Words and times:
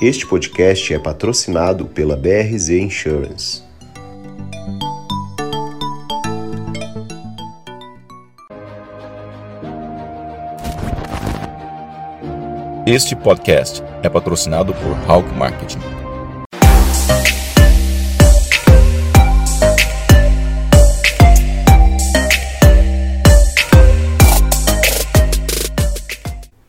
Este 0.00 0.24
podcast 0.24 0.94
é 0.94 0.98
patrocinado 1.00 1.84
pela 1.84 2.14
BRZ 2.14 2.68
Insurance. 2.68 3.64
Este 12.86 13.16
podcast 13.16 13.82
é 14.00 14.08
patrocinado 14.08 14.72
por 14.72 15.10
Hawk 15.10 15.28
Marketing. 15.34 15.80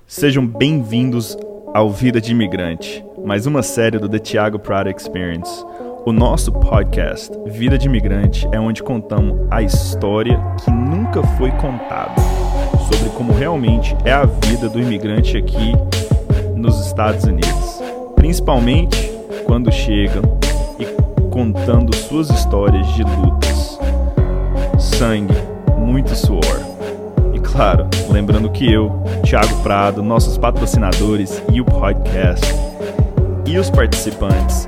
Sejam 0.08 0.48
bem-vindos 0.48 1.38
ao 1.74 1.90
Vida 1.90 2.20
de 2.20 2.32
Imigrante, 2.32 3.06
mais 3.24 3.46
uma 3.46 3.62
série 3.62 4.00
do 4.00 4.10
The 4.10 4.20
Thiago 4.20 4.58
Prada 4.58 4.90
Experience. 4.90 5.64
O 6.06 6.12
nosso 6.12 6.52
podcast 6.52 7.32
Vida 7.46 7.78
de 7.78 7.88
Imigrante 7.88 8.48
é 8.52 8.60
onde 8.60 8.82
contamos 8.82 9.48
a 9.52 9.62
história 9.62 10.40
que 10.64 10.72
nunca 10.72 11.22
foi 11.38 11.52
contada 11.52 12.16
sobre 12.92 13.10
como 13.16 13.34
realmente 13.34 13.96
é 14.04 14.12
a 14.12 14.26
vida 14.26 14.68
do 14.68 14.80
imigrante 14.80 15.38
aqui 15.38 15.74
nos 16.56 16.86
Estados 16.88 17.26
Unidos, 17.26 17.82
principalmente 18.16 19.12
quando 19.46 19.72
chegam 19.72 20.24
e 20.80 20.86
contando 21.30 21.96
suas 21.96 22.30
histórias 22.30 22.88
de 22.94 23.04
lutas, 23.04 23.80
sangue, 24.80 25.36
muito 25.78 26.16
suor. 26.16 26.69
Claro, 27.52 27.88
lembrando 28.10 28.52
que 28.52 28.72
eu, 28.72 29.04
Thiago 29.26 29.62
Prado, 29.64 30.04
nossos 30.04 30.38
patrocinadores 30.38 31.42
e 31.52 31.60
o 31.60 31.66
podcast 31.66 32.46
e 33.46 33.58
os 33.58 33.70
participantes 33.70 34.66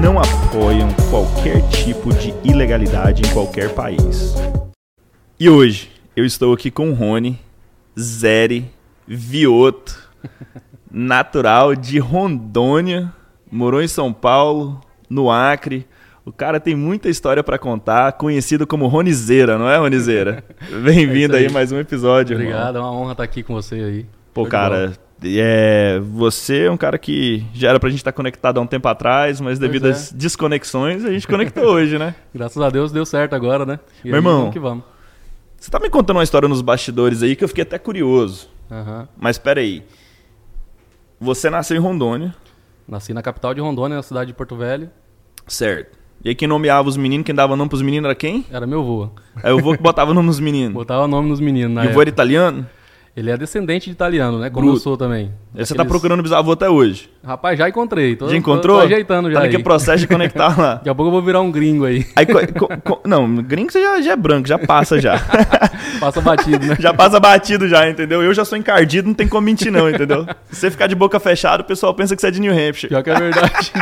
não 0.00 0.18
apoiam 0.18 0.88
qualquer 1.10 1.60
tipo 1.68 2.14
de 2.14 2.32
ilegalidade 2.44 3.22
em 3.22 3.32
qualquer 3.32 3.74
país. 3.74 4.34
E 5.38 5.50
hoje 5.50 5.90
eu 6.14 6.24
estou 6.24 6.54
aqui 6.54 6.70
com 6.70 6.92
Rony 6.92 7.38
Zeri 7.98 8.70
Vioto, 9.06 10.08
natural 10.90 11.74
de 11.74 11.98
Rondônia, 11.98 13.12
morou 13.50 13.82
em 13.82 13.88
São 13.88 14.12
Paulo, 14.12 14.80
no 15.08 15.30
Acre. 15.30 15.86
O 16.30 16.32
cara 16.32 16.60
tem 16.60 16.76
muita 16.76 17.08
história 17.08 17.42
para 17.42 17.58
contar, 17.58 18.12
conhecido 18.12 18.64
como 18.64 18.86
Ronizeira, 18.86 19.58
não 19.58 19.68
é, 19.68 19.76
Ronizeira? 19.78 20.44
Bem-vindo 20.84 21.34
É 21.34 21.40
aí. 21.40 21.46
aí. 21.46 21.52
mais 21.52 21.72
um 21.72 21.78
episódio. 21.80 22.36
Obrigado, 22.36 22.76
irmão. 22.76 22.88
é 22.88 22.92
uma 22.92 23.00
honra 23.00 23.12
estar 23.12 23.24
aqui 23.24 23.42
com 23.42 23.52
você 23.52 23.74
aí. 23.74 24.06
Pô, 24.32 24.44
de 24.44 24.50
cara, 24.50 24.92
é, 25.24 25.98
você 25.98 26.66
é 26.66 26.70
um 26.70 26.76
cara 26.76 26.96
que 26.98 27.44
já 27.52 27.70
era 27.70 27.80
pra 27.80 27.90
gente 27.90 27.98
estar 27.98 28.12
conectado 28.12 28.58
há 28.58 28.60
um 28.60 28.66
tempo 28.66 28.86
atrás, 28.86 29.40
mas 29.40 29.58
devido 29.58 29.88
é. 29.88 29.90
às 29.90 30.12
desconexões, 30.12 31.04
a 31.04 31.10
gente 31.10 31.26
conectou 31.26 31.64
hoje, 31.74 31.98
né? 31.98 32.14
Graças 32.32 32.62
a 32.62 32.70
Deus 32.70 32.92
deu 32.92 33.04
certo 33.04 33.34
agora, 33.34 33.66
né? 33.66 33.80
E 34.04 34.06
Meu 34.06 34.14
aí, 34.14 34.18
irmão. 34.20 34.38
Vamos 34.38 34.52
que 34.52 34.60
vamos. 34.60 34.84
Você 35.58 35.68
tá 35.68 35.80
me 35.80 35.90
contando 35.90 36.18
uma 36.18 36.22
história 36.22 36.48
nos 36.48 36.62
bastidores 36.62 37.24
aí 37.24 37.34
que 37.34 37.42
eu 37.42 37.48
fiquei 37.48 37.62
até 37.62 37.76
curioso. 37.76 38.48
Aham. 38.70 39.08
Mas 39.18 39.36
pera 39.36 39.58
aí. 39.60 39.82
Você 41.18 41.50
nasceu 41.50 41.76
em 41.76 41.80
Rondônia, 41.80 42.32
Nasci 42.86 43.12
na 43.12 43.20
capital 43.20 43.52
de 43.52 43.60
Rondônia, 43.60 43.96
na 43.96 44.02
cidade 44.04 44.28
de 44.28 44.34
Porto 44.34 44.54
Velho. 44.54 44.88
certo? 45.48 45.98
E 46.22 46.28
aí 46.28 46.34
quem 46.34 46.46
nomeava 46.46 46.88
os 46.88 46.96
meninos, 46.96 47.24
quem 47.24 47.34
dava 47.34 47.56
nome 47.56 47.68
pros 47.68 47.82
meninos 47.82 48.04
era 48.06 48.14
quem? 48.14 48.44
Era 48.52 48.66
meu 48.66 48.80
avô. 48.80 49.08
Aí 49.42 49.52
o 49.52 49.58
vô 49.60 49.74
que 49.74 49.82
botava 49.82 50.12
nome 50.12 50.26
nos 50.26 50.38
meninos. 50.40 50.74
Botava 50.74 51.08
nome 51.08 51.28
nos 51.28 51.40
meninos 51.40 51.74
na 51.74 51.84
E 51.84 51.88
o 51.88 51.92
vô 51.92 52.00
era 52.02 52.10
italiano? 52.10 52.66
Ele 53.16 53.28
é 53.28 53.36
descendente 53.36 53.86
de 53.86 53.90
italiano, 53.92 54.38
né? 54.38 54.48
Como 54.50 54.66
Bruto. 54.66 54.78
eu 54.78 54.82
sou 54.82 54.96
também. 54.96 55.32
Aí 55.54 55.66
você 55.66 55.74
tá 55.74 55.84
procurando 55.84 56.22
bisavô 56.22 56.52
até 56.52 56.70
hoje. 56.70 57.10
Rapaz, 57.24 57.58
já 57.58 57.68
encontrei. 57.68 58.14
Tô, 58.14 58.28
já 58.28 58.36
encontrou? 58.36 58.76
Tô, 58.76 58.82
tô 58.82 58.86
ajeitando 58.86 59.28
já 59.30 59.34
Tá 59.40 59.44
naquele 59.46 59.64
processo 59.64 59.98
de 59.98 60.06
conectar 60.06 60.56
lá. 60.56 60.74
Daqui 60.80 60.88
a 60.88 60.94
pouco 60.94 61.08
eu 61.08 61.12
vou 61.12 61.20
virar 61.22 61.40
um 61.40 61.50
gringo 61.50 61.84
aí. 61.84 62.06
Aí, 62.14 62.24
co- 62.24 62.68
co- 62.84 63.00
não, 63.04 63.34
gringo 63.42 63.72
você 63.72 63.82
já, 63.82 64.00
já 64.00 64.12
é 64.12 64.16
branco, 64.16 64.46
já 64.46 64.58
passa 64.58 65.00
já. 65.00 65.18
Passa 65.98 66.20
batido, 66.20 66.64
né? 66.64 66.76
já 66.78 66.94
passa 66.94 67.20
batido 67.20 67.68
já, 67.68 67.86
entendeu? 67.90 68.22
Eu 68.22 68.32
já 68.32 68.42
sou 68.44 68.56
encardido, 68.56 69.08
não 69.08 69.14
tem 69.14 69.28
como 69.28 69.44
mentir 69.44 69.70
não, 69.70 69.90
entendeu? 69.90 70.24
Se 70.50 70.60
você 70.60 70.70
ficar 70.70 70.86
de 70.86 70.94
boca 70.94 71.20
fechada, 71.20 71.62
o 71.62 71.66
pessoal 71.66 71.92
pensa 71.94 72.14
que 72.14 72.22
você 72.22 72.28
é 72.28 72.30
de 72.30 72.40
New 72.40 72.52
Hampshire. 72.52 72.88
Pior 72.88 73.02
que 73.02 73.10
é 73.10 73.18
verdade. 73.18 73.72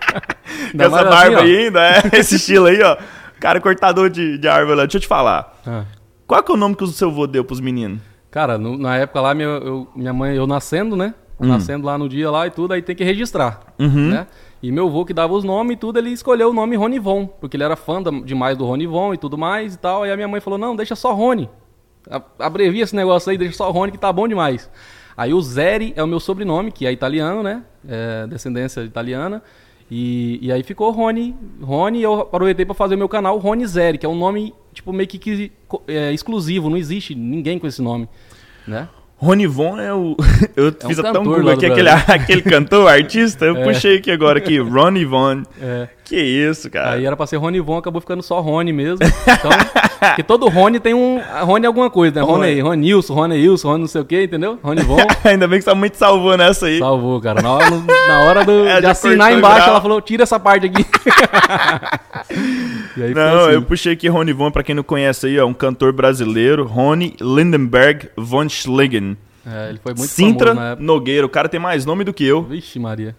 Essa 0.78 0.88
barba 1.04 1.16
assim, 1.18 1.34
aí 1.34 1.56
ainda, 1.64 1.80
é 1.86 2.18
esse 2.18 2.36
estilo 2.36 2.66
aí, 2.66 2.80
ó. 2.82 2.96
Cara, 3.40 3.60
cortador 3.60 4.08
de, 4.08 4.38
de 4.38 4.48
árvore 4.48 4.76
lá. 4.78 4.82
Deixa 4.84 4.96
eu 4.96 5.00
te 5.02 5.06
falar. 5.06 5.60
Ah. 5.66 5.84
Qual 6.26 6.42
que 6.42 6.50
é 6.50 6.54
o 6.54 6.58
nome 6.58 6.74
que 6.74 6.84
o 6.84 6.86
seu 6.86 7.10
vô 7.10 7.26
deu 7.26 7.44
pros 7.44 7.60
meninos? 7.60 8.00
Cara, 8.38 8.56
no- 8.56 8.78
na 8.78 8.96
época 8.96 9.20
lá, 9.20 9.34
minha, 9.34 9.48
eu- 9.48 9.88
minha 9.96 10.12
mãe, 10.12 10.36
eu 10.36 10.46
nascendo, 10.46 10.94
né? 10.94 11.12
Hum. 11.40 11.48
Nascendo 11.48 11.84
lá 11.84 11.98
no 11.98 12.08
dia 12.08 12.30
lá 12.30 12.46
e 12.46 12.50
tudo, 12.52 12.72
aí 12.72 12.80
tem 12.80 12.94
que 12.94 13.02
registrar, 13.02 13.74
Uhum. 13.80 14.10
né? 14.10 14.28
E 14.62 14.70
meu 14.70 14.86
avô 14.86 15.04
que 15.04 15.12
dava 15.12 15.32
os 15.34 15.42
nomes 15.42 15.74
e 15.74 15.76
tudo, 15.76 15.98
ele 15.98 16.10
escolheu 16.10 16.50
o 16.50 16.52
nome 16.52 16.76
Ronivon, 16.76 17.26
porque 17.26 17.56
ele 17.56 17.64
era 17.64 17.74
fã 17.74 18.00
da- 18.00 18.12
demais 18.12 18.56
do 18.56 18.64
Ronivon 18.64 19.12
e 19.12 19.18
tudo 19.18 19.36
mais 19.36 19.74
e 19.74 19.78
tal. 19.80 20.04
Aí 20.04 20.12
a 20.12 20.14
minha 20.14 20.28
mãe 20.28 20.40
falou, 20.40 20.56
não, 20.56 20.76
deixa 20.76 20.94
só 20.94 21.12
Rony. 21.14 21.50
Abrevia 22.38 22.84
esse 22.84 22.94
negócio 22.94 23.28
aí, 23.28 23.36
deixa 23.36 23.56
só 23.56 23.68
Rony 23.72 23.90
que 23.90 23.98
tá 23.98 24.12
bom 24.12 24.28
demais. 24.28 24.70
Aí 25.16 25.34
o 25.34 25.40
Zeri 25.42 25.92
é 25.96 26.02
o 26.04 26.06
meu 26.06 26.20
sobrenome, 26.20 26.70
que 26.70 26.86
é 26.86 26.92
italiano, 26.92 27.42
né? 27.42 27.64
É 27.88 28.24
descendência 28.28 28.82
italiana. 28.82 29.42
E, 29.90 30.38
e 30.42 30.52
aí 30.52 30.62
ficou 30.62 30.90
Rony. 30.92 31.34
Rony, 31.62 32.02
eu 32.02 32.20
aproveitei 32.20 32.64
pra 32.64 32.74
fazer 32.74 32.94
o 32.94 32.98
meu 32.98 33.08
canal 33.08 33.36
Rony 33.38 33.66
Zeri, 33.66 33.98
que 33.98 34.04
é 34.06 34.08
um 34.08 34.14
nome, 34.18 34.54
tipo, 34.72 34.92
meio 34.92 35.08
que, 35.08 35.18
que 35.18 35.50
é, 35.88 36.12
exclusivo, 36.12 36.68
não 36.68 36.76
existe 36.76 37.14
ninguém 37.14 37.58
com 37.58 37.66
esse 37.66 37.80
nome, 37.80 38.06
né? 38.68 38.88
Ronivon 39.16 39.80
é 39.80 39.92
o. 39.92 40.16
Eu 40.54 40.68
um 40.68 40.88
fiz 40.88 40.98
até 40.98 41.18
um 41.18 41.24
Google 41.24 41.50
aqui, 41.50 41.66
aquele, 41.66 41.88
aquele 42.06 42.42
cantor, 42.42 42.88
artista. 42.88 43.44
Eu 43.46 43.56
É. 43.56 43.64
puxei 43.64 43.96
aqui 43.98 44.10
agora 44.12 44.38
aqui, 44.38 44.58
Ronivon. 44.60 45.42
É. 45.60 45.88
Que 46.08 46.16
isso, 46.18 46.70
cara. 46.70 46.92
Aí 46.92 47.04
era 47.04 47.14
pra 47.14 47.26
ser 47.26 47.36
Rony 47.36 47.60
Von, 47.60 47.76
acabou 47.76 48.00
ficando 48.00 48.22
só 48.22 48.40
Rony 48.40 48.72
mesmo. 48.72 48.98
Então, 49.04 49.50
porque 50.00 50.22
todo 50.22 50.48
Rony 50.48 50.80
tem 50.80 50.94
um. 50.94 51.20
Rony 51.42 51.64
é 51.64 51.66
alguma 51.66 51.90
coisa, 51.90 52.14
né? 52.14 52.22
Rony, 52.22 52.60
Ronilson, 52.60 53.12
Rony 53.12 53.34
Wilson, 53.46 53.68
Rony 53.68 53.80
não 53.82 53.88
sei 53.88 54.00
o 54.00 54.04
que, 54.06 54.22
entendeu? 54.22 54.58
Rony 54.62 54.82
Von. 54.82 54.96
Ainda 55.22 55.46
bem 55.46 55.58
que 55.58 55.64
você 55.64 55.70
tá 55.70 55.76
muito 55.76 55.98
salvou 55.98 56.34
nessa 56.34 56.64
aí. 56.64 56.78
Salvou, 56.78 57.20
cara. 57.20 57.42
Na 57.42 57.52
hora, 57.52 57.70
na 58.08 58.20
hora 58.20 58.44
do, 58.44 58.64
É, 58.66 58.80
de 58.80 58.86
assinar 58.86 59.34
embaixo, 59.34 59.68
ela 59.68 59.82
falou: 59.82 60.00
tira 60.00 60.22
essa 60.22 60.40
parte 60.40 60.64
aqui. 60.64 60.86
e 62.96 63.02
aí 63.02 63.14
Não, 63.14 63.44
assim. 63.44 63.54
eu 63.54 63.62
puxei 63.62 63.92
aqui 63.92 64.08
Rony 64.08 64.32
Von, 64.32 64.50
pra 64.50 64.62
quem 64.62 64.74
não 64.74 64.82
conhece 64.82 65.26
aí, 65.26 65.38
ó, 65.38 65.44
um 65.44 65.52
cantor 65.52 65.92
brasileiro, 65.92 66.64
Rony 66.64 67.14
Lindenberg 67.20 68.08
von 68.16 68.48
Schligen. 68.48 69.14
É, 69.46 69.68
ele 69.68 69.78
foi 69.82 69.92
muito 69.92 70.10
Sintra 70.10 70.54
famoso. 70.54 70.82
Nogueira, 70.82 71.26
o 71.26 71.28
cara 71.28 71.48
tem 71.50 71.60
mais 71.60 71.84
nome 71.84 72.02
do 72.02 72.14
que 72.14 72.24
eu. 72.24 72.42
Vixe, 72.42 72.78
Maria. 72.78 73.14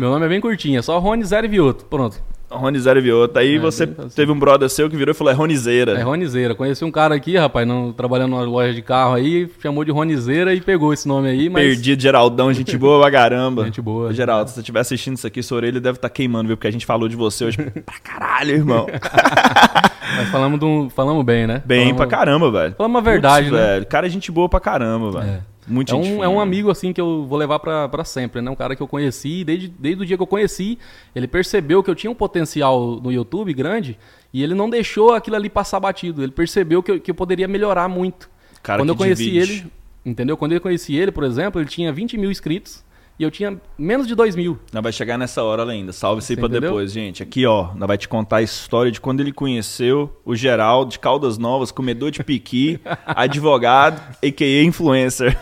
Meu 0.00 0.10
nome 0.10 0.26
é 0.26 0.28
bem 0.28 0.40
curtinho, 0.40 0.78
é 0.78 0.82
só 0.82 0.98
Rony 0.98 1.24
Zero 1.24 1.48
Vioto. 1.48 1.84
Pronto. 1.84 2.16
Rony 2.52 2.80
Zero 2.80 3.00
Viota. 3.00 3.38
Aí 3.38 3.54
É, 3.54 3.58
você 3.60 3.86
fácil. 3.86 4.10
teve 4.10 4.32
um 4.32 4.38
brother 4.38 4.68
seu 4.68 4.90
que 4.90 4.96
virou 4.96 5.12
e 5.12 5.14
falou, 5.16 5.32
é 5.32 5.36
Ronizeira. 5.36 5.92
É 5.92 6.02
Ronizeira. 6.02 6.52
Conheci 6.52 6.84
um 6.84 6.90
cara 6.90 7.14
aqui, 7.14 7.36
rapaz, 7.36 7.64
não, 7.68 7.92
trabalhando 7.92 8.30
numa 8.30 8.42
loja 8.42 8.74
de 8.74 8.82
carro 8.82 9.14
aí, 9.14 9.48
chamou 9.62 9.84
de 9.84 9.92
Ronizeira 9.92 10.52
e 10.52 10.60
pegou 10.60 10.92
esse 10.92 11.06
nome 11.06 11.28
aí, 11.28 11.48
mas. 11.48 11.62
Perdido, 11.64 12.02
Geraldão, 12.02 12.52
gente 12.52 12.76
boa 12.76 13.00
pra 13.02 13.10
caramba. 13.12 13.66
Gente 13.66 13.80
boa. 13.80 14.12
Geraldo, 14.12 14.48
se 14.50 14.54
você 14.54 14.60
estiver 14.62 14.80
assistindo 14.80 15.16
isso 15.16 15.28
aqui, 15.28 15.40
sua 15.44 15.58
orelha 15.58 15.80
deve 15.80 15.98
estar 15.98 16.08
queimando, 16.10 16.48
viu? 16.48 16.56
Porque 16.56 16.66
a 16.66 16.72
gente 16.72 16.84
falou 16.84 17.08
de 17.08 17.14
você 17.14 17.44
hoje 17.44 17.58
pra 17.86 18.00
caralho, 18.02 18.50
irmão. 18.50 18.86
Mas 20.16 20.28
falamos, 20.30 20.60
um- 20.60 20.90
falamos 20.90 21.24
bem, 21.24 21.46
né? 21.46 21.62
Bem 21.64 21.82
falamos, 21.82 21.96
pra 21.98 22.06
caramba, 22.08 22.50
velho. 22.50 22.74
Falamos 22.76 22.98
a 22.98 23.00
verdade, 23.00 23.48
Putz, 23.48 23.60
né? 23.60 23.66
velho. 23.74 23.86
Cara, 23.86 24.06
é 24.08 24.10
gente 24.10 24.32
boa 24.32 24.48
pra 24.48 24.58
caramba, 24.58 25.12
velho. 25.20 25.30
É. 25.34 25.40
Muito 25.70 25.94
É 25.94 25.96
um, 25.96 26.24
é 26.24 26.28
um 26.28 26.40
amigo 26.40 26.70
assim 26.70 26.92
que 26.92 27.00
eu 27.00 27.24
vou 27.24 27.38
levar 27.38 27.58
pra 27.58 28.04
sempre, 28.04 28.42
né? 28.42 28.50
Um 28.50 28.56
cara 28.56 28.74
que 28.74 28.82
eu 28.82 28.88
conheci, 28.88 29.44
desde, 29.44 29.68
desde 29.68 30.02
o 30.02 30.06
dia 30.06 30.16
que 30.16 30.22
eu 30.22 30.26
conheci, 30.26 30.78
ele 31.14 31.28
percebeu 31.28 31.82
que 31.82 31.90
eu 31.90 31.94
tinha 31.94 32.10
um 32.10 32.14
potencial 32.14 33.00
no 33.00 33.12
YouTube 33.12 33.52
grande 33.54 33.98
e 34.32 34.42
ele 34.42 34.54
não 34.54 34.68
deixou 34.68 35.14
aquilo 35.14 35.36
ali 35.36 35.48
passar 35.48 35.80
batido. 35.80 36.22
Ele 36.22 36.32
percebeu 36.32 36.82
que 36.82 36.90
eu, 36.90 37.00
que 37.00 37.10
eu 37.10 37.14
poderia 37.14 37.46
melhorar 37.46 37.88
muito. 37.88 38.28
Cara 38.62 38.82
Quando 38.82 38.90
eu 38.90 38.96
conheci 38.96 39.30
divide. 39.30 39.38
ele, 39.38 39.72
entendeu? 40.04 40.36
Quando 40.36 40.52
eu 40.52 40.60
conheci 40.60 40.96
ele, 40.96 41.12
por 41.12 41.24
exemplo, 41.24 41.60
ele 41.60 41.68
tinha 41.68 41.92
20 41.92 42.18
mil 42.18 42.30
inscritos 42.30 42.84
e 43.20 43.22
eu 43.22 43.30
tinha 43.30 43.60
menos 43.76 44.06
de 44.06 44.14
2 44.14 44.34
mil. 44.34 44.58
Nós 44.72 44.82
vai 44.82 44.90
chegar 44.92 45.18
nessa 45.18 45.42
hora 45.44 45.70
ainda. 45.70 45.92
Salve 45.92 46.22
isso 46.22 46.32
aí 46.32 46.36
pra 46.36 46.46
entendeu? 46.46 46.70
depois, 46.70 46.90
gente. 46.90 47.22
Aqui, 47.22 47.44
ó, 47.44 47.74
nós 47.74 47.86
vai 47.86 47.98
te 47.98 48.08
contar 48.08 48.36
a 48.38 48.42
história 48.42 48.90
de 48.90 48.98
quando 48.98 49.20
ele 49.20 49.30
conheceu 49.30 50.18
o 50.24 50.34
Geraldo 50.34 50.90
de 50.92 50.98
Caldas 50.98 51.36
Novas, 51.36 51.70
comedor 51.70 52.10
de 52.10 52.24
piqui, 52.24 52.80
advogado, 53.04 54.00
a.k.a. 54.24 54.64
influencer. 54.64 55.36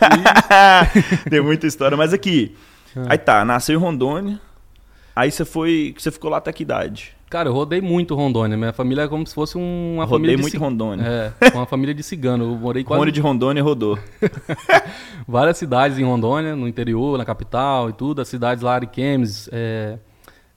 Tem 1.30 1.40
muita 1.40 1.68
história. 1.68 1.96
Mas 1.96 2.12
aqui, 2.12 2.56
Ah. 2.96 3.06
aí 3.10 3.18
tá, 3.18 3.44
nasceu 3.44 3.76
em 3.78 3.82
Rondônia. 3.82 4.40
Aí 5.14 5.30
você 5.30 5.44
foi, 5.44 5.94
você 5.96 6.10
ficou 6.10 6.30
lá 6.30 6.38
até 6.38 6.52
que 6.52 6.62
idade? 6.64 7.14
Cara, 7.30 7.48
eu 7.48 7.52
rodei 7.52 7.80
muito 7.80 8.14
Rondônia. 8.14 8.56
Minha 8.56 8.72
família 8.72 9.02
é 9.02 9.08
como 9.08 9.26
se 9.26 9.34
fosse 9.34 9.58
um- 9.58 9.94
uma 9.96 10.04
Rodei 10.04 10.16
família 10.18 10.36
de 10.36 10.42
muito 10.42 10.58
Rondônia. 10.58 11.04
É, 11.04 11.54
uma 11.54 11.66
família 11.66 11.94
de 11.94 12.02
cigano. 12.02 12.44
Eu 12.44 12.56
morei 12.56 12.82
quase 12.84 12.98
Rony 13.00 13.12
de 13.12 13.20
Rondônia 13.20 13.62
rodou. 13.62 13.98
várias 15.28 15.58
cidades 15.58 15.98
em 15.98 16.04
Rondônia, 16.04 16.56
no 16.56 16.66
interior, 16.66 17.18
na 17.18 17.24
capital 17.24 17.90
e 17.90 17.92
tudo. 17.92 18.22
As 18.22 18.28
cidades 18.28 18.62
lá, 18.62 18.74
Ariquemes, 18.76 19.48
é, 19.52 19.98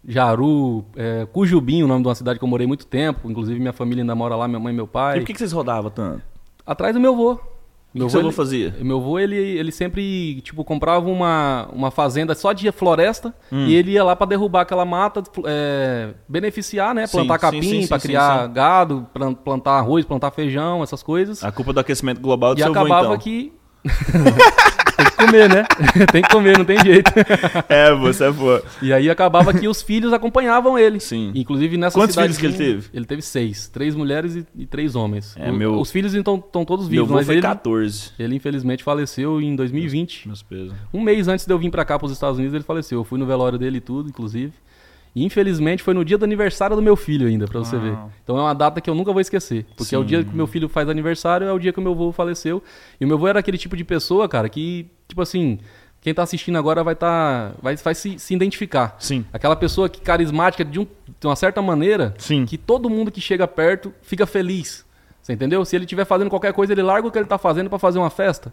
Jaru, 0.07 0.85
é, 0.95 1.27
Cujubim, 1.33 1.83
o 1.83 1.87
nome 1.87 2.03
de 2.03 2.07
uma 2.07 2.15
cidade 2.15 2.39
que 2.39 2.45
eu 2.45 2.49
morei 2.49 2.65
muito 2.65 2.85
tempo. 2.87 3.29
Inclusive 3.29 3.59
minha 3.59 3.73
família 3.73 4.01
ainda 4.03 4.15
mora 4.15 4.35
lá, 4.37 4.47
minha 4.47 4.59
mãe 4.59 4.71
e 4.71 4.75
meu 4.75 4.85
E 4.85 4.87
pai. 4.87 5.19
por 5.19 5.25
que, 5.25 5.33
que 5.33 5.39
vocês 5.39 5.51
rodavam 5.51 5.91
tanto? 5.91 6.21
Atrás 6.65 6.93
do 6.93 7.01
meu 7.01 7.13
avô. 7.13 7.39
O 7.93 8.07
que, 8.07 8.17
avô 8.17 8.31
fazia? 8.31 8.73
Meu 8.79 8.97
avô, 8.97 9.19
ele, 9.19 9.35
ele 9.35 9.71
sempre, 9.71 10.41
tipo, 10.41 10.63
comprava 10.63 11.09
uma, 11.09 11.67
uma 11.73 11.91
fazenda 11.91 12.33
só 12.33 12.53
de 12.53 12.71
floresta 12.71 13.33
Hum. 13.51 13.65
e 13.67 13.75
ele 13.75 13.91
ia 13.91 14.03
lá 14.03 14.15
pra 14.15 14.25
derrubar 14.25 14.61
aquela 14.61 14.85
mata, 14.85 15.21
é, 15.45 16.13
beneficiar, 16.27 16.95
né? 16.95 17.05
Plantar 17.07 17.35
sim, 17.35 17.41
capim 17.41 17.81
sim, 17.85 17.99
criar 17.99 18.47
sim. 18.47 18.53
gado, 18.53 19.07
plan- 19.13 19.33
plantar 19.33 19.73
arroz, 19.79 20.05
plantar 20.05 20.31
feijão, 20.31 20.81
essas 20.81 21.03
coisas. 21.03 21.43
A 21.43 21.51
culpa 21.51 21.73
do 21.73 21.79
aquecimento 21.81 22.21
global 22.21 22.55
do 22.55 22.59
e 22.59 22.63
seu 22.63 22.71
avô, 22.71 22.79
acabava 22.79 23.05
então. 23.07 23.17
que... 23.17 23.53
tem 24.97 25.05
que 25.05 25.15
comer, 25.17 25.49
né? 25.49 25.63
tem 26.11 26.21
que 26.21 26.29
comer, 26.29 26.57
não 26.57 26.65
tem 26.65 26.77
jeito. 26.79 27.11
É, 27.67 27.93
você 27.95 28.25
é 28.25 28.31
boa. 28.31 28.63
E 28.81 28.93
aí 28.93 29.09
acabava 29.09 29.53
que 29.53 29.67
os 29.67 29.81
filhos 29.81 30.13
acompanhavam 30.13 30.77
ele. 30.77 30.99
Sim. 30.99 31.31
Inclusive 31.35 31.77
nessa 31.77 31.97
Quantos 31.97 32.13
cidade. 32.13 32.33
filhos 32.33 32.55
que 32.57 32.63
ele 32.63 32.71
teve? 32.73 32.89
Ele 32.93 33.05
teve 33.05 33.21
seis. 33.21 33.67
Três 33.67 33.95
mulheres 33.95 34.35
e, 34.35 34.45
e 34.55 34.65
três 34.65 34.95
homens. 34.95 35.35
É, 35.37 35.49
O- 35.49 35.53
meu- 35.53 35.79
Os 35.79 35.91
filhos 35.91 36.13
então 36.13 36.35
estão 36.35 36.63
todos 36.65 36.85
Meu 36.87 37.03
vivos, 37.03 37.09
avô 37.09 37.15
mas 37.15 37.25
foi 37.25 37.35
ele, 37.35 37.41
14. 37.41 38.11
ele 38.19 38.35
infelizmente 38.35 38.83
faleceu 38.83 39.41
em 39.41 39.55
2020. 39.55 40.27
Meus 40.27 40.43
pesos. 40.43 40.73
Um 40.93 41.01
mês 41.01 41.27
antes 41.27 41.45
de 41.45 41.53
eu 41.53 41.57
vir 41.57 41.71
pra 41.71 41.83
cá, 41.85 41.97
pros 41.97 42.11
Estados 42.11 42.37
Unidos, 42.37 42.53
ele 42.53 42.63
faleceu. 42.63 42.99
Eu 42.99 43.03
fui 43.03 43.17
no 43.19 43.25
velório 43.25 43.57
dele 43.57 43.77
e 43.77 43.81
tudo, 43.81 44.09
inclusive. 44.09 44.53
E 45.13 45.25
infelizmente 45.25 45.83
foi 45.83 45.93
no 45.93 46.05
dia 46.05 46.17
do 46.17 46.23
aniversário 46.23 46.75
do 46.75 46.81
meu 46.81 46.95
filho 46.95 47.27
ainda, 47.27 47.45
pra 47.45 47.59
você 47.59 47.77
ver. 47.77 47.97
Então 48.23 48.37
é 48.37 48.41
uma 48.41 48.53
data 48.55 48.79
que 48.79 48.89
eu 48.89 48.95
nunca 48.95 49.11
vou 49.11 49.19
esquecer. 49.19 49.65
Porque 49.75 49.93
é 49.93 49.97
o 49.97 50.01
Sim. 50.01 50.07
dia 50.07 50.23
que 50.23 50.33
meu 50.35 50.47
filho 50.47 50.69
faz 50.69 50.87
aniversário, 50.87 51.45
é 51.47 51.51
o 51.51 51.59
dia 51.59 51.73
que 51.73 51.79
o 51.79 51.81
meu 51.81 51.91
avô 51.91 52.11
faleceu. 52.13 52.63
E 52.99 53.03
o 53.03 53.07
meu 53.07 53.17
avô 53.17 53.27
era 53.27 53.39
aquele 53.39 53.57
tipo 53.57 53.75
de 53.75 53.83
pessoa, 53.83 54.29
cara, 54.29 54.47
que, 54.47 54.87
tipo 55.09 55.21
assim, 55.21 55.59
quem 55.99 56.13
tá 56.13 56.23
assistindo 56.23 56.57
agora 56.57 56.81
vai 56.83 56.95
tá. 56.95 57.51
vai, 57.61 57.75
vai 57.75 57.93
se, 57.93 58.17
se 58.17 58.33
identificar. 58.33 58.95
Sim. 58.99 59.25
Aquela 59.33 59.55
pessoa 59.55 59.89
que 59.89 59.99
carismática 59.99 60.63
de, 60.63 60.79
um- 60.79 60.87
de 61.19 61.27
uma 61.27 61.35
certa 61.35 61.61
maneira, 61.61 62.13
Sim. 62.17 62.45
que 62.45 62.57
todo 62.57 62.89
mundo 62.89 63.11
que 63.11 63.19
chega 63.19 63.45
perto 63.47 63.93
fica 64.01 64.25
feliz. 64.25 64.85
Você 65.21 65.33
entendeu? 65.33 65.63
Se 65.65 65.75
ele 65.75 65.83
estiver 65.83 66.05
fazendo 66.05 66.29
qualquer 66.29 66.53
coisa, 66.53 66.71
ele 66.73 66.81
larga 66.81 67.07
o 67.07 67.11
que 67.11 67.17
ele 67.17 67.27
tá 67.27 67.37
fazendo 67.37 67.69
pra 67.69 67.77
fazer 67.77 67.99
uma 67.99 68.09
festa. 68.09 68.51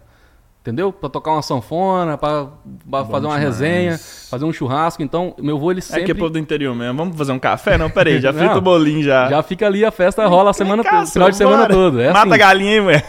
Entendeu? 0.60 0.93
Pra 0.93 1.08
tocar 1.08 1.32
uma 1.32 1.40
sanfona, 1.40 2.19
pra, 2.19 2.49
pra 2.90 3.05
fazer 3.05 3.26
uma 3.26 3.38
demais. 3.38 3.43
resenha, 3.43 3.99
fazer 4.28 4.44
um 4.44 4.52
churrasco. 4.52 5.02
Então, 5.02 5.34
meu 5.38 5.56
avô, 5.56 5.70
ele 5.70 5.78
É 5.78 5.82
sempre... 5.82 6.05
que 6.05 6.10
é 6.12 6.14
povo 6.14 6.31
do 6.31 6.38
interior 6.38 6.75
mesmo. 6.75 6.94
Vamos 6.99 7.16
fazer 7.16 7.32
um 7.32 7.38
café? 7.38 7.78
Não, 7.78 7.88
peraí, 7.88 8.20
já 8.20 8.32
frita 8.34 8.58
o 8.58 8.60
bolinho 8.60 9.02
já. 9.02 9.31
Já 9.31 9.43
fica 9.43 9.66
ali, 9.66 9.84
a 9.84 9.90
festa 9.90 10.26
rola 10.26 10.50
a 10.50 10.52
semana, 10.52 10.82
o 10.82 11.06
final 11.06 11.31
de 11.31 11.37
semana 11.37 11.58
bora. 11.62 11.72
todo. 11.75 12.00
É 12.00 12.08
Mata 12.12 12.26
assim. 12.26 12.34
a 12.34 12.37
galinha, 12.37 12.72
hein, 12.75 12.81
mulher? 12.82 13.05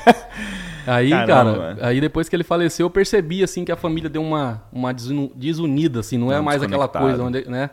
Aí, 0.87 1.09
Caramba, 1.09 1.27
cara, 1.33 1.51
mano. 1.51 1.79
aí 1.83 1.99
depois 2.01 2.29
que 2.29 2.35
ele 2.35 2.43
faleceu, 2.43 2.85
eu 2.85 2.89
percebi, 2.89 3.43
assim, 3.43 3.65
que 3.65 3.71
a 3.71 3.75
família 3.75 4.09
deu 4.09 4.21
uma, 4.23 4.63
uma 4.71 4.91
desunida, 4.93 5.99
assim, 5.99 6.17
não 6.17 6.31
é 6.31 6.37
Não, 6.37 6.43
mais 6.43 6.63
aquela 6.63 6.87
coisa 6.87 7.21
onde, 7.23 7.47
né? 7.49 7.69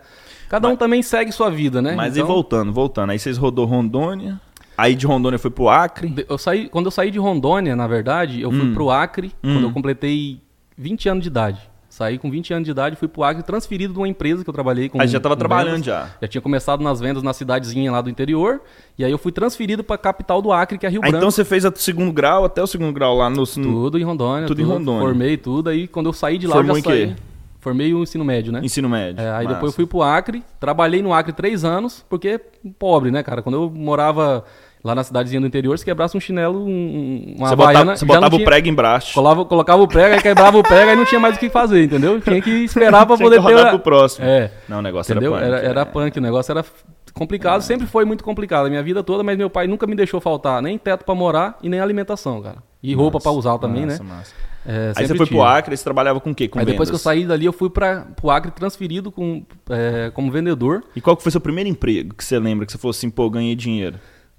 Cada 0.48 0.68
um 0.68 0.76
também 0.76 1.02
segue 1.02 1.32
sua 1.32 1.50
vida, 1.50 1.80
né? 1.80 1.94
Mas 1.96 2.16
Então, 2.16 2.26
aí 2.26 2.32
voltando, 2.32 2.72
voltando. 2.72 3.10
Aí 3.10 3.18
vocês 3.18 3.38
rodou 3.38 3.64
Rondônia. 3.66 4.40
Aí 4.76 4.94
de 4.94 5.06
Rondônia 5.06 5.38
foi 5.38 5.50
pro 5.50 5.68
Acre. 5.68 6.26
Eu 6.28 6.36
saí, 6.38 6.68
quando 6.68 6.86
eu 6.86 6.90
saí 6.90 7.10
de 7.10 7.18
Rondônia, 7.18 7.74
na 7.74 7.86
verdade, 7.86 8.40
eu 8.42 8.50
Hum. 8.50 8.60
fui 8.60 8.72
pro 8.74 8.90
Acre 8.90 9.32
quando 9.42 9.62
eu 9.62 9.72
completei 9.72 10.40
20 10.76 11.08
anos 11.08 11.22
de 11.22 11.28
idade. 11.28 11.60
Saí 11.88 12.18
com 12.18 12.30
20 12.30 12.52
anos 12.52 12.66
de 12.66 12.70
idade, 12.72 12.94
fui 12.94 13.08
pro 13.08 13.22
Acre, 13.24 13.42
transferido 13.42 13.94
de 13.94 13.98
uma 13.98 14.06
empresa 14.06 14.44
que 14.44 14.50
eu 14.50 14.52
trabalhei 14.52 14.86
com 14.90 15.00
Aí 15.00 15.08
já 15.08 15.18
tava 15.18 15.34
com 15.34 15.38
trabalhando 15.38 15.70
vendas. 15.76 15.86
já. 15.86 16.10
Já 16.20 16.28
tinha 16.28 16.42
começado 16.42 16.82
nas 16.84 17.00
vendas 17.00 17.22
na 17.22 17.32
cidadezinha 17.32 17.90
lá 17.90 18.02
do 18.02 18.10
interior. 18.10 18.60
E 18.98 19.04
aí 19.04 19.10
eu 19.10 19.16
fui 19.16 19.32
transferido 19.32 19.82
pra 19.82 19.96
capital 19.96 20.42
do 20.42 20.52
Acre, 20.52 20.76
que 20.76 20.84
é 20.84 20.90
Rio 20.90 21.00
Aí 21.02 21.10
Branco. 21.10 21.16
então 21.24 21.30
você 21.30 21.42
fez 21.42 21.64
o 21.64 21.72
segundo 21.76 22.12
grau, 22.12 22.44
até 22.44 22.62
o 22.62 22.66
segundo 22.66 22.92
grau 22.92 23.16
lá 23.16 23.30
no... 23.30 23.46
Tudo 23.46 23.98
em 23.98 24.02
Rondônia. 24.02 24.46
Tudo 24.46 24.60
em 24.60 24.64
Rondônia. 24.64 25.00
Formei 25.06 25.36
tudo. 25.38 25.70
Aí 25.70 25.88
quando 25.88 26.06
eu 26.06 26.12
saí 26.12 26.36
de 26.36 26.46
lá, 26.46 26.56
Formou 26.56 26.76
eu 26.76 26.80
em 26.80 26.82
já 26.82 26.90
saí. 26.90 27.06
quê? 27.08 27.14
Formei 27.60 27.92
o 27.94 28.02
ensino 28.02 28.24
médio, 28.24 28.52
né? 28.52 28.60
ensino 28.62 28.88
médio. 28.88 29.20
É, 29.20 29.30
aí 29.30 29.44
Massa. 29.44 29.54
depois 29.54 29.72
eu 29.72 29.76
fui 29.76 29.86
pro 29.86 30.02
Acre, 30.02 30.42
trabalhei 30.60 31.02
no 31.02 31.12
Acre 31.12 31.32
três 31.32 31.64
anos, 31.64 32.04
porque 32.08 32.40
pobre, 32.78 33.10
né, 33.10 33.22
cara? 33.22 33.42
Quando 33.42 33.56
eu 33.56 33.70
morava 33.70 34.44
lá 34.84 34.94
na 34.94 35.02
cidadezinha 35.02 35.40
do 35.40 35.46
interior, 35.48 35.76
se 35.76 35.84
quebrasse 35.84 36.16
um 36.16 36.20
chinelo, 36.20 36.60
um, 36.64 36.68
um- 36.68 37.34
uma 37.38 37.48
Você 37.48 37.56
botava, 37.56 37.96
você 37.96 38.04
botava 38.04 38.26
o 38.34 38.38
tinha- 38.38 38.44
prego 38.44 38.68
embaixo. 38.68 39.14
Colava, 39.14 39.44
colocava 39.44 39.82
o 39.82 39.88
prego, 39.88 40.14
aí 40.14 40.22
quebrava 40.22 40.56
o 40.58 40.62
prego, 40.62 40.90
aí 40.90 40.96
não 40.96 41.04
tinha 41.04 41.18
mais 41.20 41.36
o 41.36 41.40
que 41.40 41.50
fazer, 41.50 41.82
entendeu? 41.82 42.20
Tinha 42.20 42.40
que 42.40 42.50
esperar 42.50 43.04
pra 43.06 43.16
Tinha 43.16 43.26
poder 43.26 43.40
que 43.40 43.46
ter... 43.46 43.52
rodar 43.54 43.66
a- 43.66 43.70
pro 43.70 43.78
próximo. 43.80 44.24
É. 44.26 44.52
Não, 44.68 44.78
o 44.78 44.82
negócio 44.82 45.10
Entendeu? 45.12 45.36
era 45.36 45.46
Era, 45.46 45.56
punk. 45.56 45.66
era 45.70 45.80
é. 45.80 45.84
punk, 45.84 46.18
o 46.18 46.22
negócio 46.22 46.52
era 46.52 46.64
complicado, 47.12 47.62
sempre 47.62 47.86
foi 47.86 48.04
muito 48.04 48.22
complicado 48.22 48.66
a 48.66 48.68
minha 48.68 48.82
vida 48.82 49.02
toda, 49.02 49.24
mas 49.24 49.36
meu 49.36 49.50
pai 49.50 49.66
nunca 49.66 49.86
me 49.88 49.96
deixou 49.96 50.20
faltar 50.20 50.62
nem 50.62 50.78
teto 50.78 51.04
pra 51.04 51.14
morar 51.16 51.58
e 51.62 51.68
nem 51.68 51.80
alimentação, 51.80 52.40
cara. 52.40 52.58
E 52.82 52.94
roupa 52.94 53.18
pra 53.18 53.32
usar 53.32 53.58
também, 53.58 53.86
Massa, 53.86 54.04
né? 54.04 54.08
massa. 54.10 54.32
É, 54.68 54.92
Aí 54.96 55.06
você 55.06 55.14
foi 55.14 55.26
tive. 55.26 55.38
pro 55.38 55.44
Acre, 55.44 55.76
você 55.76 55.84
trabalhava 55.84 56.18
com 56.20 56.30
o 56.30 56.34
quê? 56.34 56.48
Com 56.48 56.58
Aí 56.58 56.64
depois 56.66 56.88
que 56.88 56.94
eu 56.94 56.98
vendas? 56.98 57.02
saí 57.02 57.24
dali, 57.24 57.46
eu 57.46 57.52
fui 57.52 57.70
para 57.70 58.00
pro 58.16 58.30
Acre 58.30 58.50
transferido 58.50 59.12
com, 59.12 59.44
é, 59.70 60.10
como 60.12 60.30
vendedor. 60.32 60.82
E 60.96 61.00
qual 61.00 61.16
que 61.16 61.22
foi 61.22 61.30
seu 61.30 61.40
primeiro 61.40 61.70
emprego 61.70 62.14
que 62.14 62.24
você 62.24 62.38
lembra 62.38 62.66
que 62.66 62.72
você 62.72 62.78
falou 62.78 62.90
assim, 62.90 63.08
pô, 63.08 63.30
ganhei 63.30 63.54
dinheiro? 63.54 63.96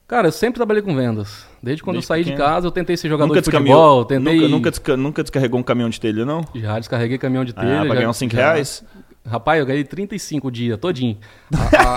Cara, 0.07 0.27
eu 0.29 0.31
sempre 0.31 0.56
trabalhei 0.56 0.81
com 0.81 0.95
vendas. 0.95 1.45
Desde 1.62 1.83
quando 1.83 1.95
Desde 1.95 2.06
eu 2.06 2.07
saí 2.07 2.24
de 2.24 2.31
pequeno. 2.31 2.47
casa, 2.50 2.65
eu 2.68 2.71
tentei 2.71 2.95
ser 2.95 3.09
jogador 3.09 3.27
nunca 3.27 3.41
de 3.41 3.51
futebol, 3.51 4.06
tentei... 4.06 4.35
Nunca, 4.35 4.47
nunca, 4.47 4.69
desca- 4.71 4.97
nunca 4.97 5.21
descarregou 5.24 5.59
um 5.59 5.63
caminhão 5.63 5.89
de 5.89 6.00
telha, 6.00 6.24
não? 6.25 6.45
Já 6.56 6.80
descarreguei 6.80 7.18
caminhão 7.18 7.44
de 7.44 7.51
telha. 7.53 7.75
Ah, 7.75 7.80
pra 7.80 7.88
já- 7.89 7.95
ganhar 7.95 8.09
uns 8.09 8.18
5 8.18 8.33
já- 8.33 8.39
reais? 8.53 8.85
Rapaz, 9.29 9.59
eu 9.59 9.65
ganhei 9.65 9.83
35 9.83 10.50
dias, 10.50 10.77
todinho. 10.79 11.18
A, 11.53 11.77
a- 11.77 11.95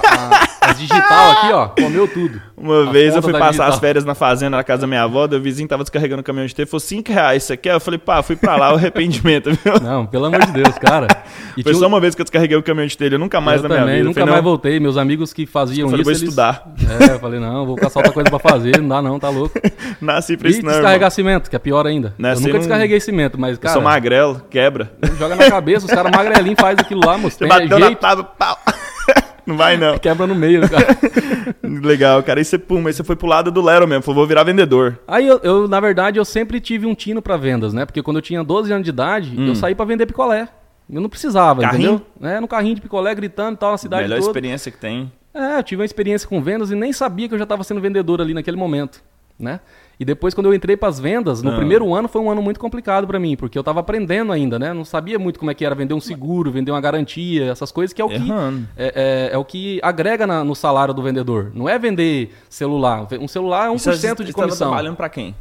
a- 0.64 0.70
as 0.70 0.78
digital 0.78 1.30
aqui, 1.32 1.52
ó, 1.52 1.68
comeu 1.68 2.06
tudo. 2.06 2.40
Uma 2.56 2.88
A 2.88 2.92
vez 2.92 3.14
eu 3.16 3.22
fui 3.22 3.32
passar 3.32 3.46
digital. 3.48 3.68
as 3.70 3.78
férias 3.78 4.04
na 4.04 4.14
fazenda, 4.14 4.56
na 4.56 4.62
casa 4.64 4.82
da 4.82 4.86
minha 4.86 5.02
avó, 5.02 5.24
o 5.24 5.40
vizinho 5.40 5.66
tava 5.68 5.82
descarregando 5.82 6.20
o 6.20 6.24
caminhão 6.24 6.46
de 6.46 6.54
telha, 6.54 6.66
falou 6.66 6.80
5 6.80 7.10
reais, 7.10 7.44
você 7.44 7.56
quer? 7.56 7.74
Eu 7.74 7.80
falei, 7.80 7.98
pá, 7.98 8.22
fui 8.22 8.36
pra 8.36 8.56
lá, 8.56 8.72
o 8.72 8.76
arrependimento, 8.76 9.50
viu? 9.50 9.80
Não, 9.82 10.04
pelo 10.06 10.26
amor 10.26 10.44
de 10.44 10.52
Deus, 10.52 10.76
cara. 10.78 11.06
E 11.56 11.62
Foi 11.64 11.74
só 11.74 11.86
um- 11.86 11.88
uma 11.88 12.00
vez 12.00 12.14
que 12.14 12.20
eu 12.20 12.24
descarreguei 12.24 12.56
o 12.56 12.62
caminhão 12.62 12.86
de 12.86 12.96
telha, 12.96 13.18
nunca 13.18 13.40
mais 13.40 13.60
eu 13.62 13.68
na 13.68 13.74
minha 13.74 13.80
também, 13.80 13.96
vida. 13.96 14.08
nunca 14.08 14.20
Eu 14.20 14.22
falei, 14.24 14.32
mais 14.34 14.44
não, 14.44 14.50
voltei. 14.50 14.78
Meus 14.80 14.96
amigos 14.96 15.32
que 15.32 15.46
faziam 15.46 15.86
Eu 15.86 15.90
falei, 15.90 16.02
isso, 16.02 16.04
vou 16.04 16.12
eles... 16.12 16.22
estudar. 16.22 16.64
É, 17.10 17.14
eu 17.14 17.18
falei, 17.18 17.40
não, 17.40 17.66
vou 17.66 17.74
caçar 17.76 17.96
outra 17.98 18.12
coisa 18.12 18.30
pra 18.30 18.38
fazer, 18.38 18.80
não 18.80 18.88
dá 18.88 19.02
não, 19.02 19.18
tá 19.18 19.28
louco. 19.30 19.58
Nasci 20.00 20.36
pra 20.36 20.48
E 20.48 20.52
isso 20.52 20.60
não, 20.62 20.68
irmão. 20.68 20.80
descarregar 20.80 21.10
cimento, 21.10 21.50
que 21.50 21.56
é 21.56 21.58
pior 21.58 21.86
ainda. 21.86 22.14
Né, 22.16 22.32
eu 22.34 22.40
nunca 22.40 22.58
descarreguei 22.58 23.00
cimento, 23.00 23.38
mas, 23.38 23.54
Eu 23.56 23.58
cara, 23.60 23.72
sou 23.74 23.82
magrelo, 23.82 24.40
quebra. 24.48 24.92
joga 25.18 25.34
na 25.34 25.50
cabeça, 25.50 25.86
os 25.86 25.92
caras 25.92 26.12
magrelinhos 26.14 26.58
fazem 26.60 26.76
aquilo 26.84 27.00
lá, 27.04 27.18
moço. 27.20 27.38
Você 27.38 27.46
bateu 27.46 27.78
na 27.78 27.86
jeito, 27.86 27.98
tábua, 28.00 28.24
pau. 28.24 28.58
Não 29.46 29.56
vai 29.56 29.76
não. 29.76 29.98
quebra 29.98 30.26
no 30.28 30.34
meio, 30.34 30.60
cara. 30.68 30.86
Legal, 31.82 32.22
cara. 32.22 32.38
Aí 32.38 32.44
você, 32.44 32.56
pum, 32.58 32.86
aí 32.86 32.92
você 32.92 33.02
foi 33.02 33.16
pro 33.16 33.26
lado 33.26 33.50
do 33.50 33.60
Lero 33.60 33.88
mesmo, 33.88 34.02
falou, 34.02 34.16
vou 34.20 34.26
virar 34.26 34.44
vendedor. 34.44 35.00
Aí 35.08 35.26
eu, 35.26 35.40
eu, 35.42 35.66
na 35.66 35.80
verdade, 35.80 36.18
eu 36.20 36.24
sempre 36.24 36.60
tive 36.60 36.86
um 36.86 36.94
tino 36.94 37.20
pra 37.20 37.36
vendas, 37.36 37.72
né? 37.72 37.84
Porque 37.84 38.02
quando 38.02 38.18
eu 38.18 38.22
tinha 38.22 38.44
12 38.44 38.70
anos 38.72 38.84
de 38.84 38.90
idade, 38.90 39.34
eu 39.36 39.54
saí 39.56 39.74
pra 39.74 39.84
vender 39.84 40.06
picolé. 40.06 40.46
Eu 40.88 41.00
não 41.00 41.08
precisava, 41.08 41.60
Hum. 41.60 41.64
Carrinho? 41.64 42.02
entendeu? 42.16 42.30
É, 42.30 42.38
no 42.40 42.46
carrinho 42.46 42.74
de 42.76 42.80
picolé, 42.80 43.12
gritando 43.14 43.54
e 43.54 43.58
tal, 43.58 43.72
na 43.72 43.78
cidade 43.78 44.02
Melhor 44.02 44.18
toda. 44.18 44.28
experiência 44.30 44.70
que 44.70 44.78
tem. 44.78 45.10
É, 45.32 45.58
eu 45.58 45.62
tive 45.62 45.80
uma 45.80 45.86
experiência 45.86 46.28
com 46.28 46.40
vendas 46.42 46.70
e 46.70 46.74
nem 46.74 46.92
sabia 46.92 47.26
que 47.28 47.34
eu 47.34 47.38
já 47.38 47.44
estava 47.44 47.64
sendo 47.64 47.80
vendedor 47.80 48.20
ali 48.20 48.34
naquele 48.34 48.56
momento, 48.56 49.02
né? 49.40 49.60
E 49.98 50.04
depois 50.04 50.32
quando 50.32 50.46
eu 50.46 50.54
entrei 50.54 50.76
para 50.76 50.88
as 50.88 50.98
vendas, 50.98 51.42
no 51.42 51.50
Ah. 51.52 51.56
primeiro 51.56 51.92
ano 51.94 52.08
foi 52.08 52.20
um 52.22 52.30
ano 52.30 52.40
muito 52.40 52.58
complicado 52.58 53.06
para 53.06 53.18
mim, 53.18 53.36
porque 53.36 53.58
eu 53.58 53.60
estava 53.60 53.80
aprendendo 53.80 54.32
ainda, 54.32 54.58
né? 54.58 54.72
Não 54.72 54.84
sabia 54.84 55.18
muito 55.18 55.38
como 55.38 55.50
é 55.50 55.54
que 55.54 55.64
era 55.64 55.74
vender 55.74 55.92
um 55.94 56.00
seguro, 56.00 56.50
vender 56.50 56.70
uma 56.70 56.80
garantia, 56.80 57.50
essas 57.50 57.70
coisas 57.70 57.92
que 57.92 58.00
é 58.00 58.04
o 58.04 58.08
que 58.08 58.30
é, 58.76 58.92
é- 58.94 59.30
é 59.34 59.38
o 59.38 59.44
que 59.44 59.78
agrega 59.82 60.26
na- 60.26 60.42
no 60.44 60.54
salário 60.54 60.94
do 60.94 61.02
vendedor. 61.02 61.50
Não 61.54 61.68
é 61.68 61.78
vender 61.78 62.30
celular. 62.48 63.06
Um 63.20 63.28
celular 63.28 63.66
é 63.66 63.70
1% 63.70 64.22
E 64.22 64.24
você- 64.24 64.24
de 64.24 64.30
você 64.32 64.36
tava 64.36 64.48
comissão. 64.48 64.68
trabalhando 64.68 64.96
pra 64.96 65.08
quem? 65.08 65.34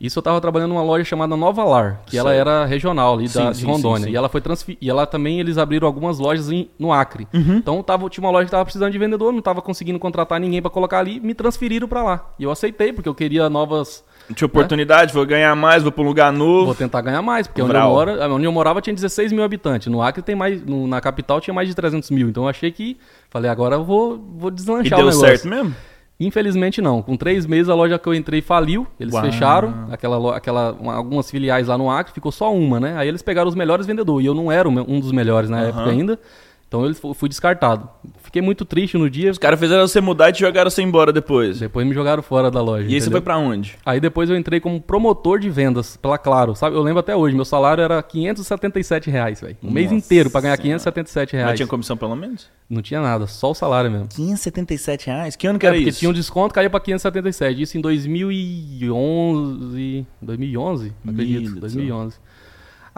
Isso 0.00 0.16
eu 0.18 0.20
estava 0.20 0.40
trabalhando 0.40 0.68
numa 0.70 0.82
loja 0.82 1.04
chamada 1.04 1.36
Nova 1.36 1.64
Lar, 1.64 2.00
que 2.06 2.16
ela 2.16 2.32
era 2.32 2.64
regional 2.64 3.14
ali 3.14 3.28
da, 3.28 3.52
Sim, 3.52 3.60
de 3.60 3.66
Rondônia. 3.66 3.98
sim, 3.98 4.04
sim. 4.04 4.10
E 4.12 4.16
ela 4.16 4.28
foi 4.28 4.40
transfer... 4.40 4.78
E 4.80 4.88
ela 4.88 5.04
também 5.06 5.40
eles 5.40 5.58
abriram 5.58 5.88
algumas 5.88 6.20
lojas 6.20 6.50
em- 6.52 6.68
no 6.78 6.92
Acre. 6.92 7.26
Uhum. 7.34 7.56
Então 7.56 7.82
tava, 7.82 8.08
tinha 8.08 8.22
uma 8.24 8.30
loja 8.30 8.44
que 8.44 8.48
estava 8.48 8.64
precisando 8.64 8.92
de 8.92 8.98
vendedor, 8.98 9.32
não 9.32 9.40
estava 9.40 9.60
conseguindo 9.60 9.98
contratar 9.98 10.38
ninguém 10.38 10.62
para 10.62 10.70
colocar 10.70 11.00
ali, 11.00 11.18
me 11.18 11.34
transferiram 11.34 11.88
para 11.88 12.02
lá. 12.04 12.26
E 12.38 12.44
eu 12.44 12.50
aceitei 12.52 12.92
porque 12.92 13.08
eu 13.08 13.14
queria 13.14 13.50
novas. 13.50 14.04
Tinha 14.34 14.46
oportunidade, 14.46 15.12
vou 15.12 15.24
ganhar 15.26 15.56
mais, 15.56 15.82
vou 15.82 15.90
pra 15.90 16.04
um 16.04 16.06
lugar 16.06 16.30
novo. 16.32 16.66
Vou 16.66 16.74
tentar 16.74 17.00
ganhar 17.00 17.22
mais, 17.22 17.46
porque 17.48 17.62
onde 17.62 17.74
eu, 17.74 17.80
moro, 17.80 18.34
onde 18.34 18.44
eu 18.44 18.52
morava 18.52 18.80
tinha 18.82 18.94
16 18.94 19.32
mil 19.32 19.42
habitantes. 19.42 19.88
No 19.88 20.00
Acre 20.02 20.22
tem 20.22 20.36
mais, 20.36 20.64
no- 20.64 20.86
na 20.86 21.00
capital 21.00 21.40
tinha 21.40 21.54
mais 21.54 21.66
de 21.66 21.74
300 21.74 22.10
mil. 22.10 22.28
Então 22.28 22.42
eu 22.44 22.48
achei 22.48 22.70
que, 22.70 22.98
falei, 23.30 23.50
agora 23.50 23.76
eu 23.76 23.84
vou, 23.84 24.16
vou 24.36 24.50
E 24.50 24.54
deslanchar 24.54 24.98
deu 24.98 25.06
o 25.06 25.10
negócio. 25.10 25.26
certo 25.28 25.48
mesmo? 25.48 25.74
Infelizmente 26.20 26.80
não. 26.82 27.00
Com 27.00 27.16
três 27.16 27.46
meses 27.46 27.68
a 27.68 27.74
loja 27.74 27.98
que 27.98 28.08
eu 28.08 28.14
entrei 28.14 28.40
faliu. 28.40 28.86
Eles 28.98 29.14
Uau. 29.14 29.22
fecharam 29.24 29.86
aquela, 29.90 30.36
aquela, 30.36 30.72
uma- 30.72 30.94
algumas 30.94 31.30
filiais 31.30 31.68
lá 31.68 31.78
no 31.78 31.88
Acre, 31.90 32.12
ficou 32.12 32.32
só 32.32 32.52
uma, 32.52 32.80
né? 32.80 32.96
Aí 32.96 33.06
eles 33.06 33.22
pegaram 33.22 33.48
os 33.48 33.54
melhores 33.54 33.86
vendedores. 33.86 34.24
E 34.24 34.26
eu 34.28 34.34
não 34.34 34.50
era 34.50 34.68
um 34.68 34.98
dos 35.00 35.12
melhores 35.12 35.48
na 35.48 35.58
Aham. 35.60 35.68
época 35.68 35.90
ainda. 35.90 36.18
Então 36.66 36.84
eu 36.84 36.94
fu- 36.94 37.14
fui 37.14 37.28
descartado. 37.28 37.88
Fiquei 38.28 38.42
muito 38.42 38.66
triste 38.66 38.98
no 38.98 39.08
dia. 39.08 39.30
Os 39.30 39.38
caras 39.38 39.58
fizeram 39.58 39.88
você 39.88 40.02
mudar 40.02 40.28
e 40.28 40.32
te 40.34 40.40
jogaram 40.40 40.68
você 40.70 40.82
embora 40.82 41.10
depois. 41.10 41.60
Depois 41.60 41.86
me 41.86 41.94
jogaram 41.94 42.22
fora 42.22 42.50
da 42.50 42.60
loja. 42.60 42.86
E 42.86 42.94
aí 42.94 43.00
você 43.00 43.10
foi 43.10 43.22
pra 43.22 43.38
onde? 43.38 43.74
Aí 43.86 43.98
depois 43.98 44.28
eu 44.28 44.36
entrei 44.36 44.60
como 44.60 44.78
promotor 44.82 45.38
de 45.38 45.48
vendas 45.48 45.96
pela 45.96 46.18
Claro, 46.18 46.54
sabe? 46.54 46.76
Eu 46.76 46.82
lembro 46.82 47.00
até 47.00 47.16
hoje, 47.16 47.34
meu 47.34 47.46
salário 47.46 47.82
era 47.82 48.02
577 48.02 49.08
reais, 49.08 49.40
velho. 49.40 49.56
Um 49.62 49.70
mês 49.70 49.90
inteiro 49.90 50.28
pra 50.28 50.42
ganhar 50.42 50.56
Senhora. 50.56 50.78
577 50.78 51.34
Mas 51.36 51.42
reais. 51.42 51.56
tinha 51.58 51.66
comissão 51.66 51.96
pelo 51.96 52.14
menos? 52.14 52.50
Não 52.68 52.82
tinha 52.82 53.00
nada, 53.00 53.26
só 53.26 53.52
o 53.52 53.54
salário 53.54 53.90
mesmo. 53.90 54.08
577 54.08 55.06
reais? 55.06 55.34
Que 55.34 55.46
ano 55.46 55.58
que 55.58 55.64
É, 55.64 55.70
era 55.70 55.78
porque 55.78 55.88
isso? 55.88 56.00
tinha 56.00 56.10
um 56.10 56.14
desconto, 56.14 56.52
caiu 56.54 56.68
pra 56.68 56.80
577. 56.80 57.62
Isso 57.62 57.78
em 57.78 57.80
2011. 57.80 60.06
2011? 60.20 60.92
Meu 61.02 61.14
Acredito, 61.14 61.40
Deus 61.40 61.54
do 61.54 61.60
2011. 61.60 62.16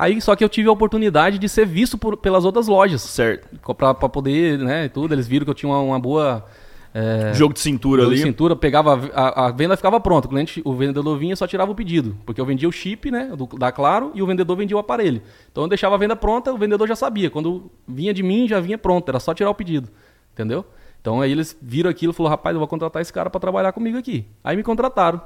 Aí, 0.00 0.20
só 0.20 0.34
que 0.34 0.42
eu 0.42 0.48
tive 0.48 0.68
a 0.68 0.72
oportunidade 0.72 1.38
de 1.38 1.48
ser 1.48 1.66
visto 1.66 1.98
por- 1.98 2.16
pelas 2.16 2.44
outras 2.44 2.66
lojas. 2.68 3.02
Certo. 3.02 3.48
Pra, 3.74 3.92
pra 3.94 4.08
poder, 4.08 4.58
né, 4.58 4.86
e 4.86 4.88
tudo. 4.88 5.12
Eles 5.14 5.26
viram 5.28 5.44
que 5.44 5.50
eu 5.50 5.54
tinha 5.54 5.70
uma, 5.70 5.80
uma 5.80 5.98
boa 6.00 6.44
É, 6.92 7.32
Jogo 7.34 7.54
de 7.54 7.60
cintura 7.60 8.02
jogo 8.02 8.12
ali. 8.14 8.20
de 8.20 8.26
cintura, 8.26 8.56
pegava 8.56 8.98
a, 9.14 9.46
a- 9.46 9.50
venda 9.52 9.76
ficava 9.76 10.00
pronta. 10.00 10.26
O, 10.26 10.30
cliente, 10.30 10.60
o 10.64 10.74
vendedor 10.74 11.16
vinha 11.16 11.36
só 11.36 11.46
tirava 11.46 11.70
o 11.70 11.74
pedido. 11.74 12.16
Porque 12.26 12.40
eu 12.40 12.44
vendia 12.44 12.68
o 12.68 12.72
chip, 12.72 13.10
né? 13.12 13.30
do- 13.36 13.46
da 13.56 13.70
Claro, 13.70 14.10
e 14.12 14.20
o 14.20 14.26
vendedor 14.26 14.56
vendia 14.56 14.76
o 14.76 14.80
aparelho. 14.80 15.22
Então 15.52 15.62
eu 15.64 15.68
deixava 15.68 15.94
a 15.94 15.98
venda 15.98 16.16
pronta, 16.16 16.52
o 16.52 16.58
vendedor 16.58 16.88
já 16.88 16.96
sabia. 16.96 17.30
Quando 17.30 17.70
vinha 17.86 18.12
de 18.12 18.22
mim, 18.24 18.48
já 18.48 18.58
vinha 18.58 18.76
pronto, 18.76 19.08
era 19.08 19.20
só 19.20 19.32
tirar 19.32 19.50
o 19.50 19.54
pedido. 19.54 19.88
Entendeu? 20.32 20.64
Então 21.00 21.20
aí 21.20 21.30
eles 21.30 21.56
viram 21.62 21.88
aquilo 21.88 22.12
e 22.12 22.16
falaram, 22.16 22.32
rapaz, 22.32 22.54
eu 22.54 22.58
vou 22.58 22.66
contratar 22.68 23.00
esse 23.00 23.12
cara 23.12 23.30
para 23.30 23.40
trabalhar 23.40 23.70
comigo 23.72 23.96
aqui. 23.96 24.26
Aí 24.42 24.56
me 24.56 24.62
contrataram. 24.64 25.20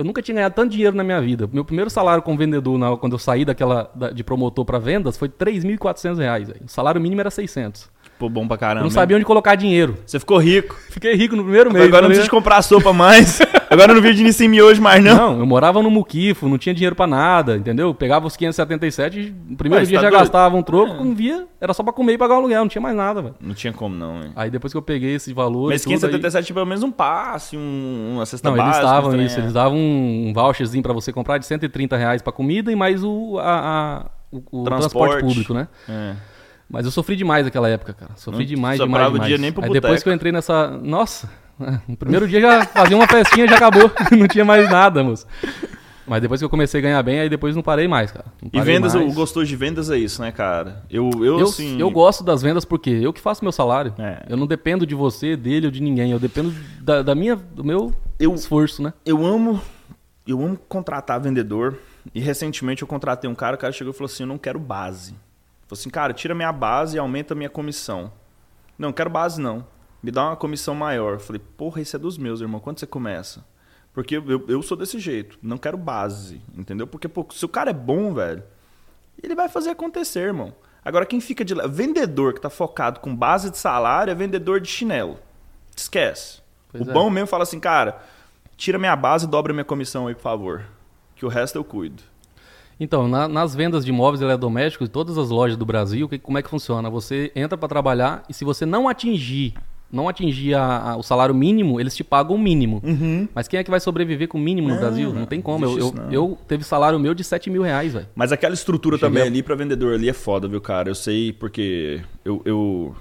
Eu 0.00 0.04
nunca 0.04 0.22
tinha 0.22 0.34
ganhado 0.36 0.54
tanto 0.54 0.70
dinheiro 0.72 0.96
na 0.96 1.04
minha 1.04 1.20
vida. 1.20 1.46
Meu 1.52 1.62
primeiro 1.62 1.90
salário 1.90 2.22
como 2.22 2.38
vendedor, 2.38 2.78
na- 2.78 2.96
quando 2.96 3.12
eu 3.12 3.18
saí 3.18 3.44
daquela 3.44 3.90
da- 3.94 4.10
de 4.10 4.24
promotor 4.24 4.64
para 4.64 4.78
vendas, 4.78 5.18
foi 5.18 5.28
3.400 5.28 6.18
reais. 6.18 6.48
velho. 6.48 6.62
O 6.64 6.68
salário 6.70 6.98
mínimo 6.98 7.20
era 7.20 7.30
600. 7.30 7.90
Pô, 8.20 8.28
bom 8.28 8.46
pra 8.46 8.54
Eu 8.54 8.58
caramba. 8.60 8.82
não 8.84 8.90
sabia 8.90 9.16
onde 9.16 9.24
colocar 9.24 9.54
dinheiro. 9.56 9.96
Você 10.06 10.20
ficou 10.20 10.36
rico. 10.38 10.76
Fiquei 10.90 11.14
rico 11.14 11.34
no 11.34 11.42
primeiro 11.42 11.72
mês. 11.72 11.86
Agora 11.86 12.02
não 12.02 12.08
precisa 12.08 12.24
de 12.26 12.30
comprar 12.30 12.60
sopa 12.62 12.92
mais. 12.92 13.40
Agora 13.70 13.94
não 13.94 14.02
vive 14.02 14.14
de 14.16 14.20
início 14.20 14.44
em 14.44 14.48
miojo 14.48 14.82
mais, 14.82 15.02
não. 15.02 15.16
Não, 15.16 15.38
eu 15.40 15.46
morava 15.46 15.80
no 15.82 15.90
Muquifo, 15.90 16.48
não 16.48 16.58
tinha 16.58 16.74
dinheiro 16.74 16.94
pra 16.94 17.06
nada, 17.06 17.56
entendeu? 17.56 17.94
Pegava 17.94 18.26
os 18.26 18.36
577, 18.36 19.34
no 19.48 19.56
primeiro 19.56 19.80
Mas 19.82 19.88
dia 19.88 19.98
tá 19.98 20.02
já 20.04 20.10
doido? 20.10 20.20
gastava 20.20 20.56
um 20.56 20.62
troco, 20.62 21.02
não 21.04 21.14
via, 21.14 21.46
era 21.60 21.72
só 21.72 21.82
pra 21.82 21.92
comer 21.92 22.14
e 22.14 22.18
pagar 22.18 22.34
o 22.34 22.38
aluguel, 22.38 22.60
não 22.62 22.68
tinha 22.68 22.82
mais 22.82 22.96
nada, 22.96 23.22
velho. 23.22 23.34
Não 23.40 23.54
tinha 23.54 23.72
como, 23.72 23.94
não, 23.94 24.16
hein? 24.24 24.32
Aí 24.36 24.50
depois 24.50 24.72
que 24.72 24.76
eu 24.76 24.82
peguei 24.82 25.14
esse 25.14 25.32
valor. 25.32 25.68
Mas 25.70 25.82
e 25.82 25.84
tudo, 25.84 25.92
aí- 25.92 25.98
577 26.00 26.46
tinha 26.46 26.54
pelo 26.54 26.66
menos 26.66 26.82
um 26.82 26.90
passe, 26.90 27.56
um, 27.56 28.14
uma 28.16 28.26
cesta 28.26 28.50
Não, 28.50 28.56
eles 28.56 28.66
básica. 28.66 28.86
davam 28.86 29.08
um 29.10 29.12
trem, 29.12 29.26
isso, 29.26 29.36
é. 29.38 29.42
eles 29.42 29.52
davam 29.52 29.78
um 29.78 30.32
voucherzinho 30.34 30.82
pra 30.82 30.92
você 30.92 31.12
comprar 31.12 31.38
de 31.38 31.46
130 31.46 31.96
reais 31.96 32.20
pra 32.20 32.32
comida 32.32 32.70
e 32.72 32.76
mais 32.76 33.04
o, 33.04 33.38
a- 33.38 34.02
a- 34.02 34.10
o, 34.32 34.38
o 34.60 34.64
transporte. 34.64 35.10
Transporte. 35.12 35.24
público, 35.24 35.54
né? 35.54 35.68
É. 35.88 36.14
Mas 36.70 36.84
eu 36.84 36.90
sofri 36.92 37.16
demais 37.16 37.44
naquela 37.44 37.68
época, 37.68 37.92
cara. 37.92 38.12
Sofri 38.16 38.40
Não 38.40 38.46
demais, 38.46 38.78
demais, 38.80 39.12
demais. 39.12 39.28
dia 39.28 39.38
nem 39.38 39.50
pro 39.52 39.62
Aí 39.62 39.68
boteco. 39.68 39.82
depois 39.86 40.02
que 40.02 40.08
eu 40.08 40.12
entrei 40.12 40.30
nessa... 40.30 40.68
Nossa, 40.70 41.28
no 41.88 41.96
primeiro 41.96 42.28
dia 42.28 42.40
já 42.40 42.64
fazia 42.64 42.96
uma 42.96 43.08
festinha 43.08 43.44
e 43.46 43.48
já 43.48 43.56
acabou. 43.56 43.90
não 44.16 44.28
tinha 44.28 44.44
mais 44.44 44.70
nada, 44.70 45.02
moço. 45.02 45.26
Mas 46.06 46.22
depois 46.22 46.40
que 46.40 46.44
eu 46.44 46.48
comecei 46.50 46.80
a 46.80 46.82
ganhar 46.82 47.02
bem, 47.02 47.20
aí 47.20 47.28
depois 47.28 47.54
não 47.54 47.62
parei 47.62 47.86
mais, 47.86 48.10
cara. 48.10 48.26
Não 48.42 48.48
E 48.48 48.50
parei 48.58 48.74
vendas, 48.74 48.94
mais. 48.94 49.08
o 49.10 49.12
gostoso 49.14 49.46
de 49.46 49.54
vendas 49.56 49.90
é 49.90 49.98
isso, 49.98 50.20
né, 50.22 50.32
cara? 50.32 50.82
Eu, 50.90 51.10
eu, 51.24 51.38
Eu, 51.40 51.46
assim... 51.46 51.78
eu 51.80 51.90
gosto 51.90 52.24
das 52.24 52.40
vendas 52.42 52.64
porque 52.64 52.90
eu 52.90 53.12
que 53.12 53.20
faço 53.20 53.44
meu 53.44 53.52
salário. 53.52 53.92
É. 53.98 54.24
Eu 54.28 54.36
não 54.36 54.46
dependo 54.46 54.86
de 54.86 54.94
você, 54.94 55.36
dele 55.36 55.66
ou 55.66 55.70
de 55.72 55.80
ninguém. 55.82 56.10
Eu 56.12 56.18
dependo 56.18 56.52
da, 56.80 57.02
da 57.02 57.14
minha, 57.14 57.36
do 57.36 57.62
meu 57.64 57.92
Eu- 58.18 58.34
esforço, 58.34 58.82
né? 58.82 58.92
eu 59.04 59.24
amo 59.24 59.60
eu 60.26 60.40
amo 60.40 60.56
contratar 60.68 61.20
vendedor 61.20 61.76
e 62.14 62.20
recentemente 62.20 62.82
eu 62.82 62.88
contratei 62.88 63.28
um 63.28 63.34
cara, 63.34 63.56
o 63.56 63.58
cara 63.58 63.72
chegou 63.72 63.92
e 63.92 63.96
falou 63.96 64.06
assim, 64.06 64.22
eu 64.22 64.26
não 64.28 64.38
quero 64.38 64.58
base. 64.60 65.14
Falou 65.70 65.78
assim, 65.78 65.88
cara, 65.88 66.12
tira 66.12 66.34
minha 66.34 66.50
base 66.50 66.96
e 66.96 66.98
aumenta 66.98 67.32
a 67.32 67.36
minha 67.36 67.48
comissão. 67.48 68.12
Não, 68.76 68.92
quero 68.92 69.08
base 69.08 69.40
não. 69.40 69.64
Me 70.02 70.10
dá 70.10 70.26
uma 70.26 70.36
comissão 70.36 70.74
maior. 70.74 71.12
Eu 71.12 71.20
falei, 71.20 71.40
porra, 71.56 71.80
esse 71.80 71.94
é 71.94 71.98
dos 71.98 72.18
meus, 72.18 72.40
irmão. 72.40 72.58
Quando 72.58 72.80
você 72.80 72.88
começa? 72.88 73.44
Porque 73.92 74.16
eu, 74.16 74.44
eu 74.48 74.62
sou 74.62 74.76
desse 74.76 74.98
jeito. 74.98 75.38
Não 75.40 75.56
quero 75.56 75.78
base, 75.78 76.42
entendeu? 76.56 76.88
Porque, 76.88 77.06
pô, 77.06 77.24
se 77.30 77.44
o 77.44 77.48
cara 77.48 77.70
é 77.70 77.72
bom, 77.72 78.12
velho, 78.12 78.42
ele 79.22 79.36
vai 79.36 79.48
fazer 79.48 79.70
acontecer, 79.70 80.22
irmão. 80.22 80.52
Agora, 80.84 81.06
quem 81.06 81.20
fica 81.20 81.44
de. 81.44 81.54
Vendedor 81.68 82.34
que 82.34 82.40
tá 82.40 82.50
focado 82.50 82.98
com 82.98 83.14
base 83.14 83.48
de 83.48 83.56
salário 83.56 84.10
é 84.10 84.14
vendedor 84.14 84.60
de 84.60 84.68
chinelo. 84.68 85.20
Esquece. 85.76 86.40
Pois 86.72 86.84
o 86.84 86.90
é. 86.90 86.92
bom 86.92 87.08
mesmo 87.08 87.28
fala 87.28 87.44
assim, 87.44 87.60
cara, 87.60 88.02
tira 88.56 88.76
minha 88.76 88.96
base 88.96 89.24
e 89.24 89.28
dobra 89.28 89.52
minha 89.52 89.64
comissão 89.64 90.08
aí, 90.08 90.16
por 90.16 90.22
favor. 90.22 90.64
Que 91.14 91.24
o 91.24 91.28
resto 91.28 91.56
eu 91.56 91.62
cuido. 91.62 92.02
Então, 92.80 93.06
na- 93.06 93.28
nas 93.28 93.54
vendas 93.54 93.84
de 93.84 93.90
imóveis 93.90 94.22
eletrodomésticos, 94.22 94.88
em 94.88 94.90
todas 94.90 95.18
as 95.18 95.28
lojas 95.28 95.56
do 95.56 95.66
Brasil, 95.66 96.08
que- 96.08 96.18
como 96.18 96.38
é 96.38 96.42
que 96.42 96.48
funciona? 96.48 96.88
Você 96.88 97.30
entra 97.36 97.58
para 97.58 97.68
trabalhar 97.68 98.24
e 98.26 98.32
se 98.32 98.42
você 98.42 98.64
não 98.64 98.88
atingir, 98.88 99.52
não 99.92 100.08
atingir 100.08 100.54
a- 100.54 100.92
a- 100.92 100.96
o 100.96 101.02
salário 101.02 101.34
mínimo, 101.34 101.78
eles 101.78 101.94
te 101.94 102.02
pagam 102.02 102.36
o 102.36 102.38
mínimo. 102.38 102.80
Mas 103.34 103.46
quem 103.48 103.60
é 103.60 103.64
que 103.64 103.70
vai 103.70 103.80
sobreviver 103.80 104.28
com 104.28 104.38
o 104.38 104.40
mínimo 104.40 104.68
no 104.68 104.74
Não, 104.74 104.80
Brasil? 104.80 105.12
Não 105.12 105.26
tem 105.26 105.42
como. 105.42 105.64
Eu, 105.66 105.78
eu, 105.78 105.94
eu 106.10 106.38
teve 106.48 106.64
salário 106.64 106.98
meu 106.98 107.12
de 107.12 107.22
7 107.22 107.50
mil 107.50 107.60
reais, 107.62 107.92
velho. 107.92 108.06
Mas 108.14 108.32
aquela 108.32 108.54
estrutura 108.54 108.96
Cheguei 108.96 109.08
também 109.10 109.22
a- 109.24 109.26
ali 109.26 109.42
pra 109.42 109.54
vendedor 109.54 109.92
ali 109.94 110.08
é 110.08 110.14
foda, 110.14 110.48
viu, 110.48 110.60
cara? 110.60 110.88
Eu 110.88 110.94
sei 110.94 111.32
porque 111.34 112.00
eu, 112.24 112.40
eu, 112.46 112.94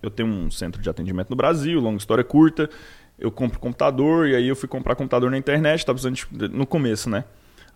eu 0.00 0.10
tenho 0.10 0.28
um 0.28 0.48
centro 0.50 0.80
de 0.80 0.88
atendimento 0.88 1.30
no 1.30 1.36
Brasil, 1.36 1.80
longa 1.80 1.96
história 1.96 2.22
curta. 2.22 2.70
Eu 3.18 3.30
compro 3.32 3.58
computador 3.58 4.28
e 4.28 4.36
aí 4.36 4.46
eu 4.46 4.54
fui 4.54 4.68
comprar 4.68 4.94
computador 4.94 5.28
na 5.30 5.38
internet, 5.38 5.84
tava 5.84 5.98
precisando 5.98 6.38
de- 6.48 6.54
no 6.56 6.66
começo, 6.66 7.08
né? 7.10 7.24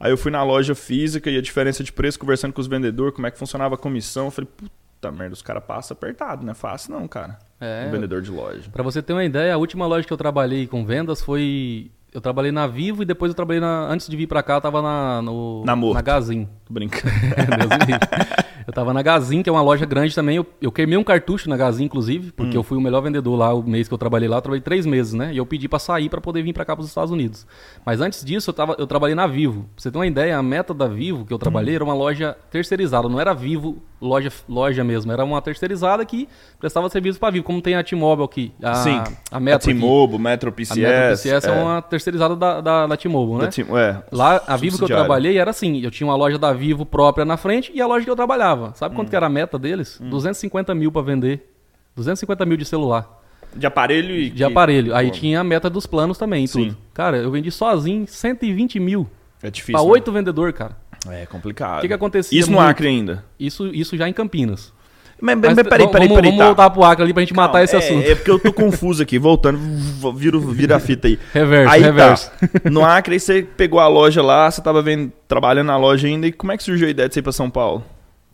Aí 0.00 0.11
eu 0.12 0.17
fui 0.17 0.31
na 0.31 0.43
loja 0.43 0.75
física 0.75 1.28
e 1.31 1.37
a 1.37 1.43
diferença 1.43 1.83
de 1.83 1.93
preço, 1.93 2.19
conversando 2.19 2.52
com 2.52 2.61
os 2.61 2.67
vendedores, 2.67 3.14
como 3.14 3.26
é 3.26 3.31
que 3.31 3.38
funcionava 3.38 3.75
a 3.75 3.78
comissão. 3.78 4.26
Eu 4.26 4.31
falei, 4.31 4.49
puta 4.57 5.11
merda, 5.12 5.33
os 5.35 5.43
caras 5.43 5.64
passam 5.64 5.97
apertado, 5.97 6.45
não 6.45 6.52
é 6.52 6.55
fácil 6.55 6.93
não, 6.93 7.09
cara. 7.09 7.38
É. 7.61 7.87
Um 7.88 7.90
vendedor 7.90 8.23
de 8.23 8.31
loja. 8.31 8.71
Pra 8.73 8.83
você 8.83 9.02
ter 9.02 9.12
uma 9.12 9.25
ideia, 9.25 9.55
a 9.55 9.57
última 9.57 9.87
loja 9.87 10.07
que 10.07 10.12
eu 10.12 10.17
trabalhei 10.17 10.67
com 10.67 10.85
vendas 10.85 11.21
foi. 11.23 11.90
Eu 12.14 12.21
trabalhei 12.23 12.50
na 12.50 12.67
Vivo 12.67 13.02
e 13.02 13.05
depois 13.05 13.31
eu 13.31 13.35
trabalhei 13.35 13.61
na. 13.61 13.87
Antes 13.88 14.09
de 14.09 14.17
vir 14.17 14.26
pra 14.26 14.43
cá, 14.43 14.55
eu 14.55 14.61
tava 14.61 14.81
na. 14.81 15.21
No, 15.21 15.64
Na 15.64 15.75
Morto. 15.76 15.95
na 15.95 16.00
Gazin. 16.02 16.49
Tô 16.64 16.73
brincando. 16.73 17.12
Deus 17.59 17.71
me 17.71 17.87
livre. 17.87 18.48
Eu 18.68 18.72
tava 18.75 18.92
na 18.92 19.00
Gazin, 19.00 19.42
que 19.42 19.48
é 19.48 19.52
uma 19.52 19.62
loja 19.62 19.87
grande 19.87 20.14
também. 20.14 20.37
Eu, 20.37 20.46
eu 20.60 20.70
queimei 20.70 20.98
um 20.98 21.02
cartucho 21.02 21.48
na 21.48 21.56
Gazin, 21.56 21.84
inclusive, 21.84 22.32
porque 22.32 22.54
Hum. 22.54 22.60
eu 22.60 22.62
fui 22.62 22.76
o 22.76 22.80
melhor 22.82 23.00
vendedor 23.00 23.34
lá 23.34 23.54
o 23.54 23.62
mês 23.62 23.88
que 23.88 23.94
eu 23.94 23.96
trabalhei 23.96 24.28
lá. 24.28 24.37
Eu 24.37 24.42
trabalhei 24.42 24.60
três 24.60 24.84
meses, 24.84 25.14
né? 25.14 25.32
E 25.32 25.38
eu 25.38 25.46
pedi 25.46 25.66
pra 25.66 25.78
sair 25.78 26.10
pra 26.10 26.20
poder 26.20 26.42
vir 26.42 26.52
pra 26.52 26.66
cá 26.66 26.76
pros 26.76 26.87
Estados 26.87 27.10
Unidos. 27.10 27.46
Mas 27.82 28.02
antes 28.02 28.22
disso, 28.22 28.50
eu, 28.50 28.54
tava, 28.54 28.76
eu 28.78 28.87
trabalhei 28.87 29.14
na 29.14 29.26
Vivo. 29.26 29.62
Pra 29.75 29.82
você 29.82 29.90
ter 29.90 29.96
uma 29.96 30.06
ideia, 30.06 30.37
a 30.37 30.42
meta 30.42 30.75
da 30.75 30.87
Vivo 30.87 31.25
que 31.25 31.32
eu 31.32 31.37
Hum. 31.37 31.38
trabalhei 31.38 31.76
era 31.76 31.82
uma 31.82 31.94
loja 31.94 32.37
terceirizada. 32.50 33.08
Não 33.08 33.18
era 33.18 33.32
Vivo 33.32 33.78
loja, 34.00 34.31
loja 34.49 34.83
mesmo. 34.85 35.11
Era 35.12 35.25
uma 35.25 35.40
terceirizada 35.43 36.05
que 36.05 36.28
prestava 36.59 36.88
serviço 36.88 37.19
pra 37.19 37.31
Vivo, 37.31 37.45
como 37.45 37.61
tem 37.62 37.75
a 37.75 37.83
T-Mobile 37.85 38.25
aqui. 38.25 38.52
A, 38.62 38.75
Sim. 38.75 39.02
A 39.31 39.38
Metro. 39.40 39.71
aqui. 39.71 39.81
T-Mobile, 39.81 40.19
Metro 40.23 40.49
A 40.50 40.52
PCS. 40.52 40.78
Metro 40.78 41.09
PCS 41.11 41.45
é, 41.47 41.50
uma 41.52 41.83
terceirizada 41.83 42.35
da, 42.37 42.61
da, 42.61 42.87
da 42.87 42.97
T-Mobile, 42.97 43.38
né? 43.45 43.47
T- 43.50 43.62
é, 43.62 44.02
Lá, 44.12 44.43
a 44.47 44.57
Vivo 44.57 44.76
que 44.78 44.85
eu 44.85 44.88
trabalhei 44.88 45.38
era 45.38 45.50
assim, 45.50 45.81
eu 45.81 45.90
tinha 45.90 46.07
uma 46.07 46.17
loja 46.17 46.38
da 46.38 46.52
Vivo 46.52 46.85
própria 46.87 47.25
na 47.25 47.37
frente 47.37 47.71
e 47.75 47.81
a 47.81 47.87
loja 47.87 48.05
que 48.05 48.11
eu 48.11 48.17
trabalhava. 48.17 48.73
Sabe 48.75 48.93
Hum. 48.95 48.97
quanto 48.97 49.11
que 49.11 49.17
era 49.17 49.26
a 49.26 49.31
meta 49.31 49.59
deles? 49.59 49.99
250 50.00 50.75
mil 50.75 50.90
pra 50.93 51.02
vender. 51.02 51.52
250 51.97 52.47
mil 52.47 52.57
de 52.57 52.64
celular, 52.64 53.09
De 53.57 53.67
aparelho 53.67 54.14
e. 54.14 54.31
de 54.31 54.45
aparelho. 54.45 54.95
Aí 54.95 55.07
Pô, 55.09 55.14
tinha 55.14 55.40
a 55.40 55.45
meta 55.45 55.69
dos 55.69 55.85
planos 55.87 56.17
também 56.17 56.45
e 56.45 56.49
Sim. 56.49 56.64
tudo. 56.69 56.76
Cara, 56.95 57.17
eu 57.17 57.31
vendi 57.31 57.50
sozinho 57.50 58.07
120 58.07 58.78
mil 58.78 59.09
É 59.43 59.50
difícil. 59.50 59.75
pra 59.75 59.83
né? 59.83 59.90
oito 59.90 60.12
vendedor, 60.12 60.52
cara. 60.52 60.76
É 61.09 61.26
complicado. 61.26 61.78
O 61.78 61.81
que 61.83 61.88
que 61.88 61.95
acontecia 61.95 62.38
Isso 62.38 62.50
no 62.50 62.57
muito? 62.59 62.69
Acre 62.69 62.88
ainda. 62.88 63.25
Isso, 63.38 63.67
isso 63.69 63.97
já 63.97 64.09
em 64.09 64.12
Campinas. 64.12 64.73
Mas, 65.21 65.37
Mas 65.37 65.57
mas 65.57 65.69
peraí, 65.69 65.88
peraí, 65.88 66.07
vamos, 66.09 66.23
peraí. 66.23 66.31
vamos 66.31 66.38
tá. 66.38 66.47
voltar 66.47 66.71
pro 66.71 66.85
Acre 66.85 67.02
ali 67.05 67.12
pra 67.12 67.23
gente 67.23 67.35
matar 67.35 67.52
Calma, 67.55 67.64
esse 67.64 67.75
é, 67.75 67.78
assunto. 67.78 68.07
É 68.07 68.14
porque 68.14 68.31
eu 68.31 68.38
tô 68.38 68.52
confuso 68.52 69.02
aqui, 69.02 69.19
voltando, 69.19 69.59
v- 69.59 70.55
vira, 70.55 70.76
a 70.76 70.81
fita 70.81 71.09
aí. 71.09 71.19
Reverso, 71.35 71.75
aí 71.75 71.83
reverso. 71.83 72.31
Tá. 72.31 72.49
No 72.71 72.85
Acre, 72.85 73.14
aí 73.14 73.21
você 73.21 73.43
pegou 73.43 73.81
a 73.81 73.88
loja 73.88 74.23
lá, 74.23 74.49
você 74.49 74.62
tava 74.62 74.81
vendo, 74.81 75.12
trabalhando 75.26 75.67
na 75.67 75.76
loja 75.76 76.07
ainda, 76.07 76.26
e 76.26 76.33
como 76.33 76.52
é 76.52 76.57
que 76.57 76.62
surgiu 76.62 76.87
a 76.87 76.90
ideia 76.90 77.09
de 77.09 77.14
você 77.14 77.21
ir 77.21 77.23
pra 77.25 77.33
São 77.33 77.50
Paulo? 77.50 77.85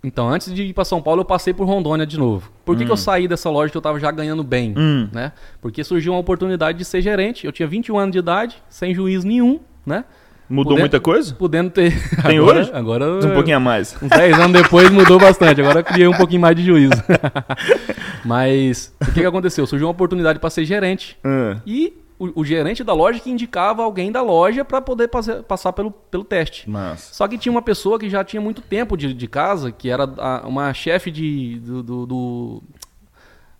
Então, 0.03 0.29
antes 0.29 0.53
de 0.53 0.63
ir 0.63 0.75
pra 0.75 0.85
São 0.85 1.01
Paulo, 1.01 1.23
eu 1.23 1.25
passei 1.25 1.55
por 1.55 1.67
Rondônia 1.67 2.05
de 2.05 2.19
novo. 2.19 2.53
Por 2.67 2.77
que, 2.77 2.85
que 2.85 2.93
eu 2.93 2.97
saí 2.97 3.27
dessa 3.27 3.49
loja 3.49 3.71
que 3.73 3.77
eu 3.79 3.81
tava 3.81 3.99
já 3.99 4.11
ganhando 4.11 4.45
bem? 4.45 4.75
Hum. 4.77 5.09
Né? 5.11 5.33
Porque 5.63 5.83
surgiu 5.83 6.13
uma 6.13 6.19
oportunidade 6.19 6.77
de 6.77 6.85
ser 6.85 7.01
gerente. 7.01 7.47
Eu 7.47 7.53
tinha 7.53 7.67
21 7.67 7.99
anos 7.99 8.13
de 8.13 8.19
idade, 8.19 8.63
sem 8.69 8.95
juiz 8.95 9.25
nenhum, 9.25 9.61
né? 9.87 10.05
Mudou 10.49 10.73
Podendo- 10.73 10.81
muita 10.81 11.01
coisa? 11.01 11.35
Podendo 11.35 11.71
ter. 11.71 11.93
Tem 12.23 12.39
agora, 12.39 12.61
hoje? 12.61 12.71
Agora. 12.75 13.07
Um 13.27 13.33
pouquinho 13.33 13.57
a 13.57 13.61
mais. 13.61 13.97
Uns 14.03 14.11
10 14.11 14.39
anos 14.39 14.63
depois 14.63 14.91
mudou 14.91 15.19
bastante. 15.19 15.61
Agora 15.61 15.81
eu 15.81 15.85
criei 15.85 16.07
um 16.07 16.13
pouquinho 16.13 16.41
mais 16.43 16.55
de 16.55 16.63
juízo. 16.63 16.93
Mas 18.25 18.95
o 19.01 19.07
que, 19.07 19.21
que 19.21 19.27
aconteceu? 19.27 19.67
Surgiu 19.67 19.87
uma 19.87 19.93
oportunidade 19.93 20.39
para 20.39 20.51
ser 20.51 20.65
gerente. 20.65 21.17
Ah, 21.25 21.57
E 21.67 21.95
o, 22.19 22.41
o 22.41 22.45
gerente 22.45 22.85
da 22.85 22.93
loja 22.93 23.19
que 23.21 23.31
indicava 23.31 23.83
alguém 23.83 24.13
da 24.13 24.23
loja 24.23 24.65
para 24.65 24.81
poder 24.81 25.09
passe- 25.09 25.43
passar 25.43 25.73
pelo, 25.73 25.91
pelo 25.91 26.25
teste. 26.25 26.69
mas. 26.69 27.01
Só 27.13 27.27
que 27.27 27.37
tinha 27.39 27.51
uma 27.53 27.63
pessoa 27.63 27.99
que 27.99 28.09
já 28.09 28.23
tinha 28.25 28.41
muito 28.41 28.61
tempo 28.63 28.97
de, 28.97 29.13
de 29.13 29.27
casa, 29.27 29.73
que 29.73 29.89
era 29.91 30.05
a- 30.19 30.43
uma 30.47 30.73
chefe 30.73 31.11
de, 31.11 31.59
do, 31.61 31.83
do, 31.83 32.07
do, 32.07 32.63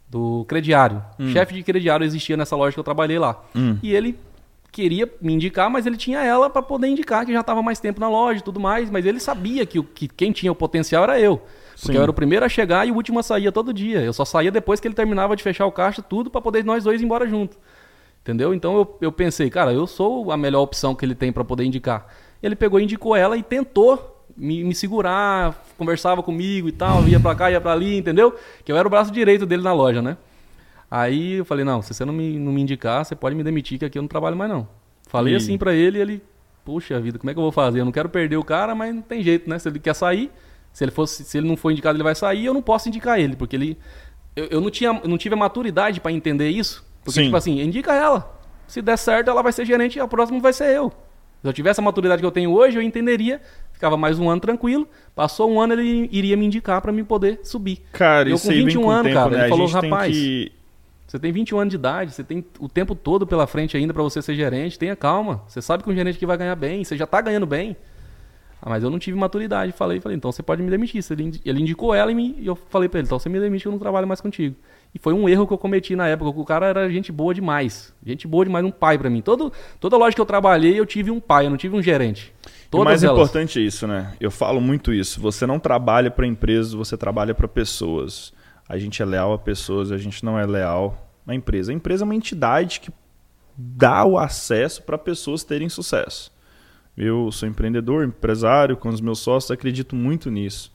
do 0.09 0.45
crediário. 0.47 1.03
Chefe 1.33 1.55
de 1.55 1.63
crediário 1.63 2.05
existia 2.05 2.37
nessa 2.37 2.55
loja 2.57 2.73
que 2.75 2.81
eu 2.81 2.85
trabalhei 2.85 3.19
lá. 3.19 3.43
Hum. 3.55 3.77
E 3.83 3.93
ele 3.93 4.19
queria 4.75 5.09
me 5.21 5.33
indicar, 5.33 5.71
mas 5.71 5.87
ele 5.87 5.97
tinha 5.97 6.23
ela 6.23 6.51
para 6.51 6.61
poder 6.63 6.89
indicar, 6.89 7.25
que 7.25 7.33
já 7.33 7.41
estava 7.41 7.63
mais 7.63 7.79
tempo 7.81 8.01
na 8.01 8.09
loja 8.09 8.41
e 8.41 8.43
tudo 8.43 8.59
mais. 8.61 8.91
Mas 8.91 9.07
ele 9.07 9.21
sabia 9.21 9.65
que, 9.65 9.79
o- 9.79 9.85
que 9.85 10.09
quem 10.09 10.33
tinha 10.33 10.51
o 10.51 10.55
potencial 10.55 11.05
era 11.05 11.19
eu. 11.21 11.39
Porque 11.77 11.93
Sim. 11.93 11.97
eu 11.97 12.03
era 12.03 12.11
o 12.11 12.15
primeiro 12.15 12.45
a 12.45 12.49
chegar 12.49 12.87
e 12.87 12.91
o 12.91 12.95
último 12.95 13.19
a 13.19 13.23
sair 13.23 13.51
todo 13.53 13.73
dia. 13.73 14.01
Eu 14.01 14.13
só 14.13 14.25
saía 14.25 14.51
depois 14.51 14.81
que 14.81 14.89
ele 14.89 14.95
terminava 14.95 15.35
de 15.37 15.43
fechar 15.43 15.67
o 15.67 15.73
caixa, 15.73 16.03
tudo, 16.03 16.29
para 16.31 16.41
poder 16.41 16.65
nós 16.65 16.85
dois 16.85 17.01
ir 17.01 17.05
embora 17.05 17.27
junto. 17.29 17.57
Entendeu? 18.23 18.55
Então 18.55 18.77
eu, 18.77 18.99
eu 19.03 19.13
pensei, 19.13 19.51
cara, 19.51 19.73
eu 19.73 19.87
sou 19.87 20.33
a 20.33 20.37
melhor 20.37 20.63
opção 20.63 20.95
que 20.95 21.05
ele 21.05 21.15
tem 21.15 21.31
para 21.33 21.45
poder 21.45 21.65
indicar. 21.65 22.07
Ele 22.43 22.57
pegou 22.57 22.81
e 22.81 22.85
indicou 22.85 23.15
ela 23.15 23.37
e 23.37 23.43
tentou 23.43 24.25
me, 24.37 24.65
me 24.65 24.75
segurar, 24.75 25.63
conversava 25.79 26.23
comigo 26.23 26.69
e 26.69 26.73
tal, 26.73 27.07
ia 27.07 27.21
pra 27.21 27.35
cá, 27.35 27.51
ia 27.51 27.61
pra 27.61 27.73
ali, 27.73 27.97
entendeu? 27.99 28.35
Que 28.65 28.73
eu 28.73 28.77
era 28.77 28.87
o 28.87 28.91
braço 28.91 29.11
direito 29.13 29.45
dele 29.47 29.63
na 29.63 29.73
loja, 29.73 30.01
né? 30.03 30.17
Aí 30.97 31.33
eu 31.35 31.45
falei, 31.45 31.65
não, 31.65 31.83
se 31.83 31.93
você 31.93 32.05
não 32.05 32.13
me, 32.13 32.39
não 32.39 32.53
me 32.53 32.61
indicar, 32.63 33.05
você 33.05 33.17
pode 33.17 33.35
me 33.35 33.43
demitir, 33.43 33.79
que 33.79 33.85
aqui 33.85 33.99
eu 33.99 34.03
não 34.03 34.09
trabalho 34.09 34.37
mais 34.37 34.51
não. 34.51 34.69
Falei 35.09 35.35
E- 35.35 35.37
assim 35.37 35.59
pra 35.59 35.75
ele 35.75 35.99
ele, 35.99 36.23
puxa 36.65 37.01
vida, 37.01 37.19
como 37.19 37.31
é 37.31 37.35
que 37.35 37.39
eu 37.39 37.43
vou 37.43 37.51
fazer? 37.53 37.81
Eu 37.81 37.85
não 37.85 37.91
quero 37.93 38.09
perder 38.09 38.37
o 38.37 38.45
cara, 38.45 38.75
mas 38.75 38.95
não 38.95 39.03
tem 39.03 39.23
jeito, 39.23 39.51
né? 39.51 39.59
Se 39.59 39.69
ele 39.69 39.79
quer 39.81 39.95
sair, 39.95 40.31
se 40.73 40.85
ele, 40.85 40.93
fosse, 40.93 41.25
se 41.25 41.37
ele 41.39 41.49
não 41.49 41.57
for 41.57 41.71
indicado, 41.73 41.97
ele 41.97 42.05
vai 42.05 42.15
sair, 42.15 42.45
eu 42.47 42.55
não 42.55 42.63
posso 42.63 42.89
indicar 42.89 43.19
ele, 43.19 43.35
porque 43.35 43.57
ele. 43.57 43.77
Eu, 44.37 44.45
eu 44.47 44.61
não, 44.61 44.71
tinha, 44.71 45.01
eu 45.03 45.09
não 45.09 45.19
tive 45.19 45.35
a 45.35 45.39
maturidade 45.39 46.01
pra 46.01 46.11
entender 46.13 46.49
isso, 46.49 46.85
Porque, 47.05 47.21
Sim. 47.21 47.25
tipo 47.27 47.37
assim, 47.37 47.61
indica 47.61 47.93
ela. 47.95 48.41
Se 48.67 48.81
der 48.81 48.97
certo, 48.97 49.29
ela 49.31 49.43
vai 49.43 49.53
ser 49.53 49.65
gerente 49.67 49.97
e 49.97 50.01
a 50.01 50.07
próxima 50.09 50.39
vai 50.41 50.53
ser 50.53 50.75
eu. 50.77 50.91
Se 51.43 51.49
eu 51.49 51.53
tivesse 51.53 51.79
a 51.81 51.83
maturidade 51.83 52.21
que 52.23 52.27
eu 52.27 52.31
tenho 52.33 52.51
hoje, 52.53 52.79
eu 52.79 52.83
entenderia. 52.83 53.41
Ficava 53.73 53.97
mais 53.97 54.19
um 54.19 54.31
ano 54.31 54.41
tranquilo. 54.41 54.89
Passou 55.15 55.51
um 55.53 55.61
ano, 55.61 55.75
ele 55.75 56.09
iria 56.11 56.37
me 56.37 56.47
indicar 56.47 56.81
pra 56.81 56.91
mim 56.91 57.05
poder 57.05 57.41
subir. 57.45 57.83
Cara, 57.93 58.29
Eu 58.31 58.37
isso 58.37 58.47
com 58.47 58.51
aí 58.53 58.57
vem 58.59 58.67
21 58.67 58.83
com 58.83 58.91
anos, 58.91 59.03
tempo, 59.05 59.15
cara, 59.17 59.31
né? 59.31 59.37
ele 59.37 59.45
a 59.45 59.49
falou, 59.51 59.67
gente 59.69 59.81
tem 59.81 59.91
"Rapaz, 59.91 60.17
que... 60.17 60.53
Você 61.15 61.19
tem 61.21 61.31
21 61.31 61.61
anos 61.61 61.71
de 61.71 61.77
idade, 61.77 62.11
você 62.11 62.25
tem 62.25 62.45
o 62.59 62.69
tempo 62.69 62.93
todo 62.93 63.25
pela 63.25 63.47
frente 63.47 63.77
ainda 63.77 63.95
pra 63.95 64.03
você 64.03 64.21
ser 64.21 64.35
gerente. 64.35 64.77
Tenha 64.77 64.97
calma. 64.97 65.45
Você 65.47 65.63
sabe 65.63 65.85
que 65.85 65.89
um 65.89 65.95
gerente 65.95 66.19
que 66.19 66.27
vai 66.27 66.37
ganhar 66.37 66.57
bem, 66.57 66.83
você 66.83 66.97
já 66.97 67.07
tá 67.07 67.21
ganhando 67.21 67.47
bem. 67.47 67.77
Ah, 68.61 68.69
mas 68.69 68.83
eu 68.83 68.91
não 68.91 68.99
tive 68.99 69.17
maturidade. 69.17 69.71
Falei, 69.71 70.01
falei, 70.01 70.17
então 70.17 70.33
você 70.33 70.43
pode 70.43 70.61
me 70.61 70.69
demitir. 70.69 71.05
Ele, 71.09 71.23
indi- 71.23 71.41
ele 71.45 71.61
indicou 71.61 71.95
ela 71.95 72.11
e, 72.11 72.17
me- 72.17 72.35
e 72.37 72.45
eu 72.49 72.57
falei 72.57 72.89
pra 72.89 72.99
ele, 72.99 73.07
então 73.07 73.17
você 73.17 73.29
me 73.29 73.39
demite 73.39 73.63
que 73.63 73.69
eu 73.69 73.71
não 73.73 73.79
trabalho 73.79 74.09
mais 74.09 74.21
contigo. 74.21 74.57
E 74.93 74.99
foi 74.99 75.13
um 75.13 75.29
erro 75.29 75.47
que 75.47 75.53
eu 75.53 75.59
cometi 75.59 75.95
na 75.95 76.09
época. 76.09 76.31
O 76.37 76.45
cara 76.45 76.67
era 76.67 76.91
gente 76.91 77.13
boa 77.13 77.33
demais. 77.33 77.95
Gente 78.05 78.27
boa 78.27 78.45
demais, 78.45 78.65
um 78.65 78.73
pai 78.73 78.99
pra 78.99 79.09
mim. 79.09 79.21
Todo, 79.21 79.53
toda 79.79 79.97
loja 79.97 80.17
que 80.17 80.21
eu 80.21 80.27
trabalhei, 80.27 80.77
eu 80.77 80.85
tive 80.85 81.13
um 81.13 81.21
pai, 81.21 81.47
eu 81.47 81.51
não 81.51 81.57
tive 81.57 81.77
um 81.77 81.83
gerente. 81.83 82.35
E 82.73 82.77
o 82.77 82.83
mais 82.83 83.05
elas. 83.05 83.17
importante 83.17 83.61
é 83.61 83.63
isso, 83.63 83.87
né? 83.87 84.15
Eu 84.19 84.33
falo 84.33 84.61
muito 84.61 84.93
isso. 84.93 85.21
Você 85.21 85.47
não 85.47 85.61
trabalha 85.61 86.11
para 86.11 86.27
empresas, 86.27 86.73
você 86.73 86.97
trabalha 86.97 87.33
para 87.37 87.47
pessoas. 87.47 88.33
A 88.69 88.79
gente 88.79 89.01
é 89.01 89.05
leal 89.05 89.33
a 89.33 89.39
pessoas, 89.39 89.93
a 89.93 89.99
gente 89.99 90.25
não 90.25 90.37
é 90.39 90.47
leal 90.47 91.04
à 91.27 91.35
empresa. 91.35 91.73
A 91.73 91.75
empresa 91.75 92.05
é 92.05 92.07
uma 92.07 92.15
entidade 92.15 92.81
que 92.81 92.91
dá 93.57 94.05
o 94.05 94.19
acesso 94.19 94.83
para 94.83 94.99
pessoas 94.99 95.45
terem 95.45 95.69
sucesso. 95.69 96.33
Eu 96.97 97.31
sou 97.33 97.49
empreendedor, 97.49 98.05
empresário, 98.05 98.77
com 98.77 98.89
os 98.89 99.01
meus 99.01 99.19
sócios, 99.19 99.51
acredito 99.51 99.97
muito 99.97 100.31
nisso. 100.31 100.73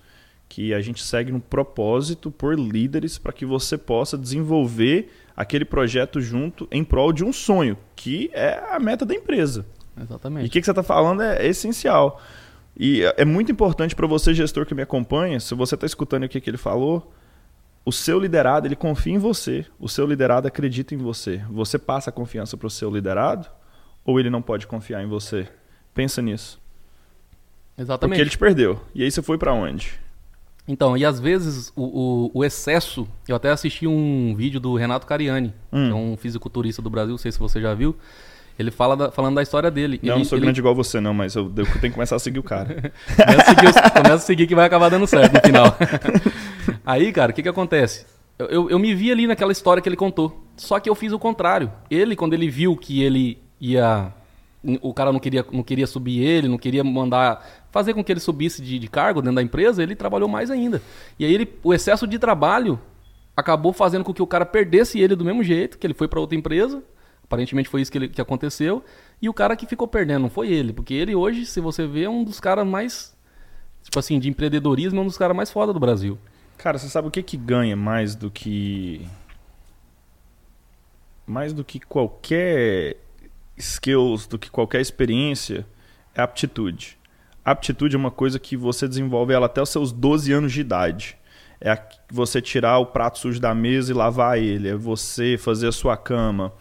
Que 0.47 0.73
a 0.73 0.81
gente 0.81 1.03
segue 1.03 1.31
no 1.31 1.39
propósito 1.39 2.31
por 2.31 2.57
líderes 2.57 3.17
para 3.17 3.31
que 3.31 3.45
você 3.45 3.77
possa 3.77 4.17
desenvolver 4.17 5.11
aquele 5.35 5.63
projeto 5.63 6.19
junto 6.19 6.67
em 6.71 6.83
prol 6.83 7.13
de 7.13 7.23
um 7.23 7.31
sonho, 7.31 7.77
que 7.95 8.29
é 8.33 8.61
a 8.71 8.79
meta 8.79 9.05
da 9.05 9.13
empresa. 9.13 9.65
E 9.95 10.01
Exatamente. 10.01 10.47
o 10.47 10.49
que, 10.49 10.59
que 10.59 10.65
você 10.65 10.71
está 10.71 10.83
falando 10.83 11.21
é 11.21 11.45
essencial. 11.47 12.21
E 12.75 13.03
é 13.03 13.13
é 13.17 13.25
muito 13.25 13.51
importante 13.51 13.95
para 13.95 14.07
você, 14.07 14.33
gestor 14.33 14.65
que 14.65 14.75
me 14.75 14.81
acompanha, 14.81 15.39
se 15.39 15.53
você 15.53 15.75
está 15.75 15.85
escutando 15.85 16.23
o 16.23 16.29
que, 16.29 16.41
que 16.41 16.49
ele 16.49 16.57
falou, 16.57 17.13
o 17.85 17.91
seu 17.91 18.19
liderado 18.19 18.67
ele 18.67 18.75
confia 18.75 19.13
em 19.13 19.17
você, 19.17 19.65
o 19.79 19.87
seu 19.89 20.05
liderado 20.05 20.47
acredita 20.47 20.93
em 20.93 20.97
você. 20.97 21.41
Você 21.49 21.77
passa 21.79 22.09
a 22.09 22.13
confiança 22.13 22.55
para 22.57 22.67
o 22.67 22.69
seu 22.69 22.89
liderado 22.91 23.47
ou 24.05 24.19
ele 24.19 24.29
não 24.29 24.41
pode 24.41 24.67
confiar 24.67 25.01
em 25.03 25.07
você? 25.07 25.47
Pensa 25.93 26.21
nisso. 26.21 26.59
Exatamente. 27.77 28.11
Porque 28.17 28.21
ele 28.21 28.29
te 28.29 28.37
perdeu. 28.37 28.81
E 28.93 29.03
aí 29.03 29.09
você 29.11 29.21
foi 29.21 29.37
para 29.37 29.53
onde? 29.53 29.99
Então, 30.67 30.95
e 30.95 31.03
às 31.03 31.19
vezes 31.19 31.71
o, 31.75 31.83
o- 31.83 32.31
o 32.35 32.45
excesso. 32.45 33.07
Eu 33.27 33.35
até 33.35 33.49
assisti 33.49 33.87
um 33.87 34.35
vídeo 34.35 34.59
do 34.59 34.75
Renato 34.75 35.07
Cariani, 35.07 35.53
Hum. 35.73 35.85
que 35.87 35.91
é 35.91 35.95
um 35.95 36.15
fisiculturista 36.17 36.81
do 36.81 36.89
Brasil, 36.91 37.11
não 37.11 37.17
sei 37.17 37.31
se 37.31 37.39
você 37.39 37.59
já 37.59 37.73
viu. 37.73 37.95
Ele 38.57 38.69
fala 38.69 38.95
da- 38.97 39.09
falando 39.11 39.35
da 39.35 39.41
história 39.41 39.71
dele. 39.71 39.99
Não, 40.03 40.09
eu 40.09 40.13
ele, 40.15 40.19
não 40.19 40.25
sou 40.25 40.37
ele- 40.37 40.45
grande 40.45 40.59
igual 40.59 40.75
você, 40.75 40.99
não, 40.99 41.13
mas 41.13 41.33
eu, 41.33 41.45
eu 41.45 41.51
tenho 41.65 41.65
que 41.79 41.89
começar 41.91 42.17
a 42.17 42.19
seguir 42.19 42.39
o 42.39 42.43
cara. 42.43 42.91
Começa 43.15 43.41
a, 43.41 43.45
seguir, 43.55 43.73
começa 43.93 44.15
a 44.15 44.19
seguir 44.19 44.47
que 44.47 44.53
vai 44.53 44.65
acabar 44.65 44.89
dando 44.89 45.07
certo 45.07 45.33
no 45.33 45.41
final. 45.41 45.75
Aí, 46.85 47.11
cara, 47.11 47.31
o 47.31 47.35
que 47.35 47.43
que 47.43 47.49
acontece? 47.49 48.05
Eu, 48.37 48.47
eu, 48.47 48.69
eu 48.69 48.79
me 48.79 48.93
vi 48.95 49.11
ali 49.11 49.27
naquela 49.27 49.51
história 49.51 49.81
que 49.81 49.89
ele 49.89 49.95
contou. 49.95 50.43
Só 50.55 50.79
que 50.79 50.89
eu 50.89 50.95
fiz 50.95 51.11
o 51.11 51.19
contrário. 51.19 51.71
Ele, 51.89 52.15
quando 52.15 52.33
ele 52.33 52.49
viu 52.49 52.75
que 52.75 53.01
ele 53.03 53.37
ia. 53.59 54.13
O 54.81 54.93
cara 54.93 55.11
não 55.13 55.19
queria, 55.19 55.45
não 55.53 55.63
queria 55.63 55.87
subir 55.87 56.19
ele, 56.21 56.47
não 56.49 56.57
queria 56.57 56.83
mandar. 56.83 57.65
fazer 57.71 57.93
com 57.93 58.03
que 58.03 58.11
ele 58.11 58.19
subisse 58.19 58.61
de, 58.61 58.77
de 58.77 58.87
cargo 58.89 59.21
dentro 59.21 59.35
da 59.35 59.41
empresa, 59.41 59.81
ele 59.81 59.95
trabalhou 59.95 60.27
mais 60.27 60.51
ainda. 60.51 60.81
E 61.17 61.23
aí 61.23 61.33
ele, 61.33 61.47
o 61.63 61.73
excesso 61.73 62.05
de 62.05 62.19
trabalho 62.19 62.77
acabou 63.37 63.71
fazendo 63.71 64.03
com 64.03 64.13
que 64.13 64.21
o 64.21 64.27
cara 64.27 64.45
perdesse 64.45 64.99
ele 64.99 65.15
do 65.15 65.23
mesmo 65.23 65.41
jeito, 65.43 65.77
que 65.77 65.87
ele 65.87 65.93
foi 65.93 66.09
para 66.09 66.19
outra 66.19 66.37
empresa. 66.37 66.83
Aparentemente 67.23 67.69
foi 67.69 67.81
isso 67.81 67.91
que, 67.91 67.97
ele- 67.97 68.09
que 68.09 68.19
aconteceu. 68.19 68.83
E 69.21 69.29
o 69.29 69.33
cara 69.33 69.55
que 69.55 69.65
ficou 69.65 69.87
perdendo 69.87 70.23
não 70.23 70.29
foi 70.29 70.51
ele. 70.51 70.73
Porque 70.73 70.93
ele 70.93 71.15
hoje, 71.15 71.45
se 71.45 71.61
você 71.61 71.87
vê, 71.87 72.03
é 72.03 72.09
um 72.09 72.23
dos 72.23 72.39
caras 72.39 72.67
mais. 72.67 73.15
Tipo 73.83 73.97
assim, 73.99 74.19
de 74.19 74.27
empreendedorismo, 74.29 74.99
é 74.99 75.03
um 75.03 75.05
dos 75.05 75.17
caras 75.17 75.37
mais 75.37 75.49
foda 75.49 75.71
do 75.71 75.79
Brasil. 75.79 76.17
Cara, 76.59 76.77
você 76.77 76.89
sabe 76.89 77.07
o 77.07 77.11
que 77.11 77.23
que 77.23 77.37
ganha 77.37 77.73
mais 77.73 78.15
do 78.15 78.29
que 78.29 79.07
mais 81.25 81.53
do 81.53 81.63
que 81.63 81.79
qualquer 81.79 82.97
skills, 83.55 84.27
do 84.27 84.37
que 84.37 84.49
qualquer 84.49 84.81
experiência, 84.81 85.65
é 86.13 86.21
aptitude. 86.21 86.97
Aptitude 87.45 87.95
é 87.95 87.97
uma 87.97 88.11
coisa 88.11 88.37
que 88.37 88.57
você 88.57 88.89
desenvolve 88.89 89.33
ela 89.33 89.45
até 89.45 89.61
os 89.61 89.69
seus 89.69 89.93
12 89.93 90.33
anos 90.33 90.51
de 90.51 90.59
idade. 90.59 91.17
É 91.61 91.81
você 92.11 92.41
tirar 92.41 92.77
o 92.79 92.87
prato 92.87 93.19
sujo 93.19 93.39
da 93.39 93.55
mesa 93.55 93.91
e 93.91 93.95
lavar 93.95 94.37
ele, 94.37 94.67
é 94.67 94.75
você 94.75 95.37
fazer 95.37 95.67
a 95.67 95.71
sua 95.71 95.95
cama, 95.95 96.51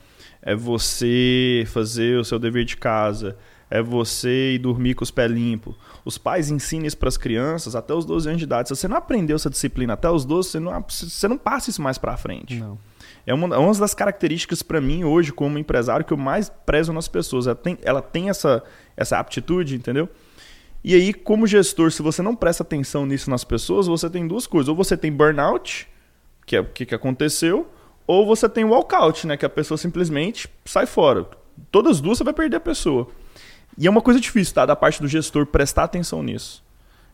é 0.41 0.55
você 0.55 1.65
fazer 1.67 2.21
o 2.21 2.25
seu 2.25 2.39
dever 2.39 2.65
de 2.65 2.77
casa, 2.77 3.37
é 3.71 3.83
você 3.83 4.55
ir 4.55 4.59
dormir 4.59 4.95
com 4.95 5.05
os 5.05 5.11
pés 5.11 5.31
limpos. 5.31 5.75
Os 6.05 6.17
pais 6.17 6.51
ensinam 6.51 6.87
isso 6.87 6.97
para 6.97 7.09
as 7.09 7.17
crianças 7.17 7.77
até 7.77 7.93
os 7.93 8.05
12 8.05 8.29
anos 8.29 8.39
de 8.39 8.45
idade. 8.45 8.69
Se 8.69 8.77
você 8.77 8.89
não 8.89 8.97
aprendeu 8.97 9.37
essa 9.37 9.51
disciplina 9.51 9.93
até 9.93 10.11
os 10.11 10.25
12, 10.25 10.51
você 10.51 10.61
não, 10.61 10.85
você 10.89 11.29
não 11.29 11.37
passa 11.37 11.71
isso 11.71 11.83
mais 11.83 11.99
para 11.99 12.17
frente. 12.17 12.57
Não. 12.57 12.79
É 13.27 13.35
uma, 13.35 13.55
é 13.55 13.59
uma 13.59 13.75
das 13.75 13.93
características 13.93 14.63
para 14.63 14.81
mim 14.81 15.05
hoje, 15.05 15.33
como 15.33 15.59
empresário, 15.59 16.05
que 16.05 16.13
eu 16.13 16.17
mais 16.17 16.49
prezo 16.65 16.95
nas 16.95 17.09
pessoas. 17.09 17.47
Ela 17.47 17.57
tem, 17.57 17.79
ela 17.83 18.01
tem 18.01 18.31
essa, 18.31 18.63
essa 18.97 19.19
aptitude, 19.19 19.75
entendeu? 19.77 20.09
E 20.83 20.95
aí, 20.95 21.13
como 21.13 21.47
gestor, 21.47 21.93
se 21.93 22.01
você 22.01 22.23
não 22.23 22.35
presta 22.35 22.63
atenção 22.63 23.05
nisso 23.05 23.29
nas 23.29 23.45
pessoas, 23.45 23.87
você 23.87 24.09
tem 24.09 24.27
duas 24.27 24.47
coisas. 24.47 24.69
Ou 24.71 24.75
você 24.75 24.97
tem 24.97 25.13
burnout, 25.13 25.87
que 26.47 26.57
é 26.57 26.61
o 26.61 26.65
que, 26.65 26.87
que 26.87 26.95
aconteceu, 26.95 27.71
ou 28.07 28.25
você 28.25 28.49
tem 28.49 28.65
walkout, 28.65 29.27
né? 29.27 29.37
Que 29.37 29.45
a 29.45 29.51
pessoa 29.51 29.77
simplesmente 29.77 30.49
sai 30.65 30.87
fora. 30.87 31.27
Todas 31.71 31.97
as 31.97 32.01
duas 32.01 32.17
você 32.17 32.25
vai 32.25 32.33
perder 32.33 32.57
a 32.57 32.61
pessoa. 32.61 33.09
E 33.79 33.87
é 33.87 33.91
uma 33.91 34.03
coisa 34.03 34.19
difícil, 34.19 34.53
tá? 34.55 34.67
Da 34.67 34.75
parte 34.75 35.01
do 35.01 35.07
gestor 35.07 35.47
prestar 35.47 35.85
atenção 35.85 36.23
nisso. 36.23 36.65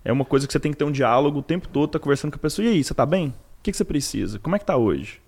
É 0.03 0.11
uma 0.11 0.25
coisa 0.25 0.47
que 0.47 0.53
você 0.53 0.59
tem 0.59 0.73
que 0.73 0.79
ter 0.79 0.85
um 0.85 0.91
diálogo 0.91 1.41
o 1.41 1.43
tempo 1.43 1.69
todo, 1.69 1.91
tá 1.91 1.99
conversando 1.99 2.31
com 2.31 2.37
a 2.37 2.41
pessoa. 2.41 2.67
E 2.67 2.71
aí, 2.71 2.83
você 2.83 2.95
tá 2.95 3.05
bem? 3.05 3.29
O 3.29 3.63
que, 3.63 3.71
que 3.71 3.77
você 3.77 3.85
precisa? 3.85 4.39
Como 4.39 4.57
é 4.57 4.59
que 4.59 4.65
tá 4.65 4.77
hoje? 4.77 5.21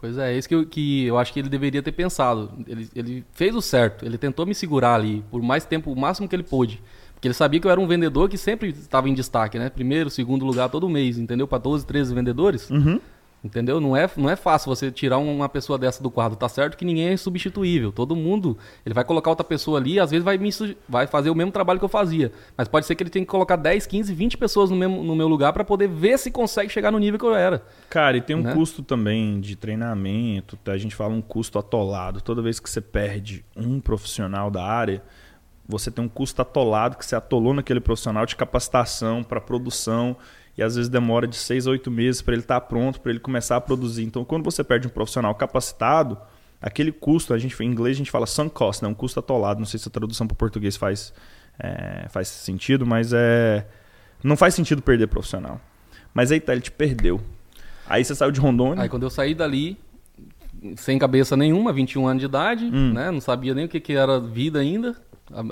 Pois 0.00 0.16
é, 0.16 0.32
é 0.32 0.38
isso 0.38 0.48
que 0.48 0.54
eu, 0.54 0.64
que 0.64 1.04
eu 1.04 1.18
acho 1.18 1.32
que 1.32 1.40
ele 1.40 1.48
deveria 1.48 1.82
ter 1.82 1.92
pensado. 1.92 2.50
Ele, 2.66 2.88
ele 2.94 3.24
fez 3.32 3.54
o 3.54 3.60
certo, 3.60 4.04
ele 4.06 4.16
tentou 4.16 4.46
me 4.46 4.54
segurar 4.54 4.94
ali 4.94 5.22
por 5.30 5.42
mais 5.42 5.64
tempo, 5.64 5.92
o 5.92 5.96
máximo 5.96 6.28
que 6.28 6.34
ele 6.34 6.42
pôde. 6.42 6.80
Porque 7.14 7.28
ele 7.28 7.34
sabia 7.34 7.60
que 7.60 7.66
eu 7.66 7.70
era 7.70 7.80
um 7.80 7.86
vendedor 7.86 8.28
que 8.30 8.38
sempre 8.38 8.70
estava 8.70 9.08
em 9.08 9.12
destaque, 9.12 9.58
né? 9.58 9.68
Primeiro, 9.68 10.08
segundo 10.08 10.44
lugar 10.46 10.70
todo 10.70 10.88
mês, 10.88 11.18
entendeu? 11.18 11.46
Para 11.46 11.58
12, 11.58 11.84
13 11.84 12.14
vendedores. 12.14 12.70
Uhum. 12.70 12.98
Entendeu? 13.42 13.80
Não 13.80 13.96
é, 13.96 14.08
não 14.18 14.28
é 14.28 14.36
fácil 14.36 14.68
você 14.68 14.90
tirar 14.90 15.16
uma 15.16 15.48
pessoa 15.48 15.78
dessa 15.78 16.02
do 16.02 16.10
quadro. 16.10 16.36
Tá 16.36 16.46
certo 16.46 16.76
que 16.76 16.84
ninguém 16.84 17.08
é 17.08 17.16
substituível. 17.16 17.90
Todo 17.90 18.14
mundo, 18.14 18.58
ele 18.84 18.94
vai 18.94 19.02
colocar 19.02 19.30
outra 19.30 19.44
pessoa 19.44 19.78
ali, 19.78 19.98
às 19.98 20.10
vezes 20.10 20.22
vai, 20.22 20.36
me, 20.36 20.50
vai 20.86 21.06
fazer 21.06 21.30
o 21.30 21.34
mesmo 21.34 21.50
trabalho 21.50 21.78
que 21.78 21.84
eu 21.84 21.88
fazia. 21.88 22.30
Mas 22.54 22.68
pode 22.68 22.84
ser 22.84 22.94
que 22.94 23.02
ele 23.02 23.08
tenha 23.08 23.24
que 23.24 23.30
colocar 23.30 23.56
10, 23.56 23.86
15, 23.86 24.12
20 24.12 24.36
pessoas 24.36 24.68
no, 24.68 24.76
mesmo, 24.76 25.02
no 25.02 25.16
meu 25.16 25.26
lugar 25.26 25.54
para 25.54 25.64
poder 25.64 25.88
ver 25.88 26.18
se 26.18 26.30
consegue 26.30 26.70
chegar 26.70 26.90
no 26.90 26.98
nível 26.98 27.18
que 27.18 27.24
eu 27.24 27.34
era. 27.34 27.64
Cara, 27.88 28.18
e 28.18 28.20
tem 28.20 28.36
um 28.36 28.42
Né? 28.42 28.52
custo 28.54 28.82
também 28.82 29.40
de 29.40 29.56
treinamento, 29.56 30.58
tá? 30.58 30.72
a 30.72 30.78
gente 30.78 30.94
fala 30.94 31.14
um 31.14 31.22
custo 31.22 31.58
atolado. 31.58 32.20
Toda 32.20 32.42
vez 32.42 32.60
que 32.60 32.68
você 32.68 32.82
perde 32.82 33.42
um 33.56 33.80
profissional 33.80 34.50
da 34.50 34.62
área, 34.62 35.02
você 35.66 35.90
tem 35.90 36.04
um 36.04 36.08
custo 36.08 36.42
atolado 36.42 36.98
que 36.98 37.06
você 37.06 37.16
atolou 37.16 37.54
naquele 37.54 37.80
profissional 37.80 38.26
de 38.26 38.36
capacitação 38.36 39.22
para 39.22 39.40
produção 39.40 40.16
e 40.56 40.62
às 40.62 40.74
vezes 40.76 40.88
demora 40.88 41.26
de 41.26 41.36
seis 41.36 41.66
a 41.66 41.70
oito 41.70 41.90
meses 41.90 42.20
para 42.22 42.34
ele 42.34 42.42
estar 42.42 42.60
pronto, 42.62 43.00
para 43.00 43.10
ele 43.10 43.20
começar 43.20 43.56
a 43.56 43.60
produzir. 43.60 44.04
Então, 44.04 44.24
quando 44.24 44.44
você 44.44 44.62
perde 44.64 44.86
um 44.86 44.90
profissional 44.90 45.34
capacitado, 45.34 46.18
aquele 46.60 46.92
custo, 46.92 47.32
a 47.32 47.38
gente, 47.38 47.60
em 47.62 47.66
inglês 47.66 47.96
a 47.96 47.98
gente 47.98 48.10
fala 48.10 48.26
sunk 48.26 48.54
cost, 48.54 48.82
né? 48.82 48.88
um 48.88 48.94
custo 48.94 49.18
atolado. 49.20 49.58
Não 49.60 49.66
sei 49.66 49.78
se 49.80 49.88
a 49.88 49.90
tradução 49.90 50.26
para 50.26 50.34
o 50.34 50.36
português 50.36 50.76
faz, 50.76 51.12
é, 51.58 52.06
faz 52.10 52.28
sentido, 52.28 52.84
mas 52.86 53.12
é 53.12 53.66
não 54.22 54.36
faz 54.36 54.54
sentido 54.54 54.82
perder 54.82 55.06
profissional. 55.06 55.58
Mas 56.12 56.30
aí 56.30 56.40
tá, 56.40 56.52
ele 56.52 56.60
te 56.60 56.70
perdeu. 56.70 57.20
Aí 57.88 58.04
você 58.04 58.14
saiu 58.14 58.30
de 58.30 58.38
Rondônia. 58.40 58.82
Aí 58.82 58.88
quando 58.88 59.04
eu 59.04 59.10
saí 59.10 59.34
dali, 59.34 59.78
sem 60.76 60.98
cabeça 60.98 61.36
nenhuma, 61.36 61.72
21 61.72 62.06
anos 62.06 62.20
de 62.20 62.26
idade, 62.26 62.64
Hum. 62.66 62.92
né? 62.92 63.10
Não 63.10 63.20
sabia 63.20 63.54
nem 63.54 63.64
o 63.64 63.68
que, 63.68 63.80
que 63.80 63.94
era 63.94 64.20
vida 64.20 64.58
ainda. 64.58 64.94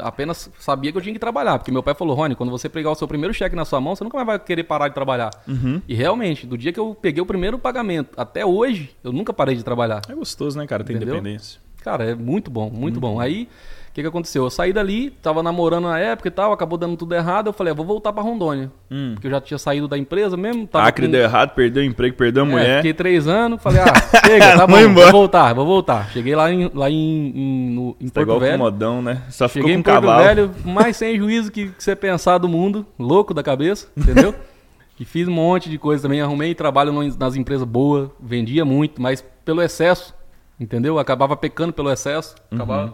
Apenas 0.00 0.50
sabia 0.58 0.90
que 0.90 0.98
eu 0.98 1.02
tinha 1.02 1.12
que 1.12 1.18
trabalhar. 1.20 1.58
Porque 1.58 1.70
meu 1.70 1.82
pai 1.82 1.94
falou, 1.94 2.14
Rony, 2.16 2.34
quando 2.34 2.50
você 2.50 2.68
pegar 2.68 2.90
o 2.90 2.94
seu 2.94 3.06
primeiro 3.06 3.32
cheque 3.32 3.54
na 3.54 3.64
sua 3.64 3.80
mão, 3.80 3.94
você 3.94 4.02
nunca 4.04 4.16
mais 4.16 4.26
vai 4.26 4.38
querer 4.38 4.64
parar 4.64 4.88
de 4.88 4.94
trabalhar. 4.94 5.30
Uhum. 5.46 5.80
E 5.88 5.94
realmente, 5.94 6.46
do 6.46 6.58
dia 6.58 6.72
que 6.72 6.80
eu 6.80 6.94
peguei 6.94 7.22
o 7.22 7.26
primeiro 7.26 7.58
pagamento 7.58 8.10
até 8.16 8.44
hoje, 8.44 8.90
eu 9.04 9.12
nunca 9.12 9.32
parei 9.32 9.54
de 9.54 9.62
trabalhar. 9.62 10.02
É 10.08 10.14
gostoso, 10.14 10.58
né, 10.58 10.66
cara? 10.66 10.82
Ter 10.84 10.94
Entendeu? 10.94 11.16
independência. 11.16 11.60
Cara, 11.82 12.04
é 12.10 12.14
muito 12.14 12.50
bom, 12.50 12.68
muito 12.70 12.96
Uhum. 12.96 13.00
bom. 13.00 13.20
Aí, 13.20 13.48
o 13.90 13.92
que, 13.92 14.02
que 14.02 14.06
aconteceu? 14.08 14.44
Eu 14.44 14.50
saí 14.50 14.72
dali, 14.72 15.10
tava 15.10 15.42
namorando 15.42 15.84
na 15.84 15.98
época 15.98 16.28
e 16.28 16.30
tal, 16.30 16.52
acabou 16.52 16.78
dando 16.78 16.96
tudo 16.96 17.14
errado. 17.14 17.48
Eu 17.48 17.52
falei, 17.52 17.72
ah, 17.72 17.74
vou 17.74 17.84
voltar 17.84 18.12
pra 18.12 18.22
Rondônia. 18.22 18.70
Hum. 18.90 19.12
Porque 19.14 19.26
eu 19.26 19.30
já 19.30 19.40
tinha 19.40 19.58
saído 19.58 19.86
da 19.88 19.96
empresa 19.98 20.36
mesmo. 20.36 20.66
Tava 20.66 20.86
Acre 20.88 21.06
com- 21.06 21.12
deu 21.12 21.22
errado, 21.22 21.50
perdeu 21.54 21.82
o 21.82 21.86
emprego, 21.86 22.16
perdeu 22.16 22.44
a 22.44 22.46
É, 22.46 22.50
mulher. 22.50 22.76
fiquei 22.76 22.94
três 22.94 23.26
anos, 23.26 23.62
falei, 23.62 23.80
ah, 23.80 23.92
chega, 24.26 24.56
tá 24.56 24.66
bom, 24.66 24.94
Vou 24.94 25.10
voltar, 25.10 25.52
vou 25.54 25.66
voltar. 25.66 26.10
Cheguei 26.10 26.34
lá 26.36 26.50
em, 26.52 26.70
lá 26.74 26.90
em, 26.90 27.32
em, 27.34 27.70
no, 27.70 27.96
em 28.00 28.08
Tá 28.08 28.20
Porto 28.20 28.34
com 28.34 28.40
Velho. 28.40 28.58
modão, 28.58 29.02
né? 29.02 29.22
Só 29.30 29.48
ficou 29.48 29.68
Cheguei 29.68 29.74
com 29.74 29.80
em 29.80 29.82
Porto 29.82 30.00
cavalo. 30.06 30.24
Velho, 30.24 30.50
mais 30.64 30.96
sem 30.96 31.16
juízo 31.16 31.50
que, 31.50 31.68
que 31.68 31.82
você 31.82 31.94
pensar 31.96 32.38
do 32.38 32.48
mundo, 32.48 32.86
louco 32.98 33.32
da 33.34 33.42
cabeça, 33.42 33.88
entendeu? 33.96 34.34
e 34.98 35.04
fiz 35.04 35.28
um 35.28 35.32
monte 35.32 35.70
de 35.70 35.78
coisa 35.78 36.02
também, 36.02 36.20
arrumei 36.20 36.54
trabalho 36.54 36.92
nas 37.18 37.36
empresas 37.36 37.66
boas, 37.66 38.08
vendia 38.20 38.64
muito, 38.64 39.00
mas 39.00 39.24
pelo 39.44 39.62
excesso, 39.62 40.16
Entendeu? 40.60 40.94
Eu 40.94 40.98
acabava 40.98 41.36
pecando 41.36 41.72
pelo 41.72 41.88
excesso. 41.88 42.34
Acabava, 42.50 42.92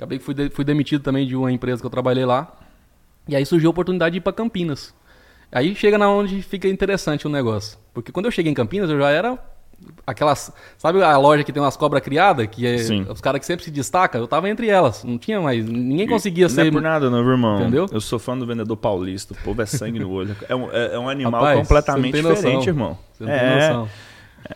acabei 0.00 0.18
que 0.18 0.24
fui, 0.24 0.34
de- 0.34 0.50
fui 0.50 0.64
demitido 0.64 1.02
também 1.02 1.26
de 1.26 1.36
uma 1.36 1.52
empresa 1.52 1.80
que 1.80 1.86
eu 1.86 1.90
trabalhei 1.90 2.24
lá. 2.24 2.50
E 3.28 3.36
aí 3.36 3.44
surgiu 3.44 3.68
a 3.68 3.72
oportunidade 3.72 4.12
de 4.14 4.18
ir 4.18 4.20
para 4.22 4.32
Campinas. 4.32 4.94
Aí 5.52 5.74
chega 5.74 5.98
na 5.98 6.08
onde 6.08 6.40
fica 6.42 6.66
interessante 6.68 7.26
o 7.26 7.30
negócio. 7.30 7.78
Porque 7.92 8.10
quando 8.10 8.26
eu 8.26 8.30
cheguei 8.32 8.50
em 8.50 8.54
Campinas, 8.54 8.88
eu 8.88 8.98
já 8.98 9.10
era 9.10 9.38
aquelas. 10.06 10.52
Sabe 10.78 11.02
a 11.02 11.16
loja 11.18 11.44
que 11.44 11.52
tem 11.52 11.62
umas 11.62 11.76
cobras 11.76 12.02
criadas? 12.02 12.46
Que 12.46 12.66
é 12.66 12.78
Sim. 12.78 13.04
os 13.08 13.20
caras 13.20 13.40
que 13.40 13.46
sempre 13.46 13.64
se 13.64 13.70
destacam? 13.70 14.20
Eu 14.20 14.26
tava 14.28 14.48
entre 14.48 14.68
elas. 14.68 15.04
Não 15.04 15.18
tinha 15.18 15.40
mais. 15.40 15.64
Ninguém 15.66 16.06
conseguia 16.08 16.46
Não 16.48 16.54
ser. 16.54 16.66
é 16.66 16.70
por 16.70 16.80
nada, 16.80 17.10
não, 17.10 17.22
viu, 17.22 17.32
irmão. 17.32 17.60
Entendeu? 17.60 17.86
Eu 17.92 18.00
sou 18.00 18.18
fã 18.18 18.36
do 18.38 18.46
vendedor 18.46 18.76
paulista. 18.76 19.34
O 19.34 19.36
povo 19.44 19.60
é 19.60 19.66
sangue 19.66 19.98
no 19.98 20.10
olho. 20.10 20.34
É 20.48 20.54
um, 20.56 20.70
é- 20.72 20.94
é 20.94 20.98
um 20.98 21.08
animal 21.08 21.32
Rapaz, 21.40 21.58
completamente 21.60 22.22
não 22.22 22.34
diferente, 22.34 22.66
irmão. 22.68 22.98
Você 23.12 23.24
não 23.24 23.32
é, 23.32 23.38
tem 23.38 23.68
noção. 23.68 23.88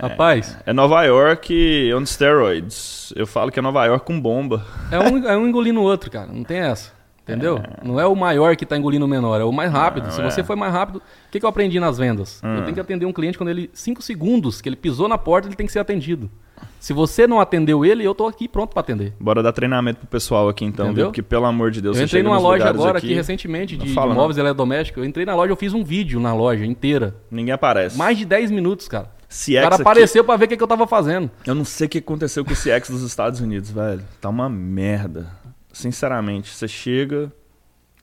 Rapaz, 0.00 0.56
é 0.66 0.72
Nova 0.72 1.02
York 1.04 1.92
on 1.94 2.04
steroids. 2.04 3.12
Eu 3.16 3.26
falo 3.26 3.50
que 3.50 3.58
é 3.58 3.62
Nova 3.62 3.84
York 3.86 4.04
com 4.04 4.20
bomba. 4.20 4.64
é 4.90 4.98
um, 4.98 5.28
é 5.28 5.36
um 5.36 5.46
engolindo 5.46 5.80
o 5.80 5.84
outro, 5.84 6.10
cara. 6.10 6.26
Não 6.32 6.42
tem 6.44 6.58
essa. 6.58 6.92
Entendeu? 7.22 7.58
Não 7.82 7.98
é 7.98 8.06
o 8.06 8.14
maior 8.14 8.54
que 8.54 8.66
tá 8.66 8.76
engolindo 8.76 9.06
o 9.06 9.08
menor, 9.08 9.40
é 9.40 9.44
o 9.44 9.50
mais 9.52 9.72
rápido. 9.72 10.10
Se 10.10 10.20
Não, 10.20 10.30
você 10.30 10.42
é. 10.42 10.44
for 10.44 10.56
mais 10.56 10.70
rápido, 10.70 10.96
o 10.98 11.02
que, 11.30 11.40
que 11.40 11.44
eu 11.46 11.48
aprendi 11.48 11.80
nas 11.80 11.96
vendas? 11.96 12.38
Hum. 12.44 12.56
Eu 12.56 12.62
tenho 12.64 12.74
que 12.74 12.80
atender 12.80 13.06
um 13.06 13.12
cliente 13.14 13.38
quando 13.38 13.48
ele. 13.48 13.70
5 13.72 14.02
segundos 14.02 14.60
que 14.60 14.68
ele 14.68 14.76
pisou 14.76 15.08
na 15.08 15.16
porta, 15.16 15.48
ele 15.48 15.56
tem 15.56 15.64
que 15.64 15.72
ser 15.72 15.78
atendido. 15.78 16.30
Se 16.78 16.92
você 16.92 17.26
não 17.26 17.40
atendeu 17.40 17.82
ele, 17.82 18.04
eu 18.04 18.14
tô 18.14 18.26
aqui 18.26 18.46
pronto 18.46 18.72
pra 18.72 18.80
atender. 18.80 19.14
Bora 19.18 19.42
dar 19.42 19.52
treinamento 19.52 20.00
pro 20.00 20.06
pessoal 20.06 20.50
aqui 20.50 20.66
então, 20.66 20.86
Entendeu? 20.86 21.04
viu? 21.06 21.10
Porque 21.10 21.22
pelo 21.22 21.46
amor 21.46 21.70
de 21.70 21.80
Deus, 21.80 21.96
eu 21.96 22.04
entrei 22.04 22.22
numa 22.22 22.38
loja 22.38 22.68
agora 22.68 22.98
aqui, 22.98 23.14
recentemente 23.14 23.74
Não 23.76 23.84
de, 23.84 23.88
de 23.88 23.94
fala, 23.94 24.08
não. 24.08 24.20
móveis 24.20 24.36
eletrodomésticos. 24.36 25.02
Eu 25.02 25.08
entrei 25.08 25.24
na 25.24 25.34
loja, 25.34 25.50
eu 25.50 25.56
fiz 25.56 25.72
um 25.72 25.82
vídeo 25.82 26.20
na 26.20 26.34
loja 26.34 26.66
inteira. 26.66 27.16
Ninguém 27.30 27.54
aparece. 27.54 27.96
Mais 27.96 28.18
de 28.18 28.26
10 28.26 28.50
minutos, 28.50 28.86
cara. 28.86 29.10
CX 29.34 29.48
o 29.48 29.54
cara 29.62 29.74
aqui- 29.74 29.82
apareceu 29.82 30.24
pra 30.24 30.36
ver 30.36 30.44
o 30.44 30.48
que, 30.48 30.56
que 30.56 30.62
eu 30.62 30.66
tava 30.68 30.86
fazendo. 30.86 31.30
Eu 31.46 31.54
não 31.54 31.64
sei 31.64 31.86
o 31.86 31.90
que 31.90 31.98
aconteceu 31.98 32.44
com 32.44 32.52
o 32.52 32.56
CX 32.56 32.88
dos 32.90 33.02
Estados 33.02 33.40
Unidos, 33.40 33.70
velho. 33.70 34.02
Tá 34.20 34.28
uma 34.28 34.48
merda. 34.48 35.26
Sinceramente, 35.72 36.50
você 36.54 36.68
chega. 36.68 37.32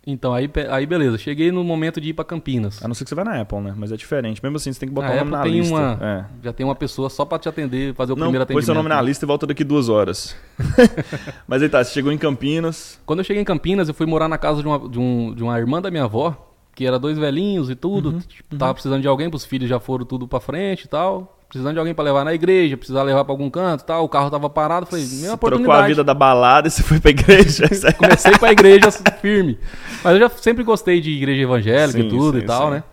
Então, 0.06 0.34
aí, 0.34 0.50
aí 0.72 0.86
beleza. 0.88 1.15
Cheguei 1.17 1.52
no 1.52 1.63
momento 1.63 2.02
de 2.02 2.10
ir 2.10 2.13
pra 2.13 2.26
Campinas. 2.26 2.84
A 2.84 2.88
não 2.88 2.96
ser 2.96 3.04
que 3.04 3.10
você 3.10 3.15
vai 3.15 3.24
na 3.24 3.39
Apple, 3.39 3.60
né? 3.60 3.74
Mas 3.78 3.91
é 3.91 3.96
diferente. 3.96 4.41
Mesmo 4.44 4.58
assim, 4.58 4.74
você 4.74 4.80
tem 4.80 4.89
que 4.89 4.96
botar 4.96 5.10
A 5.10 5.12
o 5.12 5.13
nome 5.13 5.22
Apple 5.22 5.32
na 5.38 5.44
tem 5.44 5.52
lista. 5.60 5.76
uma. 5.76 6.00
É. 6.02 6.26
Já 6.44 6.52
tem 6.54 6.65
uma 6.65 6.74
pessoa 6.76 7.08
só 7.08 7.24
pra 7.24 7.38
te 7.38 7.48
atender, 7.48 7.94
fazer 7.94 8.12
o 8.12 8.15
Não, 8.15 8.24
primeiro 8.26 8.46
põe 8.48 8.56
atendimento. 8.56 8.65
seu 8.65 8.74
nome 8.76 8.89
na 8.89 9.00
lista 9.02 9.24
e 9.24 9.28
volta 9.28 9.46
daqui 9.46 9.63
duas 9.63 9.89
horas. 9.89 10.36
Mas 11.48 11.62
aí 11.62 11.70
tá, 11.70 11.84
você 11.84 11.91
chegou 11.94 12.12
em 12.12 12.17
Campinas. 12.17 13.00
Quando 13.06 13.20
eu 13.20 13.24
cheguei 13.24 13.41
em 13.41 13.46
Campinas, 13.46 13.88
eu 13.88 13.94
fui 13.94 14.08
morar 14.08 14.28
na 14.28 14.39
casa 14.39 14.62
de 14.62 14.67
uma, 14.67 14.89
de, 14.89 15.00
um- 15.00 15.34
de 15.36 15.44
uma 15.44 15.58
irmã 15.60 15.80
da 15.82 15.91
minha 15.91 16.04
avó, 16.06 16.51
que 16.76 16.86
era 16.86 16.98
dois 17.00 17.18
velhinhos 17.18 17.70
e 17.70 17.76
tudo. 17.76 18.12
Uhum, 18.12 18.20
tipo, 18.20 18.56
Tava 18.58 18.74
precisando 18.74 19.02
de 19.02 19.08
alguém, 19.08 19.30
os 19.34 19.46
filhos 19.46 19.70
já 19.70 19.80
foram 19.80 20.06
tudo 20.06 20.28
pra 20.28 20.40
frente 20.40 20.86
e 20.86 20.88
tal. 20.88 21.38
Precisando 21.50 21.74
de 21.74 21.80
alguém 21.80 21.94
pra 21.94 22.06
levar 22.06 22.24
na 22.24 22.34
igreja, 22.34 22.78
precisar 22.78 23.04
levar 23.04 23.26
pra 23.26 23.34
algum 23.34 23.50
canto 23.50 23.82
e 23.82 23.86
tal. 23.86 24.06
O 24.06 24.10
carro 24.10 24.30
tava 24.32 24.50
parado. 24.50 24.86
Falei, 24.86 25.04
minha 25.04 25.12
Você 25.12 25.20
trocou 25.26 25.32
a 25.32 25.36
oportunidade. 25.50 25.88
vida 25.90 26.04
da 26.04 26.14
balada 26.14 26.70
e 26.70 26.72
você 26.72 26.82
foi 26.82 26.98
pra 27.00 27.12
igreja. 27.12 27.66
Comecei 28.00 28.38
pra 28.38 28.54
igreja 28.54 28.90
firme. 29.22 29.60
Mas 30.02 30.14
eu 30.14 30.20
já 30.22 30.30
sempre 30.30 30.64
gostei 30.64 31.02
de 31.02 31.12
igreja 31.12 31.42
evangélica 31.42 32.00
Sim, 32.00 32.08
e 32.08 32.10
tudo 32.10 32.38
sim, 32.38 32.44
e 32.46 32.48
tal, 32.48 32.68
sim. 32.70 32.74
né? 32.76 32.84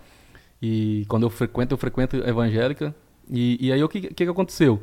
E 0.60 1.04
quando 1.08 1.22
eu 1.22 1.30
frequento, 1.30 1.72
eu 1.74 1.78
frequento 1.78 2.16
evangélica. 2.16 2.92
E, 3.30 3.64
e 3.68 3.72
aí 3.72 3.84
o 3.84 3.88
que, 3.88 4.00
que, 4.00 4.12
que 4.24 4.24
aconteceu? 4.24 4.82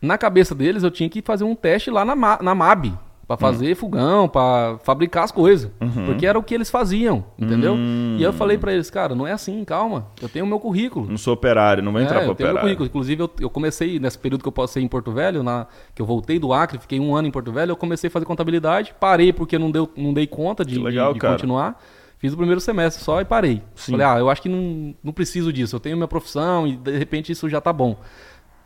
Na 0.00 0.16
cabeça 0.16 0.54
deles 0.54 0.82
eu 0.82 0.90
tinha 0.90 1.10
que 1.10 1.20
fazer 1.20 1.44
um 1.44 1.54
teste 1.54 1.90
lá 1.90 2.06
na, 2.06 2.16
Ma- 2.16 2.38
na 2.40 2.54
MAB. 2.54 2.94
Hum. 3.34 3.38
fazer 3.38 3.74
fogão, 3.74 4.28
pra 4.28 4.78
fabricar 4.82 5.24
as 5.24 5.30
coisas. 5.32 5.70
Uhum. 5.80 6.06
Porque 6.06 6.26
era 6.26 6.38
o 6.38 6.42
que 6.42 6.54
eles 6.54 6.70
faziam, 6.70 7.24
entendeu? 7.38 7.74
Hum. 7.74 8.16
E 8.18 8.22
eu 8.22 8.32
falei 8.32 8.58
pra 8.58 8.72
eles, 8.72 8.90
cara, 8.90 9.14
não 9.14 9.26
é 9.26 9.32
assim, 9.32 9.64
calma. 9.64 10.06
Eu 10.20 10.28
tenho 10.28 10.44
o 10.44 10.48
meu 10.48 10.58
currículo. 10.60 11.06
Não 11.08 11.16
sou 11.18 11.34
operário, 11.34 11.82
não 11.82 11.92
vou 11.92 12.00
entrar 12.00 12.16
É, 12.16 12.20
pra 12.20 12.28
eu 12.30 12.34
tenho 12.34 12.46
meu 12.48 12.52
operário. 12.56 12.60
currículo. 12.60 12.86
Inclusive, 12.88 13.22
eu, 13.22 13.30
eu 13.40 13.50
comecei, 13.50 13.98
nesse 13.98 14.18
período 14.18 14.42
que 14.42 14.48
eu 14.48 14.52
passei 14.52 14.82
em 14.82 14.88
Porto 14.88 15.12
Velho, 15.12 15.42
na, 15.42 15.66
que 15.94 16.02
eu 16.02 16.06
voltei 16.06 16.38
do 16.38 16.52
Acre, 16.52 16.78
fiquei 16.78 16.98
um 17.00 17.14
ano 17.14 17.28
em 17.28 17.30
Porto 17.30 17.52
Velho, 17.52 17.70
eu 17.72 17.76
comecei 17.76 18.08
a 18.08 18.10
fazer 18.10 18.24
contabilidade, 18.26 18.94
parei 18.98 19.32
porque 19.32 19.58
não, 19.58 19.70
deu, 19.70 19.88
não 19.96 20.12
dei 20.12 20.26
conta 20.26 20.64
de, 20.64 20.78
legal, 20.78 21.12
de- 21.12 21.20
de 21.20 21.26
continuar. 21.26 21.80
Fiz 22.18 22.34
o 22.34 22.36
primeiro 22.36 22.60
semestre 22.60 23.02
só 23.02 23.18
e 23.20 23.24
parei. 23.24 23.62
Sim. 23.74 23.92
Falei, 23.92 24.06
ah, 24.06 24.18
eu 24.18 24.28
acho 24.28 24.42
que 24.42 24.48
não, 24.48 24.94
não 25.02 25.10
preciso 25.12 25.50
disso, 25.50 25.74
eu 25.76 25.80
tenho 25.80 25.96
minha 25.96 26.06
profissão 26.08 26.66
e 26.66 26.76
de 26.76 26.98
repente 26.98 27.32
isso 27.32 27.48
já 27.48 27.62
tá 27.62 27.72
bom. 27.72 27.96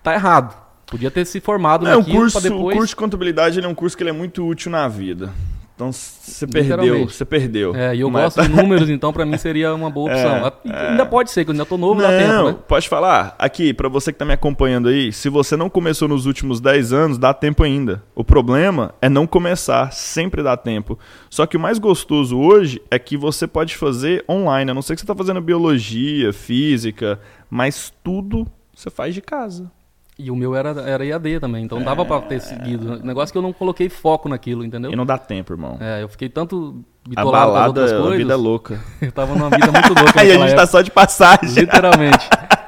Tá 0.03 0.13
errado. 0.13 0.57
Podia 0.87 1.11
ter 1.11 1.25
se 1.25 1.41
formado 1.41 1.87
É, 1.87 1.97
um 1.97 2.05
curso, 2.05 2.41
depois... 2.41 2.61
o 2.75 2.79
curso 2.79 2.89
de 2.89 2.97
contabilidade 2.97 3.61
é 3.61 3.67
um 3.69 3.75
curso 3.75 3.97
que 3.97 4.05
é 4.05 4.13
muito 4.13 4.47
útil 4.47 4.71
na 4.71 4.87
vida. 4.89 5.33
Então 5.77 5.91
você 5.91 6.47
perdeu, 6.47 7.09
você 7.09 7.25
perdeu. 7.25 7.75
É, 7.75 7.97
e 7.97 8.01
eu 8.01 8.09
Mas- 8.09 8.37
gosto 8.37 8.43
de 8.49 8.55
números, 8.55 8.89
então 8.89 9.13
pra 9.13 9.27
mim 9.27 9.37
seria 9.37 9.75
uma 9.75 9.91
boa 9.91 10.13
opção. 10.13 10.37
É, 10.73 10.91
Ainda 10.91 11.05
pode 11.05 11.33
ser, 11.33 11.45
que 11.45 11.51
eu 11.51 11.53
ainda 11.53 11.67
tô 11.67 11.77
novo, 11.77 12.01
não, 12.01 12.09
dá 12.09 12.17
tempo, 12.17 12.45
né? 12.53 12.57
pode 12.69 12.89
falar. 12.89 13.35
Aqui, 13.37 13.75
pra 13.75 13.89
você 13.89 14.13
que 14.13 14.19
tá 14.21 14.25
me 14.25 14.33
acompanhando 14.35 14.89
aí, 14.89 15.13
se 15.13 15.29
você 15.29 15.57
não 15.57 15.69
começou 15.69 16.07
nos 16.07 16.27
últimos 16.27 16.61
10 16.61 16.93
anos, 16.93 17.19
dá 17.19 17.35
tempo 17.35 17.65
ainda. 17.65 18.05
O 18.15 18.23
problema 18.23 18.95
é 19.03 19.09
não 19.09 19.27
começar, 19.27 19.93
sempre 19.93 20.45
dá 20.45 20.57
tempo. 20.57 20.97
Só 21.29 21.45
que 21.45 21.57
o 21.57 21.61
mais 21.61 21.81
gostoso 21.81 22.39
hoje 22.39 22.81
é 22.89 22.97
que 22.97 23.17
você 23.17 23.45
pode 23.45 23.77
fazer 23.77 24.25
online, 24.31 24.71
a 24.71 24.75
não 24.75 24.83
ser 24.83 24.95
que 24.95 25.01
você 25.01 25.07
tá 25.09 25.15
fazendo 25.17 25.41
biologia, 25.41 26.33
física, 26.33 27.19
mas 27.51 27.93
tudo 28.05 28.47
você 28.73 28.91
faz 28.91 29.13
de 29.13 29.21
casa. 29.21 29.69
E 30.17 30.31
o 30.31 30.37
meu 30.37 30.55
era, 30.55 30.71
era 30.83 31.05
EAD 31.05 31.41
também, 31.41 31.65
então 31.65 31.83
dava 31.83 32.05
pra 32.05 32.21
ter 32.21 32.41
seguido. 32.41 33.01
Negócio 33.03 33.31
é 33.31 33.33
que 33.33 33.39
eu 33.39 33.43
não 33.43 33.53
coloquei 33.53 33.89
foco 33.89 34.29
naquilo, 34.29 34.65
entendeu? 34.65 34.93
E 34.93 34.97
não 34.97 35.05
dá 35.05 35.19
tempo, 35.19 35.53
irmão. 35.53 35.77
É, 35.81 36.03
eu 36.05 36.09
fiquei 36.09 36.29
tanto 36.29 36.85
bitolado 37.09 37.75
com 37.75 37.81
a 37.81 37.89
coisas. 38.01 38.17
vida 38.19 38.33
é 38.33 38.37
louca. 38.37 38.81
Eu 39.03 39.11
tava 39.13 39.35
numa 39.35 39.51
vida 39.51 39.71
muito 39.73 39.89
louca 39.89 40.13
Aí 40.21 40.31
a 40.31 40.35
gente 40.35 40.47
tá 40.55 40.63
época, 40.63 40.67
só 40.67 40.83
de 40.83 40.91
passagem. 40.91 41.63
Literalmente. 41.63 42.29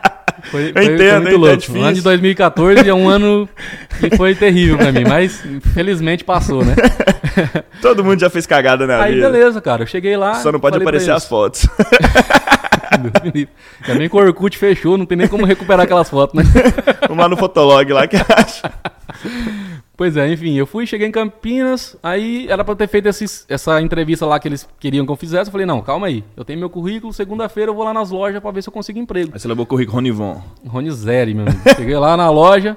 Foi, 0.51 0.73
foi, 0.73 0.85
entendo, 0.85 0.97
foi 0.99 1.09
eu 1.09 1.13
muito 1.15 1.29
entendo, 1.29 1.29
é 1.29 1.37
louco. 1.39 1.57
difícil. 1.57 1.81
o 1.81 1.85
ano 1.85 1.95
de 1.95 2.03
2014 2.03 2.89
é 2.89 2.95
um 2.95 3.09
ano 3.09 3.49
que 3.99 4.17
foi 4.17 4.33
terrível 4.33 4.79
pra 4.79 4.93
mim, 4.93 5.03
mas 5.05 5.43
felizmente 5.75 6.23
passou, 6.23 6.65
né? 6.65 6.77
Todo 7.83 8.05
mundo 8.05 8.21
já 8.21 8.31
fez 8.31 8.47
cagada 8.47 8.87
na 8.87 9.03
Aí 9.03 9.15
vida. 9.15 9.29
beleza, 9.29 9.61
cara. 9.61 9.83
Eu 9.83 9.87
cheguei 9.89 10.17
lá. 10.17 10.35
Só 10.35 10.53
não 10.53 10.61
pode 10.61 10.77
aparecer 10.77 11.11
as 11.11 11.27
fotos. 11.27 11.67
Livre. 13.25 13.49
Também 13.85 14.09
que 14.09 14.17
o 14.17 14.19
Orkut 14.19 14.57
fechou, 14.57 14.97
não 14.97 15.07
tem 15.07 15.17
nem 15.19 15.29
como 15.29 15.45
recuperar 15.45 15.85
aquelas 15.85 16.09
fotos, 16.09 16.35
né? 16.35 16.43
Vamos 17.09 17.23
lá 17.23 17.29
no 17.29 17.37
Fotolog 17.37 17.93
lá 17.93 18.07
que 18.07 18.17
acha. 18.17 18.73
Pois 19.97 20.15
é, 20.17 20.31
enfim, 20.31 20.55
eu 20.55 20.67
fui, 20.67 20.87
cheguei 20.87 21.09
em 21.09 21.11
Campinas, 21.11 21.97
aí 22.03 22.47
era 22.51 22.63
pra 22.63 22.75
ter 22.77 22.87
feito 22.87 23.09
esses- 23.09 23.47
essa 23.49 23.81
entrevista 23.81 24.27
lá 24.27 24.39
que 24.39 24.47
eles 24.47 24.69
queriam 24.79 25.07
que 25.07 25.13
eu 25.13 25.17
fizesse. 25.17 25.49
Eu 25.49 25.53
falei, 25.53 25.67
não, 25.67 25.81
calma 25.81 26.07
aí. 26.07 26.23
Eu 26.37 26.45
tenho 26.45 26.59
meu 26.59 26.69
currículo, 26.69 27.13
segunda-feira 27.15 27.71
eu 27.71 27.75
vou 27.75 27.83
lá 27.85 27.95
nas 27.95 28.11
lojas 28.11 28.41
pra 28.43 28.51
ver 28.51 28.63
se 28.63 28.69
eu 28.69 28.73
consigo 28.73 28.99
emprego. 28.99 29.31
Aí 29.33 29.41
você 29.41 29.49
levou 29.49 29.65
o 29.65 29.67
currículo 29.67 29.97
Ronivon. 29.97 30.43
Rony 30.67 30.91
Zeri, 30.91 31.33
meu 31.35 31.47
amigo. 31.47 31.61
Cheguei 31.75 31.97
lá 31.97 32.15
na 32.17 32.29
loja. 32.31 32.77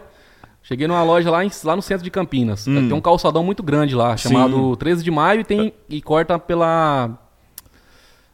Cheguei 0.64 0.88
numa 0.88 1.04
loja 1.04 1.30
lá, 1.30 1.44
em- 1.44 1.52
lá 1.64 1.76
no 1.76 1.82
centro 1.82 2.04
de 2.04 2.12
Campinas. 2.12 2.66
Hum. 2.68 2.88
Tem 2.88 2.94
um 2.98 3.02
calçadão 3.02 3.44
muito 3.44 3.64
grande 3.64 3.96
lá, 3.96 4.16
chamado 4.16 4.76
13 4.78 5.04
de 5.04 5.12
maio, 5.12 5.42
e, 5.42 5.44
tem, 5.44 5.74
e 5.90 6.02
corta 6.02 6.38
pela. 6.40 7.18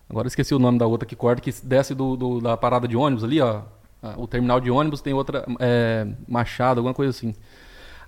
Agora 0.09 0.27
esqueci 0.27 0.53
o 0.53 0.59
nome 0.59 0.77
da 0.77 0.85
outra 0.85 1.05
que 1.07 1.15
corta, 1.15 1.41
que 1.41 1.51
desce 1.63 1.93
do, 1.95 2.15
do- 2.15 2.39
da 2.41 2.55
parada 2.55 2.87
de 2.87 2.95
ônibus 2.95 3.23
ali, 3.23 3.41
ó. 3.41 3.61
Ah, 4.03 4.13
O 4.17 4.27
terminal 4.27 4.59
de 4.59 4.69
ônibus 4.69 5.01
tem 5.01 5.13
outra. 5.13 5.45
é, 5.59 6.05
Machado, 6.27 6.79
alguma 6.79 6.93
coisa 6.93 7.09
assim. 7.09 7.33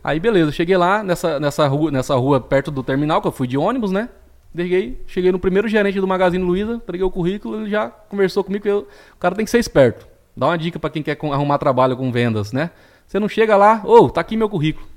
Aí 0.03 0.19
beleza, 0.19 0.51
cheguei 0.51 0.77
lá 0.77 1.03
nessa, 1.03 1.39
nessa, 1.39 1.67
rua, 1.67 1.91
nessa 1.91 2.15
rua 2.15 2.39
perto 2.39 2.69
do 2.71 2.83
terminal, 2.83 3.21
que 3.21 3.27
eu 3.27 3.31
fui 3.31 3.47
de 3.47 3.57
ônibus, 3.57 3.91
né? 3.91 4.09
Cheguei, 4.55 5.03
cheguei 5.07 5.31
no 5.31 5.39
primeiro 5.39 5.67
gerente 5.67 5.99
do 5.99 6.07
Magazine 6.07 6.43
Luiza, 6.43 6.73
entreguei 6.75 7.05
o 7.05 7.11
currículo, 7.11 7.61
ele 7.61 7.69
já 7.69 7.89
conversou 7.89 8.43
comigo 8.43 8.67
eu- 8.67 8.87
o 9.13 9.17
cara 9.19 9.35
tem 9.35 9.43
que 9.43 9.51
ser 9.51 9.59
esperto. 9.59 10.07
Dá 10.35 10.47
uma 10.47 10.57
dica 10.57 10.79
pra 10.79 10.89
quem 10.89 11.01
quer 11.03 11.17
arrumar 11.31 11.57
trabalho 11.57 11.97
com 11.97 12.11
vendas, 12.11 12.51
né? 12.53 12.69
Você 13.07 13.19
não 13.19 13.27
chega 13.27 13.57
lá, 13.57 13.81
ô, 13.83 14.07
tá 14.09 14.21
aqui 14.21 14.37
meu 14.37 14.47
currículo. 14.49 14.87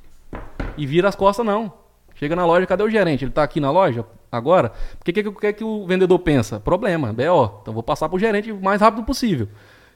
E 0.77 0.87
vira 0.87 1.09
as 1.09 1.15
costas, 1.17 1.45
não. 1.45 1.73
Chega 2.15 2.37
na 2.37 2.45
loja, 2.45 2.67
cadê 2.67 2.83
o 2.83 2.91
gerente? 2.91 3.25
Ele 3.25 3.33
tá 3.33 3.43
aqui 3.43 3.59
na 3.59 3.71
loja 3.71 4.05
agora? 4.31 4.73
O 5.01 5.05
que, 5.05 5.13
que, 5.13 5.23
que 5.23 5.53
que 5.53 5.65
o 5.65 5.87
vendedor 5.87 6.19
pensa? 6.19 6.61
Problema, 6.61 7.13
BO. 7.13 7.61
Então 7.63 7.75
vou 7.75 7.83
passar 7.83 8.09
pro 8.09 8.19
gerente 8.19 8.53
o 8.53 8.61
mais 8.61 8.81
rápido 8.81 9.05
possível. 9.05 9.49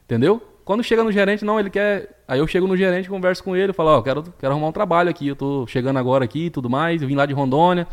Entendeu? 0.03 0.41
Quando 0.65 0.83
chega 0.83 1.03
no 1.03 1.11
gerente, 1.11 1.45
não, 1.45 1.59
ele 1.59 1.69
quer. 1.69 2.23
Aí 2.27 2.39
eu 2.39 2.47
chego 2.47 2.65
no 2.65 2.75
gerente, 2.75 3.07
converso 3.07 3.43
com 3.43 3.55
ele, 3.55 3.71
falo, 3.71 3.89
ó, 3.89 4.01
quero, 4.01 4.23
quero 4.39 4.51
arrumar 4.51 4.67
um 4.67 4.71
trabalho 4.71 5.11
aqui, 5.11 5.27
eu 5.27 5.35
tô 5.35 5.67
chegando 5.67 5.99
agora 5.99 6.25
aqui 6.25 6.47
e 6.47 6.49
tudo 6.49 6.67
mais, 6.67 7.03
eu 7.03 7.07
vim 7.07 7.15
lá 7.15 7.25
de 7.27 7.33
Rondônia. 7.33 7.87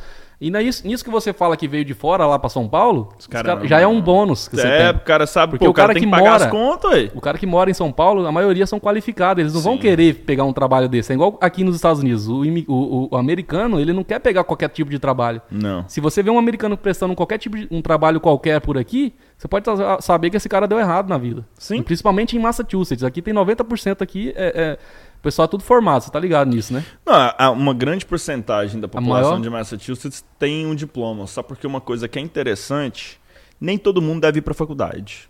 E 0.45 0.51
nisso, 0.51 1.05
que 1.05 1.11
você 1.11 1.33
fala 1.33 1.57
que 1.57 1.69
veio 1.69 1.85
de 1.85 1.95
fora 1.95 2.27
lá 2.27 2.37
pra 2.39 2.49
São 2.51 2.69
Paulo, 2.69 3.11
cara 3.31 3.55
cara- 3.57 3.67
já 3.69 3.79
é 3.81 3.87
um 3.87 4.01
bônus 4.01 4.49
que 4.49 4.57
você 4.57 4.67
É, 4.67 4.93
tem. 4.93 5.01
o 5.01 5.05
cara 5.05 5.25
sabe, 5.27 5.53
Porque 5.53 5.65
pô, 5.65 5.71
o 5.71 5.75
cara 5.75 5.93
tem 5.95 6.03
que 6.03 6.09
mora- 6.09 6.35
as 6.35 6.47
contas, 6.47 6.91
ué. 6.93 7.11
O 7.15 7.21
cara 7.21 7.39
que 7.39 7.47
mora 7.47 7.71
em 7.71 7.75
São 7.75 7.93
Paulo, 7.93 8.27
a 8.27 8.33
maioria 8.33 8.67
são 8.67 8.81
qualificados, 8.81 9.41
eles 9.41 9.55
não 9.55 9.61
vão 9.61 9.75
Sim. 9.75 9.79
querer 9.81 10.15
pegar 10.27 10.43
um 10.45 10.53
trabalho 10.53 10.89
desse. 10.89 11.13
É 11.13 11.15
igual 11.15 11.39
aqui 11.41 11.63
nos 11.63 11.77
Estados 11.77 12.01
Unidos. 12.01 12.27
O, 12.29 12.43
o- 12.43 13.09
o- 13.13 13.17
americano, 13.17 13.79
ele 13.79 13.93
não 13.93 14.03
quer 14.03 14.19
pegar 14.19 14.43
qualquer 14.43 14.69
tipo 14.69 14.91
de 14.91 14.99
trabalho. 14.99 15.41
Não. 15.51 15.85
Se 15.87 16.01
você 16.01 16.23
vê 16.25 16.31
um 16.31 16.39
americano 16.39 16.77
prestando 16.77 17.15
qualquer 17.15 17.39
tipo 17.39 17.57
de 17.57 17.69
um 17.71 17.81
trabalho 17.81 18.19
qualquer 18.21 18.61
por 18.61 18.77
aqui, 18.77 19.15
você 19.39 19.47
pode 19.47 19.65
sa- 19.65 20.01
saber 20.01 20.29
que 20.31 20.37
esse 20.37 20.49
cara 20.49 20.67
deu 20.67 20.79
errado 20.81 21.09
na 21.09 21.19
vida. 21.19 21.47
Sim. 21.57 21.77
E 21.79 21.83
principalmente 21.83 22.37
em 22.37 22.41
Massachusetts. 22.41 23.05
Aqui 23.05 23.23
tem 23.23 23.33
90% 23.33 24.03
aqui, 24.03 24.33
é, 24.37 24.53
é- 24.55 24.79
o 25.23 25.29
pessoal 25.31 25.45
é 25.47 25.49
tudo 25.49 25.63
formado, 25.63 26.03
você 26.03 26.11
tá 26.11 26.19
ligado 26.19 26.49
nisso, 26.49 26.73
né? 26.75 26.85
Não, 27.07 27.53
uma 27.53 27.73
grande 27.73 28.05
porcentagem 28.05 28.81
da 28.81 28.89
população 28.89 29.31
maior? 29.31 29.41
de 29.41 29.49
Massachusetts 29.49 30.25
tem 30.37 30.67
um 30.67 30.75
diploma. 30.75 31.29
Só 31.29 31.45
porque 31.45 31.65
uma 31.65 31.81
coisa 31.81 32.09
que 32.09 32.19
é 32.19 32.23
interessante, 32.23 33.21
nem 33.61 33.79
todo 33.79 34.03
mundo 34.03 34.23
deve 34.23 34.41
ir 34.41 34.43
pra 34.43 34.53
faculdade. 34.53 35.29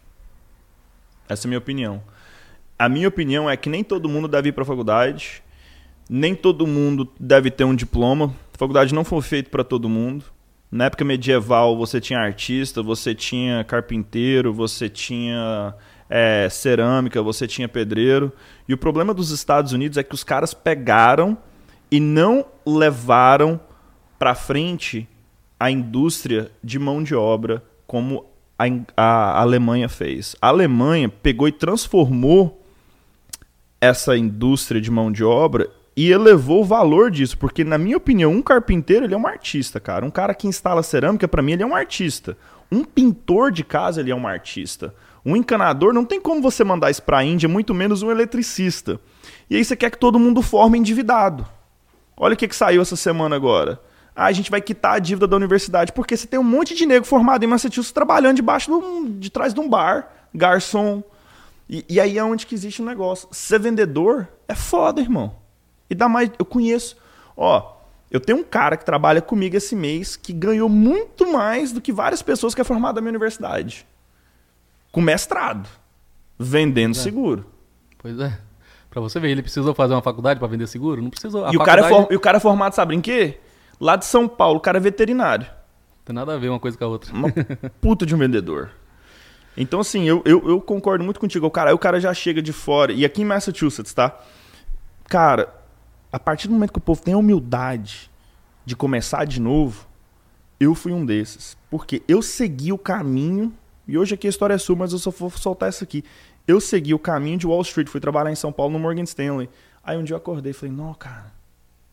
Essa 1.29 1.47
é 1.47 1.47
a 1.47 1.51
minha 1.51 1.59
opinião. 1.59 2.03
A 2.79 2.89
minha 2.89 3.07
opinião 3.07 3.51
é 3.51 3.55
que 3.55 3.69
nem 3.69 3.85
todo 3.85 4.09
mundo 4.09 4.27
deve 4.27 4.49
ir 4.49 4.53
pra 4.53 4.65
faculdade. 4.65 5.43
Nem 6.09 6.35
todo 6.35 6.67
mundo 6.67 7.07
deve 7.21 7.51
ter 7.51 7.65
um 7.65 7.75
diploma. 7.75 8.35
A 8.55 8.59
faculdade 8.59 8.95
não 8.95 9.05
foi 9.05 9.21
feita 9.21 9.51
para 9.51 9.63
todo 9.63 9.91
mundo. 9.91 10.25
Na 10.71 10.87
época 10.87 11.05
medieval, 11.05 11.77
você 11.77 12.01
tinha 12.01 12.19
artista, 12.19 12.83
você 12.83 13.15
tinha 13.15 13.63
carpinteiro, 13.63 14.55
você 14.55 14.89
tinha 14.89 15.75
é, 16.09 16.49
cerâmica, 16.51 17.23
você 17.23 17.47
tinha 17.47 17.69
pedreiro. 17.69 18.33
E 18.69 18.75
o 18.75 18.79
problema 18.79 19.13
dos 19.15 19.31
Estados 19.31 19.73
Unidos 19.73 19.99
é 19.99 20.03
que 20.03 20.15
os 20.15 20.25
caras 20.25 20.55
pegaram 20.55 21.37
e 21.91 22.01
não 22.01 22.45
levaram 22.65 23.61
para 24.19 24.35
frente 24.35 25.09
a 25.59 25.71
indústria 25.71 26.51
de 26.63 26.79
mão 26.79 27.03
de 27.03 27.15
obra 27.15 27.63
como 27.87 28.27
a, 28.59 28.65
a 28.97 29.41
Alemanha 29.41 29.89
fez. 29.89 30.35
A 30.41 30.49
Alemanha 30.49 31.09
pegou 31.09 31.49
e 31.49 31.53
transformou 31.53 32.63
essa 33.81 34.17
indústria 34.17 34.81
de 34.81 34.91
mão 34.91 35.11
de 35.11 35.25
obra 35.25 35.69
e 35.97 36.11
elevou 36.11 36.63
o 36.63 36.65
valor 36.65 37.11
disso, 37.11 37.37
porque 37.37 37.65
na 37.65 37.77
minha 37.77 37.97
opinião, 37.97 38.33
um 38.33 38.41
carpinteiro 38.41 39.05
ele 39.05 39.15
é 39.15 39.17
um 39.17 39.27
artista, 39.27 39.79
cara. 39.79 40.07
Um 40.07 40.11
cara 40.11 40.35
que 40.35 40.47
instala 40.47 40.83
cerâmica, 40.83 41.29
para 41.29 41.43
mim 41.43 41.53
ele 41.53 41.63
é 41.63 41.67
um 41.67 41.75
artista. 41.75 42.37
Um 42.71 42.85
pintor 42.85 43.51
de 43.51 43.63
casa, 43.63 44.01
ele 44.01 44.11
é 44.11 44.15
um 44.15 44.27
artista. 44.27 44.95
Um 45.25 45.37
encanador, 45.37 45.93
não 45.93 46.05
tem 46.05 46.21
como 46.21 46.43
você 46.43 46.65
mandar 46.65 46.91
isso 46.91 47.03
para 47.03 47.19
a 47.19 47.25
Índia, 47.25 47.49
muito 47.49 47.73
menos 47.73 48.03
um 48.03 48.11
eletricista. 48.11 49.01
E 49.49 49.57
aí 49.57 49.65
você 49.65 49.77
quer 49.77 49.91
que 49.91 49.99
todo 49.99 50.19
mundo 50.19 50.43
forme 50.43 50.79
endividado. 50.79 51.47
Olha 52.17 52.35
o 52.35 52.37
que, 52.37 52.49
que 52.49 52.57
saiu 52.57 52.83
essa 52.83 52.97
semana 52.97 53.37
agora. 53.37 53.81
Ah, 54.15 54.27
a 54.27 54.33
gente 54.33 54.51
vai 54.51 54.61
quitar 54.61 54.95
a 54.95 54.99
dívida 54.99 55.27
da 55.27 55.37
universidade, 55.37 55.93
porque 55.93 56.17
você 56.17 56.27
tem 56.27 56.39
um 56.39 56.45
monte 56.45 56.75
de 56.75 56.85
negro 56.85 57.05
formado 57.05 57.45
em 57.45 57.47
Massachusetts 57.47 57.93
trabalhando 57.93 58.37
debaixo 58.37 58.71
do, 58.71 59.09
de 59.11 59.31
trás 59.31 59.55
de 59.55 59.61
um 59.61 59.69
bar, 59.69 60.11
garçom. 60.35 61.03
E, 61.69 61.85
e 61.89 62.01
aí 62.01 62.19
é 62.19 62.25
onde 62.25 62.47
que 62.47 62.55
existe 62.55 62.83
um 62.83 62.85
negócio. 62.85 63.29
Ser 63.31 63.59
vendedor 63.59 64.29
é 64.47 64.55
foda, 64.55 65.01
irmão. 65.01 65.35
E 65.89 65.95
dá 65.95 66.09
mais. 66.09 66.31
Eu 66.39 66.45
conheço. 66.45 66.97
Ó, 67.37 67.77
eu 68.11 68.21
tenho 68.21 68.41
um 68.41 68.45
cara 68.45 68.77
que 68.77 68.85
trabalha 68.85 69.23
comigo 69.23 69.57
esse 69.57 69.75
mês 69.75 70.17
que 70.17 70.33
ganhou 70.33 70.69
muito 70.69 71.33
mais 71.33 71.73
do 71.73 71.81
que 71.81 71.91
várias 71.91 72.21
pessoas 72.21 72.55
que 72.55 72.61
é 72.61 72.65
formado 72.65 72.97
na 72.97 73.01
minha 73.01 73.13
universidade. 73.13 73.87
Com 74.93 75.01
mestrado. 75.01 75.69
Vendendo 76.39 76.93
é. 76.93 76.99
seguro. 76.99 77.47
Pois 77.99 78.21
é. 78.21 78.39
Pra 78.89 79.01
você 79.01 79.19
ver, 79.19 79.31
ele 79.31 79.43
precisou 79.43 79.75
fazer 79.75 79.95
uma 79.95 80.03
faculdade 80.03 80.39
para 80.39 80.47
vender 80.47 80.67
seguro? 80.67 81.03
Não 81.03 81.11
precisou. 81.11 81.47
A 81.47 81.49
e, 81.49 81.57
faculdade... 81.57 81.81
o 81.81 81.83
cara 81.83 82.05
é 82.05 82.13
e 82.13 82.17
o 82.17 82.21
cara 82.21 82.37
é 82.37 82.41
formado, 82.41 82.75
sabe 82.75 82.95
em 82.95 83.01
quê? 83.01 83.41
Lá 83.81 83.97
de 83.97 84.05
São 84.05 84.29
Paulo, 84.29 84.59
o 84.59 84.61
cara 84.61 84.77
é 84.79 84.81
veterinário. 84.81 85.47
Tem 86.05 86.15
nada 86.15 86.35
a 86.35 86.39
ver 86.39 86.51
uma 86.51 86.61
coisa 86.61 86.77
com 86.77 86.85
a 86.85 86.89
outra. 86.89 87.13
Uma 87.13 87.29
puta 87.81 88.05
de 88.05 88.15
um 88.15 88.19
vendedor. 88.19 88.71
Então, 89.57 89.81
assim, 89.81 90.05
eu, 90.05 90.23
eu, 90.25 90.49
eu, 90.49 90.61
concordo 90.61 91.05
muito 91.05 91.21
contigo. 91.21 91.47
O 91.47 91.51
cara, 91.51 91.75
o 91.75 91.79
cara 91.79 92.01
já 92.01 92.13
chega 92.13 92.43
de 92.43 92.53
fora. 92.53 92.93
E 92.93 93.05
aqui 93.05 93.23
em 93.23 93.25
Massachusetts, 93.25 93.93
tá? 93.93 94.19
Cara, 95.09 95.55
a 96.11 96.19
partir 96.19 96.49
do 96.49 96.55
momento 96.55 96.73
que 96.73 96.79
o 96.79 96.83
povo 96.83 97.03
tem 97.03 97.15
a 97.15 97.19
humildade 97.19 98.11
de 98.65 98.75
começar 98.75 99.25
de 99.25 99.41
novo, 99.41 99.87
eu 100.59 100.75
fui 100.75 100.93
um 100.93 101.05
desses. 101.05 101.57
Porque 101.71 102.03
eu 102.09 102.23
segui 102.23 102.73
o 102.73 102.79
caminho. 102.79 103.53
E 103.93 103.99
hoje 103.99 104.15
aqui 104.15 104.27
a 104.27 104.31
história 104.31 104.55
é 104.55 104.59
sua, 104.59 104.75
mas 104.75 104.95
eu 104.95 104.99
só 104.99 105.11
vou 105.11 105.29
soltar 105.29 105.69
essa 105.69 105.85
aqui. 105.85 106.03
Eu 106.49 106.63
segui 106.63 106.95
o 106.95 106.99
caminho 106.99 107.37
de 107.37 107.47
Wall 107.47 107.61
Street, 107.61 107.89
fui 107.89 108.01
trabalhar 108.01 108.33
em 108.33 108.35
São 108.35 108.51
Paulo 108.51 108.73
no 108.73 108.79
Morgan 108.79 109.03
Stanley. 109.03 109.51
Aí 109.85 109.99
um 109.99 110.03
dia 110.03 110.15
eu 110.15 110.17
acordei 110.17 110.53
e 110.53 110.55
falei, 110.55 110.75
não, 110.75 110.95
cara, 110.95 111.31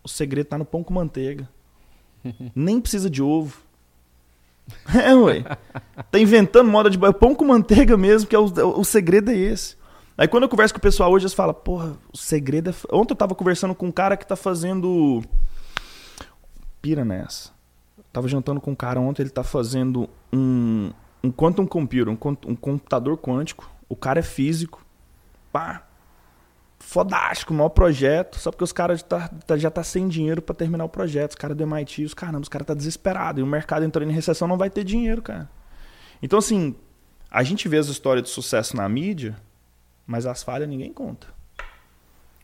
o 0.02 0.08
segredo 0.08 0.46
tá 0.46 0.58
no 0.58 0.64
pão 0.64 0.82
com 0.82 0.94
manteiga. 0.94 1.50
Nem 2.56 2.80
precisa 2.80 3.10
de 3.10 3.22
ovo. 3.22 3.62
É, 4.96 5.14
ué. 5.14 5.44
Tá 6.10 6.18
inventando 6.18 6.70
moda 6.70 6.90
de 6.90 6.98
pão 6.98 7.36
com 7.36 7.44
manteiga 7.44 7.98
mesmo, 7.98 8.30
que 8.30 8.36
é 8.36 8.40
o, 8.40 8.46
o 8.46 8.86
segredo 8.86 9.32
é 9.32 9.36
esse. 9.36 9.76
Aí 10.18 10.28
quando 10.28 10.44
eu 10.44 10.50
converso 10.50 10.74
com 10.74 10.78
o 10.78 10.82
pessoal 10.82 11.12
hoje, 11.12 11.26
eles 11.26 11.34
falam, 11.34 11.54
porra, 11.54 11.98
o 12.14 12.18
segredo 12.18 12.70
é. 12.70 12.74
Ontem 12.94 13.12
eu 13.12 13.18
tava 13.18 13.36
conversando 13.36 13.76
com 13.76 13.88
um 13.88 13.92
cara 13.92 14.16
que 14.16 14.26
tá 14.26 14.38
fazendo. 14.38 15.22
Pira 16.82 17.04
nessa. 17.04 17.50
tava 18.14 18.30
jantando 18.30 18.62
com 18.62 18.72
um 18.72 18.76
cara 18.76 19.02
ontem, 19.02 19.24
ele 19.24 19.32
tá 19.32 19.44
fazendo 19.44 20.08
um, 20.32 20.92
um 21.24 21.32
quantum 21.32 21.66
computer, 21.66 22.10
um, 22.10 22.18
um 22.48 22.56
computador 22.56 23.18
quântico 23.18 23.70
o 23.90 23.96
cara 23.96 24.20
é 24.20 24.24
físico. 24.24 24.86
Pá. 25.52 25.84
Fodástico, 26.78 27.54
maior 27.54 27.70
projeto. 27.70 28.38
Só 28.38 28.52
porque 28.52 28.64
os 28.64 28.72
caras 28.72 29.02
tá, 29.02 29.28
tá, 29.28 29.58
já 29.58 29.72
tá 29.72 29.84
sem 29.84 30.08
dinheiro 30.08 30.42
para 30.42 30.56
terminar 30.56 30.86
o 30.86 30.90
projeto. 30.90 31.32
Os 31.32 31.36
caras 31.36 31.58
do 31.58 31.64
MIT, 31.64 32.06
os 32.06 32.14
caramba, 32.14 32.42
os 32.42 32.50
caras 32.50 32.68
tá 32.68 32.76
desesperado. 32.76 33.40
E 33.40 33.44
o 33.44 33.48
mercado 33.48 33.84
entrando 33.84 34.12
em 34.12 34.14
recessão 34.14 34.48
não 34.48 34.58
vai 34.58 34.70
ter 34.70 34.84
dinheiro, 34.84 35.24
cara. 35.24 35.50
Então, 36.22 36.38
assim, 36.38 36.76
a 37.32 37.44
gente 37.44 37.68
vê 37.68 37.78
as 37.78 37.88
histórias 37.88 38.24
de 38.24 38.30
sucesso 38.30 38.78
na 38.78 38.88
mídia, 38.88 39.36
mas 40.06 40.26
as 40.26 40.44
falhas 40.44 40.70
ninguém 40.70 40.94
conta. 40.94 41.28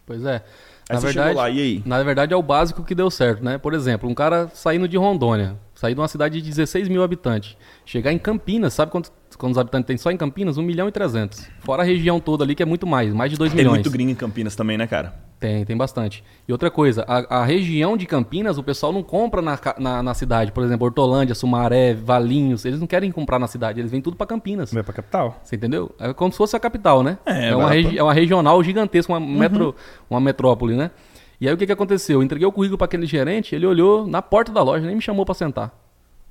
Pois 0.06 0.26
é. 0.26 0.44
Aí 0.90 0.96
na 0.96 1.00
verdade, 1.00 1.36
lá, 1.36 1.50
e 1.50 1.60
aí? 1.60 1.84
Na 1.86 2.04
verdade, 2.04 2.34
é 2.34 2.38
o 2.38 2.44
básico 2.44 2.84
que 2.84 2.94
deu 2.94 3.10
certo, 3.10 3.44
né? 3.44 3.58
Por 3.58 3.74
exemplo, 3.74 4.08
um 4.10 4.14
cara 4.14 4.50
saindo 4.54 4.88
de 4.88 4.98
Rondônia, 4.98 5.58
sair 5.74 5.96
de 5.96 6.00
uma 6.00 6.08
cidade 6.08 6.40
de 6.42 6.48
16 6.48 6.88
mil 6.88 7.04
habitantes, 7.04 7.58
chegar 7.86 8.12
em 8.14 8.20
Campinas, 8.20 8.74
sabe 8.74 8.92
quanto, 8.92 9.12
quantos 9.38 9.58
habitantes 9.58 9.88
tem 9.88 9.98
só 9.98 10.12
em 10.12 10.18
Campinas? 10.18 10.58
1 10.58 10.62
milhão 10.62 10.88
e 10.88 10.92
300. 10.92 11.48
Fora 11.62 11.82
a 11.82 11.86
região 11.86 12.20
toda 12.20 12.44
ali, 12.44 12.54
que 12.54 12.62
é 12.62 12.66
muito 12.66 12.86
mais, 12.86 13.12
mais 13.14 13.32
de 13.32 13.38
2 13.38 13.52
milhões. 13.54 13.74
Tem 13.74 13.84
muito 13.84 13.92
gringo 13.92 14.12
em 14.12 14.16
Campinas 14.16 14.56
também, 14.56 14.78
né, 14.78 14.86
cara? 14.86 15.25
Tem, 15.40 15.66
tem 15.66 15.76
bastante. 15.76 16.24
E 16.48 16.52
outra 16.52 16.72
coisa, 16.72 17.04
a, 17.08 17.42
a 17.42 17.46
região 17.46 17.98
de 17.98 18.06
Campinas, 18.06 18.58
o 18.58 18.64
pessoal 18.64 18.94
não 18.94 19.04
compra 19.04 19.42
na, 19.42 19.60
na, 19.78 20.04
na, 20.04 20.14
cidade. 20.14 20.52
Por 20.52 20.64
exemplo, 20.64 20.86
Hortolândia, 20.86 21.36
Sumaré, 21.36 21.94
Valinhos, 21.94 22.64
eles 22.64 22.80
não 22.80 22.88
querem 22.88 23.12
comprar 23.12 23.38
na 23.38 23.48
cidade, 23.48 23.80
eles 23.80 23.92
vêm 23.92 24.02
tudo 24.02 24.16
para 24.16 24.26
Campinas. 24.26 24.72
Vem 24.72 24.84
pra 24.84 24.94
capital. 24.94 25.40
Você 25.44 25.56
entendeu? 25.58 25.94
É 26.00 26.14
como 26.14 26.32
se 26.32 26.38
fosse 26.38 26.56
a 26.56 26.60
capital, 26.60 27.04
né? 27.04 27.18
É, 27.26 27.50
é, 27.50 27.56
uma, 27.56 27.70
regi 27.70 27.98
é 27.98 28.04
uma 28.04 28.14
regional 28.14 28.64
gigantesca, 28.64 29.12
uma, 29.12 29.20
uhum. 29.20 29.38
metro, 29.38 29.76
uma 30.10 30.22
metrópole, 30.22 30.76
né? 30.76 30.92
E 31.40 31.48
aí 31.48 31.54
o 31.54 31.58
que, 31.58 31.66
que 31.66 31.72
aconteceu? 31.72 32.20
Eu 32.20 32.24
entreguei 32.24 32.48
o 32.48 32.52
currículo 32.52 32.78
para 32.78 32.86
aquele 32.86 33.06
gerente, 33.06 33.54
ele 33.54 33.68
olhou 33.68 34.08
na 34.08 34.22
porta 34.22 34.54
da 34.54 34.64
loja, 34.64 34.86
nem 34.86 34.96
me 34.96 35.02
chamou 35.02 35.26
para 35.26 35.36
sentar. 35.36 35.78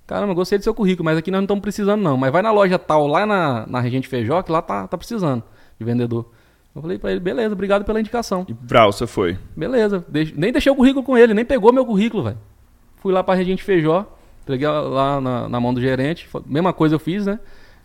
Caramba, 0.06 0.34
gostei 0.34 0.58
do 0.58 0.64
seu 0.64 0.74
currículo, 0.74 1.04
mas 1.04 1.18
aqui 1.18 1.30
nós 1.30 1.38
não 1.38 1.44
estamos 1.44 1.62
precisando 1.62 2.02
não. 2.02 2.16
Mas 2.16 2.32
vai 2.32 2.42
na 2.42 2.50
loja 2.50 2.78
tal, 2.78 3.06
lá 3.06 3.24
na, 3.24 3.66
na 3.66 3.80
Regente 3.80 4.08
Feijó, 4.08 4.42
que 4.42 4.50
lá 4.50 4.60
tá, 4.60 4.88
tá 4.88 4.98
precisando 4.98 5.42
de 5.78 5.84
vendedor. 5.84 6.30
Eu 6.74 6.82
falei 6.82 6.98
pra 6.98 7.12
ele, 7.12 7.20
beleza, 7.20 7.54
obrigado 7.54 7.84
pela 7.84 8.00
indicação. 8.00 8.44
E 8.48 8.54
pra 8.54 8.86
você 8.86 9.06
foi? 9.06 9.38
Beleza. 9.56 10.04
nem 10.34 10.50
deixei 10.50 10.72
o 10.72 10.74
currículo 10.74 11.04
com 11.04 11.16
ele, 11.16 11.32
nem 11.32 11.44
pegou 11.44 11.72
meu 11.72 11.86
currículo, 11.86 12.24
velho. 12.24 12.38
Fui 12.96 13.12
lá 13.12 13.22
pra 13.22 13.34
Regente 13.34 13.62
Feijó, 13.62 14.06
entreguei 14.42 14.66
lá 14.66 15.20
na, 15.20 15.48
na, 15.48 15.60
mão 15.60 15.72
do 15.72 15.80
gerente. 15.80 16.28
Mesma 16.46 16.72
coisa 16.72 16.96
eu 16.96 16.98
fiz, 16.98 17.26
né? 17.26 17.38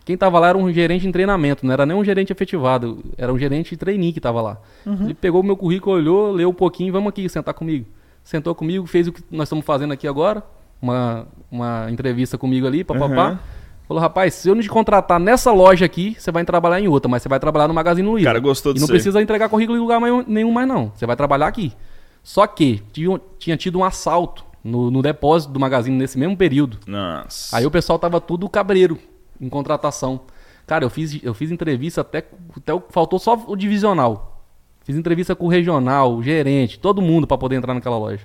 Quem 0.04 0.16
tava 0.16 0.38
lá 0.40 0.48
era 0.48 0.58
um 0.58 0.72
gerente 0.72 1.06
em 1.06 1.12
treinamento, 1.12 1.64
não 1.64 1.72
era 1.72 1.86
nem 1.86 1.96
um 1.96 2.04
gerente 2.04 2.32
efetivado, 2.32 3.04
era 3.16 3.32
um 3.32 3.38
gerente 3.38 3.70
de 3.70 3.76
trainee 3.76 4.12
que 4.12 4.20
tava 4.20 4.40
lá. 4.40 4.58
Uhum. 4.84 5.04
Ele 5.04 5.14
pegou 5.14 5.40
o 5.40 5.44
meu 5.44 5.56
currículo, 5.56 5.94
olhou, 5.94 6.32
leu 6.32 6.48
um 6.48 6.54
pouquinho, 6.54 6.92
vamos 6.92 7.10
aqui 7.10 7.28
sentar 7.28 7.54
comigo. 7.54 7.86
Sentou 8.24 8.54
comigo, 8.54 8.86
fez 8.86 9.06
o 9.06 9.12
que 9.12 9.22
nós 9.30 9.46
estamos 9.46 9.64
fazendo 9.64 9.92
aqui 9.92 10.08
agora 10.08 10.42
uma, 10.80 11.26
uma 11.50 11.90
entrevista 11.90 12.38
comigo 12.38 12.66
ali, 12.66 12.82
papapá. 12.82 13.30
Uhum. 13.30 13.38
Falou, 13.90 14.00
rapaz, 14.00 14.34
se 14.34 14.48
eu 14.48 14.54
não 14.54 14.62
te 14.62 14.68
contratar 14.68 15.18
nessa 15.18 15.50
loja 15.50 15.84
aqui, 15.84 16.14
você 16.16 16.30
vai 16.30 16.44
trabalhar 16.44 16.80
em 16.80 16.86
outra, 16.86 17.10
mas 17.10 17.24
você 17.24 17.28
vai 17.28 17.40
trabalhar 17.40 17.66
no 17.66 17.74
Magazine 17.74 18.06
Luiza. 18.06 18.24
cara 18.24 18.38
gostou 18.38 18.72
E 18.72 18.78
não 18.78 18.86
precisa 18.86 19.20
entregar 19.20 19.48
currículo 19.48 19.76
em 19.76 19.80
lugar 19.80 20.00
nenhum 20.28 20.52
mais, 20.52 20.68
não. 20.68 20.92
Você 20.94 21.04
vai 21.04 21.16
trabalhar 21.16 21.48
aqui. 21.48 21.72
Só 22.22 22.46
que 22.46 22.84
tinha, 22.92 23.20
tinha 23.36 23.56
tido 23.56 23.80
um 23.80 23.84
assalto 23.84 24.44
no, 24.62 24.92
no, 24.92 25.02
depósito 25.02 25.52
do 25.52 25.58
Magazine 25.58 25.96
nesse 25.96 26.16
mesmo 26.16 26.36
período. 26.36 26.78
Nossa. 26.86 27.56
Aí 27.56 27.66
o 27.66 27.70
pessoal 27.70 27.98
tava 27.98 28.20
tudo 28.20 28.48
cabreiro 28.48 28.96
em 29.40 29.48
contratação. 29.48 30.20
Cara, 30.68 30.84
eu 30.84 30.90
fiz, 30.90 31.18
eu 31.20 31.34
fiz 31.34 31.50
entrevista 31.50 32.02
até, 32.02 32.18
até. 32.56 32.80
Faltou 32.90 33.18
só 33.18 33.44
o 33.48 33.56
divisional. 33.56 34.40
Fiz 34.84 34.94
entrevista 34.94 35.34
com 35.34 35.46
o 35.46 35.48
regional, 35.48 36.14
o 36.14 36.22
gerente, 36.22 36.78
todo 36.78 37.02
mundo 37.02 37.26
para 37.26 37.36
poder 37.36 37.56
entrar 37.56 37.74
naquela 37.74 37.98
loja. 37.98 38.24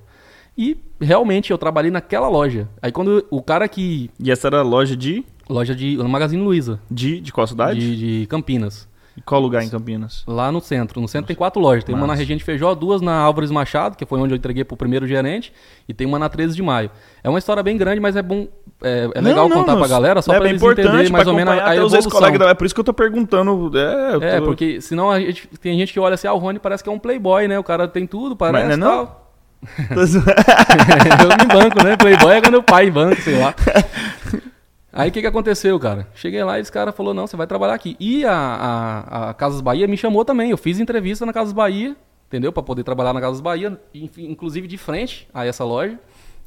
E 0.56 0.78
realmente 1.02 1.50
eu 1.50 1.58
trabalhei 1.58 1.90
naquela 1.90 2.30
loja. 2.30 2.70
Aí 2.84 2.92
quando 2.92 3.26
o 3.32 3.42
cara 3.42 3.68
que. 3.68 4.12
E 4.20 4.30
essa 4.30 4.48
era 4.48 4.60
a 4.60 4.64
loja 4.64 4.96
de? 4.96 5.26
Loja 5.50 5.76
de. 5.76 5.98
No 5.98 6.10
Magazine 6.10 6.44
Luiza. 6.44 6.80
De, 6.90 7.20
de 7.22 7.32
qual 7.32 7.46
cidade? 7.48 7.80
De, 7.80 8.22
de 8.22 8.28
Campinas. 8.28 8.88
E 9.18 9.22
qual 9.22 9.40
lugar 9.40 9.64
em 9.64 9.70
Campinas? 9.70 10.24
Lá 10.28 10.52
no 10.52 10.60
centro. 10.60 11.00
No 11.00 11.08
centro 11.08 11.22
Nossa. 11.22 11.28
tem 11.28 11.36
quatro 11.36 11.62
lojas. 11.62 11.86
Tem 11.86 11.96
Nossa. 11.96 12.04
uma 12.06 12.14
na 12.14 12.18
Regente 12.18 12.44
Feijó, 12.44 12.76
duas 12.76 13.02
na 13.02 13.16
Álvares 13.16 13.50
Machado, 13.50 13.96
que 13.96 14.06
foi 14.06 14.20
onde 14.20 14.34
eu 14.34 14.38
entreguei 14.38 14.66
pro 14.66 14.76
primeiro 14.76 15.08
gerente, 15.08 15.54
e 15.88 15.94
tem 15.94 16.06
uma 16.06 16.20
na 16.20 16.28
13 16.28 16.54
de 16.54 16.62
maio. 16.62 16.92
É 17.24 17.30
uma 17.30 17.40
história 17.40 17.64
bem 17.64 17.78
grande, 17.78 18.02
mas 18.02 18.18
é 18.18 18.22
bom. 18.22 18.48
É, 18.84 19.10
é 19.16 19.22
legal 19.22 19.48
não, 19.48 19.56
não, 19.56 19.64
contar 19.64 19.78
pra 19.78 19.88
galera, 19.88 20.22
só 20.22 20.34
é 20.34 20.38
pra 20.38 20.50
eles 20.50 20.62
entenderem 20.62 21.10
mais 21.10 21.28
ou 21.28 21.34
menos 21.34 21.54
a, 21.54 21.70
a 21.70 21.76
evolução. 21.78 22.12
Colegas, 22.12 22.48
é 22.50 22.54
por 22.54 22.66
isso 22.66 22.76
que 22.76 22.82
eu 22.82 22.86
tô 22.86 22.94
perguntando. 22.94 23.72
É, 23.78 24.16
é, 24.16 24.20
tô... 24.20 24.26
é 24.26 24.42
porque 24.42 24.82
senão 24.82 25.10
a 25.10 25.20
gente, 25.20 25.48
tem 25.62 25.80
gente 25.80 25.94
que 25.94 26.00
olha 26.00 26.16
assim, 26.16 26.28
ah, 26.28 26.34
o 26.34 26.38
Rony 26.38 26.60
parece 26.60 26.84
que 26.84 26.90
é 26.90 26.92
um 26.92 27.00
playboy, 27.00 27.48
né? 27.48 27.58
O 27.58 27.64
cara 27.64 27.88
tem 27.88 28.06
tudo, 28.06 28.36
parece 28.36 28.68
mas, 28.68 28.78
não 28.78 28.88
é 28.88 28.96
tal. 28.96 29.32
eu 29.96 31.38
me 31.38 31.54
banco, 31.54 31.84
né? 31.84 31.96
Playboy 31.96 32.34
é 32.34 32.42
quando 32.42 32.56
o 32.56 32.64
pai 32.64 32.92
banco, 32.92 33.22
sei 33.22 33.40
lá. 33.40 33.56
Aí 34.96 35.10
o 35.10 35.12
que, 35.12 35.22
que 35.22 35.28
aconteceu, 35.28 35.78
cara? 35.80 36.08
Cheguei 36.16 36.44
lá 36.44 36.58
e 36.58 36.62
esse 36.62 36.72
cara 36.72 36.92
falou: 36.92 37.14
não, 37.14 37.28
você 37.28 37.36
vai 37.36 37.46
trabalhar 37.48 37.74
aqui. 37.74 37.96
E 38.00 38.26
a, 38.26 38.32
a, 38.34 39.30
a 39.30 39.34
Casas 39.34 39.62
Bahia 39.62 39.88
me 39.88 39.98
chamou 39.98 40.24
também. 40.24 40.52
Eu 40.52 40.58
fiz 40.58 40.80
entrevista 40.80 41.26
na 41.26 41.34
Casas 41.34 41.54
Bahia, 41.54 41.96
entendeu? 42.28 42.52
Para 42.54 42.64
poder 42.64 42.84
trabalhar 42.84 43.14
na 43.14 43.20
Casas 43.22 43.42
Bahia, 43.42 43.80
inclusive 44.18 44.68
de 44.68 44.78
frente 44.78 45.28
a 45.34 45.46
essa 45.46 45.64
loja 45.64 46.00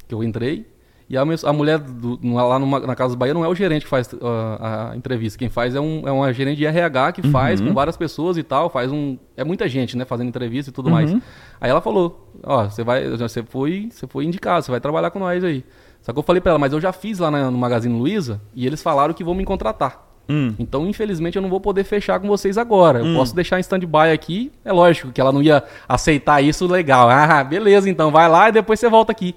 que 0.07 0.13
eu 0.13 0.23
entrei. 0.23 0.65
E 1.11 1.17
a, 1.17 1.23
a 1.23 1.53
mulher 1.53 1.79
do- 1.79 2.19
lá 2.35 2.59
numa- 2.59 2.79
na 2.81 2.95
Casa 2.95 3.15
Bahia 3.15 3.33
não 3.33 3.43
é 3.43 3.47
o 3.47 3.55
gerente 3.55 3.81
que 3.81 3.89
faz 3.89 4.07
ah, 4.21 4.91
a, 4.91 4.95
entrevista. 4.95 5.39
Quem 5.39 5.49
faz 5.49 5.73
é, 5.73 5.79
um, 5.79 6.07
é 6.07 6.11
uma 6.11 6.31
gerente 6.31 6.57
de 6.59 6.67
RH 6.67 7.13
que 7.13 7.23
faz 7.31 7.59
com 7.59 7.73
várias 7.73 7.97
pessoas 7.97 8.37
e 8.37 8.43
tal. 8.43 8.69
Faz 8.69 8.91
um. 8.91 9.17
É 9.35 9.43
muita 9.43 9.67
gente, 9.67 9.97
né? 9.97 10.05
Fazendo 10.05 10.27
entrevista 10.27 10.69
e 10.69 10.73
tudo 10.73 10.89
mais. 10.91 11.11
Aí 11.59 11.67
ela 11.69 11.81
falou: 11.81 12.31
Ó, 12.43 12.65
você 12.69 12.83
vai. 12.83 13.07
Você 13.09 13.41
foi, 13.41 13.89
você 13.91 14.05
foi 14.05 14.23
indicado, 14.25 14.63
você 14.63 14.69
vai 14.69 14.79
trabalhar 14.79 15.09
com 15.09 15.17
nós 15.17 15.43
aí. 15.43 15.63
Só 16.01 16.13
que 16.13 16.19
eu 16.19 16.23
falei 16.23 16.41
pra 16.41 16.51
ela, 16.51 16.59
mas 16.59 16.73
eu 16.73 16.79
já 16.81 16.91
fiz 16.91 17.19
lá 17.19 17.29
na- 17.29 17.51
no 17.51 17.57
Magazine 17.57 17.97
Luiza 17.97 18.41
e 18.55 18.65
eles 18.65 18.81
falaram 18.81 19.13
que 19.13 19.23
vão 19.23 19.33
me 19.35 19.45
contratar. 19.45 20.07
Hum. 20.29 20.53
Então, 20.59 20.87
infelizmente, 20.87 21.35
eu 21.37 21.41
não 21.41 21.49
vou 21.49 21.59
poder 21.59 21.83
fechar 21.83 22.19
com 22.19 22.27
vocês 22.27 22.57
agora. 22.57 22.99
Eu 22.99 23.15
posso 23.15 23.33
deixar 23.35 23.57
em 23.57 23.61
stand-by 23.61 24.11
aqui. 24.13 24.51
É 24.63 24.71
lógico 24.71 25.11
que 25.11 25.19
ela 25.19 25.31
não 25.31 25.41
ia 25.41 25.63
aceitar 25.87 26.41
isso 26.43 26.67
legal. 26.67 27.09
Ah, 27.11 27.43
beleza, 27.43 27.89
então 27.89 28.11
vai 28.11 28.29
lá 28.29 28.49
e 28.49 28.51
depois 28.51 28.79
você 28.79 28.87
volta 28.89 29.11
aqui, 29.11 29.35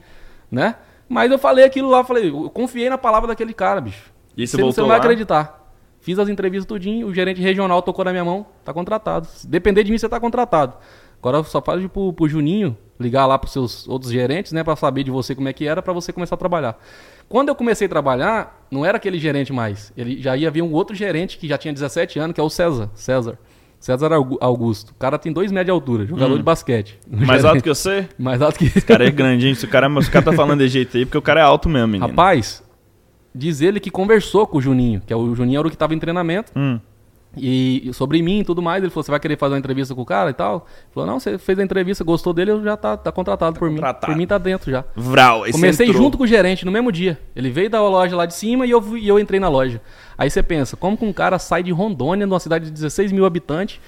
né? 0.51 0.77
Mas 1.09 1.31
eu 1.33 1.39
falei 1.39 1.65
aquilo 1.65 1.89
lá, 1.91 2.05
falei, 2.05 2.29
eu 2.31 2.49
confiei 2.51 2.89
na 2.91 2.97
palavra 2.99 3.29
daquele 3.29 3.53
cara, 3.55 3.81
bicho. 3.81 4.11
E 4.37 4.47
você 4.47 4.57
você 4.63 4.81
não 4.81 4.89
vai 4.89 4.99
lá? 4.99 5.03
acreditar. 5.05 5.61
Fiz 6.01 6.19
as 6.19 6.29
entrevistas 6.29 6.67
tudinho, 6.67 7.07
o 7.07 7.15
gerente 7.15 7.41
regional 7.41 7.81
tocou 7.81 8.05
na 8.05 8.11
minha 8.11 8.25
mão, 8.25 8.45
tá 8.65 8.73
contratado. 8.73 9.27
Se 9.29 9.47
depender 9.47 9.85
de 9.85 9.93
mim, 9.93 9.99
você 9.99 10.09
tá 10.09 10.19
contratado. 10.19 10.75
Agora 11.23 11.43
só 11.45 11.63
falo 11.63 11.89
pro, 11.89 12.13
pro 12.13 12.29
Juninho 12.29 12.77
ligar 12.99 13.27
lá 13.27 13.39
pros 13.39 13.53
seus 13.53 13.87
outros 13.89 14.11
gerentes, 14.13 14.53
né, 14.53 14.63
Pra 14.65 14.77
saber 14.77 15.03
de 15.05 15.11
você 15.11 15.35
como 15.35 15.49
é 15.49 15.53
que 15.53 15.67
era, 15.67 15.81
pra 15.83 15.93
você 15.93 16.13
começar 16.13 16.35
a 16.35 16.39
trabalhar. 16.39 16.79
Quando 17.29 17.49
eu 17.49 17.55
comecei 17.55 17.87
a 17.87 17.89
trabalhar, 17.89 18.67
não 18.71 18.85
era 18.85 18.97
aquele 18.97 19.19
gerente 19.19 19.53
mais. 19.53 19.93
Ele 19.97 20.21
já 20.21 20.37
ia 20.37 20.51
vir 20.51 20.63
um 20.63 20.73
outro 20.73 20.95
gerente 20.95 21.39
que 21.39 21.49
já 21.49 21.57
tinha 21.57 21.73
17 21.73 22.19
anos, 22.19 22.35
que 22.35 22.41
é 22.41 22.45
o 22.45 22.51
César. 22.51 22.91
César. 22.95 23.39
César 23.81 24.13
Augu- 24.13 24.39
Augusto. 24.41 24.91
O 24.91 24.95
cara 24.95 25.19
tem 25.19 25.33
dois 25.33 25.51
metros 25.51 25.67
de 25.67 25.71
altura, 25.73 26.07
jogador 26.07 26.37
de 26.37 26.43
basquete. 26.43 26.99
Hum. 27.11 27.25
Mais 27.27 27.45
alto 27.45 27.63
que 27.63 27.69
você? 27.69 28.09
Mais 28.19 28.41
alto 28.43 28.59
que 28.59 28.67
O 28.79 28.85
cara 28.85 29.07
é 29.07 29.11
grandinho. 29.11 29.57
Se 29.57 29.65
o 29.65 29.69
cara, 29.69 29.89
o 29.89 30.11
cara 30.11 30.25
tá 30.25 30.33
falando 30.33 30.61
de 30.61 30.69
jeito 30.69 30.97
aí, 30.97 31.05
porque 31.05 31.19
o 31.19 31.23
cara 31.23 31.41
é 31.41 31.43
alto 31.43 31.69
mesmo, 31.69 31.89
menino. 31.89 32.07
Rapaz, 32.09 32.63
diz 33.35 33.61
ele 33.61 33.81
que 33.81 33.91
conversou 33.91 34.47
com 34.47 34.59
o 34.59 34.61
Juninho, 34.61 35.01
que 35.05 35.13
é 35.13 35.17
o 35.17 35.35
Juninho 35.35 35.59
era 35.59 35.67
o 35.67 35.71
que 35.71 35.77
tava 35.77 35.95
em 35.95 35.99
treinamento. 35.99 36.53
Hum. 36.55 36.79
E 37.37 37.91
sobre 37.95 38.21
mim 38.23 38.41
e 38.41 38.45
tudo 38.45 38.61
mais, 38.61 38.83
ele 38.83 38.91
falou: 38.91 39.03
Você 39.05 39.11
vai 39.11 39.19
querer 39.21 39.39
fazer 39.39 39.55
uma 39.55 39.59
entrevista 39.59 39.95
com 39.95 40.03
o 40.03 40.05
cara 40.05 40.31
e 40.31 40.35
tal? 40.35 40.67
Ele 40.67 40.93
falou: 40.93 41.09
Não, 41.11 41.19
você 41.19 41.39
fez 41.39 41.59
a 41.59 41.63
entrevista, 41.63 42.05
gostou 42.05 42.33
dele, 42.33 42.51
eu 42.51 42.63
já 42.63 42.77
tá, 42.77 42.97
tá 42.97 43.11
contratado 43.11 43.59
por 43.59 43.71
contratado. 43.71 44.07
mim. 44.11 44.15
Por 44.15 44.19
mim 44.19 44.27
tá 44.27 44.37
dentro 44.39 44.71
já. 44.71 44.85
Vral, 44.95 45.45
Comecei 45.51 45.87
entrou. 45.87 46.03
junto 46.03 46.19
com 46.19 46.25
o 46.25 46.27
gerente 46.27 46.65
no 46.67 46.73
mesmo 46.73 46.93
dia. 46.93 47.19
Ele 47.35 47.51
veio 47.51 47.71
da 47.71 47.81
loja 47.81 48.15
lá 48.15 48.27
de 48.27 48.35
cima 48.35 48.67
e 48.67 48.71
eu, 48.71 48.99
e 48.99 49.09
eu 49.09 49.19
entrei 49.19 49.41
na 49.41 49.49
loja. 49.49 49.81
Aí 50.19 50.29
você 50.31 50.43
pensa: 50.43 50.77
como 50.77 50.97
que 50.97 51.05
um 51.05 51.13
cara 51.13 51.39
sai 51.39 51.63
de 51.63 51.71
Rondônia, 51.73 52.27
numa 52.27 52.41
cidade 52.41 52.67
de 52.67 52.71
16 52.71 53.13
mil 53.13 53.25
habitantes, 53.25 53.81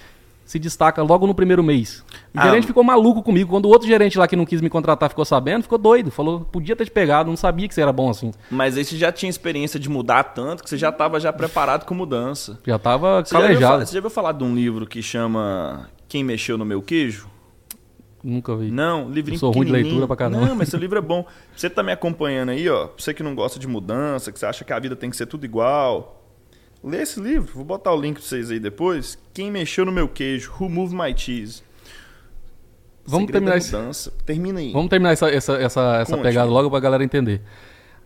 se 0.44 0.58
destaca 0.58 1.02
logo 1.02 1.26
no 1.26 1.34
primeiro 1.34 1.62
mês? 1.62 2.04
O 2.34 2.38
Ah. 2.38 2.42
gerente 2.44 2.66
ficou 2.66 2.84
maluco 2.84 3.22
comigo. 3.22 3.50
Quando 3.50 3.64
o 3.66 3.68
outro 3.68 3.86
gerente 3.88 4.18
lá 4.18 4.28
que 4.28 4.36
não 4.36 4.44
quis 4.44 4.60
me 4.60 4.68
contratar 4.68 5.08
ficou 5.08 5.24
sabendo, 5.24 5.62
ficou 5.62 5.78
doido. 5.78 6.10
Falou: 6.10 6.40
Podia 6.40 6.76
ter 6.76 6.84
te 6.84 6.90
pegado, 6.90 7.30
não 7.30 7.36
sabia 7.36 7.66
que 7.68 7.74
você 7.74 7.80
era 7.82 7.92
bom 7.92 8.10
assim. 8.10 8.30
Mas 8.50 8.76
aí 8.76 8.84
você 8.84 8.96
já 8.96 9.10
tinha 9.10 9.30
experiência 9.30 9.80
de 9.80 9.88
mudar 9.88 10.22
tanto 10.24 10.62
que 10.62 10.68
você 10.70 10.76
já 10.76 10.92
tava 10.92 11.18
já 11.18 11.32
preparado 11.32 11.84
com 11.86 11.94
mudança. 11.94 12.58
Já 12.66 12.78
tava 12.78 13.24
Você 13.24 13.34
já, 13.34 13.38
viu, 13.40 13.46
calejado. 13.48 13.72
falar- 13.72 13.86
você 13.86 13.94
já 13.94 14.00
viu 14.00 14.10
falar 14.10 14.32
de 14.32 14.44
um 14.44 14.54
livro 14.54 14.86
que 14.86 15.02
chama 15.02 15.88
Quem 16.08 16.22
Mexeu 16.24 16.58
no 16.58 16.64
Meu 16.64 16.82
Queijo? 16.82 17.28
Nunca 18.22 18.56
vi. 18.56 18.70
Não, 18.70 19.10
livrinho 19.10 19.36
Eu 19.36 19.40
sou 19.40 19.52
ruim 19.52 19.66
de 19.66 19.72
leitura 19.72 20.06
pra 20.06 20.16
caramba. 20.16 20.46
Não, 20.46 20.54
mas 20.56 20.68
esse 20.68 20.76
livro 20.78 20.96
é 20.98 21.02
bom. 21.02 21.26
Você 21.54 21.68
tá 21.68 21.82
me 21.82 21.92
acompanhando 21.92 22.50
aí, 22.50 22.66
ó. 22.70 22.86
Pra 22.86 22.94
Você 23.02 23.12
que 23.12 23.22
não 23.22 23.34
gosta 23.34 23.58
de 23.58 23.66
mudança, 23.68 24.32
que 24.32 24.38
você 24.38 24.46
acha 24.46 24.64
que 24.64 24.72
a 24.72 24.78
vida 24.78 24.96
tem 24.96 25.10
que 25.10 25.16
ser 25.16 25.26
tudo 25.26 25.44
igual. 25.44 26.23
Lê 26.84 27.02
esse 27.02 27.18
livro. 27.18 27.50
Vou 27.54 27.64
botar 27.64 27.92
o 27.92 28.00
link 28.00 28.14
pra 28.18 28.22
vocês 28.22 28.50
aí 28.50 28.60
depois. 28.60 29.18
Quem 29.32 29.50
Mexeu 29.50 29.84
no 29.86 29.92
Meu 29.92 30.06
Queijo? 30.06 30.52
Who 30.60 30.68
Moved 30.68 30.94
My 30.94 31.16
Cheese? 31.16 31.62
Vamos 33.06 33.26
Segredo 33.26 33.50
terminar 33.50 33.88
esse-. 33.90 34.10
Termina 34.24 34.60
aí. 34.60 34.72
Vamos 34.72 34.88
terminar 34.88 35.12
essa, 35.12 35.28
essa, 35.30 35.54
essa, 35.54 35.96
essa 36.02 36.18
pegada 36.18 36.50
logo 36.50 36.70
pra 36.70 36.80
galera 36.80 37.02
entender. 37.04 37.40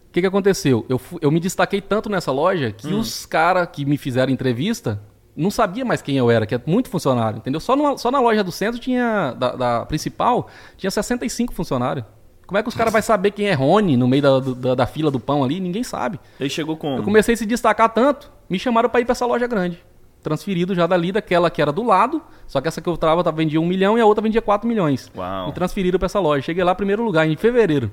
O 0.08 0.12
que, 0.12 0.20
que 0.20 0.26
aconteceu? 0.26 0.86
Eu, 0.88 1.00
eu 1.20 1.30
me 1.30 1.38
destaquei 1.40 1.80
tanto 1.80 2.08
nessa 2.08 2.32
loja 2.32 2.72
que 2.72 2.88
Hum. 2.94 3.00
os 3.00 3.26
caras 3.26 3.68
que 3.72 3.84
me 3.84 3.96
fizeram 3.98 4.32
entrevista 4.32 5.00
não 5.36 5.50
sabia 5.50 5.84
mais 5.84 6.02
quem 6.02 6.16
eu 6.16 6.30
era, 6.30 6.46
que 6.46 6.54
é 6.54 6.60
muito 6.66 6.88
funcionário, 6.88 7.38
entendeu? 7.38 7.60
Só, 7.60 7.76
numa- 7.76 7.96
só 7.98 8.10
na 8.10 8.18
loja 8.20 8.42
do 8.42 8.50
centro 8.50 8.80
tinha, 8.80 9.32
da, 9.38 9.54
da 9.54 9.86
principal, 9.86 10.48
tinha 10.76 10.90
65 10.90 11.52
funcionários. 11.54 12.04
Como 12.48 12.56
é 12.56 12.62
que 12.62 12.68
os 12.70 12.74
caras 12.74 12.90
vão 12.90 13.02
saber 13.02 13.30
quem 13.32 13.46
é 13.46 13.52
Rony 13.52 13.94
no 13.94 14.08
meio 14.08 14.22
da, 14.22 14.40
da, 14.40 14.74
da 14.74 14.86
fila 14.86 15.10
do 15.10 15.20
pão 15.20 15.44
ali? 15.44 15.60
Ninguém 15.60 15.82
sabe. 15.82 16.18
Aí 16.40 16.48
chegou 16.48 16.78
com. 16.78 16.96
Eu 16.96 17.02
comecei 17.02 17.34
a 17.34 17.36
se 17.36 17.44
destacar 17.44 17.90
tanto, 17.90 18.32
me 18.48 18.58
chamaram 18.58 18.88
pra 18.88 19.02
ir 19.02 19.04
pra 19.04 19.12
essa 19.12 19.26
loja 19.26 19.46
grande. 19.46 19.78
Transferido 20.22 20.74
já 20.74 20.86
dali 20.86 21.12
daquela 21.12 21.50
que 21.50 21.60
era 21.60 21.70
do 21.70 21.82
lado, 21.82 22.22
só 22.46 22.58
que 22.62 22.66
essa 22.66 22.80
que 22.80 22.88
eu 22.88 22.96
trava 22.96 23.22
tá, 23.22 23.30
vendia 23.30 23.60
um 23.60 23.66
milhão 23.66 23.98
e 23.98 24.00
a 24.00 24.06
outra 24.06 24.22
vendia 24.22 24.40
4 24.40 24.66
milhões. 24.66 25.12
Uau. 25.14 25.48
Me 25.48 25.52
transferiram 25.52 25.98
pra 25.98 26.06
essa 26.06 26.18
loja. 26.18 26.40
Cheguei 26.40 26.64
lá 26.64 26.74
primeiro 26.74 27.04
lugar, 27.04 27.28
em 27.28 27.36
fevereiro. 27.36 27.92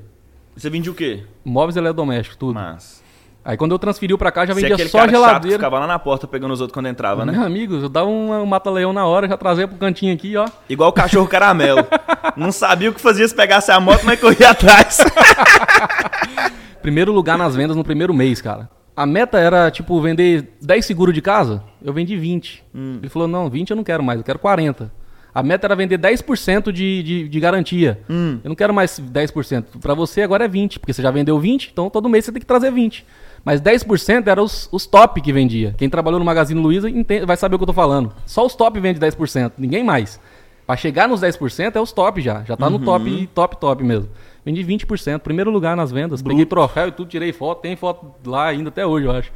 Você 0.55 0.69
vendia 0.69 0.89
o 0.89 0.95
quê? 0.95 1.25
Móveis 1.43 1.75
eletrodomésticos, 1.75 2.37
tudo. 2.37 2.53
Mas. 2.53 3.03
Aí 3.45 3.55
quando 3.55 3.73
eu 3.73 3.77
transferi 3.79 4.17
pra 4.17 4.31
cá, 4.31 4.43
já 4.43 4.55
Você 4.55 4.65
é 4.65 4.69
vendia 4.69 4.87
só 4.89 4.97
cara 4.97 5.11
chato 5.11 5.21
geladeira. 5.21 5.57
ficava 5.59 5.77
lá 5.77 5.85
na 5.85 5.99
porta 5.99 6.27
pegando 6.27 6.51
os 6.51 6.61
outros 6.61 6.73
quando 6.73 6.87
entrava, 6.87 7.23
né? 7.23 7.31
Meu 7.31 7.43
amigo, 7.43 7.75
eu 7.75 7.87
dava 7.87 8.09
um, 8.09 8.33
um 8.41 8.45
mata-leão 8.45 8.91
na 8.91 9.05
hora, 9.05 9.27
já 9.27 9.37
trazia 9.37 9.67
pro 9.67 9.77
cantinho 9.77 10.11
aqui, 10.15 10.35
ó. 10.35 10.47
Igual 10.67 10.89
o 10.89 10.93
cachorro 10.93 11.27
caramelo. 11.27 11.85
não 12.35 12.51
sabia 12.51 12.89
o 12.89 12.93
que 12.93 12.99
fazia 12.99 13.27
se 13.27 13.35
pegasse 13.35 13.71
a 13.71 13.79
moto, 13.79 14.03
mas 14.03 14.19
corria 14.19 14.49
atrás. 14.49 14.97
Primeiro 16.81 17.11
lugar 17.11 17.37
nas 17.37 17.55
vendas 17.55 17.77
no 17.77 17.83
primeiro 17.83 18.13
mês, 18.15 18.41
cara. 18.41 18.67
A 18.95 19.05
meta 19.05 19.37
era, 19.37 19.69
tipo, 19.69 19.99
vender 20.01 20.53
10 20.61 20.83
seguros 20.83 21.13
de 21.13 21.21
casa, 21.21 21.61
eu 21.83 21.93
vendi 21.93 22.17
20. 22.17 22.63
Hum. 22.73 22.97
Ele 22.99 23.09
falou, 23.09 23.27
não, 23.27 23.47
20 23.47 23.69
eu 23.71 23.75
não 23.75 23.83
quero 23.83 24.01
mais, 24.01 24.17
eu 24.19 24.23
quero 24.23 24.39
40. 24.39 24.91
A 25.33 25.43
meta 25.43 25.67
era 25.67 25.75
vender 25.75 25.99
10% 25.99 26.71
de, 26.71 27.03
de, 27.03 27.27
de 27.27 27.39
garantia. 27.39 27.99
Hum. 28.09 28.39
Eu 28.43 28.49
não 28.49 28.55
quero 28.55 28.73
mais 28.73 28.99
10%. 28.99 29.81
Pra 29.81 29.93
você 29.93 30.21
agora 30.21 30.45
é 30.45 30.47
20, 30.47 30.79
porque 30.79 30.93
você 30.93 31.01
já 31.01 31.11
vendeu 31.11 31.37
20, 31.37 31.71
então 31.73 31.89
todo 31.89 32.07
mês 32.07 32.23
você 32.25 32.31
tem 32.31 32.39
que 32.39 32.45
trazer 32.45 32.71
20. 32.71 33.05
Mas 33.45 33.61
10% 33.61 34.25
eram 34.27 34.43
os, 34.43 34.67
os 34.71 34.85
top 34.87 35.21
que 35.21 35.31
vendia. 35.31 35.75
Quem 35.77 35.87
trabalhou 35.89 36.17
no 36.19 36.25
Magazine 36.25 36.59
Luiza 36.59 36.89
entende- 36.89 37.25
vai 37.27 37.37
saber 37.37 37.55
o 37.55 37.59
que 37.59 37.63
eu 37.63 37.67
tô 37.67 37.73
falando. 37.73 38.11
Só 38.25 38.43
os 38.45 38.55
top 38.55 38.79
vende 38.79 38.99
10%, 38.99 39.53
ninguém 39.59 39.83
mais. 39.83 40.19
Pra 40.65 40.75
chegar 40.75 41.07
nos 41.07 41.21
10% 41.21 41.75
é 41.75 41.79
os 41.79 41.91
top 41.91 42.19
já. 42.21 42.43
Já 42.43 42.57
tá 42.57 42.67
no 42.71 42.77
Uhum. 42.77 42.83
top, 42.85 43.27
top, 43.35 43.57
top 43.57 43.83
mesmo. 43.83 44.09
Vendi 44.43 44.63
20%, 44.63 45.19
primeiro 45.19 45.51
lugar 45.51 45.77
nas 45.77 45.91
vendas. 45.91 46.23
Peguei 46.23 46.43
troféu 46.45 46.87
e 46.87 46.91
tudo, 46.91 47.07
tirei 47.07 47.31
foto. 47.31 47.61
Tem 47.61 47.75
foto 47.75 48.11
lá 48.27 48.47
ainda 48.47 48.69
até 48.69 48.83
hoje, 48.83 49.05
eu 49.05 49.11
acho. 49.11 49.31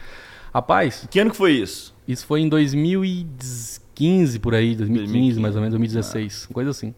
Rapaz, 0.51 1.07
que 1.11 1.19
ano 1.19 1.29
que 1.29 1.37
foi 1.37 1.51
isso? 1.51 1.93
isso 2.07 2.25
foi 2.25 2.41
em 2.41 2.49
2015, 2.49 4.39
por 4.39 4.55
aí, 4.55 4.75
2015, 4.75 5.11
2015. 5.13 5.39
mais 5.39 5.55
ou 5.55 5.61
menos, 5.61 5.73
2016, 5.73 6.47
coisa 6.51 6.71
assim. 6.71 6.93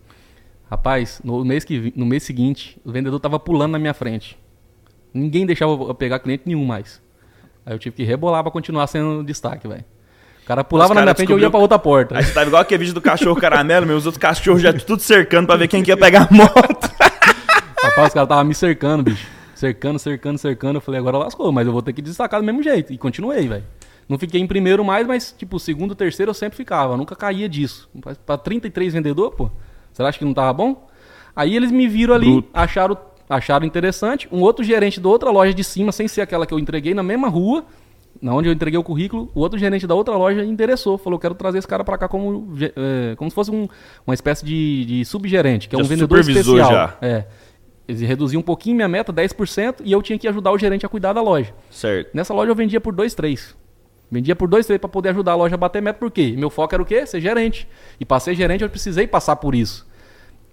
Rapaz, 0.70 1.20
no 1.24 1.44
mês, 1.44 1.66
que, 1.66 1.92
no 1.96 2.06
mês 2.06 2.24
seguinte, 2.24 2.80
o 2.86 2.92
vendedor 2.92 3.20
tava 3.20 3.38
pulando 3.38 3.74
na 3.74 3.80
minha 3.80 3.94
frente. 3.94 4.38
Ninguém 5.14 5.46
deixava 5.46 5.72
eu 5.72 5.94
pegar 5.94 6.20
cliente 6.20 6.44
nenhum 6.46 6.66
mais. 6.66 7.02
Aí 7.66 7.74
eu 7.74 7.80
tive 7.80 7.96
que 7.96 8.04
rebolar 8.04 8.42
pra 8.44 8.52
continuar 8.52 8.88
sendo 8.88 9.24
destaque, 9.24 9.68
velho. 9.68 9.84
O 10.44 10.46
cara 10.46 10.64
pulava 10.64 10.92
Os 10.92 10.96
na 10.96 11.02
cara 11.02 11.06
minha 11.06 11.16
frente 11.16 11.30
e 11.30 11.34
eu 11.34 11.40
ia 11.40 11.50
pra 11.50 11.60
outra 11.60 11.78
porta. 11.78 12.18
Aí 12.18 12.24
você 12.24 12.34
tava 12.34 12.48
igual 12.48 12.62
aquele 12.62 12.80
vídeo 12.80 12.94
do 12.94 13.02
cachorro 13.02 13.40
caramelo, 13.40 13.86
meus 13.86 14.06
outros 14.06 14.20
cachorros 14.20 14.62
já 14.62 14.74
tudo 14.74 15.02
cercando 15.02 15.46
pra 15.48 15.56
ver 15.56 15.68
quem 15.68 15.84
que 15.84 15.92
ia 15.92 15.98
pegar 15.98 16.28
a 16.30 16.34
moto. 16.34 16.90
Rapaz, 17.84 18.08
os 18.08 18.14
caras 18.14 18.26
estavam 18.28 18.44
me 18.46 18.54
cercando, 18.56 19.04
bicho. 19.04 19.28
Cercando, 19.56 20.00
cercando, 20.00 20.38
cercando. 20.40 20.78
Eu 20.78 20.82
falei, 20.82 21.00
agora 21.00 21.18
lascou, 21.20 21.52
mas 21.52 21.68
eu 21.68 21.74
vou 21.74 21.82
ter 21.82 21.94
que 21.94 22.02
destacar 22.02 22.40
do 22.40 22.46
mesmo 22.46 22.64
jeito. 22.64 22.92
E 22.92 22.98
continuei, 22.98 23.48
velho. 23.48 23.64
Não 24.10 24.18
fiquei 24.18 24.42
em 24.42 24.48
primeiro 24.48 24.84
mais, 24.84 25.06
mas, 25.08 25.32
tipo, 25.38 25.60
segundo, 25.60 25.94
terceiro 25.96 26.32
eu 26.32 26.34
sempre 26.34 26.58
ficava. 26.58 26.94
Eu 26.94 26.98
nunca 26.98 27.16
caía 27.16 27.48
disso. 27.48 27.88
Pra- 28.02 28.16
Pra 28.16 28.38
33 28.38 28.94
vendedor, 28.94 29.32
pô. 29.32 29.50
Acha 30.00 30.18
que 30.18 30.26
não 30.26 30.34
tava 30.34 30.52
bom? 30.52 30.88
Aí 31.36 31.56
eles 31.56 31.72
me 31.72 31.88
viram 31.88 32.16
ali, 32.16 32.26
Bruto. 32.32 32.50
acharam, 32.54 32.98
acharam 33.36 33.66
interessante. 33.66 34.28
Um 34.32 34.42
outro 34.42 34.64
gerente 34.64 35.00
da 35.00 35.10
outra 35.10 35.32
loja 35.32 35.54
de 35.54 35.64
cima, 35.64 35.92
sem 35.92 36.08
ser 36.08 36.22
aquela 36.22 36.46
que 36.46 36.54
eu 36.54 36.60
entreguei, 36.60 36.94
na 36.94 37.02
mesma 37.04 37.28
rua, 37.30 37.66
na 38.22 38.34
onde 38.36 38.50
eu 38.50 38.54
entreguei 38.54 38.78
o 38.78 38.84
currículo, 38.84 39.32
o 39.34 39.40
outro 39.40 39.58
gerente 39.58 39.88
da 39.88 39.96
outra 39.96 40.16
loja 40.16 40.44
interessou. 40.44 40.98
Falou, 40.98 41.18
quero 41.18 41.34
trazer 41.34 41.58
esse 41.60 41.68
cara 41.68 41.84
pra 41.84 41.98
cá 41.98 42.08
como, 42.08 42.54
eh, 42.62 43.16
como 43.16 43.32
se 43.32 43.36
fosse 43.36 43.50
um- 43.52 43.68
uma 44.06 44.14
espécie 44.14 44.46
de, 44.46 44.86
de 44.86 45.06
subgerente, 45.06 45.68
que 45.70 45.76
é 45.76 45.80
Já 45.80 45.84
um 45.84 45.88
vendedor 45.88 46.24
supervisou 46.24 46.58
especial. 46.58 46.88
já. 46.88 46.98
É. 47.02 47.26
Eles 47.88 48.02
reduziam 48.02 48.40
um 48.40 48.44
pouquinho 48.44 48.76
minha 48.76 48.88
meta, 48.88 49.12
10%, 49.12 49.82
e 49.84 49.92
eu 49.92 50.02
tinha 50.02 50.18
que 50.20 50.28
ajudar 50.28 50.52
o 50.52 50.58
gerente 50.58 50.86
a 50.86 50.90
cuidar 50.90 51.14
da 51.14 51.22
loja. 51.22 51.54
Certo. 51.70 52.10
Nessa 52.14 52.34
loja 52.34 52.52
eu 52.52 52.56
vendia 52.56 52.80
por 52.80 52.94
2, 52.94 53.14
3. 53.14 53.56
Vendia 54.10 54.36
por 54.36 54.48
2, 54.50 54.66
3 54.66 54.80
para 54.80 54.90
poder 54.90 55.10
ajudar 55.10 55.32
a 55.32 55.36
loja 55.36 55.56
a 55.56 55.58
bater 55.58 55.82
meta, 55.82 55.98
por 55.98 56.12
quê? 56.12 56.36
Meu 56.38 56.50
foco 56.50 56.76
era 56.76 56.82
o 56.84 56.86
quê? 56.86 57.06
Ser 57.06 57.22
gerente. 57.22 57.68
E 58.00 58.06
para 58.06 58.20
ser 58.20 58.36
gerente 58.36 58.62
eu 58.64 58.70
precisei 58.70 59.08
passar 59.08 59.38
por 59.38 59.56
isso. 59.56 59.88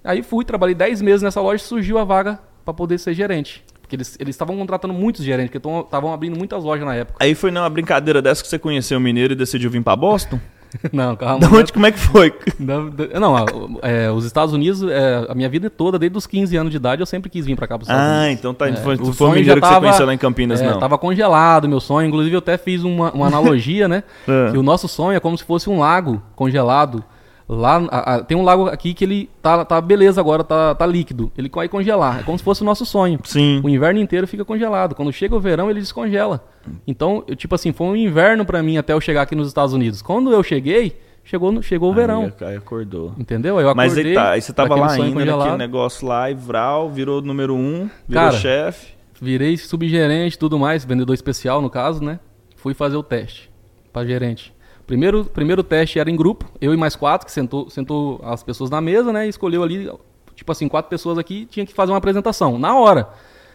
Aí 0.02 0.22
fui, 0.22 0.44
trabalhei 0.44 0.74
10 0.76 1.02
meses 1.02 1.22
nessa 1.22 1.40
loja 1.40 1.62
e 1.62 1.66
surgiu 1.66 1.98
a 1.98 2.04
vaga 2.04 2.38
para 2.68 2.74
poder 2.74 2.98
ser 2.98 3.14
gerente. 3.14 3.64
Porque 3.81 3.96
eles 3.96 4.18
estavam 4.20 4.54
contratando 4.59 4.92
muitos 4.92 5.24
gerentes, 5.24 5.50
porque 5.50 5.66
estavam 5.87 6.12
abrindo 6.12 6.37
muitas 6.37 6.62
lojas 6.62 6.85
na 6.85 6.94
época. 6.94 7.16
Aí 7.18 7.35
foi 7.35 7.51
numa 7.51 7.70
brincadeira 7.70 8.20
dessa 8.20 8.42
que 8.42 8.49
você 8.49 8.59
conheceu 8.59 8.99
o 8.99 9.01
mineiro 9.01 9.32
e 9.32 9.36
decidiu 9.36 9.70
vir 9.70 9.82
pra 9.82 9.97
Boston? 9.97 10.38
não, 10.92 11.16
calma. 11.16 11.38
Da 11.38 11.49
onde, 11.49 11.72
como 11.72 11.86
é 11.86 11.92
que 11.92 11.99
foi? 11.99 12.34
Não, 12.59 12.92
não, 13.18 13.78
é, 13.80 14.11
os 14.11 14.26
Estados 14.26 14.53
Unidos, 14.53 14.82
é, 14.82 15.24
a 15.26 15.34
minha 15.34 15.49
vida 15.49 15.70
toda, 15.70 15.99
desde 15.99 16.18
os 16.18 16.26
15 16.26 16.55
anos 16.59 16.70
de 16.70 16.76
idade, 16.76 17.01
eu 17.01 17.07
sempre 17.07 17.30
quis 17.30 17.47
vir 17.47 17.57
para 17.57 17.66
cá 17.66 17.78
para 17.78 17.84
os 17.84 17.88
Estados 17.88 18.07
Unidos. 18.07 18.28
Ah, 18.28 18.32
então 18.32 18.53
tá. 18.53 18.68
É, 18.68 18.76
foi, 18.76 18.97
o 18.97 19.12
foi 19.14 19.28
mineiro 19.28 19.47
já 19.49 19.55
que 19.55 19.61
você 19.61 19.66
tava- 19.72 19.80
conheceu 19.86 20.05
lá 20.05 20.12
em 20.12 20.18
Campinas, 20.18 20.61
é, 20.61 20.66
não. 20.66 20.78
Tava 20.78 20.99
congelado 20.99 21.66
meu 21.66 21.80
sonho. 21.80 22.07
Inclusive, 22.07 22.34
eu 22.34 22.40
até 22.40 22.59
fiz 22.59 22.84
uma, 22.84 23.11
uma 23.12 23.28
analogia, 23.28 23.88
né? 23.88 24.03
É. 24.28 24.51
Que 24.51 24.59
o 24.59 24.62
nosso 24.62 24.86
sonho 24.86 25.16
é 25.16 25.20
como 25.20 25.38
se 25.38 25.45
fosse 25.45 25.70
um 25.70 25.78
lago 25.78 26.22
congelado 26.36 27.03
Lá 27.49 27.78
a- 27.90 28.14
a- 28.16 28.22
tem 28.22 28.36
um 28.36 28.42
lago 28.42 28.66
aqui 28.66 28.92
que 28.92 29.03
ele 29.05 29.30
tá, 29.40 29.64
tá 29.64 29.80
beleza 29.80 30.20
agora, 30.20 30.44
tá, 30.44 30.74
tá 30.74 30.84
líquido. 30.86 31.32
Ele 31.36 31.49
vai 31.49 31.66
congelar. 31.68 32.20
É 32.20 32.22
como 32.22 32.36
se 32.36 32.44
fosse 32.44 32.61
o 32.61 32.64
nosso 32.64 32.84
sonho. 32.84 33.18
Sim. 33.24 33.62
O 33.64 33.68
inverno 33.70 33.99
inteiro 34.01 34.26
fica 34.26 34.44
congelado. 34.44 34.94
Quando 34.94 35.11
chega 35.12 35.34
o 35.34 35.40
verão, 35.40 35.70
ele 35.70 35.80
descongela. 35.80 36.44
Então, 36.86 37.24
eu, 37.26 37.34
tipo 37.34 37.55
assim, 37.55 37.72
foi 37.72 37.86
um 37.86 37.96
inverno 37.96 38.44
pra 38.44 38.62
mim 38.62 38.76
até 38.76 38.92
eu 38.92 39.01
chegar 39.01 39.22
aqui 39.22 39.34
nos 39.34 39.49
Estados 39.49 39.72
Unidos. 39.72 40.03
Quando 40.03 40.30
eu 40.30 40.42
cheguei, 40.42 41.01
chegou, 41.24 41.51
no- 41.51 41.62
chegou 41.62 41.90
o 41.90 41.94
verão. 41.94 42.30
Aí, 42.40 42.49
aí 42.49 42.57
acordou. 42.57 43.14
Entendeu? 43.18 43.59
Eu 43.59 43.74
Mas 43.74 43.92
acordei 43.92 44.12
aí, 44.12 44.14
tá, 44.14 44.30
aí 44.32 44.42
você 44.42 44.53
tava 44.53 44.74
lá 44.76 44.92
ainda, 44.92 45.12
congelado. 45.14 45.38
naquele 45.38 45.57
negócio 45.59 46.07
lá, 46.07 46.30
e 46.30 46.34
Vral 46.34 46.90
virou 46.90 47.22
número 47.22 47.55
um, 47.55 47.88
virou 48.07 48.30
chefe. 48.32 48.88
Virei 49.22 49.57
subgerente 49.57 50.36
e 50.36 50.38
tudo 50.38 50.59
mais, 50.59 50.84
vendedor 50.84 51.14
especial 51.14 51.62
no 51.62 51.70
caso, 51.70 52.05
né? 52.05 52.20
Fui 52.57 52.74
fazer 52.74 52.96
o 52.96 53.03
teste 53.03 53.51
pra 53.90 54.05
gerente. 54.05 54.53
Primeiro, 54.89 55.24
primeiro 55.26 55.62
teste 55.62 55.99
era 56.01 56.11
em 56.11 56.16
grupo, 56.16 56.51
eu 56.61 56.72
e 56.72 56.76
mais 56.76 56.97
quatro, 56.97 57.26
que 57.26 57.30
sentou, 57.32 57.68
sentou 57.70 58.20
as 58.24 58.43
pessoas 58.43 58.70
na 58.70 58.80
mesa, 58.80 59.12
né? 59.12 59.26
E 59.26 59.28
escolheu 59.28 59.62
ali, 59.62 59.89
tipo 60.34 60.51
assim, 60.51 60.66
quatro 60.66 60.89
pessoas 60.89 61.18
aqui, 61.18 61.45
tinha 61.45 61.64
que 61.66 61.74
fazer 61.74 61.93
uma 61.93 61.99
apresentação, 61.99 62.59
na 62.59 62.74
hora. 62.76 63.07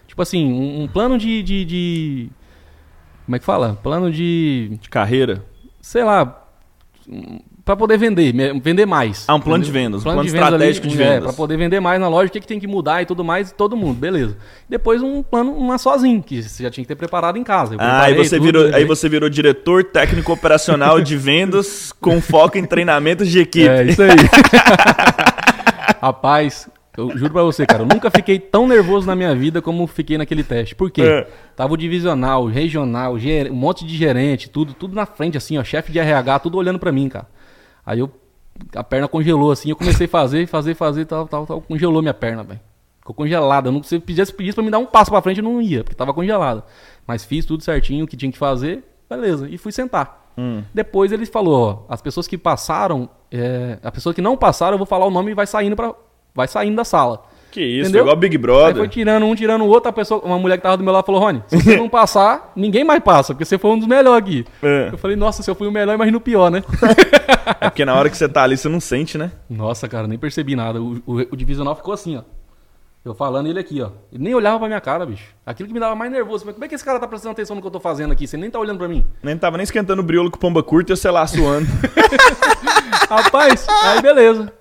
Tipo 0.08 0.22
assim, 0.22 0.46
um, 0.46 0.84
um 0.84 0.88
plano 0.88 1.18
de, 1.18 1.42
de, 1.42 1.66
de- 1.66 2.30
Como 3.26 3.36
é 3.36 3.40
que 3.40 3.46
fala? 3.46 3.80
Plano 3.82 4.12
de. 4.12 4.78
De 4.80 4.90
carreira. 4.90 5.44
Sei 5.82 6.04
lá. 6.04 6.40
Pra 7.66 7.78
poder 7.78 7.98
vender, 7.98 8.34
vender 8.62 8.86
mais. 8.86 9.24
Ah, 9.26 9.36
um 9.36 9.40
plano 9.40 9.64
de 9.64 9.70
entendeu? 9.70 9.86
vendas, 9.92 10.02
um 10.02 10.04
plano 10.04 10.26
estratégico 10.26 10.86
de 10.86 11.02
É, 11.02 11.06
vendas. 11.06 11.24
pra 11.24 11.34
poder 11.34 11.56
vender 11.56 11.80
mais 11.80 11.98
na 12.00 12.10
loja, 12.10 12.28
o 12.28 12.30
que, 12.30 12.42
que 12.42 12.48
tem 12.48 12.60
que 12.60 12.68
mudar 12.68 13.02
e 13.02 13.06
tudo 13.06 13.24
mais, 13.24 13.54
todo 13.54 13.78
mundo, 13.78 13.98
beleza. 13.98 14.36
Depois 14.68 15.02
um 15.02 15.24
plano, 15.24 15.54
uma 15.54 15.78
sozinho, 15.78 16.22
que 16.22 16.44
você 16.44 16.64
já 16.64 16.70
tinha 16.70 16.84
que 16.84 16.90
ter 16.90 16.98
preparado 16.98 17.38
em 17.38 17.44
casa. 17.44 17.78
Ah, 17.80 18.04
aí 18.04 18.16
você, 18.16 18.36
tudo, 18.36 18.46
virou, 18.46 18.76
aí 18.76 18.84
você 18.84 19.08
virou 19.08 19.30
diretor 19.30 19.82
técnico 19.86 20.34
operacional 20.34 21.00
de 21.00 21.16
vendas 21.16 21.94
com 22.02 22.20
foco 22.20 22.58
em 22.58 22.66
treinamentos 22.66 23.30
de 23.30 23.40
equipe. 23.40 23.66
É, 23.70 23.84
isso 23.86 24.02
aí. 24.04 24.10
Rapaz, 26.02 26.68
eu 26.98 27.18
juro 27.18 27.32
pra 27.32 27.44
você, 27.44 27.66
cara, 27.66 27.84
eu 27.84 27.88
nunca 27.88 28.12
fiquei 28.12 28.40
tão 28.40 28.68
nervoso 28.68 29.08
na 29.08 29.16
minha 29.16 29.34
vida 29.34 29.62
como 29.62 29.88
fiquei 29.88 30.18
naquele 30.18 30.44
teste. 30.44 30.76
Por 30.76 30.92
quê? 30.92 31.02
É. 31.02 31.28
Tava 31.56 31.74
o 31.74 31.78
divisional, 31.78 32.44
o 32.44 32.48
regional, 32.48 33.16
um 33.50 33.56
monte 33.56 33.86
de 33.86 33.96
gerente, 33.96 34.50
tudo, 34.50 34.74
tudo 34.74 34.94
na 34.94 35.06
frente, 35.06 35.38
assim, 35.38 35.58
ó, 35.58 35.64
chefe 35.64 35.94
de 35.94 36.00
RH, 36.00 36.40
tudo 36.40 36.58
olhando 36.58 36.78
pra 36.78 36.92
mim, 36.92 37.08
cara. 37.08 37.28
Aí 37.86 38.00
eu, 38.00 38.12
a 38.76 38.84
perna 38.84 39.08
congelou, 39.08 39.52
assim, 39.52 39.70
eu 39.70 39.76
comecei 39.76 40.06
a 40.06 40.10
fazer, 40.10 40.48
fazer, 40.48 40.74
fazer, 40.76 41.06
tal, 41.06 41.28
tal, 41.28 41.46
tal, 41.46 41.62
congelou 41.62 42.02
minha 42.02 42.14
perna, 42.14 42.44
velho. 42.44 42.60
Ficou 43.00 43.14
congelada. 43.14 43.72
Não, 43.72 43.84
se 43.84 44.00
pedisse, 44.00 44.34
pedisse 44.34 44.56
pra 44.56 44.64
me 44.64 44.72
dar 44.72 44.80
um 44.80 44.86
passo 44.86 45.12
pra 45.12 45.22
frente, 45.22 45.40
eu 45.40 45.44
não 45.44 45.62
ia, 45.62 45.84
porque 45.84 45.96
tava 45.96 46.14
congelada. 46.14 46.64
Mas 47.06 47.26
fiz 47.26 47.46
tudo 47.46 47.62
certinho, 47.62 48.06
o 48.06 48.08
que 48.08 48.16
tinha 48.16 48.32
que 48.32 48.38
fazer, 48.38 48.84
beleza, 49.10 49.50
e 49.50 49.58
fui 49.58 49.72
sentar. 49.72 50.32
Hum. 50.38 50.64
Depois 50.74 51.12
ele 51.12 51.26
falou, 51.26 51.86
ó, 51.90 51.94
as 51.94 52.02
pessoas 52.02 52.28
que 52.28 52.38
passaram, 52.38 53.10
é, 53.32 53.78
a 53.84 53.92
pessoa 53.92 54.14
que 54.14 54.22
não 54.22 54.38
passaram, 54.38 54.76
eu 54.76 54.78
vou 54.78 54.88
falar 54.88 55.06
o 55.06 55.12
nome 55.12 55.32
e 55.32 55.34
vai 55.34 55.46
saindo 55.46 55.76
para 55.76 55.94
vai 56.34 56.48
saindo 56.48 56.76
da 56.76 56.84
sala. 56.84 57.24
Que 57.54 57.62
isso, 57.62 57.82
Entendeu? 57.82 58.02
igual 58.02 58.16
Big 58.16 58.36
Aí 58.36 58.42
Brother. 58.42 58.76
foi 58.78 58.88
tirando 58.88 59.28
um, 59.28 59.36
tirando 59.36 59.62
o 59.62 59.68
outro, 59.68 59.88
a 59.88 59.94
pessoa, 59.94 60.20
uma 60.26 60.40
mulher 60.40 60.58
que 60.58 60.64
tava 60.64 60.76
do 60.76 60.84
meu 60.84 60.92
lado 60.92 61.06
falou, 61.06 61.22
Rony, 61.22 61.44
se 61.46 61.56
você 61.56 61.78
não 61.78 61.88
passar, 61.88 62.52
ninguém 62.58 62.84
mais 62.84 63.00
passa, 63.04 63.32
porque 63.32 63.46
você 63.46 63.60
foi 63.60 63.70
um 63.70 63.78
dos 63.78 63.88
melhores 63.88 64.18
aqui. 64.24 64.44
É. 64.64 64.90
Eu 64.92 64.98
falei, 64.98 65.16
nossa, 65.16 65.44
se 65.44 65.52
eu 65.52 65.54
fui 65.54 65.68
o 65.68 65.72
melhor, 65.72 65.94
imagina 65.94 66.18
o 66.18 66.22
pior, 66.22 66.50
né? 66.50 66.64
É 67.60 67.70
porque 67.70 67.84
na 67.84 67.94
hora 67.94 68.10
que 68.10 68.16
você 68.18 68.28
tá 68.28 68.42
ali, 68.44 68.56
você 68.58 68.70
não 68.70 68.80
sente, 68.80 69.18
né? 69.18 69.32
nossa, 69.50 69.88
cara, 69.88 70.08
nem 70.08 70.18
percebi 70.18 70.56
nada. 70.56 70.82
O, 70.82 71.02
o, 71.06 71.20
o 71.32 71.36
divisional 71.36 71.76
ficou 71.76 71.94
assim, 71.94 72.18
ó. 72.18 72.22
Eu 73.06 73.14
falando 73.14 73.48
ele 73.48 73.60
aqui, 73.60 73.82
ó. 73.82 73.90
Ele 74.14 74.24
nem 74.24 74.34
olhava 74.34 74.58
pra 74.60 74.68
minha 74.68 74.80
cara, 74.80 75.06
bicho. 75.06 75.26
Aquilo 75.46 75.68
que 75.68 75.74
me 75.74 75.80
dava 75.80 75.94
mais 75.94 76.10
nervoso. 76.10 76.40
Falei, 76.46 76.54
Como 76.54 76.64
é 76.64 76.68
que 76.70 76.76
esse 76.76 76.86
cara 76.86 77.00
tá 77.00 77.08
prestando 77.08 77.34
atenção 77.34 77.54
no 77.56 77.62
que 77.62 77.68
eu 77.68 77.72
tô 77.72 77.82
fazendo 77.82 78.14
aqui? 78.14 78.26
Você 78.26 78.38
nem 78.38 78.50
tá 78.50 78.58
olhando 78.60 78.78
pra 78.78 78.88
mim. 78.88 79.06
Nem 79.22 79.38
tava 79.38 79.58
nem 79.58 79.66
esquentando 79.66 80.02
o 80.02 80.06
briolo 80.06 80.32
com 80.32 80.40
pomba 80.40 80.64
curta 80.64 80.94
e 80.94 80.96
você 80.98 81.12
lá 81.12 81.28
suando. 81.28 81.68
Rapaz, 83.10 83.68
aí 83.84 84.02
beleza. 84.02 84.54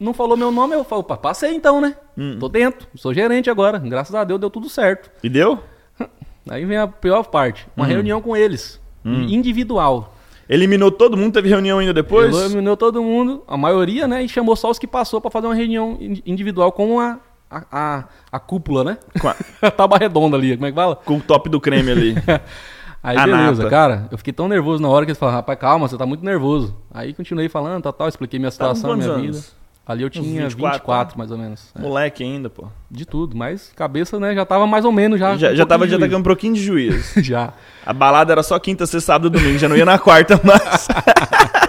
Não 0.00 0.14
falou 0.14 0.34
meu 0.36 0.50
nome, 0.50 0.74
eu 0.74 0.82
falo, 0.82 1.02
"Opa, 1.02 1.16
passei 1.16 1.54
então, 1.54 1.80
né? 1.80 1.94
Tô 2.40 2.48
dentro, 2.48 2.88
sou 2.96 3.12
gerente 3.14 3.50
agora. 3.50 3.78
Graças 3.78 4.14
a 4.14 4.24
Deus 4.24 4.40
deu 4.40 4.48
tudo 4.50 4.68
certo. 4.70 5.10
e 5.22 5.28
deu? 5.28 5.58
Aí 6.48 6.64
vem 6.64 6.78
a 6.78 6.88
pior 6.88 7.22
parte, 7.24 7.66
uma 7.76 7.84
reunião 7.86 8.20
com 8.22 8.34
eles, 8.36 8.80
individual. 9.04 10.14
Eliminou 10.48 10.90
todo 10.90 11.16
mundo, 11.16 11.32
teve 11.34 11.48
reunião 11.48 11.78
ainda 11.78 11.94
depois? 11.94 12.34
Eliminou 12.36 12.76
todo 12.76 13.00
mundo, 13.02 13.44
a 13.46 13.56
maioria, 13.56 14.08
né? 14.08 14.22
E 14.22 14.28
chamou 14.28 14.56
só 14.56 14.70
os 14.70 14.78
que 14.80 14.86
passou 14.86 15.20
pra 15.20 15.30
fazer 15.30 15.46
uma 15.46 15.54
reunião 15.54 15.96
in- 16.00 16.20
individual 16.26 16.72
com 16.72 16.98
a, 16.98 17.18
a, 17.48 17.62
a, 17.70 18.04
a 18.32 18.40
cúpula, 18.40 18.82
né? 18.82 18.98
Com, 19.20 19.28
a- 19.28 19.36
a 19.62 19.70
tábua 19.70 19.98
redonda 19.98 20.36
ali, 20.36 20.56
como 20.56 20.66
é 20.66 20.70
que 20.70 20.74
fala? 20.74 20.96
com 20.96 21.18
o 21.18 21.20
top 21.20 21.48
do 21.48 21.60
creme 21.60 21.90
ali. 21.92 22.14
Aí 23.02 23.16
A 23.16 23.24
beleza, 23.24 23.62
nata. 23.62 23.70
cara, 23.70 24.08
eu 24.10 24.18
fiquei 24.18 24.32
tão 24.32 24.46
nervoso 24.48 24.82
na 24.82 24.88
hora 24.88 25.06
que 25.06 25.10
eles 25.12 25.18
falaram, 25.18 25.38
rapaz, 25.38 25.58
calma, 25.58 25.88
você 25.88 25.96
tá 25.96 26.04
muito 26.04 26.22
nervoso. 26.24 26.76
Aí 26.92 27.14
continuei 27.14 27.48
falando, 27.48 27.82
tal, 27.82 27.92
tal, 27.94 28.08
expliquei 28.08 28.38
minha 28.38 28.48
com 28.50 28.52
situação, 28.52 28.94
minha 28.96 29.08
quantos 29.08 29.22
vida. 29.22 29.38
Ali 29.86 30.02
eu 30.02 30.10
tinha 30.10 30.48
24, 30.48 30.78
24, 30.78 31.18
mais 31.18 31.30
ou 31.30 31.38
menos. 31.38 31.72
É. 31.74 31.80
Moleque 31.80 32.22
ainda, 32.22 32.48
pô. 32.48 32.66
De 32.90 33.04
tudo, 33.04 33.36
mas 33.36 33.72
cabeça, 33.74 34.20
né, 34.20 34.34
já 34.34 34.44
tava 34.46 34.66
mais 34.66 34.84
ou 34.84 34.92
menos 34.92 35.18
já. 35.18 35.36
Já, 35.36 35.50
um 35.50 35.56
já 35.56 35.66
tava 35.66 35.88
já 35.88 35.98
com 35.98 36.16
um 36.16 36.22
pouquinho 36.22 36.54
de 36.54 36.62
juízo. 36.62 37.20
já. 37.22 37.52
A 37.84 37.92
balada 37.92 38.32
era 38.32 38.42
só 38.42 38.58
quinta, 38.58 38.86
sexta, 38.86 39.12
sábado 39.12 39.36
e 39.36 39.40
domingo. 39.40 39.58
Já 39.58 39.68
não 39.68 39.76
ia 39.76 39.84
na 39.84 39.98
quarta 39.98 40.40
mais. 40.44 40.86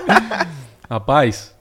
Rapaz. 0.90 1.56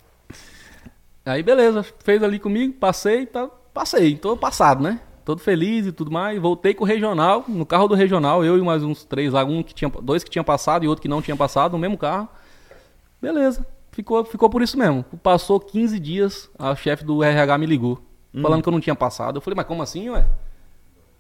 Aí 1.24 1.42
beleza, 1.42 1.84
fez 2.02 2.22
ali 2.22 2.38
comigo, 2.38 2.74
passei, 2.74 3.26
tá, 3.26 3.48
passei, 3.72 4.16
tô 4.16 4.36
passado, 4.36 4.82
né? 4.82 5.00
Todo 5.24 5.40
feliz 5.40 5.86
e 5.86 5.92
tudo 5.92 6.10
mais. 6.10 6.40
Voltei 6.40 6.74
com 6.74 6.82
o 6.82 6.86
regional, 6.86 7.44
no 7.46 7.64
carro 7.64 7.86
do 7.86 7.94
regional, 7.94 8.44
eu 8.44 8.58
e 8.58 8.62
mais 8.62 8.82
uns 8.82 9.04
três 9.04 9.32
lá, 9.32 9.44
um 9.44 9.62
que 9.62 9.72
tinha, 9.72 9.90
dois 10.02 10.24
que 10.24 10.30
tinha 10.30 10.42
passado 10.42 10.84
e 10.84 10.88
outro 10.88 11.02
que 11.02 11.08
não 11.08 11.22
tinha 11.22 11.36
passado, 11.36 11.72
no 11.72 11.78
mesmo 11.78 11.96
carro. 11.96 12.28
Beleza. 13.22 13.64
Ficou, 13.92 14.24
ficou 14.24 14.48
por 14.48 14.62
isso 14.62 14.78
mesmo. 14.78 15.04
Passou 15.22 15.58
15 15.58 15.98
dias, 15.98 16.50
a 16.58 16.74
chefe 16.74 17.04
do 17.04 17.22
RH 17.22 17.58
me 17.58 17.66
ligou, 17.66 18.00
falando 18.40 18.62
que 18.62 18.68
eu 18.68 18.72
não 18.72 18.80
tinha 18.80 18.94
passado. 18.94 19.36
Eu 19.36 19.40
falei, 19.40 19.56
mas 19.56 19.66
como 19.66 19.82
assim, 19.82 20.10
ué? 20.10 20.24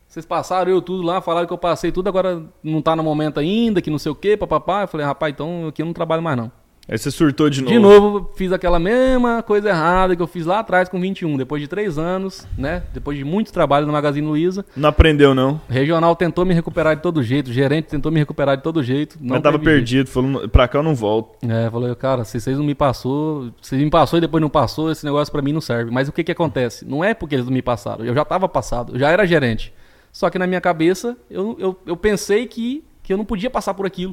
Vocês 0.06 0.26
passaram 0.26 0.72
eu 0.72 0.82
tudo 0.82 1.02
lá, 1.04 1.20
falaram 1.20 1.46
que 1.46 1.52
eu 1.52 1.58
passei 1.58 1.92
tudo, 1.92 2.08
agora 2.08 2.42
não 2.64 2.82
tá 2.82 2.96
no 2.96 3.02
momento 3.02 3.38
ainda, 3.38 3.80
que 3.80 3.90
não 3.90 3.98
sei 3.98 4.10
o 4.10 4.14
quê, 4.14 4.36
papapá. 4.36 4.82
Eu 4.82 4.88
falei, 4.88 5.06
rapaz, 5.06 5.32
então 5.32 5.68
aqui 5.68 5.82
eu 5.82 5.86
não 5.86 5.92
trabalho 5.92 6.20
mais 6.20 6.36
não. 6.36 6.50
Aí 6.88 6.98
você 6.98 7.10
surtou 7.10 7.48
de 7.48 7.60
novo. 7.60 7.72
De 7.72 7.78
novo, 7.78 8.30
fiz 8.34 8.50
aquela 8.52 8.78
mesma 8.78 9.42
coisa 9.44 9.68
errada 9.68 10.16
que 10.16 10.22
eu 10.22 10.26
fiz 10.26 10.44
lá 10.44 10.58
atrás 10.58 10.88
com 10.88 11.00
21, 11.00 11.36
depois 11.36 11.62
de 11.62 11.68
três 11.68 11.96
anos, 11.98 12.46
né? 12.58 12.82
Depois 12.92 13.16
de 13.16 13.24
muito 13.24 13.52
trabalho 13.52 13.86
no 13.86 13.92
Magazine 13.92 14.26
Luiza. 14.26 14.64
Não 14.76 14.88
aprendeu, 14.88 15.32
não. 15.32 15.60
Regional 15.68 16.16
tentou 16.16 16.44
me 16.44 16.52
recuperar 16.52 16.96
de 16.96 17.02
todo 17.02 17.22
jeito, 17.22 17.48
o 17.48 17.52
gerente 17.52 17.86
tentou 17.86 18.10
me 18.10 18.18
recuperar 18.18 18.56
de 18.56 18.62
todo 18.64 18.82
jeito. 18.82 19.16
Não 19.20 19.34
Mas 19.34 19.42
tava 19.42 19.56
jeito. 19.56 19.64
perdido. 19.64 20.08
Falou, 20.08 20.48
pra 20.48 20.66
cá 20.66 20.78
eu 20.78 20.82
não 20.82 20.94
volto. 20.94 21.36
É, 21.48 21.70
falou, 21.70 21.94
cara, 21.94 22.24
se 22.24 22.40
vocês 22.40 22.58
não 22.58 22.64
me 22.64 22.74
passou, 22.74 23.50
se 23.62 23.76
me 23.76 23.88
passou 23.88 24.18
e 24.18 24.20
depois 24.20 24.40
não 24.42 24.50
passou, 24.50 24.90
esse 24.90 25.04
negócio 25.04 25.30
pra 25.30 25.42
mim 25.42 25.52
não 25.52 25.60
serve. 25.60 25.92
Mas 25.92 26.08
o 26.08 26.12
que 26.12 26.24
que 26.24 26.32
acontece? 26.32 26.84
Não 26.84 27.04
é 27.04 27.14
porque 27.14 27.36
eles 27.36 27.46
não 27.46 27.52
me 27.52 27.62
passaram, 27.62 28.04
eu 28.04 28.14
já 28.14 28.24
tava 28.24 28.48
passado, 28.48 28.94
eu 28.94 28.98
já 28.98 29.10
era 29.10 29.24
gerente. 29.24 29.72
Só 30.12 30.28
que 30.28 30.40
na 30.40 30.46
minha 30.46 30.60
cabeça, 30.60 31.16
eu, 31.30 31.56
eu, 31.60 31.78
eu 31.86 31.96
pensei 31.96 32.48
que, 32.48 32.82
que 33.02 33.12
eu 33.12 33.16
não 33.16 33.24
podia 33.24 33.48
passar 33.48 33.74
por 33.74 33.86
aquilo. 33.86 34.12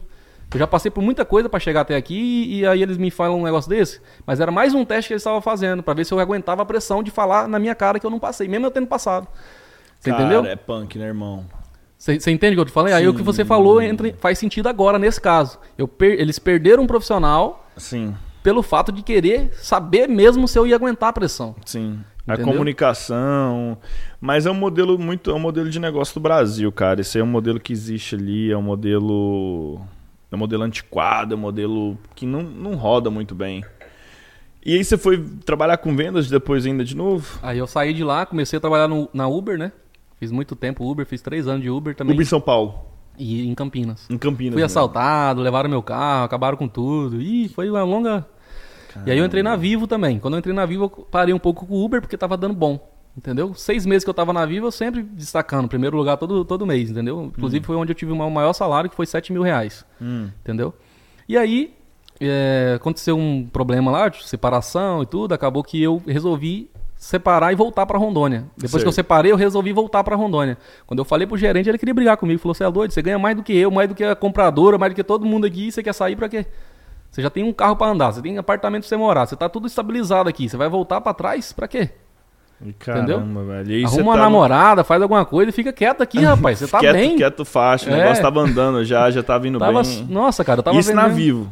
Eu 0.54 0.60
já 0.60 0.66
passei 0.68 0.90
por 0.90 1.02
muita 1.04 1.26
coisa 1.26 1.50
pra 1.50 1.60
chegar 1.60 1.82
até 1.82 1.96
aqui 1.96 2.46
e, 2.50 2.66
aí 2.66 2.82
eles 2.82 2.98
me 2.98 3.12
falam 3.12 3.40
um 3.40 3.44
negócio 3.44 3.70
desse. 3.70 4.00
Mas 4.26 4.40
era 4.40 4.50
mais 4.52 4.74
um 4.74 4.86
teste 4.86 5.10
que 5.10 5.14
eles 5.14 5.22
estavam 5.22 5.42
fazendo 5.42 5.84
pra 5.84 5.94
ver 5.94 6.06
se 6.06 6.14
eu 6.14 6.20
aguentava 6.20 6.62
a 6.62 6.66
pressão 6.66 7.04
de 7.04 7.12
falar 7.12 7.48
na 7.48 7.60
minha 7.60 7.76
cara 7.76 8.00
que 8.00 8.06
eu 8.06 8.10
não 8.10 8.20
passei, 8.20 8.48
mesmo 8.48 8.66
eu 8.66 8.72
tendo 8.72 8.88
passado. 8.88 9.28
Você 10.00 10.10
Cara, 10.10 10.24
entendeu? 10.24 10.46
é 10.46 10.56
punk, 10.56 10.98
né, 10.98 11.06
irmão? 11.08 11.46
Você 11.98 12.20
você 12.20 12.32
entende 12.32 12.54
o 12.54 12.58
que 12.58 12.62
eu 12.62 12.66
te 12.66 12.72
falei? 12.72 12.94
Aí 12.94 13.08
o 13.08 13.14
que 13.14 13.24
você 13.24 13.44
falou 13.44 13.82
entra, 13.82 14.14
faz 14.20 14.38
sentido 14.40 14.68
agora 14.70 14.98
nesse 14.98 15.20
caso. 15.20 15.58
Eu 15.78 15.88
per- 15.88 16.20
eles 16.20 16.38
perderam 16.40 16.84
um 16.84 16.88
profissional 16.88 17.68
Sim, 17.76 18.16
pelo 18.44 18.62
fato 18.64 18.92
de 18.92 19.02
querer 19.02 19.50
saber 19.54 20.08
mesmo 20.08 20.48
se 20.48 20.58
eu 20.58 20.66
ia 20.68 20.76
aguentar 20.76 21.10
a 21.10 21.14
pressão. 21.14 21.56
sim. 21.66 22.00
A 22.30 22.34
Entendeu? 22.34 22.52
comunicação. 22.54 23.78
Mas 24.20 24.46
é 24.46 24.52
um 24.52 24.54
modelo 24.54 25.00
muito. 25.00 25.32
É 25.32 25.34
um 25.34 25.40
modelo 25.40 25.70
de 25.70 25.80
negócio 25.80 26.14
do 26.14 26.20
Brasil, 26.20 26.70
cara. 26.74 27.00
Esse 27.00 27.18
aí 27.18 27.22
é 27.22 27.24
um 27.24 27.28
modelo 27.28 27.58
que 27.58 27.72
existe 27.72 28.16
ali, 28.16 28.52
é 28.52 28.58
um 28.58 28.62
modelo. 28.62 29.80
É 30.38 30.40
um 30.40 30.40
modelo 30.40 30.64
antiquado, 30.64 31.34
é 31.34 31.38
um 31.38 31.40
modelo 31.42 31.98
que 32.14 32.26
não, 32.28 32.44
não 32.44 32.76
roda 32.76 33.10
muito 33.10 33.34
bem. 33.34 33.66
E 34.64 34.76
aí 34.76 34.84
você 34.84 34.98
foi 34.98 35.18
trabalhar 35.44 35.78
com 35.78 35.96
vendas 35.96 36.30
depois 36.30 36.64
ainda 36.66 36.84
de 36.86 36.96
novo? 36.96 37.40
Aí 37.42 37.58
eu 37.58 37.66
saí 37.66 37.92
de 37.94 38.04
lá, 38.04 38.24
comecei 38.26 38.58
a 38.58 38.60
trabalhar 38.60 38.88
no- 38.88 39.10
na 39.14 39.28
Uber, 39.28 39.58
né? 39.58 39.72
Fiz 40.20 40.32
muito 40.32 40.56
tempo 40.56 40.88
Uber, 40.90 41.06
fiz 41.06 41.22
três 41.22 41.48
anos 41.48 41.62
de 41.64 41.70
Uber 41.70 41.96
também. 41.96 42.14
Uber 42.14 42.24
em 42.26 42.30
São 42.30 42.40
Paulo, 42.42 42.76
E 43.18 43.48
em 43.48 43.56
Campinas. 43.56 44.08
em 44.12 44.18
Campinas. 44.18 44.54
Fui 44.54 44.62
mesmo. 44.62 44.66
assaltado, 44.66 45.42
levaram 45.42 45.70
meu 45.70 45.82
carro, 45.82 46.26
acabaram 46.26 46.56
com 46.58 46.68
tudo. 46.68 47.20
Ih, 47.20 47.48
foi 47.50 47.68
uma 47.70 47.84
longa. 47.84 48.24
E 49.06 49.12
aí 49.12 49.18
eu 49.18 49.26
entrei 49.26 49.42
na 49.42 49.56
Vivo 49.56 49.88
também. 49.88 50.20
Quando 50.20 50.36
eu 50.36 50.40
entrei 50.40 50.54
na 50.56 50.66
Vivo, 50.66 50.84
eu 50.86 50.90
parei 50.90 51.34
um 51.34 51.40
pouco 51.40 51.66
com 51.66 51.74
o 51.76 51.84
Uber 51.84 52.00
porque 52.02 52.18
tava 52.18 52.36
dando 52.38 52.54
bom. 52.54 52.80
Entendeu? 53.18 53.56
Seis 53.56 53.84
meses 53.84 54.04
que 54.04 54.10
eu 54.12 54.14
tava 54.14 54.32
na 54.32 54.46
Vivo, 54.46 54.68
eu 54.68 54.72
sempre 54.72 55.02
destacando. 55.02 55.68
Primeiro 55.68 55.98
lugar 55.98 56.18
todo, 56.18 56.46
todo 56.46 56.68
mês, 56.68 56.92
entendeu? 56.92 57.32
Inclusive 57.36 57.66
foi 57.66 57.76
onde 57.76 57.92
eu 57.92 57.96
tive 57.96 58.12
o 58.12 58.30
maior 58.30 58.54
salário, 58.54 58.88
que 58.88 58.96
foi 58.96 59.08
7 59.08 59.34
mil 59.34 59.42
reais. 59.42 59.84
Hum. 60.00 60.30
Entendeu? 60.42 60.72
E 61.28 61.36
aí, 61.36 61.74
é, 62.22 62.74
aconteceu 62.76 63.18
um 63.18 63.48
problema 63.48 63.90
lá, 63.90 64.08
de 64.08 64.28
separação 64.28 65.02
e 65.02 65.08
tudo. 65.08 65.34
Acabou 65.34 65.64
que 65.64 65.82
eu 65.82 66.00
resolvi 66.06 66.70
separar 66.96 67.52
e 67.52 67.56
voltar 67.56 67.88
pra 67.88 67.98
Rondônia. 67.98 68.46
Depois 68.56 68.84
que 68.84 68.88
eu 68.88 68.94
separei, 68.94 69.32
eu 69.32 69.36
resolvi 69.36 69.74
voltar 69.74 70.04
pra 70.04 70.16
Rondônia. 70.16 70.56
Quando 70.86 71.00
eu 71.00 71.06
falei 71.06 71.26
pro 71.26 71.38
gerente, 71.38 71.68
ele 71.68 71.80
queria 71.80 71.96
brigar 71.96 72.18
comigo. 72.18 72.40
Falou: 72.40 72.54
Você 72.54 72.64
é 72.64 72.72
doido? 72.72 72.92
Você 72.92 73.02
ganha 73.02 73.18
mais 73.18 73.36
do 73.36 73.42
que 73.42 73.56
eu, 73.58 73.72
mais 73.72 73.90
do 73.90 73.96
que 73.96 74.04
a 74.04 74.16
compradora, 74.16 74.78
mais 74.78 74.94
do 74.94 74.96
que 74.96 75.04
todo 75.04 75.26
mundo 75.26 75.48
aqui. 75.48 75.72
Você 75.72 75.82
quer 75.82 75.94
sair 75.94 76.16
pra 76.16 76.30
quê? 76.30 76.46
Você 77.10 77.24
já 77.24 77.32
tem 77.32 77.44
um 77.44 77.54
carro 77.54 77.76
pra 77.76 77.88
andar, 77.88 78.12
você 78.12 78.22
tem 78.22 78.38
apartamento 78.38 78.84
pra 78.84 78.90
você 78.90 78.98
morar, 78.98 79.26
você 79.26 79.36
tá 79.36 79.50
tudo 79.50 79.66
estabilizado 79.66 80.30
aqui. 80.30 80.48
Você 80.48 80.56
vai 80.56 80.70
voltar 80.70 81.02
pra 81.02 81.16
trás 81.16 81.52
pra 81.52 81.68
quê? 81.68 81.90
Caramba, 82.80 83.44
velho. 83.44 83.72
E 83.72 83.86
Arruma 83.86 84.02
uma 84.04 84.14
tá- 84.14 84.20
namorada, 84.22 84.84
faz 84.84 85.02
alguma 85.02 85.24
coisa 85.26 85.50
e 85.50 85.54
fica 85.54 85.72
quieto 85.72 86.02
aqui, 86.02 86.20
rapaz. 86.26 86.60
Você 86.60 86.68
tá 86.68 86.80
quieto, 86.80 86.94
bem. 86.96 87.16
Quieto 87.16 87.46
faixa, 87.46 87.90
o 87.90 87.94
É. 87.94 87.98
negócio 87.98 88.22
tava 88.24 88.40
andando 88.42 88.84
já, 88.84 89.10
já 89.12 89.22
tava 89.22 89.48
indo 89.48 89.60
Tava, 89.60 89.84
bem. 89.84 90.06
nossa, 90.10 90.44
cara, 90.44 90.60
eu 90.60 90.64
tava 90.64 90.78
Isso 90.80 90.94
na 90.94 91.08
Vivo. 91.08 91.52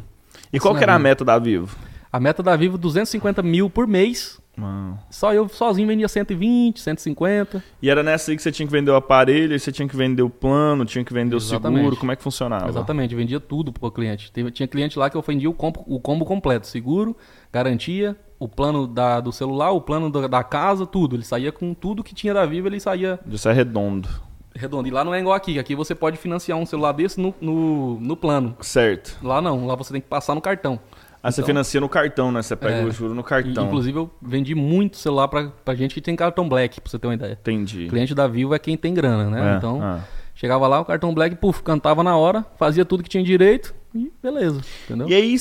E 0.52 0.56
Isso 0.56 0.62
qual 0.62 0.74
que 0.74 0.82
era 0.82 0.94
a 0.94 0.98
meta 0.98 1.24
da 1.24 1.38
Vivo? 1.38 1.76
A 2.12 2.18
meta 2.20 2.42
da 2.42 2.56
Vivo, 2.56 2.76
250 2.78 3.42
mil 3.42 3.68
por 3.70 3.86
mês. 3.86 4.38
Mano. 4.56 4.98
Só 5.10 5.34
eu 5.34 5.46
sozinho 5.50 5.86
vendia 5.86 6.08
120, 6.08 6.80
150. 6.80 7.62
E 7.82 7.90
era 7.90 8.02
nessa 8.02 8.30
aí 8.30 8.36
que 8.38 8.42
você 8.42 8.50
tinha 8.50 8.66
que 8.66 8.72
vender 8.72 8.90
o 8.90 8.94
aparelho, 8.96 9.58
você 9.58 9.70
tinha 9.70 9.86
que 9.86 9.94
vender 9.94 10.22
o 10.22 10.30
plano, 10.30 10.86
tinha 10.86 11.04
que 11.04 11.12
vender 11.12 11.34
o 11.34 11.36
Exatamente. 11.36 11.78
seguro, 11.80 11.96
como 11.96 12.10
é 12.10 12.16
que 12.16 12.22
funcionava? 12.22 12.66
Exatamente, 12.66 13.14
vendia 13.14 13.38
tudo 13.38 13.70
pro 13.70 13.90
cliente. 13.90 14.32
Tinha 14.52 14.66
cliente 14.66 14.98
lá 14.98 15.10
que 15.10 15.16
eu 15.16 15.20
vendia 15.20 15.50
o 15.50 15.52
combo, 15.52 15.84
o 15.86 16.00
combo 16.00 16.24
completo: 16.24 16.66
seguro, 16.66 17.14
garantia, 17.52 18.16
o 18.38 18.46
plano 18.48 18.86
da, 18.86 19.20
do 19.20 19.32
celular, 19.32 19.70
o 19.72 19.80
plano 19.80 20.10
da, 20.10 20.26
da 20.26 20.44
casa, 20.44 20.84
tudo. 20.86 21.16
Ele 21.16 21.22
saía 21.24 21.50
com 21.52 21.72
tudo 21.74 22.04
que 22.04 22.14
tinha 22.14 22.34
da 22.34 22.44
Vivo, 22.44 22.68
ele 22.68 22.78
saía 22.80 23.18
Isso 23.26 23.48
é 23.48 23.52
redondo. 23.52 24.08
redondo. 24.54 24.88
E 24.88 24.90
lá 24.90 25.04
não 25.04 25.14
é 25.14 25.20
igual 25.20 25.34
aqui. 25.34 25.58
Aqui 25.58 25.74
você 25.74 25.94
pode 25.94 26.16
financiar 26.16 26.58
um 26.58 26.66
celular 26.66 26.92
desse 26.92 27.20
no, 27.20 27.34
no, 27.40 27.98
no 28.00 28.16
plano. 28.16 28.56
Certo. 28.60 29.16
Lá 29.22 29.40
não, 29.40 29.66
lá 29.66 29.74
você 29.74 29.92
tem 29.92 30.00
que 30.00 30.08
passar 30.08 30.34
no 30.34 30.40
cartão. 30.40 30.78
Você 31.22 31.40
Então- 31.40 31.46
financia 31.46 31.80
no 31.80 31.88
cartão, 31.88 32.30
né? 32.30 32.40
Você 32.40 32.54
pega 32.54 32.76
É. 32.76 32.84
o 32.84 32.90
juro 32.92 33.12
no 33.12 33.20
E, 33.22 33.24
cartão. 33.24 33.66
inclusive 33.66 33.98
eu 33.98 34.08
vendi 34.22 34.54
muito 34.54 34.96
celular 34.96 35.26
pra, 35.26 35.48
pra 35.64 35.74
gente 35.74 35.92
que 35.94 36.00
tem 36.00 36.14
cartão 36.14 36.48
black, 36.48 36.80
pra 36.80 36.88
você 36.90 36.98
ter 37.00 37.06
uma 37.08 37.14
ideia. 37.14 37.32
Entendi. 37.40 37.86
O 37.86 37.88
cliente 37.88 38.14
da 38.14 38.28
Vivo 38.28 38.54
é 38.54 38.58
quem 38.60 38.76
tem 38.76 38.94
grana, 38.94 39.28
né? 39.28 39.54
É, 39.54 39.56
então, 39.56 39.82
ah. 39.82 40.00
chegava 40.36 40.68
lá, 40.68 40.78
o 40.80 40.84
cartão 40.84 41.12
black, 41.12 41.34
puf, 41.34 41.62
cantava 41.64 42.04
na 42.04 42.16
hora, 42.16 42.44
fazia 42.56 42.84
tudo 42.84 43.02
que 43.02 43.08
tinha 43.08 43.24
direito 43.24 43.74
e 43.92 44.12
beleza, 44.22 44.60
entendeu? 44.84 45.08
E 45.08 45.14
aí, 45.14 45.36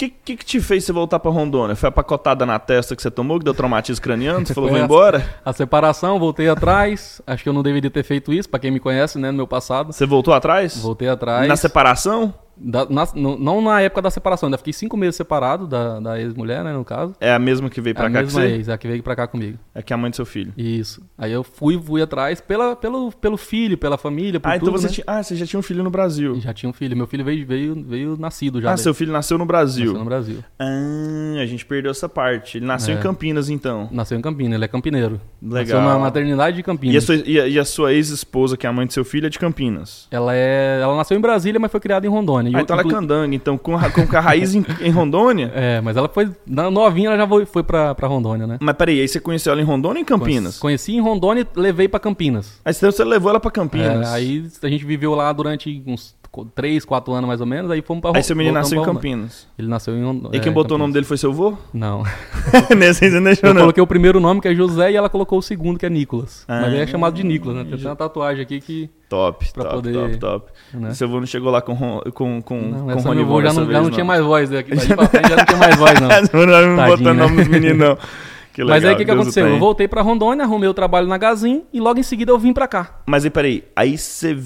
que, 0.00 0.08
que 0.08 0.36
que 0.36 0.44
te 0.44 0.60
fez 0.60 0.84
você 0.84 0.92
voltar 0.92 1.18
pra 1.18 1.30
Rondônia? 1.30 1.76
Foi 1.76 1.88
a 1.90 1.92
pacotada 1.92 2.46
na 2.46 2.58
testa 2.58 2.96
que 2.96 3.02
você 3.02 3.10
tomou, 3.10 3.38
que 3.38 3.44
deu 3.44 3.52
traumatismo 3.52 4.02
craniano? 4.02 4.46
Você 4.46 4.54
falou, 4.54 4.70
vou 4.70 4.78
embora? 4.78 5.28
A 5.44 5.52
separação, 5.52 6.18
voltei 6.18 6.48
atrás. 6.48 7.20
Acho 7.26 7.42
que 7.42 7.48
eu 7.48 7.52
não 7.52 7.62
deveria 7.62 7.90
ter 7.90 8.02
feito 8.02 8.32
isso, 8.32 8.48
pra 8.48 8.58
quem 8.58 8.70
me 8.70 8.80
conhece, 8.80 9.18
né, 9.18 9.30
no 9.30 9.36
meu 9.36 9.46
passado. 9.46 9.92
Você 9.92 10.06
voltou 10.06 10.32
atrás? 10.32 10.78
Voltei 10.78 11.08
atrás. 11.08 11.46
Na 11.46 11.56
separação? 11.56 12.32
Da- 12.62 12.86
na- 12.90 13.08
no- 13.14 13.38
não 13.38 13.62
na 13.62 13.80
época 13.80 14.02
da 14.02 14.10
separação, 14.10 14.46
ainda 14.48 14.58
fiquei 14.58 14.72
cinco 14.72 14.96
meses 14.96 15.16
separado 15.16 15.66
da, 15.66 15.98
da 15.98 16.20
ex-mulher, 16.20 16.62
né, 16.62 16.72
no 16.74 16.84
caso. 16.84 17.14
É 17.18 17.32
a 17.32 17.38
mesma 17.38 17.70
que 17.70 17.80
veio 17.80 17.94
pra 17.96 18.06
a 18.06 18.10
cá 18.10 18.18
que 18.18 18.24
mesma 18.26 18.40
você? 18.42 18.46
ex, 18.48 18.68
a 18.68 18.76
que 18.76 18.86
veio 18.86 19.02
pra 19.02 19.16
cá 19.16 19.26
comigo. 19.26 19.58
É 19.74 19.82
que 19.82 19.92
é 19.92 19.94
a 19.94 19.96
mãe 19.96 20.10
do 20.10 20.16
seu 20.16 20.26
filho. 20.26 20.52
Isso. 20.56 21.02
Aí 21.16 21.32
eu 21.32 21.42
fui, 21.42 21.80
fui 21.82 22.02
atrás 22.02 22.40
pela, 22.40 22.76
pelo, 22.76 23.10
pelo 23.12 23.36
filho, 23.38 23.78
pela 23.78 23.96
família, 23.96 24.38
por 24.38 24.48
ah, 24.50 24.58
tudo, 24.58 24.68
então 24.68 24.78
você 24.78 24.86
né? 24.88 24.92
tinha. 24.92 25.04
Ah, 25.06 25.22
você 25.22 25.34
já 25.36 25.46
tinha 25.46 25.58
um 25.58 25.62
filho 25.62 25.82
no 25.82 25.90
Brasil. 25.90 26.38
Já 26.40 26.52
tinha 26.52 26.68
um 26.68 26.72
filho. 26.72 26.94
Meu 26.96 27.06
filho 27.06 27.24
veio, 27.24 27.46
veio, 27.46 27.74
veio 27.82 28.16
nascido 28.18 28.60
já. 28.60 28.68
Ah, 28.70 28.74
daí. 28.74 28.82
seu 28.82 28.92
filho 28.92 29.12
nasceu 29.12 29.38
no 29.38 29.46
Brasil. 29.46 29.86
Nasceu 29.86 29.98
no 29.98 30.04
Brasil. 30.04 30.44
Ah, 30.58 31.40
a 31.42 31.46
gente 31.46 31.64
perdeu 31.64 31.90
essa 31.90 32.08
parte. 32.08 32.58
Ele 32.58 32.66
nasceu 32.66 32.94
É. 32.94 32.98
em 32.98 33.00
Campinas, 33.00 33.48
então. 33.48 33.88
Nasceu 33.90 34.18
em 34.18 34.20
Campinas, 34.22 34.54
ele 34.54 34.64
é 34.64 34.68
campineiro. 34.68 35.20
Legal. 35.42 35.80
Nasceu 35.80 35.80
na 35.80 35.98
maternidade 35.98 36.56
de 36.56 36.62
Campinas. 36.62 36.94
E 36.94 36.98
a 36.98 37.00
sua, 37.00 37.16
e 37.16 37.40
a- 37.40 37.48
e 37.48 37.58
a 37.58 37.64
sua 37.64 37.92
ex-esposa, 37.94 38.56
que 38.56 38.66
é 38.66 38.68
a 38.70 38.72
mãe 38.72 38.86
do 38.86 38.92
seu 38.92 39.04
filho, 39.04 39.26
é 39.26 39.30
de 39.30 39.38
Campinas. 39.38 40.06
Ela 40.10 40.34
é. 40.34 40.80
Ela 40.82 40.96
nasceu 40.96 41.16
em 41.16 41.20
Brasília, 41.20 41.58
mas 41.58 41.70
foi 41.70 41.80
criada 41.80 42.06
em 42.06 42.10
Rondônia. 42.10 42.49
E 42.50 42.56
Ah, 42.56 42.60
então 42.62 42.78
ela 42.78 42.86
é 42.86 42.90
candanga. 42.90 43.34
Então, 43.34 43.56
com, 43.56 43.76
a- 43.76 43.90
com 43.90 44.16
a 44.16 44.20
raiz 44.20 44.54
em, 44.54 44.64
em 44.80 44.90
Rondônia. 44.90 45.50
É, 45.60 45.80
mas 45.80 45.96
ela 45.96 46.08
foi. 46.08 46.28
na- 46.46 46.70
Novinha, 46.70 47.08
ela 47.10 47.16
já 47.18 47.26
foi, 47.28 47.44
foi 47.46 47.62
pra, 47.62 47.94
pra 47.94 48.08
Rondônia, 48.08 48.46
né? 48.46 48.58
Mas 48.60 48.74
peraí, 48.76 49.00
aí 49.00 49.08
você 49.08 49.20
conheceu 49.20 49.52
ela 49.52 49.60
em 49.60 49.64
Rondônia 49.64 49.98
ou 49.98 50.02
em 50.02 50.04
Campinas? 50.04 50.58
Conheci 50.58 50.92
em 50.92 51.00
Rondônia 51.00 51.46
e 51.56 51.60
levei 51.60 51.88
pra 51.88 52.00
Campinas. 52.00 52.60
Aí 52.64 52.72
então 52.76 52.90
você 52.90 53.04
levou 53.04 53.30
ela 53.30 53.40
pra 53.40 53.50
Campinas. 53.50 54.08
É, 54.08 54.14
aí 54.14 54.44
a 54.62 54.68
gente 54.68 54.84
viveu 54.84 55.14
lá 55.14 55.32
durante 55.32 55.82
uns 55.86 56.14
3, 56.54 56.84
4 56.84 57.12
anos 57.12 57.26
mais 57.28 57.40
ou 57.40 57.46
menos. 57.46 57.70
Aí 57.70 57.82
fomos 57.82 58.00
pra 58.00 58.12
Aí 58.14 58.22
seu 58.22 58.36
menino 58.36 58.54
nasceu 58.54 58.76
em 58.76 58.78
Rondônia. 58.78 59.00
Campinas. 59.00 59.46
Ele 59.58 59.68
nasceu 59.68 59.94
em 59.96 60.02
Rondônia. 60.04 60.36
E 60.36 60.40
quem 60.40 60.52
botou 60.52 60.76
o 60.76 60.78
nome 60.78 60.92
dele 60.92 61.04
foi 61.04 61.16
seu 61.18 61.30
avô? 61.30 61.54
Não. 61.74 62.02
Nesse 62.76 63.08
você 63.10 63.16
não 63.16 63.24
deixou, 63.24 63.48
Eu 63.50 63.54
não. 63.54 63.62
coloquei 63.62 63.82
o 63.82 63.86
primeiro 63.86 64.20
nome, 64.20 64.40
que 64.40 64.48
é 64.48 64.54
José, 64.54 64.92
e 64.92 64.96
ela 64.96 65.08
colocou 65.08 65.38
o 65.38 65.42
segundo, 65.42 65.78
que 65.78 65.84
é 65.86 65.90
Nicolas. 65.90 66.44
Ah. 66.48 66.60
Mas 66.62 66.72
ele 66.72 66.82
é 66.82 66.86
chamado 66.86 67.14
de 67.14 67.24
Nicolas, 67.24 67.56
né? 67.56 67.64
Tem 67.64 67.74
até 67.74 67.86
uma 67.88 67.96
tatuagem 67.96 68.42
aqui 68.42 68.60
que. 68.60 68.90
Top, 69.10 69.52
Pra 69.52 69.64
top, 69.64 69.74
poder- 69.76 69.92
top, 69.92 70.16
top. 70.18 70.52
né? 70.72 70.94
Seu 70.94 71.08
não 71.08 71.26
chegou 71.26 71.50
lá 71.50 71.60
com, 71.60 71.74
com, 72.14 72.40
com, 72.40 72.56
Não, 72.60 72.86
com 72.86 73.00
Rony 73.00 73.24
Von 73.24 73.42
já 73.42 73.52
não, 73.52 73.70
já 73.72 73.82
não 73.82 73.90
tinha 73.90 74.04
mais 74.04 74.22
voz. 74.24 74.48
Daqui 74.48 74.72
daqui 74.74 74.86
pra 74.94 75.06
frente 75.08 75.28
já 75.28 75.36
não 75.36 75.44
tinha 75.44 75.58
mais 75.58 75.76
voz, 75.76 76.00
não. 76.00 76.08
Não 76.46 76.76
vai 76.76 76.86
me 76.86 76.96
botando 76.96 77.16
né? 77.16 77.22
nome 77.24 77.36
dos 77.36 77.48
meninos, 77.48 77.78
não. 77.78 77.98
Que 78.52 78.64
Mas 78.64 78.82
aí 78.84 78.90
legal, 78.90 78.94
o 78.94 78.98
que, 78.98 79.04
que 79.04 79.10
aconteceu? 79.12 79.46
Eu 79.46 79.58
voltei 79.60 79.86
pra 79.86 80.02
Rondônia, 80.02 80.44
arrumei 80.44 80.68
o 80.68 80.74
trabalho 80.74 81.06
na 81.06 81.16
Gazin 81.16 81.62
e 81.72 81.78
logo 81.78 82.00
em 82.00 82.02
seguida 82.02 82.32
eu 82.32 82.38
vim 82.38 82.52
pra 82.52 82.66
cá. 82.66 83.00
Mas 83.06 83.24
aí, 83.24 83.30
peraí. 83.30 83.62
Aí 83.76 83.96
você 83.96 84.36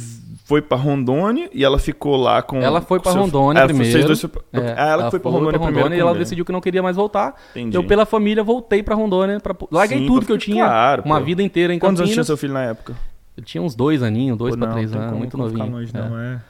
foi 0.45 0.61
pra 0.61 0.77
Rondônia 0.77 1.49
e 1.55 1.65
ela 1.65 1.79
ficou 1.79 2.15
lá 2.15 2.43
com. 2.43 2.61
Ela 2.61 2.83
foi 2.83 3.01
pra 3.01 3.12
seu- 3.12 3.23
Rondônia 3.23 3.62
Ah, 3.62 3.67
primeiro. 3.67 3.91
Vocês 3.91 4.05
dois 4.05 4.21
foi 4.21 4.29
pra... 4.29 4.43
É, 4.53 4.75
ah, 4.77 4.89
ela, 4.91 5.05
que 5.05 5.11
foi 5.12 5.21
pra 5.21 5.31
Rondônia 5.31 5.59
primeiro. 5.59 5.95
e 5.95 5.99
ela 5.99 6.15
decidiu 6.15 6.45
que 6.45 6.53
não 6.53 6.61
queria 6.61 6.83
mais 6.83 6.97
voltar. 6.97 7.35
Entendi. 7.57 7.75
Eu, 7.79 7.83
pela 7.83 8.05
família, 8.05 8.45
voltei 8.45 8.83
pra 8.83 8.95
Rondônia. 8.95 9.41
Pra... 9.41 9.55
Larguei 9.73 9.99
Sim, 10.01 10.07
tudo 10.07 10.19
pra- 10.19 10.27
que 10.27 10.33
eu 10.33 10.39
tinha. 10.39 10.67
claro, 10.67 11.03
uma 11.07 11.19
pô. 11.19 11.25
vida 11.25 11.43
inteira 11.43 11.73
em 11.75 11.79
Quantos 11.79 12.01
anos 12.03 12.12
tinha 12.12 12.25
seu 12.25 12.37
filho 12.37 12.53
na 12.53 12.62
época? 12.62 12.95
Eu 13.37 13.43
tinha 13.43 13.62
uns 13.62 13.74
dois 13.74 14.03
aninhos, 14.03 14.37
dois 14.39 14.55
Pô, 14.55 14.59
pra 14.59 14.68
não, 14.68 14.74
três 14.74 14.95
anos, 14.95 15.07
como- 15.07 15.18
muito 15.18 15.32
como 15.32 15.45
novinho. 15.45 15.70
longe, 15.70 15.91
É. 15.95 15.99
não, 16.01 16.18
é. 16.18 16.41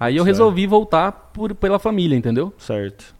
Aí 0.00 0.16
eu 0.16 0.24
Certo. 0.24 0.34
resolvi 0.34 0.66
voltar 0.66 1.12
por, 1.32 1.54
pela 1.54 1.78
família, 1.78 2.16
entendeu? 2.16 2.52
Certo. 2.58 3.14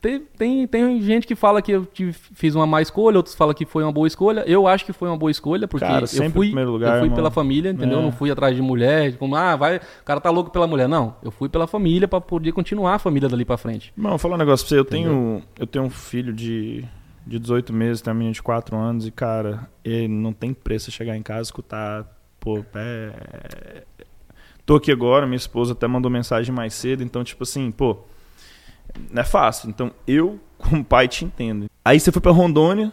Tem, 0.00 0.20
tem, 0.20 0.66
tem 0.66 1.02
gente 1.02 1.26
que 1.26 1.34
fala 1.34 1.60
que 1.60 1.72
eu 1.72 1.88
fiz 2.34 2.54
uma 2.54 2.66
má 2.66 2.80
escolha, 2.80 3.16
outros 3.16 3.34
falam 3.34 3.52
que 3.54 3.64
foi 3.66 3.82
uma 3.82 3.90
boa 3.90 4.06
escolha. 4.06 4.44
Eu 4.46 4.68
acho 4.68 4.84
que 4.84 4.92
foi 4.92 5.08
uma 5.08 5.16
boa 5.16 5.30
escolha, 5.30 5.66
porque 5.66 5.84
Cara, 5.84 6.02
eu 6.02 6.06
sempre 6.06 6.32
fui, 6.34 6.50
lugar, 6.64 6.88
eu 6.90 6.98
fui 6.98 7.06
irmão. 7.06 7.16
pela 7.16 7.30
família, 7.32 7.70
entendeu? 7.72 7.98
É. 7.98 8.02
Não 8.02 8.12
fui 8.12 8.30
atrás 8.30 8.54
de 8.54 8.62
mulher, 8.62 9.16
como, 9.16 9.34
ah, 9.34 9.56
vai, 9.56 9.78
o 9.78 10.04
cara 10.04 10.20
tá 10.20 10.30
louco 10.30 10.50
pela 10.50 10.66
mulher. 10.68 10.86
Não, 10.88 11.16
eu 11.22 11.32
fui 11.32 11.48
pela 11.48 11.66
família 11.66 12.06
pra 12.06 12.20
poder 12.20 12.52
continuar 12.52 12.94
a 12.94 12.98
família 13.00 13.28
dali 13.28 13.44
pra 13.44 13.56
frente. 13.56 13.92
Vou 13.96 14.18
falar 14.18 14.36
um 14.36 14.38
negócio 14.38 14.64
pra 14.66 14.76
você. 14.76 14.78
Eu 14.78 14.84
tenho, 14.84 15.42
eu 15.58 15.66
tenho 15.66 15.86
um 15.86 15.90
filho 15.90 16.32
de, 16.32 16.84
de 17.26 17.38
18 17.40 17.72
meses, 17.72 18.00
tem 18.00 18.12
uma 18.12 18.18
menina 18.18 18.34
de 18.34 18.42
4 18.42 18.76
anos 18.76 19.04
e, 19.06 19.10
cara, 19.10 19.68
ele 19.84 20.06
não 20.06 20.32
tem 20.32 20.52
preço 20.54 20.92
chegar 20.92 21.16
em 21.16 21.22
casa 21.22 21.40
e 21.40 21.42
escutar, 21.44 22.06
pô, 22.40 22.64
é... 22.74 23.84
Tô 24.64 24.76
aqui 24.76 24.92
agora, 24.92 25.26
minha 25.26 25.36
esposa 25.36 25.72
até 25.72 25.86
mandou 25.86 26.10
mensagem 26.10 26.54
mais 26.54 26.74
cedo, 26.74 27.02
então, 27.02 27.24
tipo 27.24 27.42
assim, 27.42 27.70
pô, 27.70 27.98
não 29.10 29.22
é 29.22 29.24
fácil. 29.24 29.70
Então, 29.70 29.92
eu, 30.06 30.38
como 30.58 30.84
pai, 30.84 31.08
te 31.08 31.24
entendo. 31.24 31.66
Aí 31.84 31.98
você 31.98 32.12
foi 32.12 32.20
pra 32.20 32.32
Rondônia 32.32 32.92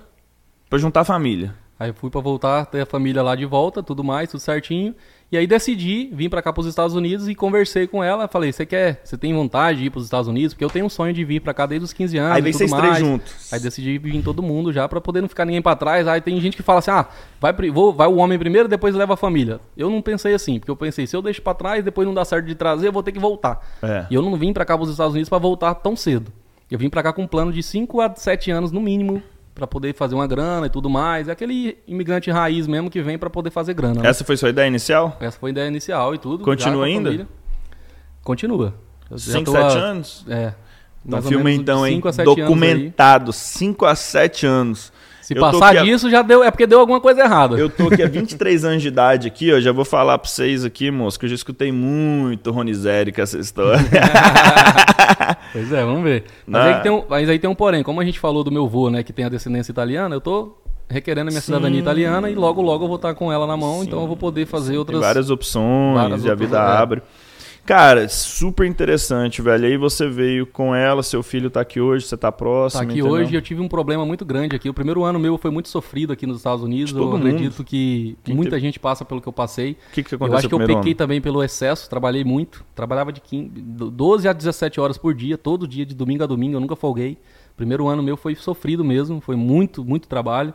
pra 0.69 0.79
juntar 0.79 1.01
a 1.01 1.05
família. 1.05 1.53
Aí 1.77 1.91
fui 1.91 2.09
pra 2.09 2.21
voltar, 2.21 2.65
ter 2.67 2.81
a 2.81 2.85
família 2.85 3.21
lá 3.21 3.35
de 3.35 3.45
volta, 3.45 3.83
tudo 3.83 4.03
mais, 4.03 4.31
tudo 4.31 4.39
certinho. 4.39 4.95
E 5.31 5.37
aí 5.37 5.47
decidi 5.47 6.09
vir 6.13 6.29
pra 6.29 6.41
cá 6.41 6.53
pros 6.53 6.67
Estados 6.67 6.95
Unidos 6.95 7.27
e 7.27 7.33
conversei 7.33 7.87
com 7.87 8.03
ela. 8.03 8.27
Falei, 8.27 8.51
você 8.51 8.65
quer, 8.65 9.01
você 9.03 9.17
tem 9.17 9.33
vontade 9.33 9.79
de 9.79 9.85
ir 9.85 9.89
pros 9.89 10.03
Estados 10.03 10.27
Unidos? 10.27 10.53
Porque 10.53 10.63
eu 10.63 10.69
tenho 10.69 10.85
um 10.85 10.89
sonho 10.89 11.13
de 11.13 11.25
vir 11.25 11.41
pra 11.41 11.53
cá 11.53 11.65
desde 11.65 11.83
os 11.83 11.93
15 11.93 12.17
anos. 12.17 12.35
Aí 12.35 12.41
vem 12.41 12.53
vocês 12.53 12.71
três 12.71 12.99
juntos. 12.99 13.51
Aí 13.51 13.59
decidi 13.59 13.97
vir 13.97 14.21
todo 14.21 14.43
mundo 14.43 14.71
já 14.71 14.87
pra 14.87 15.01
poder 15.01 15.21
não 15.21 15.27
ficar 15.27 15.45
ninguém 15.45 15.61
pra 15.61 15.75
trás. 15.75 16.07
Aí 16.07 16.21
tem 16.21 16.39
gente 16.39 16.55
que 16.55 16.63
fala 16.63 16.79
assim: 16.79 16.91
ah, 16.91 17.07
vai, 17.41 17.51
vou, 17.71 17.91
vai 17.91 18.07
o 18.07 18.17
homem 18.17 18.37
primeiro, 18.37 18.67
depois 18.67 18.93
leva 18.93 19.15
a 19.15 19.17
família. 19.17 19.59
Eu 19.75 19.89
não 19.89 20.01
pensei 20.01 20.33
assim, 20.33 20.59
porque 20.59 20.71
eu 20.71 20.75
pensei, 20.75 21.07
se 21.07 21.15
eu 21.15 21.21
deixo 21.21 21.41
pra 21.41 21.53
trás, 21.53 21.83
depois 21.83 22.07
não 22.07 22.13
dá 22.13 22.23
certo 22.23 22.45
de 22.45 22.55
trazer, 22.55 22.87
eu 22.87 22.93
vou 22.93 23.03
ter 23.03 23.11
que 23.11 23.19
voltar. 23.19 23.59
É. 23.81 24.05
E 24.09 24.15
eu 24.15 24.21
não 24.21 24.37
vim 24.37 24.53
pra 24.53 24.63
cá 24.63 24.77
pros 24.77 24.89
Estados 24.89 25.13
Unidos 25.13 25.29
pra 25.29 25.39
voltar 25.39 25.73
tão 25.75 25.95
cedo. 25.95 26.31
Eu 26.69 26.79
vim 26.79 26.89
pra 26.89 27.03
cá 27.03 27.13
com 27.13 27.23
um 27.23 27.27
plano 27.27 27.51
de 27.51 27.61
5 27.61 28.01
a 28.01 28.15
7 28.15 28.51
anos 28.51 28.71
no 28.71 28.81
mínimo. 28.81 29.21
Pra 29.55 29.65
poder 29.65 29.95
fazer 29.95 30.13
uma 30.15 30.27
grana 30.27 30.67
e 30.67 30.69
tudo 30.69 30.89
mais. 30.89 31.29
É 31.29 31.31
aquele 31.31 31.77
imigrante 31.87 32.29
raiz 32.29 32.67
mesmo 32.67 32.89
que 32.89 33.01
vem 33.01 33.17
pra 33.17 33.29
poder 33.29 33.49
fazer 33.49 33.73
grana. 33.73 34.01
né? 34.01 34.09
Essa 34.09 34.23
foi 34.25 34.35
sua 34.35 34.49
ideia 34.49 34.67
inicial? 34.67 35.15
Essa 35.19 35.39
foi 35.39 35.49
a 35.49 35.51
ideia 35.51 35.67
inicial 35.69 36.13
e 36.13 36.17
tudo. 36.17 36.43
Continua 36.43 36.85
ainda? 36.85 37.25
Continua. 38.21 38.73
Eu 39.09 39.17
já 39.17 39.33
5, 39.33 39.45
tô 39.45 39.51
7 39.53 39.63
há- 39.63 39.79
anos? 39.79 40.25
É. 40.27 40.53
Então, 41.05 41.19
de 41.21 41.51
então, 41.51 41.85
hein? 41.87 41.95
cinco 41.95 42.07
a 42.07 42.13
sete 42.13 42.27
anos 42.27 42.39
aí. 42.39 42.45
Documentado, 42.45 43.31
5 43.31 43.85
a 43.85 43.95
7 43.95 44.45
anos. 44.47 44.91
Se 45.25 45.35
Eu 45.35 45.41
passar 45.41 45.69
aqui 45.69 45.77
a- 45.79 45.83
disso, 45.83 46.07
já 46.07 46.21
deu. 46.21 46.43
É 46.43 46.51
porque 46.51 46.67
deu 46.67 46.79
alguma 46.79 47.01
coisa 47.01 47.21
errada. 47.21 47.57
Eu 47.57 47.67
tô 47.67 47.87
aqui 47.87 48.03
há 48.03 48.07
23 48.07 48.63
anos 48.63 48.83
de 48.83 48.89
idade 48.89 49.27
aqui, 49.27 49.51
ó. 49.51 49.59
Já 49.59 49.71
vou 49.71 49.83
falar 49.83 50.19
pra 50.19 50.29
vocês 50.29 50.63
aqui, 50.63 50.91
moço, 50.91 51.19
que 51.19 51.25
eu 51.25 51.29
já 51.29 51.35
escutei 51.35 51.71
muito 51.71 52.51
Ronizeri 52.51 53.11
com 53.11 53.21
essa 53.21 53.39
história. 53.39 53.79
Pois 55.51 55.71
é, 55.71 55.83
vamos 55.85 56.03
ver. 56.03 56.25
Mas, 56.45 56.61
Não. 56.65 56.73
aí 56.75 56.81
tem 56.81 56.91
um, 56.91 57.03
mas 57.09 57.29
aí 57.29 57.39
tem 57.39 57.49
um 57.49 57.55
porém. 57.55 57.81
Como 57.83 57.99
a 58.01 58.05
gente 58.05 58.19
falou 58.19 58.43
do 58.43 58.51
meu 58.51 58.67
vô, 58.67 58.89
né, 58.89 59.03
que 59.03 59.13
tem 59.13 59.25
a 59.25 59.29
descendência 59.29 59.71
italiana, 59.71 60.13
eu 60.15 60.21
tô 60.21 60.57
requerendo 60.89 61.29
a 61.29 61.31
minha 61.31 61.41
Sim. 61.41 61.47
cidadania 61.47 61.79
italiana 61.79 62.29
e 62.29 62.35
logo, 62.35 62.61
logo 62.61 62.83
eu 62.83 62.87
vou 62.87 62.97
estar 62.97 63.13
com 63.15 63.31
ela 63.31 63.47
na 63.47 63.55
mão, 63.57 63.79
Sim. 63.79 63.87
então 63.87 64.01
eu 64.01 64.07
vou 64.07 64.17
poder 64.17 64.45
fazer 64.45 64.71
Tem 64.71 64.77
outras. 64.77 64.99
várias 64.99 65.29
opções 65.29 65.95
várias 65.95 66.23
e 66.25 66.29
a 66.29 66.35
vida 66.35 66.57
é. 66.57 67.01
Cara, 67.65 68.07
super 68.07 68.63
interessante, 68.67 69.41
velho. 69.41 69.65
Aí 69.65 69.75
você 69.75 70.07
veio 70.07 70.45
com 70.45 70.75
ela, 70.75 71.01
seu 71.01 71.23
filho 71.23 71.49
tá 71.49 71.61
aqui 71.61 71.81
hoje, 71.81 72.05
você 72.05 72.15
tá 72.15 72.31
próximo. 72.31 72.79
Tá 72.79 72.83
aqui 72.87 72.99
entendeu? 72.99 73.11
hoje 73.11 73.33
eu 73.33 73.41
tive 73.41 73.59
um 73.59 73.67
problema 73.67 74.05
muito 74.05 74.23
grande 74.23 74.55
aqui. 74.55 74.69
O 74.69 74.73
primeiro 74.73 75.03
ano 75.03 75.17
meu 75.17 75.35
foi 75.35 75.49
muito 75.49 75.67
sofrido 75.69 76.13
aqui 76.13 76.27
nos 76.27 76.37
Estados 76.37 76.63
Unidos. 76.63 76.93
Todo 76.93 77.01
eu 77.01 77.11
mundo. 77.17 77.25
acredito 77.27 77.63
que 77.63 78.15
Quem 78.23 78.35
muita 78.35 78.51
teve- 78.51 78.61
gente 78.61 78.79
passa 78.79 79.03
pelo 79.03 79.19
que 79.19 79.27
eu 79.27 79.33
passei. 79.33 79.71
O 79.89 79.93
que, 79.93 80.03
que 80.03 80.13
Eu 80.13 80.17
aconteceu 80.17 80.37
acho 80.37 80.47
que 80.47 80.53
eu 80.53 80.59
pequei 80.59 80.91
ano? 80.91 80.95
também 80.95 81.19
pelo 81.19 81.41
excesso, 81.41 81.89
trabalhei 81.89 82.23
muito. 82.23 82.63
Trabalhava 82.75 83.11
de 83.11 83.19
15, 83.19 83.49
do- 83.49 83.89
12 83.89 84.27
a 84.27 84.33
17 84.33 84.79
horas 84.79 84.95
por 84.99 85.15
dia, 85.15 85.35
todo 85.35 85.67
dia, 85.67 85.87
de 85.87 85.95
domingo 85.95 86.23
a 86.23 86.27
domingo, 86.27 86.55
eu 86.57 86.59
nunca 86.59 86.75
folguei. 86.75 87.17
Primeiro 87.57 87.87
ano 87.87 88.03
meu 88.03 88.15
foi 88.15 88.35
sofrido 88.35 88.85
mesmo, 88.85 89.19
foi 89.19 89.35
muito, 89.35 89.83
muito 89.83 90.07
trabalho. 90.07 90.53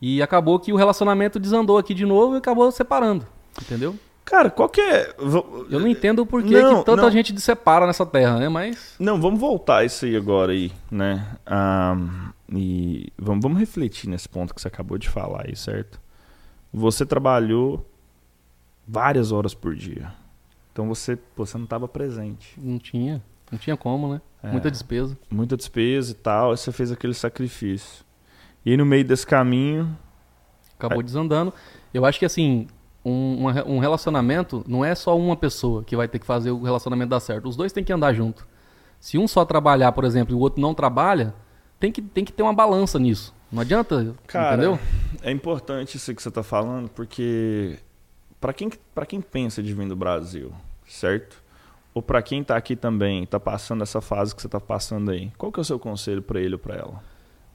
E 0.00 0.22
acabou 0.22 0.60
que 0.60 0.72
o 0.72 0.76
relacionamento 0.76 1.40
desandou 1.40 1.78
aqui 1.78 1.94
de 1.94 2.06
novo 2.06 2.36
e 2.36 2.38
acabou 2.38 2.70
separando, 2.70 3.26
entendeu? 3.60 3.96
Cara, 4.24 4.50
qual 4.50 4.68
que 4.68 4.80
é. 4.80 5.14
Eu 5.18 5.80
não 5.80 5.86
entendo 5.86 6.20
o 6.20 6.26
porquê 6.26 6.60
Não, 6.60 6.78
que 6.78 6.86
tanta 6.86 7.02
não. 7.02 7.10
gente 7.10 7.34
se 7.34 7.40
separa 7.40 7.86
nessa 7.86 8.06
terra, 8.06 8.38
né? 8.38 8.48
Mas. 8.48 8.94
Não, 8.98 9.20
vamos 9.20 9.38
voltar 9.38 9.84
isso 9.84 10.04
aí 10.06 10.16
agora 10.16 10.52
aí, 10.52 10.72
né? 10.90 11.36
Ah, 11.44 11.94
e 12.50 13.12
vamos, 13.18 13.42
vamos 13.42 13.58
refletir 13.58 14.08
nesse 14.08 14.28
ponto 14.28 14.54
que 14.54 14.60
você 14.60 14.68
acabou 14.68 14.96
de 14.96 15.08
falar 15.08 15.44
aí, 15.46 15.54
certo? 15.54 16.00
Você 16.72 17.04
trabalhou 17.04 17.86
várias 18.88 19.30
horas 19.30 19.54
por 19.54 19.74
dia. 19.74 20.12
Então 20.72 20.88
você, 20.88 21.18
você 21.36 21.58
não 21.58 21.64
estava 21.64 21.86
presente. 21.86 22.58
Não 22.58 22.78
tinha. 22.78 23.22
Não 23.52 23.58
tinha 23.58 23.76
como, 23.76 24.14
né? 24.14 24.20
É. 24.42 24.50
Muita 24.50 24.70
despesa. 24.70 25.16
Muita 25.30 25.56
despesa 25.56 26.12
e 26.12 26.14
tal, 26.14 26.50
aí 26.50 26.56
você 26.56 26.72
fez 26.72 26.90
aquele 26.90 27.14
sacrifício. 27.14 28.04
E 28.64 28.70
aí 28.70 28.76
no 28.76 28.86
meio 28.86 29.04
desse 29.04 29.26
caminho, 29.26 29.96
Acabou 30.78 31.02
desandando. 31.02 31.52
Eu 31.92 32.04
acho 32.04 32.18
que 32.18 32.24
assim, 32.24 32.66
um, 33.04 33.46
um 33.66 33.78
relacionamento 33.78 34.64
não 34.66 34.84
é 34.84 34.94
só 34.94 35.16
uma 35.16 35.36
pessoa 35.36 35.84
que 35.84 35.96
vai 35.96 36.08
ter 36.08 36.18
que 36.18 36.26
fazer 36.26 36.50
o 36.50 36.62
relacionamento 36.62 37.10
dar 37.10 37.20
certo. 37.20 37.48
Os 37.48 37.56
dois 37.56 37.72
têm 37.72 37.84
que 37.84 37.92
andar 37.92 38.12
junto. 38.14 38.46
Se 38.98 39.18
um 39.18 39.28
só 39.28 39.44
trabalhar, 39.44 39.92
por 39.92 40.04
exemplo, 40.04 40.34
e 40.34 40.36
o 40.36 40.40
outro 40.40 40.60
não 40.62 40.72
trabalha, 40.72 41.34
tem 41.78 41.92
que, 41.92 42.00
tem 42.00 42.24
que 42.24 42.32
ter 42.32 42.42
uma 42.42 42.54
balança 42.54 42.98
nisso. 42.98 43.34
Não 43.52 43.60
adianta, 43.60 44.14
Cara, 44.26 44.54
entendeu? 44.54 44.78
é 45.22 45.30
importante 45.30 45.96
isso 45.96 46.14
que 46.14 46.22
você 46.22 46.28
está 46.28 46.42
falando, 46.42 46.88
porque 46.88 47.78
para 48.40 48.52
quem, 48.52 48.70
pra 48.94 49.06
quem 49.06 49.20
pensa 49.20 49.62
de 49.62 49.72
vir 49.72 49.86
do 49.86 49.94
Brasil, 49.94 50.52
certo? 50.88 51.42
Ou 51.92 52.02
para 52.02 52.20
quem 52.22 52.42
tá 52.42 52.56
aqui 52.56 52.74
também, 52.74 53.24
tá 53.26 53.38
passando 53.38 53.82
essa 53.82 54.00
fase 54.00 54.34
que 54.34 54.42
você 54.42 54.48
tá 54.48 54.58
passando 54.58 55.10
aí, 55.10 55.30
qual 55.38 55.52
que 55.52 55.60
é 55.60 55.62
o 55.62 55.64
seu 55.64 55.78
conselho 55.78 56.20
para 56.20 56.40
ele 56.40 56.54
ou 56.54 56.58
para 56.58 56.74
ela? 56.74 57.02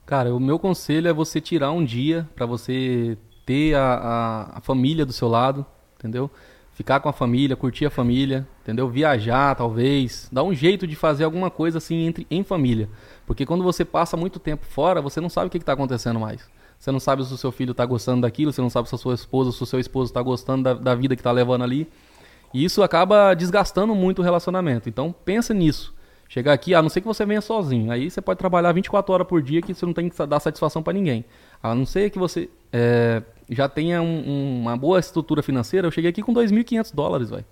Cara, 0.06 0.34
o 0.34 0.40
meu 0.40 0.58
conselho 0.58 1.08
é 1.08 1.14
você 1.14 1.42
tirar 1.42 1.72
um 1.72 1.84
dia 1.84 2.28
pra 2.36 2.46
você 2.46 3.18
ter 3.50 3.74
a, 3.74 3.82
a, 3.82 4.58
a 4.60 4.62
família 4.62 5.04
do 5.04 5.12
seu 5.12 5.28
lado, 5.28 5.66
entendeu? 5.98 6.30
Ficar 6.72 7.00
com 7.00 7.10
a 7.10 7.14
família, 7.14 7.56
curtir 7.56 7.84
a 7.84 7.90
família, 7.90 8.48
entendeu? 8.62 8.88
Viajar, 8.88 9.56
talvez. 9.56 10.30
Dar 10.32 10.44
um 10.44 10.54
jeito 10.54 10.86
de 10.86 10.96
fazer 10.96 11.24
alguma 11.24 11.50
coisa 11.50 11.80
assim 11.80 12.06
entre, 12.06 12.28
em 12.30 12.44
família. 12.44 12.88
Porque 13.26 13.48
quando 13.48 13.64
você 13.64 13.84
passa 13.84 14.16
muito 14.16 14.40
tempo 14.40 14.64
fora, 14.68 15.02
você 15.02 15.20
não 15.20 15.30
sabe 15.30 15.48
o 15.48 15.50
que 15.50 15.58
está 15.58 15.74
acontecendo 15.74 16.20
mais. 16.20 16.48
Você 16.78 16.92
não 16.92 17.00
sabe 17.00 17.26
se 17.26 17.34
o 17.34 17.38
seu 17.38 17.52
filho 17.52 17.72
está 17.72 17.84
gostando 17.88 18.22
daquilo, 18.22 18.54
você 18.54 18.62
não 18.62 18.70
sabe 18.70 18.88
se 18.88 18.94
a 18.94 19.00
sua 19.00 19.16
esposa, 19.16 19.52
se 19.52 19.64
o 19.64 19.66
seu 19.66 19.80
esposo 19.80 20.12
está 20.12 20.22
gostando 20.22 20.64
da, 20.66 20.74
da 20.76 20.94
vida 20.94 21.16
que 21.16 21.22
está 21.22 21.32
levando 21.32 21.64
ali. 21.64 21.90
E 22.54 22.64
isso 22.64 22.84
acaba 22.84 23.34
desgastando 23.34 23.96
muito 23.96 24.20
o 24.20 24.24
relacionamento. 24.24 24.88
Então 24.88 25.12
pensa 25.26 25.56
nisso. 25.56 25.92
Chegar 26.28 26.54
aqui, 26.54 26.76
a 26.76 26.84
não 26.84 26.90
ser 26.90 27.02
que 27.02 27.08
você 27.08 27.26
venha 27.26 27.42
sozinho. 27.42 27.92
Aí 27.92 28.12
você 28.12 28.22
pode 28.22 28.38
trabalhar 28.38 28.72
24 28.74 29.12
horas 29.12 29.26
por 29.26 29.42
dia 29.42 29.60
que 29.60 29.74
você 29.74 29.88
não 29.88 29.94
tem 29.94 30.08
que 30.08 30.26
dar 30.28 30.40
satisfação 30.40 30.84
para 30.84 30.94
ninguém. 30.94 31.26
A 31.64 31.74
não 31.74 31.88
ser 31.88 32.12
que 32.12 32.20
você 32.20 32.48
é, 32.72 33.24
já 33.50 33.68
tenha 33.70 34.02
um- 34.02 34.24
um- 34.28 34.60
uma 34.62 34.78
boa 34.78 35.00
estrutura 35.00 35.42
financeira. 35.44 35.88
Eu 35.88 35.92
cheguei 35.92 36.10
aqui 36.10 36.22
com 36.22 36.34
2.500 36.34 36.92
dólares, 36.92 37.30
velho. 37.30 37.46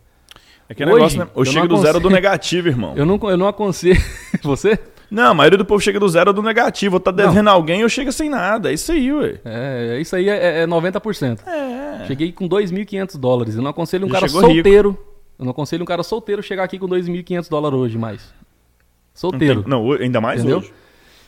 É 0.70 0.74
que 0.74 0.84
Hoje, 0.84 0.94
negócio, 0.94 1.20
né? 1.20 1.28
eu 1.36 1.44
não 1.54 1.68
do 1.68 1.78
zero 1.78 1.94
do 1.94 2.08
aconselho- 2.08 2.10
negativo, 2.10 2.68
irmão. 2.68 2.94
Eu 2.98 3.06
não, 3.06 3.18
eu 3.30 3.38
não 3.38 3.48
aconselho. 3.48 3.96
você? 4.44 4.78
Não, 5.10 5.32
a 5.32 5.34
maioria 5.34 5.58
do 5.58 5.64
povo 5.64 5.80
chega 5.80 5.98
do 5.98 6.10
zero 6.10 6.34
do 6.34 6.42
negativo. 6.44 6.98
Eu 6.98 7.00
tá 7.00 7.12
devendo 7.12 7.48
alguém, 7.48 7.80
eu 7.82 7.88
chego 7.88 8.12
sem 8.12 8.30
nada. 8.30 8.70
É 8.70 8.74
isso 8.74 8.92
aí, 8.92 9.14
ué. 9.14 9.40
É, 9.46 9.98
isso 10.02 10.14
aí 10.14 10.28
é, 10.28 10.64
é 10.64 10.68
90%. 10.68 11.40
É. 11.48 12.06
Cheguei 12.06 12.34
com 12.34 12.46
2.500 12.50 13.16
dólares. 13.18 13.56
Eu 13.56 13.62
não 13.62 13.72
aconselho 13.72 14.06
um 14.06 14.10
Já 14.10 14.16
cara 14.16 14.28
chegou 14.28 14.42
rico. 14.42 14.54
solteiro. 14.56 14.98
Eu 15.40 15.46
não 15.46 15.52
aconselho 15.52 15.84
um 15.84 15.86
cara 15.86 16.04
solteiro 16.04 16.44
chegar 16.44 16.66
aqui 16.66 16.78
com 16.78 16.88
2.500 16.88 17.48
dólares 17.50 17.80
hoje 17.80 17.98
mais. 17.98 18.22
Não, 18.24 19.32
Solteiro. 19.32 19.62
tem- 19.62 19.70
não, 19.72 19.92
ainda 19.94 20.20
mais 20.20 20.42
Entendeu? 20.42 20.58
hoje. 20.60 20.74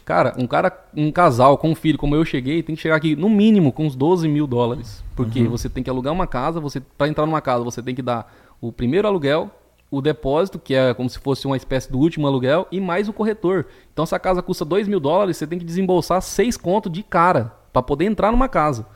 Cara, 0.10 0.34
um 0.40 0.48
cara, 0.48 0.76
um 0.98 1.12
casal 1.12 1.56
com 1.56 1.70
um 1.70 1.76
filho 1.76 1.96
como 1.96 2.16
eu 2.16 2.26
cheguei, 2.26 2.64
tem 2.64 2.76
que 2.76 2.82
chegar 2.82 2.96
aqui 2.96 3.16
no 3.16 3.30
mínimo 3.30 3.72
com 3.72 3.86
uns 3.86 3.96
12 3.96 4.28
mil 4.28 4.48
dólares. 4.48 5.04
Porque 5.16 5.42
Uhum. 5.42 5.50
você 5.52 5.70
tem 5.70 5.84
que 5.84 5.90
alugar 5.90 6.12
uma 6.12 6.26
casa, 6.26 6.60
você 6.60 6.80
para 6.80 7.08
entrar 7.08 7.28
numa 7.28 7.40
casa 7.42 7.64
você 7.64 7.80
tem 7.80 7.94
que 7.94 8.02
dar 8.02 8.34
o 8.60 8.72
primeiro 8.72 9.08
aluguel, 9.08 9.52
o 9.92 10.02
depósito, 10.02 10.58
que 10.58 10.74
é 10.74 10.96
como 10.96 11.08
se 11.08 11.20
fosse 11.20 11.46
uma 11.46 11.56
espécie 11.56 11.92
do 11.92 12.00
último 12.00 12.26
aluguel, 12.26 12.68
e 12.72 12.82
mais 12.82 13.08
o 13.08 13.14
corretor. 13.14 13.68
Então 13.94 14.04
se 14.04 14.16
a 14.16 14.20
casa 14.20 14.42
custa 14.42 14.66
2 14.66 14.88
mil 14.88 15.00
dólares, 15.00 15.38
você 15.38 15.46
tem 15.46 15.60
que 15.60 15.66
desembolsar 15.66 16.20
6 16.24 16.58
conto 16.58 16.90
de 16.90 17.04
cara 17.04 17.54
para 17.72 17.84
poder 17.84 18.06
entrar 18.06 18.32
numa 18.32 18.50
casa. 18.50 18.88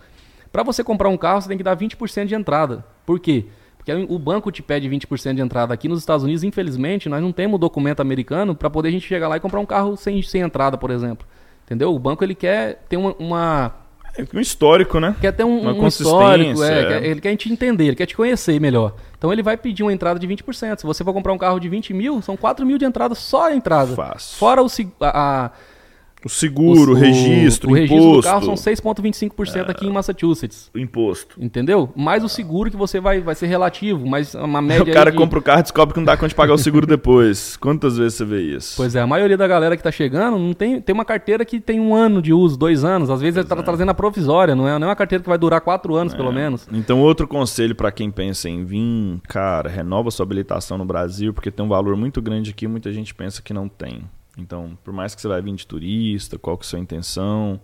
Para 0.52 0.64
você 0.64 0.84
comprar 0.84 1.10
um 1.10 1.18
carro, 1.18 1.44
você 1.44 1.48
tem 1.48 1.58
que 1.60 1.64
dar 1.64 1.78
20% 1.78 2.26
de 2.26 2.34
entrada. 2.34 2.84
Por 3.06 3.20
quê? 3.20 3.46
Porque 3.46 3.63
o 4.08 4.18
banco 4.18 4.52
te 4.52 4.62
pede 4.64 4.90
20% 4.90 5.36
de 5.36 5.42
entrada. 5.42 5.74
Aqui 5.74 5.88
nos 5.88 6.00
Estados 6.00 6.24
Unidos, 6.24 6.44
infelizmente, 6.44 7.10
nós 7.10 7.22
não 7.22 7.32
temos 7.32 7.60
documento 7.60 8.00
americano 8.00 8.56
para 8.56 8.70
poder 8.70 8.90
a 8.90 8.92
gente 8.92 9.08
chegar 9.08 9.28
lá 9.28 9.38
e 9.38 9.40
comprar 9.40 9.60
um 9.60 9.66
carro 9.66 9.98
sem, 9.98 10.22
sem 10.22 10.42
entrada, 10.42 10.78
por 10.78 10.90
exemplo. 10.92 11.28
Entendeu? 11.66 11.94
O 11.94 12.00
banco 12.00 12.24
ele 12.24 12.36
quer 12.36 12.84
ter 12.88 12.98
uma, 12.98 13.14
uma- 13.20 13.76
É 14.18 14.26
um 14.34 14.40
histórico, 14.40 15.00
né? 15.00 15.16
quer 15.20 15.32
ter 15.34 15.44
um, 15.44 15.62
Uma 15.62 15.74
um 15.74 15.88
histórico, 15.88 16.50
consistência, 16.52 16.66
é, 16.74 16.82
é. 16.82 16.88
quer- 16.88 17.04
ele 17.06 17.22
quer 17.22 17.36
te 17.36 17.52
entender, 17.52 17.86
ele 17.88 17.96
quer 17.96 18.06
te 18.06 18.16
conhecer 18.16 18.60
melhor. 18.60 18.96
Então 19.18 19.32
ele 19.34 19.42
vai 19.42 19.58
pedir 19.58 19.82
uma 19.84 19.92
entrada 19.94 20.20
de 20.20 20.28
20%. 20.28 20.78
Se 20.80 20.86
você 20.86 21.04
for 21.04 21.14
comprar 21.14 21.34
um 21.34 21.38
carro 21.38 21.60
de 21.60 21.68
20 21.68 21.94
mil, 21.94 22.22
são 22.22 22.38
4 22.38 22.66
mil 22.66 22.78
de 22.78 22.86
entrada 22.86 23.16
só 23.16 23.48
a 23.48 23.56
entrada. 23.56 23.96
Fácil. 23.96 24.38
Fora 24.38 24.62
o, 24.62 24.68
a, 25.02 25.46
a- 25.46 25.52
O 26.26 26.30
seguro, 26.30 26.92
o, 26.92 26.96
registro, 26.96 27.70
o 27.70 27.74
o 27.74 27.76
registro 27.76 27.98
imposto. 27.98 28.22
do 28.22 28.24
carro 28.24 28.46
são 28.46 28.54
6,25% 28.56 29.70
aqui 29.70 29.86
em 29.88 29.92
Massachusetts. 29.92 30.70
O 30.74 30.80
imposto. 30.80 31.36
Entendeu? 31.42 31.90
Mais 31.96 32.24
o 32.24 32.30
seguro 32.30 32.70
que 32.72 32.78
você 32.78 33.00
vai, 33.00 33.20
vai 33.20 33.36
ser 33.36 33.48
relativo, 33.48 34.06
mas 34.08 34.34
uma 34.36 34.62
média. 34.62 34.84
o 34.90 34.94
cara 34.94 35.12
de- 35.12 35.18
compra 35.18 35.40
o 35.40 35.42
carro 35.42 35.60
e 35.60 35.64
descobre 35.64 35.94
que 35.94 36.00
não 36.00 36.06
dá 36.06 36.16
conta 36.16 36.30
de 36.30 36.36
pagar 36.36 36.54
o 36.54 36.58
seguro 36.58 36.88
depois. 36.88 37.58
Quantas 37.58 37.98
vezes 37.98 38.16
você 38.16 38.26
vê 38.26 38.42
isso? 38.42 38.74
Pois 38.78 38.96
é, 38.96 39.02
a 39.02 39.08
maioria 39.08 39.38
da 39.38 39.48
galera 39.48 39.76
que 39.78 39.84
tá 39.84 39.92
chegando 39.92 40.38
não 40.38 40.54
tem, 40.54 40.82
tem 40.82 40.94
uma 40.94 41.06
carteira 41.06 41.44
que 41.46 41.60
tem 41.60 41.80
um 41.80 41.94
ano 41.96 42.22
de 42.22 42.34
uso, 42.34 42.58
dois 42.58 42.84
anos. 42.84 43.10
Às 43.10 43.22
vezes 43.22 43.38
ele 43.38 43.48
tá 43.48 43.56
trazendo 43.62 43.90
a 43.90 43.94
provisória, 43.94 44.56
não 44.56 44.68
é, 44.68 44.78
não 44.80 44.88
é 44.88 44.90
uma 44.90 44.96
carteira 44.96 45.22
que 45.24 45.30
vai 45.30 45.38
durar 45.38 45.62
quatro 45.62 45.96
anos, 45.96 46.14
pelo 46.14 46.32
menos. 46.32 46.68
Então, 46.72 47.02
outro 47.02 47.28
conselho 47.28 47.76
pra 47.76 47.92
quem 47.92 48.10
pensa 48.10 48.50
em 48.50 48.64
vir, 48.64 49.20
cara, 49.28 49.70
renova 49.70 50.10
sua 50.12 50.24
habilitação 50.24 50.78
no 50.78 50.86
Brasil, 50.86 51.34
porque 51.34 51.52
tem 51.52 51.66
um 51.66 51.70
valor 51.70 51.96
muito 51.96 52.22
grande 52.22 52.52
aqui, 52.52 52.68
muita 52.68 52.92
gente 52.92 53.14
pensa 53.14 53.42
que 53.42 53.54
não 53.54 53.68
tem. 53.68 54.04
Então, 54.38 54.78
por 54.84 54.94
mais 54.94 55.14
que 55.14 55.22
você 55.22 55.28
vai 55.28 55.42
vir 55.42 55.54
de 55.56 55.68
turista, 55.68 56.38
qual 56.38 56.58
que 56.58 56.64
é 56.64 56.68
a 56.68 56.70
sua 56.70 56.80
intenção, 56.80 57.60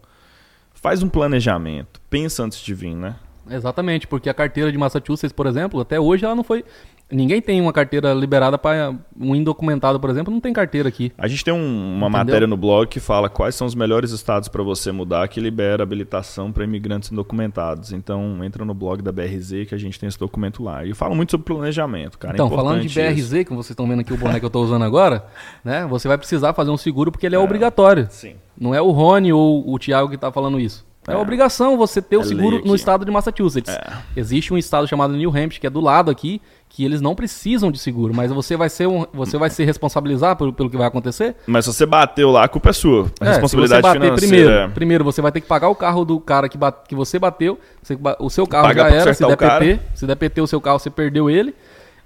faz 0.73 1.01
um 1.01 1.09
planejamento, 1.09 1.99
pensa 2.09 2.43
antes 2.43 2.59
de 2.59 2.73
vir, 2.73 2.95
né? 2.95 3.15
Exatamente, 3.49 4.07
porque 4.07 4.29
a 4.29 4.33
carteira 4.33 4.71
de 4.71 4.77
Massachusetts, 4.77 5.33
por 5.33 5.47
exemplo, 5.47 5.79
até 5.79 5.99
hoje 5.99 6.23
ela 6.23 6.35
não 6.35 6.43
foi. 6.43 6.63
Ninguém 7.11 7.41
tem 7.41 7.59
uma 7.59 7.73
carteira 7.73 8.13
liberada 8.13 8.55
para 8.57 8.93
um 9.19 9.35
indocumentado, 9.35 9.99
por 9.99 10.11
exemplo, 10.11 10.31
não 10.31 10.39
tem 10.39 10.53
carteira 10.53 10.87
aqui. 10.89 11.11
A 11.17 11.27
gente 11.27 11.43
tem 11.43 11.51
um- 11.53 11.57
uma 11.57 12.07
Entendeu? 12.07 12.09
matéria 12.09 12.47
no 12.47 12.55
blog 12.55 12.87
que 12.87 12.99
fala 12.99 13.27
quais 13.29 13.55
são 13.55 13.65
os 13.65 13.73
melhores 13.73 14.11
estados 14.11 14.47
para 14.47 14.61
você 14.61 14.91
mudar 14.91 15.27
que 15.27 15.39
libera 15.39 15.81
habilitação 15.81 16.51
para 16.51 16.63
imigrantes 16.63 17.11
indocumentados. 17.11 17.91
Então, 17.91 18.43
entra 18.43 18.63
no 18.63 18.73
blog 18.75 19.01
da 19.01 19.11
BRZ 19.11 19.65
que 19.67 19.73
a 19.73 19.77
gente 19.77 19.99
tem 19.99 20.07
esse 20.07 20.19
documento 20.19 20.61
lá. 20.63 20.85
E 20.85 20.93
fala 20.93 21.15
muito 21.15 21.31
sobre 21.31 21.45
planejamento, 21.45 22.17
cara. 22.19 22.33
é 22.33 22.35
então, 22.35 22.49
falando 22.49 22.81
de 22.81 22.89
BRZ, 22.93 23.33
isso. 23.33 23.45
como 23.47 23.63
vocês 23.63 23.71
estão 23.71 23.87
vendo 23.87 24.01
aqui 24.01 24.13
o 24.13 24.17
boné 24.17 24.37
que 24.39 24.45
eu 24.45 24.47
estou 24.47 24.63
usando 24.63 24.83
agora, 24.83 25.25
né? 25.65 25.87
Você 25.89 26.07
vai 26.07 26.17
precisar 26.17 26.53
fazer 26.53 26.69
um 26.69 26.77
seguro 26.77 27.11
porque 27.11 27.25
ele 27.25 27.35
é, 27.35 27.39
obrigatório. 27.39 28.07
Sim. 28.11 28.35
Não 28.59 28.75
é 28.75 28.81
o 28.81 28.91
Rony 28.91 29.33
ou 29.33 29.67
o 29.73 29.79
Thiago 29.79 30.09
que 30.09 30.15
está 30.15 30.31
falando 30.31 30.59
isso. 30.59 30.85
É, 31.13 31.17
É. 31.17 31.17
obrigação 31.17 31.77
você 31.77 32.01
ter 32.01 32.17
o 32.17 32.21
É 32.21 32.23
seguro 32.25 32.57
lei 32.57 32.65
no 32.65 32.75
estado 32.75 33.03
de 33.05 33.11
Massachusetts. 33.11 33.73
É. 33.73 33.81
Existe 34.15 34.53
um 34.53 34.57
estado 34.57 34.87
chamado 34.87 35.13
New 35.13 35.29
Hampshire, 35.29 35.59
que 35.59 35.67
é 35.67 35.69
do 35.69 35.79
lado 35.81 36.09
aqui, 36.11 36.41
que 36.67 36.85
eles 36.85 37.01
não 37.01 37.15
precisam 37.15 37.71
de 37.71 37.79
seguro, 37.79 38.13
mas 38.13 38.31
você 38.31 38.55
vai 38.55 38.69
ser, 38.69 38.87
um, 38.87 39.05
você 39.11 39.37
vai 39.37 39.49
se 39.49 39.63
responsabilizar 39.63 40.35
pelo, 40.35 40.53
pelo 40.53 40.69
que 40.69 40.77
vai 40.77 40.87
acontecer. 40.87 41.35
Mas 41.47 41.65
se 41.65 41.73
você 41.73 41.85
bateu 41.85 42.29
lá, 42.29 42.43
a 42.43 42.47
culpa 42.47 42.69
é 42.69 42.73
sua. 42.73 43.11
A 43.19 43.25
É, 43.25 43.29
responsabilidade 43.29 43.81
se 43.81 43.91
você 43.93 43.99
bater 43.99 44.19
financeira. 44.19 44.43
é. 44.43 44.55
primeiro, 44.55 44.71
primeiro 44.73 45.03
você 45.03 45.21
vai 45.21 45.31
ter 45.31 45.41
que 45.41 45.47
pagar 45.47 45.69
o 45.69 45.75
carro 45.75 46.05
do 46.05 46.19
cara 46.19 46.47
que, 46.47 46.57
bate- 46.57 46.87
que 46.87 46.93
você 46.95 47.17
bateu. 47.17 47.59
Você 47.81 47.97
o 48.19 48.29
seu 48.29 48.45
carro 48.45 48.67
Pagar 48.67 48.89
já 48.91 48.95
era, 48.97 49.13
se 49.13 49.25
der 49.25 49.33
o. 49.33 49.37
PT, 49.37 49.79
se 49.95 50.05
der 50.05 50.15
PT 50.15 50.41
o 50.41 50.47
seu 50.47 50.61
carro, 50.61 50.77
você 50.79 50.89
perdeu 50.89 51.29
ele. 51.29 51.55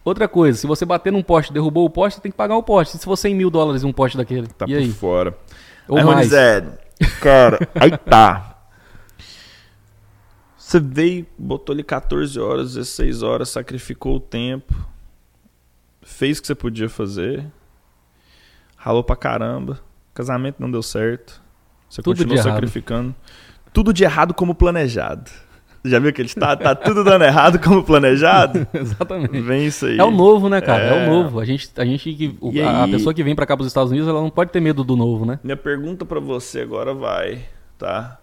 Outra 0.06 0.28
coisa, 0.28 0.58
se 0.58 0.68
você 0.68 0.86
bater 0.86 1.12
num 1.14 1.24
poste, 1.24 1.54
derrubou 1.54 1.86
o 1.86 1.89
poste, 1.89 2.18
você 2.18 2.22
tem 2.22 2.32
que 2.32 2.38
pagar 2.38 2.58
o 2.58 2.64
poste. 2.64 2.95
E 2.95 2.99
se 2.99 3.06
for 3.06 3.16
100 3.16 3.36
mil 3.36 3.49
dólares 3.49 3.84
um 3.86 3.91
poste 3.93 4.18
daquele? 4.18 4.47
Tá 4.47 4.66
e 4.68 4.74
por 4.74 4.78
aí? 4.78 4.89
fora. 4.91 5.38
Ou 5.88 5.97
aí, 5.97 6.04
mais. 6.04 6.16
Ronizete, 6.18 6.68
cara, 7.22 7.60
aí 7.76 7.97
tá. 7.97 8.49
Você 10.74 10.80
veio, 10.80 11.28
botou 11.38 11.71
ali 11.71 11.84
14 11.84 12.39
horas, 12.39 12.74
16 12.74 13.21
horas, 13.21 13.49
sacrificou 13.49 14.15
o 14.15 14.19
tempo, 14.19 14.74
fez 16.01 16.39
o 16.39 16.41
que 16.41 16.47
você 16.47 16.55
podia 16.55 16.89
fazer, 16.89 17.45
ralou 18.76 19.03
pra 19.03 19.15
caramba, 19.15 19.80
casamento 20.15 20.55
não 20.59 20.71
deu 20.71 20.82
certo, 20.82 21.39
você 21.88 22.01
Tudo 22.01 22.15
continuou 22.17 22.38
errado. 22.39 22.53
sacrificando. 22.55 23.15
Tudo 23.71 23.93
de 23.93 24.03
errado 24.03 24.34
como 24.34 24.55
planejado. 24.55 25.30
Já 25.86 25.99
viu 25.99 26.09
aquele 26.09 26.30
tá, 26.30 26.55
tá 26.55 26.74
tudo 26.74 27.03
dando 27.03 27.24
errado 27.24 27.59
como 27.59 27.84
planejado? 27.84 28.65
Exatamente. 28.74 29.41
Vem 29.41 29.67
isso 29.67 29.86
aí. 29.86 29.99
É 29.99 30.03
o 30.03 30.09
novo, 30.09 30.49
né, 30.49 30.59
cara? 30.59 30.86
É, 30.86 31.05
É. 31.05 31.07
o 31.07 31.13
novo. 31.13 31.39
A 31.39 31.45
gente, 31.45 31.69
a 31.78 31.86
gente 31.86 32.11
que 32.15 32.36
o- 32.41 32.49
a, 32.65 32.86
aí? 32.86 32.91
pessoa 32.91 33.13
que 33.13 33.24
vem 33.24 33.36
pra 33.36 33.45
cá 33.45 33.55
pros 33.55 33.67
Estados 33.67 33.91
Unidos, 33.91 34.09
ela 34.09 34.21
não 34.21 34.30
pode 34.32 34.49
ter 34.51 34.59
medo 34.59 34.84
do 34.84 34.95
novo, 34.95 35.24
né? 35.24 35.39
Minha 35.43 35.55
pergunta 35.57 36.03
pra 36.03 36.19
você 36.19 36.61
agora 36.61 36.95
vai, 36.95 37.45
tá? 37.78 38.19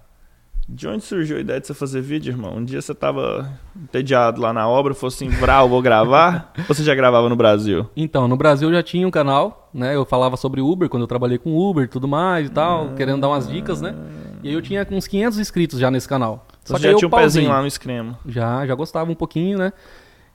De 0.72 0.86
onde 0.86 1.02
surgiu 1.02 1.36
a 1.36 1.40
ideia 1.40 1.60
de 1.60 1.66
você 1.66 1.74
fazer 1.74 2.00
vídeo, 2.00 2.30
irmão? 2.30 2.56
Um 2.56 2.64
dia 2.64 2.80
você 2.80 2.94
tava 2.94 3.50
entediado 3.76 4.40
lá 4.40 4.52
na 4.52 4.68
obra, 4.68 4.94
falou 4.94 5.08
assim, 5.08 5.28
Vral, 5.28 5.68
vou 5.68 5.82
gravar? 5.82 6.52
Ou 6.56 6.64
você 6.74 6.84
já 6.84 6.94
gravava 6.94 7.28
no 7.28 7.34
Brasil? 7.34 7.90
Então, 7.96 8.28
no 8.28 8.36
Brasil 8.36 8.68
eu 8.68 8.74
já 8.76 8.82
tinha 8.82 9.06
um 9.06 9.10
canal, 9.10 9.68
né? 9.74 9.96
Eu 9.96 10.04
falava 10.04 10.36
sobre 10.36 10.60
Uber 10.60 10.88
quando 10.88 11.02
eu 11.02 11.08
trabalhei 11.08 11.38
com 11.38 11.56
Uber 11.58 11.84
e 11.84 11.88
tudo 11.88 12.06
mais 12.06 12.46
e 12.46 12.50
tal, 12.50 12.94
querendo 12.94 13.20
dar 13.20 13.28
umas 13.28 13.48
dicas, 13.48 13.80
né? 13.80 13.96
E 14.44 14.48
aí 14.48 14.54
eu 14.54 14.62
tinha 14.62 14.86
uns 14.92 15.08
500 15.08 15.40
inscritos 15.40 15.78
já 15.80 15.90
nesse 15.90 16.08
canal. 16.08 16.46
Você 16.62 16.74
que 16.74 16.82
já 16.82 16.90
eu 16.90 16.96
tinha 16.96 17.08
um 17.08 17.10
pezinho 17.10 17.48
lá 17.48 17.60
no 17.60 17.66
extremo. 17.66 18.16
Já, 18.24 18.64
já 18.64 18.74
gostava 18.76 19.10
um 19.10 19.16
pouquinho, 19.16 19.58
né? 19.58 19.72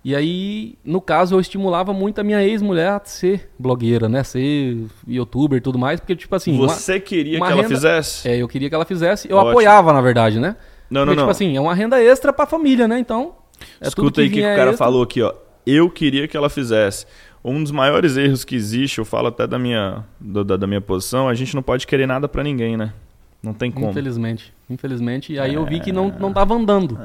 E 0.08 0.16
aí, 0.16 0.76
no 0.86 1.02
caso, 1.02 1.34
eu 1.34 1.40
estimulava 1.40 1.92
muito 1.92 2.22
a 2.22 2.24
minha 2.24 2.44
ex-mulher 2.44 2.90
a 2.90 3.02
ser 3.04 3.50
blogueira, 3.58 4.08
né? 4.08 4.24
Ser 4.24 4.86
youtuber 5.08 5.58
e 5.58 5.62
tudo 5.62 5.80
mais, 5.80 6.00
porque, 6.00 6.16
tipo 6.16 6.36
assim. 6.36 6.56
uma- 6.56 6.68
Você 6.70 7.00
queria 7.00 7.40
uma 7.40 7.48
que 7.48 7.52
ela 7.54 7.62
renda- 7.64 7.74
fizesse? 7.76 8.28
É, 8.30 8.38
eu 8.38 8.48
queria 8.48 8.70
que 8.70 8.76
ela 8.76 8.86
fizesse. 8.86 9.28
Eu 9.28 9.38
Ótimo. 9.38 9.50
apoiava, 9.50 9.92
na 9.92 10.02
verdade, 10.02 10.40
né? 10.40 10.56
Não, 10.92 11.02
não, 11.02 11.08
Porque, 11.08 11.16
não. 11.16 11.24
tipo 11.24 11.32
assim, 11.32 11.58
é 11.58 11.60
uma 11.60 11.74
renda 11.74 12.00
extra 12.00 12.32
pra 12.32 12.46
família, 12.46 12.88
né? 12.88 13.00
Então. 13.00 13.34
É 13.82 13.88
Escuta 13.88 14.22
aí 14.22 14.28
o 14.28 14.30
que, 14.30 14.36
que 14.36 14.42
o 14.42 14.44
cara 14.44 14.70
extra. 14.70 14.78
falou 14.78 15.02
aqui, 15.02 15.24
ó. 15.24 15.34
Eu 15.66 15.90
queria 15.90 16.28
que 16.28 16.38
ela 16.38 16.52
fizesse. 16.52 17.08
Um 17.44 17.64
dos 17.64 17.72
maiores 17.72 18.16
erros 18.16 18.44
que 18.46 18.56
existe, 18.56 19.00
eu 19.00 19.06
falo 19.06 19.30
até 19.30 19.48
da 19.48 19.58
minha, 19.58 20.04
da, 20.20 20.44
da 20.56 20.68
minha 20.68 20.82
posição, 20.82 21.28
a 21.28 21.34
gente 21.34 21.56
não 21.56 21.64
pode 21.64 21.88
querer 21.88 22.06
nada 22.06 22.28
pra 22.28 22.44
ninguém, 22.44 22.78
né? 22.78 22.94
Não 23.46 23.54
tem 23.54 23.72
como. 23.72 23.90
Infelizmente. 23.92 24.52
Infelizmente. 24.70 25.34
E 25.34 25.40
aí 25.40 25.54
eu 25.54 25.64
vi 25.66 25.80
que 25.80 25.92
não, 25.92 26.10
não 26.20 26.34
tava 26.34 26.56
andando. 26.56 26.98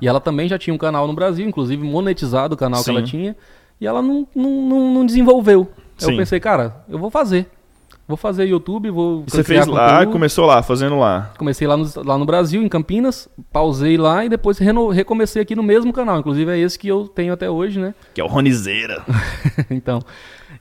E 0.00 0.06
ela 0.06 0.20
também 0.20 0.48
já 0.48 0.58
tinha 0.58 0.74
um 0.74 0.78
canal 0.78 1.06
no 1.06 1.14
Brasil, 1.14 1.48
inclusive 1.48 1.82
monetizado 1.82 2.54
o 2.54 2.58
canal 2.58 2.80
Sim. 2.80 2.84
que 2.84 2.90
ela 2.90 3.02
tinha. 3.06 3.36
E 3.80 3.86
ela 3.86 4.02
não, 4.02 4.26
não, 4.34 4.92
não, 4.94 5.06
desenvolveu. 5.06 5.70
Sim. 5.96 6.12
eu 6.12 6.16
pensei, 6.18 6.38
cara, 6.38 6.84
eu 6.88 6.98
vou 6.98 7.10
fazer. 7.10 7.48
Vou 8.08 8.16
fazer 8.16 8.44
YouTube, 8.44 8.88
vou. 8.90 9.24
Você 9.26 9.42
fez 9.42 9.66
lá, 9.66 9.94
conteúdo. 9.96 10.12
começou 10.12 10.46
lá, 10.46 10.62
fazendo 10.62 10.96
lá. 10.96 11.32
Comecei 11.36 11.66
lá 11.66 11.76
no, 11.76 11.90
lá 12.04 12.16
no 12.16 12.24
Brasil, 12.24 12.62
em 12.62 12.68
Campinas, 12.68 13.28
pausei 13.52 13.96
lá 13.96 14.24
e 14.24 14.28
depois 14.28 14.58
reno- 14.58 14.90
recomecei 14.90 15.42
aqui 15.42 15.56
no 15.56 15.62
mesmo 15.62 15.92
canal. 15.92 16.20
Inclusive 16.20 16.52
é 16.52 16.58
esse 16.58 16.78
que 16.78 16.86
eu 16.86 17.08
tenho 17.08 17.32
até 17.32 17.50
hoje, 17.50 17.80
né? 17.80 17.94
Que 18.14 18.20
é 18.20 18.24
o 18.24 18.28
Ronizeira. 18.28 19.02
então. 19.68 20.00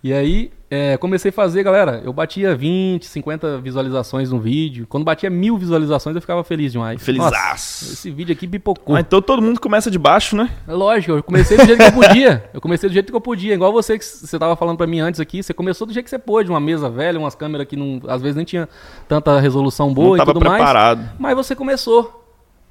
E 0.04 0.12
aí, 0.12 0.52
é, 0.76 0.98
comecei 0.98 1.30
a 1.30 1.32
fazer, 1.34 1.64
galera. 1.64 2.02
Eu 2.04 2.12
batia 2.12 2.56
20, 2.56 3.06
50 3.06 3.60
visualizações 3.60 4.30
no 4.32 4.40
vídeo. 4.40 4.86
Quando 4.88 5.04
batia 5.04 5.30
mil 5.30 5.58
visualizações, 5.58 6.16
eu 6.16 6.22
ficava 6.22 6.44
feliz 6.44 6.72
demais. 6.72 7.02
Felizaço. 7.02 7.32
Nossa, 7.32 7.94
esse 7.94 8.12
vídeo 8.12 8.34
aqui 8.34 8.48
pipocou. 8.48 8.96
Ah, 8.96 9.00
então 9.00 9.22
todo 9.22 9.42
mundo 9.42 9.60
começa 9.60 9.90
de 9.90 9.98
baixo, 9.98 10.36
né? 10.36 10.50
É 10.68 10.74
lógico, 10.74 11.14
eu 11.14 11.24
comecei 11.24 11.58
do 11.58 11.66
jeito 11.66 11.80
que 11.80 11.86
eu 11.86 11.94
podia. 11.94 12.50
Eu 12.54 12.60
comecei 12.62 12.90
do 12.90 12.94
jeito 12.94 13.12
que 13.12 13.16
eu 13.16 13.22
podia. 13.22 13.54
Igual 13.54 13.72
você 13.72 13.98
que 13.98 14.04
você 14.06 14.38
tava 14.38 14.56
falando 14.56 14.78
pra 14.78 14.88
mim 14.88 15.00
antes 15.00 15.20
aqui. 15.20 15.42
Você 15.42 15.54
começou 15.54 15.88
do 15.88 15.94
jeito 15.94 16.04
que 16.04 16.10
você 16.10 16.20
pôde. 16.20 16.50
Uma 16.50 16.60
mesa 16.60 16.90
velha, 16.90 17.18
umas 17.18 17.36
câmeras 17.36 17.68
que 17.68 17.76
não, 17.76 18.02
às 18.08 18.22
vezes 18.22 18.36
nem 18.36 18.46
tinha 18.46 18.68
tanta 19.08 19.40
resolução 19.40 19.94
boa 19.94 20.10
não 20.10 20.16
e 20.16 20.20
tava 20.20 20.34
tudo 20.34 20.44
mais. 20.46 20.58
preparado. 20.58 21.10
Mas 21.18 21.36
você 21.36 21.56
começou. 21.56 22.22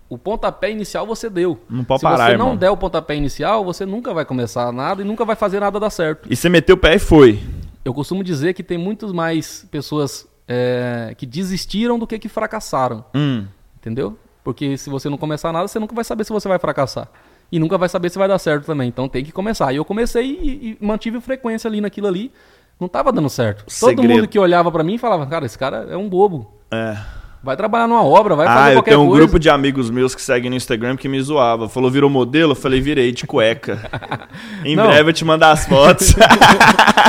O 0.09 0.19
pontapé 0.19 0.71
inicial 0.71 1.07
você 1.07 1.31
deu. 1.31 1.59
Não 1.69 1.83
pode 1.83 2.01
Se 2.01 2.05
parar, 2.05 2.27
você 2.27 2.33
irmão. 2.33 2.49
não 2.51 2.57
der 2.57 2.71
o 2.71 2.77
pontapé 2.77 3.17
inicial, 3.17 3.65
você 3.65 3.87
nunca 3.87 4.13
vai 4.13 4.25
começar 4.25 4.71
nada 4.71 5.01
e 5.01 5.05
nunca 5.05 5.25
vai 5.25 5.35
fazer 5.35 5.61
nada 5.61 5.81
dar 5.81 5.89
certo. 5.91 6.29
E 6.31 6.37
você 6.37 6.49
meteu 6.49 6.77
o 6.77 6.79
pé 6.79 6.97
e 6.97 6.99
foi. 6.99 7.41
Eu 7.85 7.93
costumo 7.93 8.25
dizer 8.25 8.55
que 8.55 8.63
tem 8.63 8.79
muitas 8.79 9.13
mais 9.13 9.67
pessoas 9.71 10.27
é, 10.49 11.15
que 11.17 11.27
desistiram 11.27 11.99
do 11.99 12.07
que 12.07 12.19
que 12.19 12.29
fracassaram. 12.29 13.05
Hum. 13.15 13.47
Entendeu? 13.77 14.19
Porque 14.43 14.77
se 14.77 14.91
você 14.91 15.09
não 15.09 15.19
começar 15.19 15.53
nada, 15.53 15.69
você 15.69 15.79
nunca 15.79 15.95
vai 15.95 16.05
saber 16.05 16.25
se 16.25 16.33
você 16.33 16.49
vai 16.49 16.59
fracassar. 16.59 17.09
E 17.53 17.59
nunca 17.59 17.77
vai 17.77 17.89
saber 17.89 18.11
se 18.11 18.19
vai 18.19 18.29
dar 18.29 18.39
certo 18.39 18.65
também. 18.65 18.89
Então 18.89 19.09
tem 19.09 19.25
que 19.25 19.33
começar. 19.33 19.73
E 19.73 19.77
eu 19.77 19.85
comecei 19.85 20.25
e, 20.27 20.79
e 20.81 20.85
mantive 20.85 21.21
frequência 21.21 21.69
ali 21.69 21.81
naquilo 21.81 22.07
ali. 22.07 22.33
Não 22.81 22.89
tava 22.89 23.13
dando 23.13 23.29
certo. 23.31 23.65
Todo 23.65 23.71
Segredo. 23.71 24.13
mundo 24.13 24.29
que 24.29 24.39
olhava 24.39 24.71
pra 24.73 24.83
mim 24.83 24.99
falava, 24.99 25.27
cara, 25.27 25.47
esse 25.47 25.59
cara 25.59 25.87
é 25.91 25.97
um 25.97 26.09
bobo. 26.09 26.53
É. 26.71 26.97
Vai 27.45 27.57
trabalhar 27.57 27.87
numa 27.87 28.03
obra, 28.03 28.35
vai 28.35 28.47
ah, 28.47 28.55
fazer 28.55 28.71
eu 28.71 28.75
qualquer 28.77 28.91
tenho 28.93 29.03
um 29.03 29.07
coisa. 29.09 29.21
grupo 29.23 29.39
de 29.39 29.51
amigos 29.51 29.91
meus 29.91 30.15
que 30.15 30.23
seguem 30.23 30.49
no 30.49 30.57
Instagram 30.57 30.97
que 30.97 31.07
me 31.09 31.21
zoava. 31.21 31.69
Falou, 31.69 31.91
virou 31.91 32.09
modelo? 32.09 32.53
Eu 32.53 32.57
falei, 32.57 32.81
virei 32.81 33.13
de 33.13 33.27
cueca. 33.27 33.91
em 34.65 34.75
Não. 34.75 34.87
breve 34.87 35.11
eu 35.11 35.13
te 35.13 35.25
mandar 35.25 35.51
as 35.53 35.67
fotos. 35.67 36.15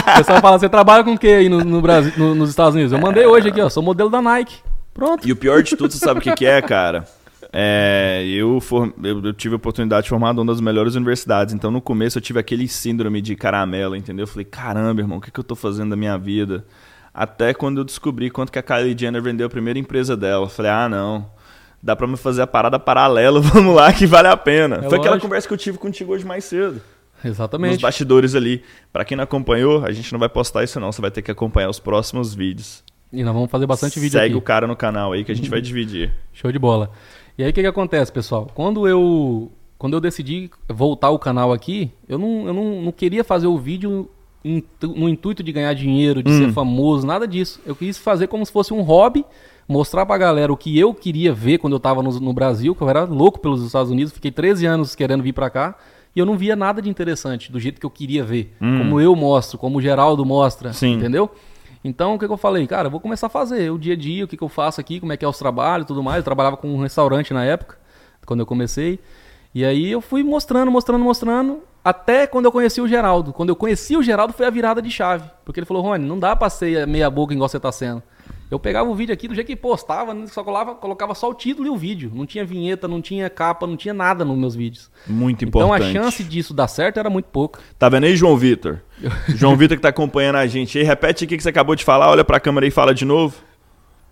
O 0.06 0.18
pessoal 0.18 0.40
fala, 0.40 0.58
você 0.60 0.70
trabalha 0.70 1.04
com 1.04 1.14
o 1.14 1.18
que 1.18 1.28
aí 1.28 1.50
no, 1.50 1.62
no 1.64 1.82
Brasil, 1.82 2.14
no- 2.16 2.36
nos 2.36 2.50
Estados 2.50 2.74
Unidos? 2.76 2.94
Eu 2.94 3.00
mandei 3.00 3.26
hoje 3.26 3.50
aqui, 3.50 3.60
ó, 3.60 3.68
sou 3.70 3.84
modelo 3.84 4.10
da 4.10 4.22
Nike. 4.22 4.56
Pronto. 4.94 5.28
e 5.28 5.32
o 5.32 5.36
pior 5.36 5.62
de 5.62 5.76
tudo, 5.76 5.92
você 5.92 5.98
sabe 5.98 6.20
o 6.20 6.24
que, 6.24 6.32
que 6.34 6.46
é, 6.46 6.62
cara? 6.62 7.06
É, 7.52 8.24
eu, 8.28 8.62
for- 8.62 8.94
eu, 9.04 9.22
eu 9.24 9.34
tive 9.34 9.56
a 9.56 9.58
oportunidade 9.58 10.04
de 10.04 10.10
formar 10.10 10.32
uma 10.32 10.46
das 10.46 10.62
melhores 10.62 10.96
universidades. 10.96 11.54
Então, 11.54 11.70
no 11.72 11.82
começo, 11.82 12.18
eu 12.18 12.22
tive 12.22 12.40
aquele 12.40 12.68
síndrome 12.68 13.22
de 13.22 13.36
caramelo, 13.36 13.96
entendeu? 13.96 14.24
Eu 14.24 14.28
falei, 14.28 14.46
caramba, 14.46 15.02
irmão, 15.02 15.18
o 15.18 15.22
que, 15.22 15.32
que 15.32 15.40
eu 15.40 15.44
tô 15.44 15.56
fazendo 15.56 15.90
da 15.90 15.96
minha 15.96 16.18
vida? 16.18 16.66
Até 17.16 17.54
quando 17.54 17.78
eu 17.78 17.86
descobri 17.86 18.30
quanto 18.30 18.52
que 18.52 18.60
a 18.60 18.62
Kylie 18.62 18.94
Jenner 18.98 19.22
vendeu 19.22 19.48
a 19.48 19.50
primeira 19.50 19.80
empresa 19.80 20.18
dela. 20.18 20.44
Eu 20.44 20.50
falei, 20.50 20.70
ah, 20.70 20.90
não. 20.90 21.26
Dá 21.82 21.96
pra 21.96 22.06
me 22.06 22.18
fazer 22.18 22.42
a 22.42 22.48
parada 22.48 22.78
paralela, 22.78 23.40
vamos 23.42 23.74
lá, 23.74 23.94
que 23.94 24.06
vale 24.06 24.28
a 24.28 24.36
pena. 24.36 24.78
Foi 24.84 24.98
aquela 24.98 25.12
lógico. 25.12 25.22
conversa 25.22 25.48
que 25.48 25.54
eu 25.54 25.58
tive 25.58 25.78
contigo 25.78 26.12
hoje 26.12 26.26
mais 26.26 26.44
cedo. 26.44 26.82
Nos 27.24 27.26
Exatamente. 27.34 27.82
bastidores 27.82 28.36
ali. 28.36 28.62
Pra 28.92 29.06
quem 29.06 29.16
não 29.16 29.24
acompanhou, 29.24 29.86
a 29.86 29.92
gente 29.94 30.12
não 30.12 30.20
vai 30.20 30.28
postar 30.28 30.64
isso 30.66 30.78
não. 30.80 30.92
Você 30.92 31.02
vai 31.02 31.10
ter 31.10 31.22
que 31.22 31.32
acompanhar 31.32 31.70
os 31.70 31.80
próximos 31.80 32.36
vídeos. 32.36 32.84
E 33.14 33.24
nós 33.24 33.34
vamos 33.34 33.50
fazer 33.50 33.66
bastante 33.66 33.98
vídeo 33.98 34.20
Segue 34.20 34.34
aqui. 34.34 34.36
o 34.36 34.42
cara 34.42 34.68
no 34.68 34.76
canal 34.76 35.14
aí 35.14 35.24
que 35.24 35.32
a 35.32 35.36
gente 35.36 35.50
vai 35.50 35.62
dividir. 35.62 36.14
Show 36.34 36.52
de 36.52 36.60
bola. 36.60 36.92
E 37.38 37.44
aí 37.44 37.50
o 37.50 37.54
que, 37.54 37.62
que 37.62 37.68
acontece, 37.68 38.12
pessoal? 38.12 38.52
Quando 38.54 38.88
eu 38.88 39.52
quando 39.78 39.94
eu 39.94 40.02
decidi 40.02 40.50
voltar 40.68 41.12
o 41.12 41.20
canal 41.20 41.54
aqui, 41.54 41.92
eu 42.10 42.18
não, 42.18 42.48
eu 42.48 42.54
não, 42.54 42.82
não 42.82 42.92
queria 42.92 43.24
fazer 43.24 43.48
o 43.48 43.58
vídeo 43.58 44.10
no 44.82 45.10
intuito 45.10 45.42
de 45.42 45.52
ganhar 45.52 45.74
dinheiro, 45.74 46.22
de 46.22 46.32
ser 46.32 46.52
famoso, 46.54 47.06
nada 47.06 47.28
disso. 47.28 47.60
Eu 47.66 47.76
quis 47.76 47.98
fazer 47.98 48.28
como 48.28 48.46
se 48.46 48.52
fosse 48.52 48.74
um 48.74 48.82
hobby, 48.82 49.26
mostrar 49.68 50.06
pra 50.06 50.18
galera 50.18 50.54
o 50.54 50.58
que 50.58 50.78
eu 50.78 50.94
queria 50.94 51.34
ver 51.34 51.58
quando 51.58 51.74
eu 51.74 51.80
tava 51.80 52.04
no, 52.04 52.12
no 52.20 52.32
Brasil, 52.32 52.76
que 52.76 52.82
eu 52.82 52.90
era 52.90 53.04
louco 53.04 53.40
pelos 53.40 53.64
Estados 53.64 53.92
Unidos, 53.92 54.14
fiquei 54.14 54.32
13 54.32 54.66
anos 54.68 54.94
querendo 54.96 55.24
vir 55.24 55.34
pra 55.34 55.50
cá. 55.50 55.76
E 56.16 56.20
eu 56.20 56.26
não 56.26 56.38
via 56.38 56.56
nada 56.56 56.82
de 56.82 56.90
interessante, 56.90 57.52
do 57.52 57.60
jeito 57.60 57.80
que 57.80 57.86
eu 57.86 57.90
queria 57.90 58.24
ver. 58.24 58.56
Como 58.80 59.02
eu 59.02 59.14
mostro, 59.16 59.58
como 59.58 59.80
o 59.80 59.82
Geraldo 59.82 60.24
mostra, 60.24 60.72
Sim. 60.72 60.94
entendeu? 60.94 61.30
Então, 61.84 62.16
o 62.16 62.20
que, 62.20 62.26
que 62.26 62.32
eu 62.32 62.38
falei? 62.38 62.66
Cara, 62.66 62.88
eu 62.88 62.92
vou 62.92 63.00
começar 63.00 63.28
a 63.28 63.30
fazer 63.30 63.70
o 63.70 63.78
dia 63.78 63.94
a 63.94 63.98
dia, 63.98 64.26
o 64.26 64.28
que, 64.28 64.38
que 64.38 64.44
eu 64.44 64.50
faço 64.50 64.80
aqui, 64.80 65.00
como 65.00 65.12
é 65.12 65.18
que 65.18 65.26
é 65.26 65.28
os 65.28 65.38
trabalhos 65.38 65.86
e 65.86 65.88
tudo 65.88 66.02
mais. 66.02 66.18
Eu 66.18 66.24
trabalhava 66.24 66.56
com 66.56 66.74
um 66.74 66.82
restaurante 66.82 67.34
na 67.34 67.44
época, 67.44 67.78
quando 68.26 68.40
eu 68.40 68.46
comecei. 68.46 69.00
E 69.54 69.66
aí 69.66 69.92
eu 69.92 70.02
fui 70.02 70.24
mostrando, 70.24 70.72
mostrando, 70.72 71.04
mostrando, 71.04 71.60
até 71.86 72.26
quando 72.26 72.46
eu 72.46 72.52
conheci 72.52 72.82
o 72.82 72.88
Geraldo. 72.88 73.32
Quando 73.32 73.50
eu 73.50 73.56
conheci 73.56 73.96
o 73.96 74.02
Geraldo 74.02 74.34
foi 74.34 74.48
a 74.48 74.50
virada 74.50 74.82
de 74.82 74.90
chave. 74.90 75.30
Porque 75.46 75.60
ele 75.60 75.68
falou, 75.68 75.84
Rony, 75.84 76.04
não 76.04 76.18
dá 76.18 76.36
pra 76.36 76.50
ser 76.50 76.88
meia 76.88 77.08
boca 77.12 77.32
igual 77.32 77.48
você 77.48 77.60
tá 77.60 77.72
sendo. 77.72 78.02
Eu 78.50 78.60
pegava 78.60 78.90
o 78.90 78.96
vídeo 78.96 79.14
aqui 79.14 79.28
do 79.28 79.36
jeito 79.36 79.48
que 79.48 79.56
postava, 79.56 80.14
né, 80.14 80.28
só 80.28 80.44
colava, 80.44 80.76
colocava 80.76 81.14
só 81.16 81.30
o 81.30 81.34
título 81.34 81.68
e 81.68 81.70
o 81.70 81.76
vídeo. 81.78 82.12
Não 82.14 82.26
tinha 82.26 82.44
vinheta, 82.44 82.88
não 82.88 83.02
tinha 83.02 83.30
capa, 83.30 83.68
não 83.68 83.78
tinha 83.78 83.94
nada 83.94 84.26
nos 84.26 84.38
meus 84.38 84.56
vídeos. 84.56 84.90
Muito 85.06 85.46
Então 85.46 85.72
a 85.74 85.78
importante. 85.78 85.94
chance 85.94 86.24
disso 86.24 86.54
dar 86.54 86.68
certo 86.68 87.00
era 87.00 87.10
muito 87.10 87.26
pouca. 87.26 87.60
Tá 87.78 87.88
vendo 87.88 88.06
aí, 88.06 88.16
João 88.16 88.36
Vitor? 88.36 88.82
João 89.30 89.56
Vitor 89.56 89.78
que 89.78 89.82
tá 89.84 89.90
acompanhando 89.90 90.38
a 90.38 90.48
gente 90.48 90.78
aí. 90.78 90.84
Repete 90.84 91.26
o 91.26 91.28
que 91.28 91.40
você 91.40 91.50
acabou 91.50 91.76
de 91.76 91.84
falar, 91.84 92.10
olha 92.10 92.24
pra 92.24 92.40
câmera 92.40 92.66
e 92.68 92.72
fala 92.72 92.94
de 92.94 93.06
novo. 93.06 93.36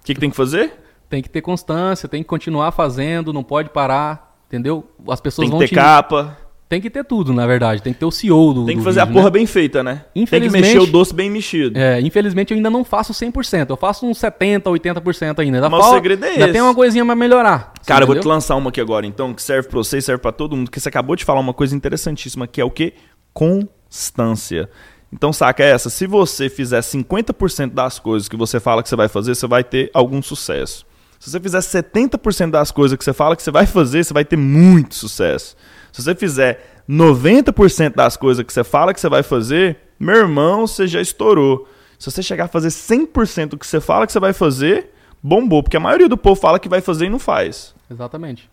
O 0.01 0.05
que, 0.05 0.13
que 0.13 0.19
tem 0.19 0.29
que 0.29 0.35
fazer? 0.35 0.73
Tem 1.09 1.21
que 1.21 1.29
ter 1.29 1.41
constância, 1.41 2.09
tem 2.09 2.21
que 2.23 2.27
continuar 2.29 2.71
fazendo, 2.71 3.31
não 3.31 3.43
pode 3.43 3.69
parar, 3.69 4.35
entendeu? 4.47 4.83
As 5.07 5.21
pessoas 5.21 5.45
Tem 5.45 5.49
que 5.49 5.51
vão 5.51 5.59
ter 5.59 5.67
te... 5.69 5.75
capa. 5.75 6.37
Tem 6.73 6.81
que 6.81 6.89
ter 6.89 7.03
tudo, 7.05 7.31
na 7.33 7.45
verdade. 7.45 7.83
Tem 7.83 7.93
que 7.93 7.99
ter 7.99 8.05
o 8.05 8.09
CEO 8.09 8.51
do 8.51 8.65
Tem 8.65 8.75
que 8.75 8.81
do 8.81 8.83
fazer 8.83 9.01
a 9.01 9.05
vídeo, 9.05 9.13
porra 9.13 9.25
né? 9.25 9.29
bem 9.31 9.45
feita, 9.45 9.83
né? 9.83 9.93
Tem 9.93 10.01
que 10.13 10.19
Infelizmente- 10.21 10.61
mexer 10.65 10.79
o 10.79 10.87
doce 10.87 11.13
bem 11.13 11.29
mexido. 11.29 11.77
É, 11.77 12.01
infelizmente 12.01 12.49
eu 12.51 12.57
ainda 12.57 12.69
não 12.71 12.83
faço 12.83 13.13
100%. 13.13 13.69
Eu 13.69 13.77
faço 13.77 14.07
uns 14.07 14.17
70%, 14.17 14.71
80% 14.71 15.39
ainda. 15.39 15.57
ainda 15.57 15.69
Mas 15.69 15.85
o 15.85 15.93
segredo 15.93 16.25
é 16.25 16.29
ainda 16.29 16.43
esse. 16.45 16.51
tem 16.53 16.61
uma 16.63 16.73
coisinha 16.73 17.05
pra 17.05 17.15
melhorar. 17.15 17.73
Cara, 17.85 18.03
eu 18.03 18.07
vou 18.07 18.19
te 18.19 18.27
lançar 18.27 18.55
uma 18.55 18.71
aqui 18.71 18.81
agora, 18.81 19.05
então, 19.05 19.35
que 19.35 19.43
serve 19.43 19.67
pra 19.69 19.77
você 19.77 19.99
e 19.99 20.01
serve 20.01 20.19
pra 20.19 20.31
todo 20.31 20.55
mundo, 20.57 20.71
que 20.71 20.79
você 20.79 20.89
acabou 20.89 21.15
de 21.15 21.23
falar 21.23 21.39
uma 21.41 21.53
coisa 21.53 21.75
interessantíssima, 21.75 22.47
que 22.47 22.59
é 22.59 22.65
o 22.65 22.71
quê? 22.71 22.93
Constância. 23.31 24.67
Então, 25.11 25.31
saca 25.31 25.63
essa? 25.63 25.91
Se 25.91 26.07
você 26.07 26.49
fizer 26.49 26.81
50% 26.81 27.71
das 27.71 27.99
coisas 27.99 28.27
que 28.27 28.35
você 28.35 28.59
fala 28.59 28.81
que 28.81 28.89
você 28.89 28.95
vai 28.95 29.07
fazer, 29.07 29.35
você 29.35 29.45
vai 29.45 29.63
ter 29.63 29.91
algum 29.93 30.23
sucesso. 30.23 30.87
Se 31.19 31.29
você 31.29 31.39
fizer 31.39 31.59
70% 31.61 32.49
das 32.49 32.71
coisas 32.71 32.97
que 32.97 33.03
você 33.03 33.13
fala 33.13 33.35
que 33.35 33.43
você 33.43 33.51
vai 33.51 33.67
fazer, 33.67 34.03
você 34.03 34.11
vai 34.13 34.25
ter 34.25 34.37
muito 34.37 34.95
sucesso. 34.95 35.55
Se 35.93 36.01
você 36.01 36.15
fizer 36.15 36.83
90% 36.89 37.93
das 37.93 38.17
coisas 38.17 38.43
que 38.43 38.51
você 38.51 38.63
fala 38.63 38.93
que 38.93 38.99
você 38.99 39.07
vai 39.07 39.21
fazer, 39.21 39.77
meu 39.99 40.15
irmão, 40.15 40.65
você 40.67 40.87
já 40.87 40.99
estourou. 40.99 41.67
Se 41.99 42.11
você 42.11 42.23
chegar 42.23 42.45
a 42.45 42.47
fazer 42.47 42.69
100% 42.69 43.49
do 43.49 43.57
que 43.57 43.65
você 43.65 43.79
fala 43.79 44.07
que 44.07 44.11
você 44.11 44.19
vai 44.19 44.33
fazer, 44.33 44.91
bombou. 45.21 45.61
Porque 45.61 45.77
a 45.77 45.79
maioria 45.79 46.09
do 46.09 46.17
povo 46.17 46.35
fala 46.35 46.59
que 46.59 46.67
vai 46.67 46.81
fazer 46.81 47.05
e 47.05 47.09
não 47.09 47.19
faz. 47.19 47.75
Exatamente. 47.89 48.49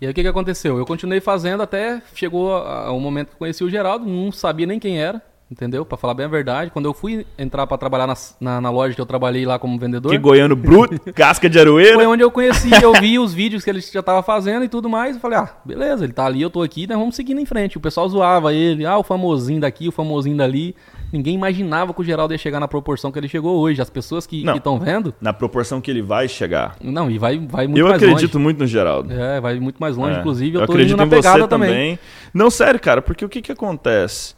E 0.00 0.06
aí 0.06 0.12
o 0.12 0.14
que, 0.14 0.22
que 0.22 0.28
aconteceu? 0.28 0.78
Eu 0.78 0.86
continuei 0.86 1.20
fazendo 1.20 1.62
até 1.62 2.00
chegou 2.14 2.50
o 2.56 3.00
momento 3.00 3.30
que 3.30 3.36
conheci 3.36 3.64
o 3.64 3.70
Geraldo, 3.70 4.06
não 4.06 4.30
sabia 4.30 4.66
nem 4.66 4.78
quem 4.78 4.98
era, 4.98 5.20
entendeu? 5.50 5.84
Pra 5.84 5.96
falar 5.96 6.14
bem 6.14 6.26
a 6.26 6.28
verdade. 6.28 6.70
Quando 6.70 6.86
eu 6.86 6.94
fui 6.94 7.26
entrar 7.38 7.66
pra 7.66 7.76
trabalhar 7.78 8.06
na, 8.06 8.14
na, 8.40 8.60
na 8.60 8.70
loja 8.70 8.94
que 8.94 9.00
eu 9.00 9.06
trabalhei 9.06 9.44
lá 9.46 9.58
como 9.58 9.78
vendedor, 9.78 10.10
Que 10.10 10.18
goiano 10.18 10.56
bruto, 10.56 10.98
casca 11.12 11.48
de 11.48 11.54
foi 11.54 11.60
aroeira. 11.62 12.08
onde 12.08 12.22
eu 12.22 12.30
conheci, 12.30 12.70
eu 12.82 12.92
vi 12.94 13.18
os 13.18 13.32
vídeos 13.34 13.62
que 13.62 13.70
ele 13.70 13.80
já 13.80 14.02
tava 14.02 14.22
fazendo 14.22 14.64
e 14.64 14.68
tudo 14.68 14.88
mais. 14.88 15.14
Eu 15.16 15.20
falei, 15.20 15.38
ah, 15.38 15.50
beleza, 15.64 16.04
ele 16.04 16.12
tá 16.12 16.26
ali, 16.26 16.42
eu 16.42 16.50
tô 16.50 16.62
aqui, 16.62 16.86
nós 16.86 16.98
vamos 16.98 17.14
seguindo 17.14 17.40
em 17.40 17.46
frente. 17.46 17.76
O 17.76 17.80
pessoal 17.80 18.08
zoava 18.08 18.52
ele, 18.52 18.84
ah, 18.86 18.98
o 18.98 19.02
famosinho 19.02 19.60
daqui, 19.60 19.88
o 19.88 19.92
famosinho 19.92 20.36
dali. 20.36 20.74
Ninguém 21.12 21.34
imaginava 21.36 21.94
que 21.94 22.00
o 22.00 22.04
Geraldo 22.04 22.34
ia 22.34 22.38
chegar 22.38 22.58
na 22.58 22.66
proporção 22.66 23.12
que 23.12 23.18
ele 23.20 23.28
chegou 23.28 23.60
hoje. 23.60 23.80
As 23.80 23.88
pessoas 23.88 24.26
que 24.26 24.44
estão 24.44 24.80
vendo, 24.80 25.14
Na 25.20 25.32
proporção 25.32 25.80
que 25.80 25.88
ele 25.88 26.02
vai 26.02 26.26
chegar. 26.26 26.74
não, 26.82 27.08
e 27.08 27.18
vai, 27.18 27.38
vai 27.38 27.68
muito 27.68 27.78
eu 27.78 27.88
mais 27.88 28.02
acredito 28.02 28.34
longe. 28.34 28.38
muito 28.42 28.58
no 28.58 28.66
Geraldo. 28.66 29.12
É, 29.12 29.40
vai 29.40 29.60
muito 29.60 29.76
mais 29.78 29.96
longe, 29.96 30.16
É. 30.16 30.20
inclusive. 30.20 30.56
Eu, 30.56 30.62
eu 30.62 30.66
tô 30.66 30.72
acredito 30.72 30.94
indo 30.94 30.98
na 30.98 31.04
em 31.04 31.08
você 31.08 31.16
pegada 31.16 31.46
também. 31.46 31.68
também. 31.70 31.98
Não, 32.32 32.50
sério, 32.50 32.80
cara, 32.80 33.00
porque 33.00 33.24
o 33.24 33.28
que 33.28 33.40
que 33.42 33.52
acontece? 33.52 34.34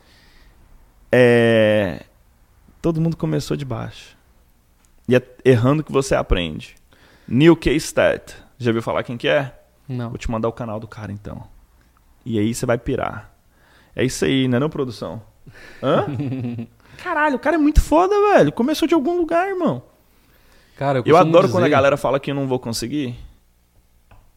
É... 1.10 2.04
Todo 2.82 3.00
mundo 3.00 3.16
começou 3.16 3.56
de 3.56 3.64
baixo. 3.64 4.16
E 5.08 5.14
é 5.16 5.22
errando 5.44 5.82
que 5.84 5.92
você 5.92 6.14
aprende. 6.14 6.74
Neil 7.26 7.56
K. 7.56 7.72
Stat. 7.76 8.34
Já 8.58 8.72
viu 8.72 8.82
falar 8.82 9.02
quem 9.02 9.16
que 9.16 9.28
é? 9.28 9.52
Não. 9.88 10.08
Vou 10.10 10.18
te 10.18 10.30
mandar 10.30 10.48
o 10.48 10.52
canal 10.52 10.80
do 10.80 10.88
cara, 10.88 11.12
então. 11.12 11.44
E 12.24 12.38
aí 12.38 12.54
você 12.54 12.66
vai 12.66 12.78
pirar. 12.78 13.32
É 13.94 14.04
isso 14.04 14.24
aí, 14.24 14.48
não 14.48 14.56
é 14.56 14.60
não, 14.60 14.68
produção? 14.70 15.22
Hã? 15.82 16.06
Caralho, 17.02 17.36
o 17.36 17.38
cara 17.38 17.56
é 17.56 17.58
muito 17.58 17.80
foda, 17.80 18.14
velho. 18.34 18.50
Começou 18.52 18.88
de 18.88 18.94
algum 18.94 19.16
lugar, 19.16 19.48
irmão. 19.48 19.82
Cara, 20.76 20.98
eu, 20.98 21.02
Eu 21.06 21.16
adoro 21.16 21.48
quando 21.48 21.62
a 21.64 21.66
dizer- 21.66 21.70
galera 21.70 21.96
fala 21.96 22.18
que 22.20 22.30
eu 22.30 22.34
não 22.34 22.46
vou 22.46 22.58
conseguir. 22.58 23.16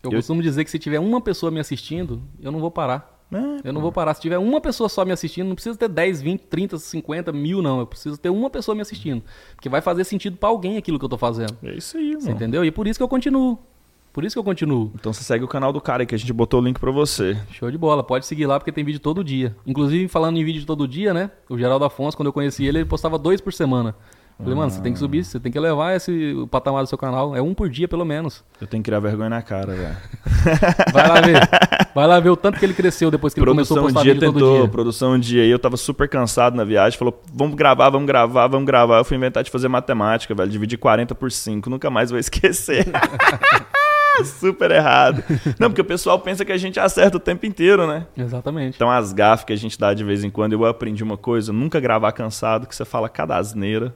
Eu, 0.04 0.12
eu- 0.12 0.18
costumo 0.18 0.42
dizer 0.42 0.64
que 0.64 0.72
se 0.72 0.80
tiver 0.80 1.00
uma 1.00 1.20
pessoa 1.20 1.52
me 1.52 1.60
assistindo, 1.60 2.22
eu 2.42 2.52
não 2.52 2.60
vou 2.60 2.72
parar. 2.72 3.19
É, 3.32 3.68
Eu 3.68 3.74
não 3.74 3.82
vou 3.82 3.92
parar. 3.92 4.14
Se 4.16 4.22
tiver 4.22 4.38
uma 4.38 4.60
pessoa 4.60 4.90
só 4.90 5.06
me 5.06 5.12
assistindo, 5.12 5.48
não 5.48 5.56
precisa 5.56 5.78
ter 5.78 5.88
10, 5.88 6.22
20, 6.22 6.42
30, 6.42 6.78
50 6.80 7.32
mil, 7.32 7.62
não. 7.62 7.80
Eu 7.80 7.86
preciso 7.88 8.18
ter 8.18 8.30
uma 8.30 8.50
pessoa 8.50 8.74
me 8.76 8.82
assistindo. 8.82 9.24
Porque 9.56 9.70
vai 9.70 9.82
fazer 9.82 10.04
sentido 10.04 10.36
pra 10.38 10.50
alguém 10.50 10.78
aquilo 10.78 10.98
que 10.98 11.06
eu 11.06 11.10
tô 11.10 11.18
fazendo. 11.18 11.56
é 11.64 11.76
isso 11.76 11.98
aí, 11.98 12.14
Você 12.14 12.18
irmão. 12.24 12.32
entendeu? 12.36 12.66
E 12.66 12.72
por 12.72 12.88
isso 12.88 12.98
que 13.00 13.04
eu 13.04 13.08
continuo. 13.08 13.60
Por 14.12 14.26
isso 14.26 14.34
que 14.36 14.40
eu 14.40 14.44
continuo. 14.44 14.92
Então 14.96 15.14
você 15.14 15.24
segue 15.24 15.46
o 15.46 15.48
canal 15.48 15.72
do 15.72 15.80
cara 15.80 16.02
aí 16.02 16.08
que 16.08 16.16
a 16.16 16.18
gente 16.18 16.34
botou 16.34 16.60
o 16.60 16.64
link 16.66 16.80
pra 16.80 16.90
você. 16.90 17.38
Show 17.52 17.70
de 17.70 17.78
bola. 17.78 18.04
Pode 18.04 18.26
seguir 18.26 18.48
lá 18.48 18.60
porque 18.60 18.72
tem 18.72 18.84
vídeo 18.84 19.00
todo 19.00 19.24
dia. 19.24 19.56
Inclusive, 19.68 20.08
falando 20.08 20.38
em 20.38 20.44
vídeo 20.44 20.66
todo 20.66 20.88
dia, 20.88 21.14
né? 21.14 21.30
O 21.48 21.56
Geraldo 21.58 21.86
Afonso, 21.86 22.18
quando 22.18 22.26
eu 22.28 22.34
conheci 22.34 22.66
ele, 22.66 22.80
ele 22.80 22.86
postava 22.86 23.20
dois 23.20 23.40
por 23.40 23.54
semana. 23.54 23.96
Falei, 24.42 24.56
mano, 24.56 24.72
você 24.72 24.80
tem 24.82 24.94
que 24.94 25.00
subir, 25.00 25.26
você 25.26 25.38
tem 25.38 25.52
que 25.52 25.58
elevar 25.58 25.94
esse 25.98 26.34
o 26.34 26.48
patamar 26.48 26.82
do 26.82 26.88
seu 26.88 26.98
canal. 26.98 27.36
É 27.36 27.42
um 27.42 27.54
por 27.54 27.70
dia, 27.70 27.90
pelo 27.90 28.06
menos. 28.06 28.42
Eu 28.62 28.68
tenho 28.68 28.82
que 28.82 28.90
criar 28.90 29.02
vergonha 29.02 29.30
na 29.30 29.42
cara, 29.42 29.76
velho. 29.76 29.98
Vai 30.94 31.08
lá 31.10 31.20
ver. 31.20 31.50
Vai 31.94 32.08
lá 32.08 32.20
ver 32.22 32.30
o 32.30 32.38
tanto 32.38 32.58
que 32.58 32.66
ele 32.66 32.74
cresceu 32.74 33.12
depois 33.12 33.34
que 33.34 33.40
ele 33.42 33.46
começou 33.46 33.76
Produção 33.76 33.84
a 33.84 33.90
um 33.90 33.94
postar 33.94 34.04
dia 34.04 34.14
vídeo 34.14 34.26
todo 34.28 34.36
tentou, 34.36 34.62
dia. 34.62 34.70
produção 34.70 35.12
um 35.12 35.20
dia 35.20 35.44
aí, 35.44 35.50
eu 35.50 35.60
tava 35.60 35.76
super 35.76 36.08
cansado 36.08 36.56
na 36.56 36.64
viagem, 36.64 36.98
falou, 36.98 37.22
vamos 37.34 37.56
gravar, 37.56 37.90
vamos 37.90 38.08
gravar, 38.08 38.48
vamos 38.48 38.66
gravar. 38.66 39.00
Eu 39.00 39.04
fui 39.04 39.18
inventar 39.18 39.44
de 39.44 39.52
fazer 39.52 39.68
matemática, 39.68 40.34
velho, 40.34 40.50
dividir 40.50 40.78
40 40.80 41.14
por 41.16 41.30
5, 41.30 41.70
nunca 41.70 41.90
mais 41.90 42.10
vou 42.10 42.20
esquecer. 42.20 42.86
super 44.24 44.72
errado. 44.72 45.22
Não, 45.60 45.70
porque 45.70 45.82
o 45.82 45.86
pessoal 45.86 46.18
pensa 46.20 46.46
que 46.46 46.52
a 46.52 46.58
gente 46.58 46.80
acerta 46.80 47.18
o 47.18 47.20
tempo 47.20 47.46
inteiro, 47.46 47.86
né? 47.86 48.06
Exatamente. 48.18 48.76
Então 48.76 48.90
as 48.90 49.12
gafas 49.12 49.46
que 49.46 49.54
a 49.54 49.58
gente 49.58 49.78
dá 49.78 49.94
de 49.94 50.04
vez 50.04 50.24
em 50.24 50.30
quando, 50.30 50.54
eu 50.54 50.66
aprendi 50.66 51.04
uma 51.04 51.18
coisa, 51.18 51.52
nunca 51.52 51.80
gravar 51.80 52.12
cansado, 52.14 52.68
que 52.68 52.76
você 52.76 52.86
fala 52.86 53.10
cada 53.10 53.36
asneira. 53.38 53.94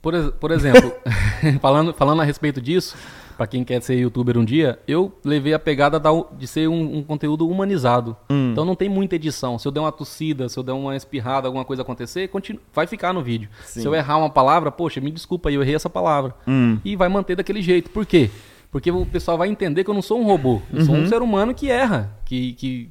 Por, 0.00 0.32
por 0.32 0.50
exemplo, 0.50 0.92
falando, 1.60 1.92
falando 1.92 2.22
a 2.22 2.24
respeito 2.24 2.60
disso, 2.60 2.96
pra 3.36 3.46
quem 3.46 3.64
quer 3.64 3.82
ser 3.82 3.96
youtuber 3.98 4.36
um 4.38 4.44
dia, 4.44 4.78
eu 4.86 5.12
levei 5.24 5.52
a 5.54 5.58
pegada 5.58 5.98
da- 5.98 6.10
de 6.36 6.46
ser 6.46 6.68
um, 6.68 6.98
um 6.98 7.02
conteúdo 7.02 7.48
humanizado. 7.48 8.16
Hum. 8.30 8.50
Então 8.52 8.64
não 8.64 8.74
tem 8.76 8.88
muita 8.88 9.16
edição. 9.16 9.58
Se 9.58 9.66
eu 9.66 9.72
der 9.72 9.80
uma 9.80 9.92
tossida, 9.92 10.48
se 10.48 10.56
eu 10.58 10.62
der 10.62 10.72
uma 10.72 10.96
espirrada, 10.96 11.48
alguma 11.48 11.64
coisa 11.64 11.82
acontecer, 11.82 12.28
continu- 12.28 12.60
vai 12.72 12.86
ficar 12.86 13.12
no 13.12 13.22
vídeo. 13.22 13.48
Sim. 13.64 13.80
Se 13.80 13.86
eu 13.86 13.94
errar 13.94 14.18
uma 14.18 14.30
palavra, 14.30 14.70
poxa, 14.70 15.00
me 15.00 15.10
desculpa 15.10 15.48
aí, 15.48 15.54
eu 15.56 15.62
errei 15.62 15.74
essa 15.74 15.90
palavra. 15.90 16.34
Hum. 16.46 16.78
E 16.84 16.94
vai 16.96 17.08
manter 17.08 17.34
daquele 17.36 17.60
jeito. 17.62 17.90
Por 17.90 18.06
quê? 18.06 18.30
Porque 18.70 18.90
o 18.90 19.04
pessoal 19.06 19.36
vai 19.38 19.48
entender 19.48 19.82
que 19.82 19.90
eu 19.90 19.94
não 19.94 20.02
sou 20.02 20.20
um 20.20 20.24
robô. 20.24 20.60
Eu 20.72 20.84
sou 20.84 20.94
um 20.94 21.00
Uhum. 21.00 21.06
ser 21.08 21.22
humano 21.22 21.54
que 21.54 21.70
erra. 21.70 22.16
Que, 22.24 22.52
que, 22.52 22.90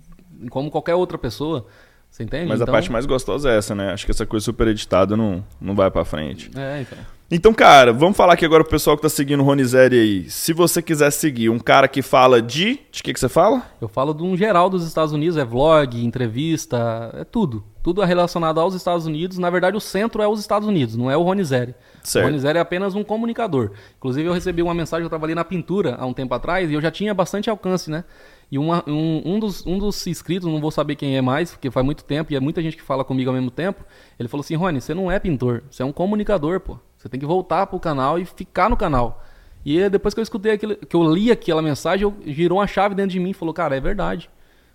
como 0.49 0.71
qualquer 0.71 0.95
outra 0.95 1.17
pessoa. 1.17 1.67
Você 2.09 2.23
entende? 2.23 2.47
Mas 2.47 2.59
a 2.61 2.63
Então- 2.63 2.71
parte 2.73 2.91
mais 2.91 3.05
gostosa 3.05 3.51
é 3.51 3.57
essa, 3.57 3.75
né? 3.75 3.91
Acho 3.93 4.05
que 4.05 4.11
essa 4.11 4.25
coisa 4.25 4.43
super 4.43 4.67
editada 4.67 5.15
não, 5.15 5.43
não 5.61 5.75
vai 5.75 5.91
pra 5.91 6.03
frente. 6.03 6.49
É, 6.55 6.81
então. 6.81 6.97
Então, 7.29 7.53
cara, 7.53 7.91
vamos 7.91 8.15
falar 8.15 8.33
aqui 8.33 8.45
agora 8.45 8.63
pro 8.63 8.71
pessoal 8.71 8.95
que 8.95 9.01
tá 9.01 9.09
seguindo 9.09 9.41
o 9.41 9.43
Ronizeri 9.45 9.99
aí. 9.99 10.29
Se 10.29 10.53
você 10.53 10.81
quiser 10.81 11.11
seguir 11.11 11.49
um 11.49 11.59
cara 11.59 11.85
que 11.87 12.01
fala 12.01 12.41
de. 12.41 12.79
De 12.89 13.03
que, 13.03 13.13
que 13.13 13.19
você 13.19 13.27
fala? 13.27 13.61
Eu 13.81 13.89
falo 13.89 14.13
de 14.13 14.23
um 14.23 14.35
geral 14.37 14.69
dos 14.69 14.87
Estados 14.87 15.11
Unidos, 15.13 15.37
é 15.37 15.43
vlog, 15.43 16.01
entrevista, 16.03 17.11
é 17.13 17.23
tudo. 17.25 17.63
Tudo 17.83 18.01
é 18.01 18.05
relacionado 18.05 18.59
aos 18.59 18.73
Estados 18.73 19.05
Unidos. 19.05 19.37
Na 19.37 19.49
verdade, 19.49 19.75
o 19.75 19.79
centro 19.81 20.21
é 20.21 20.27
os 20.27 20.39
Estados 20.39 20.67
Unidos, 20.67 20.95
não 20.95 21.11
é 21.11 21.17
o 21.17 21.21
Ronizeri. 21.23 21.75
Certo. 22.01 22.25
O 22.25 22.27
Ronizeri 22.29 22.57
é 22.57 22.61
apenas 22.61 22.95
um 22.95 23.03
comunicador. 23.03 23.71
Inclusive, 23.97 24.27
eu 24.27 24.33
recebi 24.33 24.61
uma 24.61 24.73
mensagem, 24.73 25.03
eu 25.03 25.09
trabalhei 25.09 25.35
na 25.35 25.43
pintura 25.43 25.95
há 25.99 26.05
um 26.05 26.13
tempo 26.13 26.33
atrás 26.33 26.69
e 26.69 26.73
eu 26.73 26.81
já 26.81 26.89
tinha 26.91 27.13
bastante 27.13 27.49
alcance, 27.49 27.91
né? 27.91 28.03
E 28.51 28.57
uma- 28.57 28.83
um, 28.87 29.33
um 29.35 29.39
dos, 29.39 29.65
um 29.65 29.77
dos 29.77 30.07
inscritos, 30.07 30.49
não 30.49 30.61
vou 30.61 30.71
saber 30.71 30.95
quem 30.95 31.17
é 31.17 31.21
mais, 31.21 31.51
porque 31.51 31.69
faz 31.69 31.85
muito 31.85 32.03
tempo 32.03 32.31
e 32.31 32.35
é 32.35 32.39
muita 32.39 32.61
gente 32.61 32.77
que 32.77 32.83
fala 32.83 33.03
comigo 33.03 33.29
ao 33.29 33.35
mesmo 33.35 33.51
tempo. 33.51 33.83
Ele 34.17 34.29
falou 34.29 34.41
assim: 34.41 34.55
Rony, 34.55 34.79
você 34.79 34.93
não 34.93 35.11
é 35.11 35.19
pintor, 35.19 35.63
você 35.69 35.83
é 35.83 35.85
um 35.85 35.91
comunicador, 35.91 36.59
pô. 36.61 36.79
Você 36.97 37.09
tem 37.09 37.19
que 37.19 37.25
voltar 37.25 37.67
pro 37.67 37.79
canal 37.79 38.17
e 38.17 38.25
ficar 38.25 38.69
no 38.69 38.77
canal. 38.77 39.23
E 39.65 39.89
depois 39.89 40.13
que 40.13 40.19
eu 40.19 40.23
escutei 40.23 40.53
aquilo, 40.53 40.75
que 40.77 40.95
eu 40.95 41.13
li 41.13 41.29
aquela 41.29 41.61
mensagem, 41.61 42.03
eu, 42.03 42.15
girou 42.33 42.59
uma 42.59 42.67
chave 42.67 42.95
dentro 42.95 43.11
de 43.11 43.19
mim 43.19 43.31
e 43.31 43.33
falou: 43.33 43.53
Cara, 43.53 43.75
é 43.75 43.81
verdade. 43.81 44.29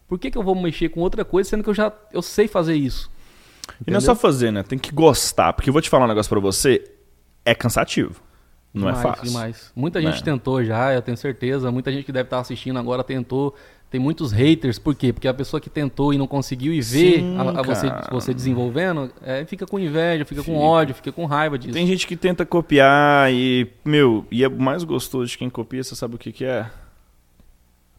Por 0.07 0.19
que, 0.19 0.31
que 0.31 0.37
eu 0.37 0.43
vou 0.43 0.55
mexer 0.55 0.91
com 0.91 1.01
outra 1.01 1.25
coisa 1.25 1.49
sendo 1.49 1.63
que 1.65 1.71
eu 1.71 1.75
já 1.75 1.91
eu 2.13 2.21
sei 2.21 2.47
fazer 2.47 2.75
isso? 2.75 3.11
E 3.87 3.91
não 3.91 3.97
é 3.97 4.01
só 4.01 4.15
fazer, 4.15 4.51
né? 4.53 4.63
Tem 4.63 4.79
que 4.79 4.93
gostar. 4.93 5.55
Porque 5.55 5.71
eu 5.71 5.73
vou 5.73 5.81
te 5.81 5.89
falar 5.89 6.05
um 6.05 6.09
negócio 6.09 6.29
pra 6.29 6.41
você. 6.41 6.85
É 7.45 7.55
cansativo. 7.55 8.21
Não 8.73 8.87
demais, 8.87 8.99
é 8.99 9.03
fácil. 9.03 9.25
Demais. 9.25 9.73
Muita 9.77 10.01
gente 10.01 10.25
tentou 10.25 10.65
já, 10.65 10.95
eu 10.95 11.03
tenho 11.03 11.17
certeza. 11.17 11.71
Muita 11.71 11.93
gente 11.93 12.05
que 12.05 12.13
deve 12.13 12.27
estar 12.27 12.41
assistindo 12.41 12.79
agora 12.79 13.05
tentou. 13.05 13.55
Tem 13.91 14.01
muitos 14.01 14.33
haters, 14.33 14.79
por 14.79 14.95
quê? 14.95 15.13
Porque 15.13 15.29
a 15.29 15.35
pessoa 15.35 15.61
que 15.61 15.69
tentou 15.69 16.15
e 16.15 16.19
não 16.19 16.27
conseguiu 16.27 16.73
e 16.73 16.81
vê 16.81 17.19
Sim, 17.19 17.37
a, 17.37 17.61
a 17.61 17.63
você, 17.63 17.87
você 18.11 18.33
desenvolvendo, 18.33 19.13
é, 19.23 19.45
fica 19.45 19.67
com 19.67 19.79
inveja, 19.79 20.25
fica, 20.25 20.43
com 20.43 20.57
ódio, 20.57 20.95
fica 20.95 21.13
com 21.13 21.27
raiva 21.27 21.59
disso. 21.59 21.75
Tem 21.75 21.87
gente 21.87 22.07
que 22.07 22.17
tenta 22.17 22.47
copiar 22.47 23.31
e, 23.31 23.71
meu, 23.85 24.27
e 24.31 24.43
é 24.43 24.49
mais 24.49 24.83
gostoso 24.83 25.27
de 25.27 25.37
quem 25.37 25.51
copia, 25.51 25.85
você 25.85 25.95
sabe 25.95 26.15
o 26.15 26.19
que, 26.19 26.33
que 26.33 26.43
é? 26.43 26.71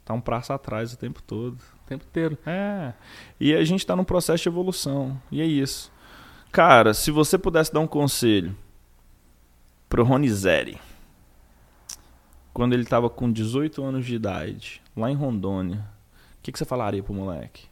Tá 0.03 0.15
um 0.15 0.19
passo 0.19 0.51
atrás 0.51 0.93
o 0.93 0.97
tempo 0.97 1.21
todo. 1.21 1.57
O 1.57 1.87
tempo 1.87 2.03
inteiro. 2.09 2.39
É. 2.43 2.93
E 3.39 3.53
a 3.53 3.63
gente 3.63 3.85
tá 3.85 3.95
num 3.95 4.03
processo 4.03 4.41
de 4.41 4.49
evolução. 4.49 5.15
E 5.31 5.41
é 5.41 5.45
isso. 5.45 5.91
Cara, 6.51 6.95
se 6.95 7.11
você 7.11 7.37
pudesse 7.37 7.71
dar 7.71 7.81
um 7.81 7.87
conselho 7.87 8.55
pro 9.93 10.03
Ronizeri, 10.03 10.79
quando 12.51 12.73
ele 12.73 12.83
tava 12.83 13.11
com 13.11 13.31
18 13.31 13.83
anos 13.83 14.07
de 14.07 14.15
idade, 14.15 14.81
lá 14.97 15.11
em 15.11 15.13
Rondônia, 15.13 15.85
o 16.31 16.41
que, 16.41 16.51
que 16.51 16.57
você 16.57 16.65
falaria 16.65 17.03
pro 17.03 17.13
moleque? 17.13 17.67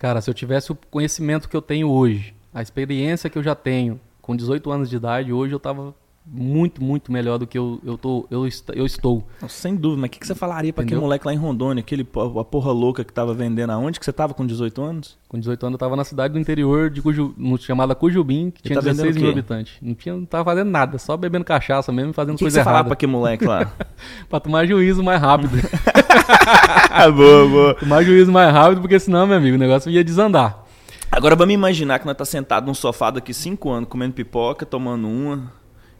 Cara, 0.00 0.20
se 0.20 0.28
eu 0.28 0.34
tivesse 0.34 0.72
o 0.72 0.74
conhecimento 0.74 1.48
que 1.48 1.56
eu 1.56 1.62
tenho 1.62 1.88
hoje, 1.88 2.34
a 2.52 2.60
experiência 2.60 3.30
que 3.30 3.38
eu 3.38 3.42
já 3.44 3.54
tenho, 3.54 4.00
com 4.20 4.34
18 4.34 4.68
anos 4.68 4.90
de 4.90 4.96
idade, 4.96 5.32
hoje 5.32 5.54
eu 5.54 5.60
tava 5.60 5.94
muito, 6.24 6.82
muito 6.82 7.10
melhor 7.10 7.38
do 7.38 7.46
que 7.46 7.58
eu, 7.58 7.80
eu, 7.84 7.98
tô, 7.98 8.26
eu, 8.30 8.48
eu 8.74 8.86
estou. 8.86 9.26
Não, 9.40 9.48
sem 9.48 9.74
dúvida, 9.74 10.00
mas 10.00 10.08
o 10.08 10.10
que, 10.12 10.20
que 10.20 10.26
você 10.26 10.34
falaria 10.34 10.72
pra 10.72 10.84
aquele 10.84 11.00
moleque 11.00 11.26
lá 11.26 11.34
em 11.34 11.36
Rondônia, 11.36 11.80
aquele, 11.80 12.06
a 12.40 12.44
porra 12.44 12.70
louca 12.70 13.04
que 13.04 13.12
tava 13.12 13.34
vendendo 13.34 13.70
aonde 13.70 13.98
que 13.98 14.04
você 14.04 14.12
tava 14.12 14.32
com 14.32 14.46
18 14.46 14.82
anos? 14.82 15.18
Com 15.28 15.38
18 15.38 15.66
anos 15.66 15.74
eu 15.74 15.78
tava 15.78 15.96
na 15.96 16.04
cidade 16.04 16.34
do 16.34 16.38
interior 16.38 16.90
de 16.90 17.02
Cuju, 17.02 17.34
chamada 17.60 17.94
Cujubim, 17.94 18.50
que 18.50 18.62
tinha 18.62 18.76
tá 18.76 18.80
vendendo 18.80 19.06
16 19.06 19.16
o 19.16 19.20
mil 19.20 19.30
habitantes. 19.32 19.74
Não, 19.82 19.94
tinha, 19.94 20.14
não 20.14 20.24
tava 20.24 20.44
fazendo 20.44 20.70
nada, 20.70 20.98
só 20.98 21.16
bebendo 21.16 21.44
cachaça 21.44 21.90
mesmo 21.90 22.12
e 22.12 22.14
fazendo 22.14 22.34
que, 22.34 22.38
que 22.38 22.44
coisa 22.44 22.60
você 22.60 22.64
falava 22.64 22.78
errada. 22.78 22.88
pra 22.88 22.94
aquele 22.94 23.12
moleque 23.12 23.44
lá? 23.44 23.72
Pra 24.28 24.40
tomar 24.40 24.66
juízo 24.66 25.02
mais 25.02 25.20
rápido. 25.20 25.56
boa, 27.14 27.48
boa. 27.48 27.74
tomar 27.80 28.02
juízo 28.02 28.30
mais 28.30 28.52
rápido, 28.52 28.80
porque 28.80 28.98
senão, 28.98 29.26
meu 29.26 29.36
amigo, 29.36 29.56
o 29.56 29.58
negócio 29.58 29.90
ia 29.90 30.04
desandar. 30.04 30.64
Agora 31.10 31.36
vamos 31.36 31.52
imaginar 31.52 31.98
que 31.98 32.06
nós 32.06 32.16
tá 32.16 32.24
sentado 32.24 32.66
num 32.66 32.74
sofá 32.74 33.10
daqui 33.10 33.34
5 33.34 33.70
anos, 33.70 33.88
comendo 33.88 34.14
pipoca, 34.14 34.64
tomando 34.64 35.06
uma, 35.06 35.52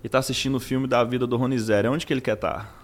e 0.03 0.09
tá 0.09 0.19
assistindo 0.19 0.57
o 0.57 0.61
filme 0.61 0.87
da 0.87 1.03
vida 1.05 1.27
do 1.27 1.37
Ronizeri. 1.37 1.89
Onde 1.89 2.07
que 2.07 2.13
ele 2.13 2.21
quer 2.21 2.37
tá? 2.37 2.49
estar? 2.49 2.83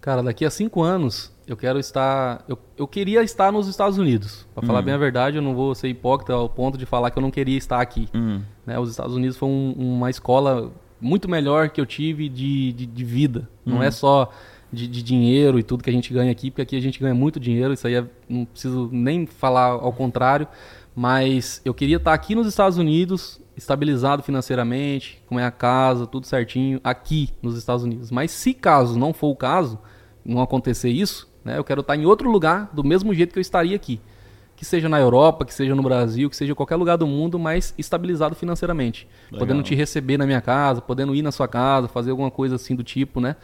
Cara, 0.00 0.22
daqui 0.22 0.44
a 0.44 0.50
cinco 0.50 0.82
anos 0.82 1.32
eu 1.46 1.56
quero 1.56 1.78
estar. 1.78 2.44
Eu, 2.48 2.58
eu 2.76 2.86
queria 2.88 3.22
estar 3.22 3.52
nos 3.52 3.68
Estados 3.68 3.98
Unidos. 3.98 4.46
Pra 4.54 4.64
falar 4.66 4.82
bem 4.82 4.94
a 4.94 4.98
verdade, 4.98 5.36
eu 5.36 5.42
não 5.42 5.54
vou 5.54 5.74
ser 5.74 5.88
hipócrita 5.88 6.32
ao 6.32 6.48
ponto 6.48 6.76
de 6.76 6.84
falar 6.86 7.10
que 7.10 7.18
eu 7.18 7.22
não 7.22 7.30
queria 7.30 7.56
estar 7.56 7.80
aqui. 7.80 8.08
Hum. 8.14 8.40
né? 8.66 8.78
Os 8.78 8.90
Estados 8.90 9.14
Unidos 9.14 9.36
foi 9.36 9.48
um- 9.48 9.72
uma 9.78 10.10
escola 10.10 10.72
muito 11.00 11.28
melhor 11.28 11.68
que 11.70 11.80
eu 11.80 11.86
tive 11.86 12.28
de, 12.28 12.72
de, 12.72 12.86
de 12.86 13.04
vida. 13.04 13.48
Não 13.64 13.82
é 13.82 13.90
só 13.90 14.30
de, 14.72 14.86
de 14.88 15.02
dinheiro 15.02 15.58
e 15.58 15.62
tudo 15.62 15.84
que 15.84 15.90
a 15.90 15.92
gente 15.92 16.12
ganha 16.12 16.32
aqui, 16.32 16.50
porque 16.50 16.62
aqui 16.62 16.76
a 16.76 16.80
gente 16.80 16.98
ganha 16.98 17.14
muito 17.14 17.38
dinheiro, 17.38 17.72
isso 17.74 17.86
aí 17.86 17.94
é- 17.94 18.04
não 18.28 18.44
preciso 18.44 18.88
nem 18.90 19.26
falar 19.26 19.66
ao 19.66 19.92
contrário. 19.92 20.48
Mas 20.94 21.60
eu 21.64 21.72
queria 21.72 21.96
estar 21.96 22.12
aqui 22.12 22.34
nos 22.34 22.46
Estados 22.46 22.76
Unidos, 22.78 23.40
estabilizado 23.56 24.22
financeiramente, 24.22 25.22
com 25.26 25.34
minha 25.34 25.50
casa, 25.50 26.06
tudo 26.06 26.26
certinho, 26.26 26.80
aqui 26.84 27.30
nos 27.40 27.56
Estados 27.56 27.82
Unidos. 27.84 28.10
Mas 28.10 28.30
se 28.30 28.52
caso 28.52 28.98
não 28.98 29.12
for 29.12 29.28
o 29.28 29.36
caso, 29.36 29.78
não 30.24 30.40
acontecer 30.42 30.90
isso, 30.90 31.30
né, 31.44 31.56
eu 31.58 31.64
quero 31.64 31.80
estar 31.80 31.96
em 31.96 32.04
outro 32.06 32.30
lugar 32.30 32.70
do 32.72 32.84
mesmo 32.84 33.12
jeito 33.14 33.32
que 33.32 33.38
eu 33.38 33.42
estaria 33.42 33.74
aqui 33.76 34.00
que 34.54 34.66
seja 34.66 34.88
na 34.88 35.00
Europa, 35.00 35.44
que 35.44 35.52
seja 35.52 35.74
no 35.74 35.82
Brasil, 35.82 36.30
que 36.30 36.36
seja 36.36 36.52
em 36.52 36.54
qualquer 36.54 36.76
lugar 36.76 36.96
do 36.96 37.04
mundo, 37.04 37.36
mas 37.36 37.74
estabilizado 37.76 38.36
financeiramente. 38.36 39.08
Legal. 39.24 39.40
Podendo 39.40 39.60
te 39.60 39.74
receber 39.74 40.16
na 40.16 40.24
minha 40.24 40.40
casa, 40.40 40.80
podendo 40.80 41.16
ir 41.16 41.22
na 41.22 41.32
sua 41.32 41.48
casa, 41.48 41.88
fazer 41.88 42.12
alguma 42.12 42.30
coisa 42.30 42.54
assim 42.54 42.76
do 42.76 42.84
tipo, 42.84 43.20
né? 43.20 43.34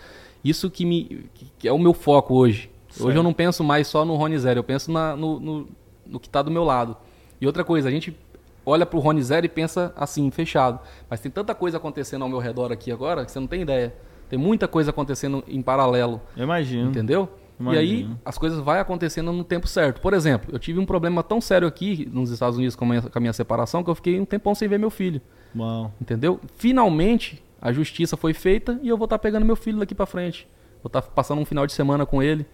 Isso 0.45 0.71
que, 0.71 0.87
me, 0.87 1.29
que- 1.59 1.67
é 1.67 1.73
o 1.73 1.79
meu 1.79 1.93
foco 1.93 2.35
hoje. 2.37 2.71
Certo. 2.89 3.09
Hoje 3.09 3.19
eu 3.19 3.23
não 3.25 3.33
penso 3.33 3.65
mais 3.65 3.89
só 3.89 4.05
no 4.05 4.15
Rony 4.15 4.39
Zero, 4.39 4.61
eu 4.61 4.63
penso 4.65 4.93
na- 4.93 5.17
no, 5.17 5.41
no, 5.41 5.69
no 6.07 6.21
que 6.21 6.29
está 6.29 6.41
do 6.41 6.53
meu 6.53 6.63
lado. 6.63 6.97
E 7.41 7.47
outra 7.47 7.65
coisa, 7.65 7.89
a 7.89 7.91
gente 7.91 8.17
olha 8.65 8.85
pro 8.85 8.99
Rony 8.99 9.23
Zero 9.23 9.47
e 9.47 9.49
pensa 9.49 9.93
assim, 9.97 10.31
fechado. 10.31 10.81
Mas 11.09 11.21
tem 11.21 11.31
tanta 11.31 11.55
coisa 11.55 11.77
acontecendo 11.79 12.23
ao 12.23 12.29
meu 12.29 12.39
redor 12.39 12.73
aqui 12.73 12.93
agora 12.93 13.25
que 13.25 13.33
você 13.33 13.41
não 13.41 13.47
tem 13.47 13.63
ideia. 13.63 13.95
Tem 14.29 14.39
muita 14.39 14.69
coisa 14.69 14.91
acontecendo 14.91 15.43
em 15.49 15.63
paralelo. 15.63 16.21
Eu 16.37 16.45
imagino. 16.45 16.91
Entendeu? 16.91 17.29
E 17.61 17.77
aí 17.77 18.01
Imagino. 18.01 18.21
as 18.25 18.39
coisas 18.39 18.61
vai 18.61 18.79
acontecendo 18.79 19.33
no 19.33 19.43
tempo 19.43 19.67
certo. 19.67 20.01
Por 20.01 20.15
exemplo, 20.15 20.51
eu 20.53 20.59
tive 20.59 20.79
um 20.79 20.87
problema 20.87 21.25
tão 21.25 21.41
sério 21.41 21.67
aqui 21.67 22.09
nos 22.13 22.31
Estados 22.31 22.57
Unidos 22.57 22.77
com 22.77 22.85
a 22.85 22.89
minha, 22.89 23.03
com 23.03 23.19
a 23.19 23.21
minha 23.21 23.33
separação 23.33 23.83
que 23.83 23.91
eu 23.91 23.95
fiquei 23.97 24.21
um 24.21 24.25
tempão 24.25 24.55
sem 24.55 24.69
ver 24.69 24.79
meu 24.79 24.91
filho. 24.91 25.21
Uau. 25.57 25.93
Entendeu? 26.01 26.39
Finalmente 26.57 27.43
a 27.61 27.73
justiça 27.73 28.17
foi 28.17 28.33
feita 28.33 28.79
e 28.81 28.89
eu 28.89 28.97
vou 28.97 29.07
estar 29.07 29.19
pegando 29.19 29.45
meu 29.45 29.57
filho 29.57 29.79
daqui 29.79 29.95
pra 29.95 30.07
frente. 30.07 30.47
Vou 30.83 30.89
estar 30.89 31.03
passando 31.03 31.41
um 31.41 31.45
final 31.45 31.67
de 31.67 31.73
semana 31.73 32.07
com 32.07 32.23
ele. 32.23 32.47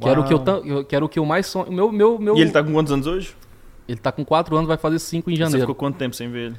Que 0.00 0.08
era 0.08 0.20
o 0.20 0.24
que 0.24 0.32
eu, 0.32 0.84
que 0.84 0.96
era 0.96 1.04
o 1.04 1.08
que 1.08 1.18
eu 1.18 1.24
mais 1.24 1.46
sonho. 1.46 1.70
Meu, 1.72 1.92
meu, 1.92 2.18
meu... 2.18 2.36
E 2.36 2.40
ele 2.40 2.50
tá 2.50 2.62
com 2.62 2.72
quantos 2.72 2.92
anos 2.92 3.06
hoje? 3.06 3.34
Ele 3.88 3.98
tá 3.98 4.10
com 4.12 4.24
4 4.24 4.56
anos, 4.56 4.68
vai 4.68 4.76
fazer 4.76 4.98
5 4.98 5.30
em 5.30 5.34
Você 5.34 5.38
janeiro. 5.40 5.60
ficou 5.62 5.74
quanto 5.74 5.96
tempo 5.96 6.14
sem 6.16 6.30
ver 6.30 6.46
ele? 6.46 6.56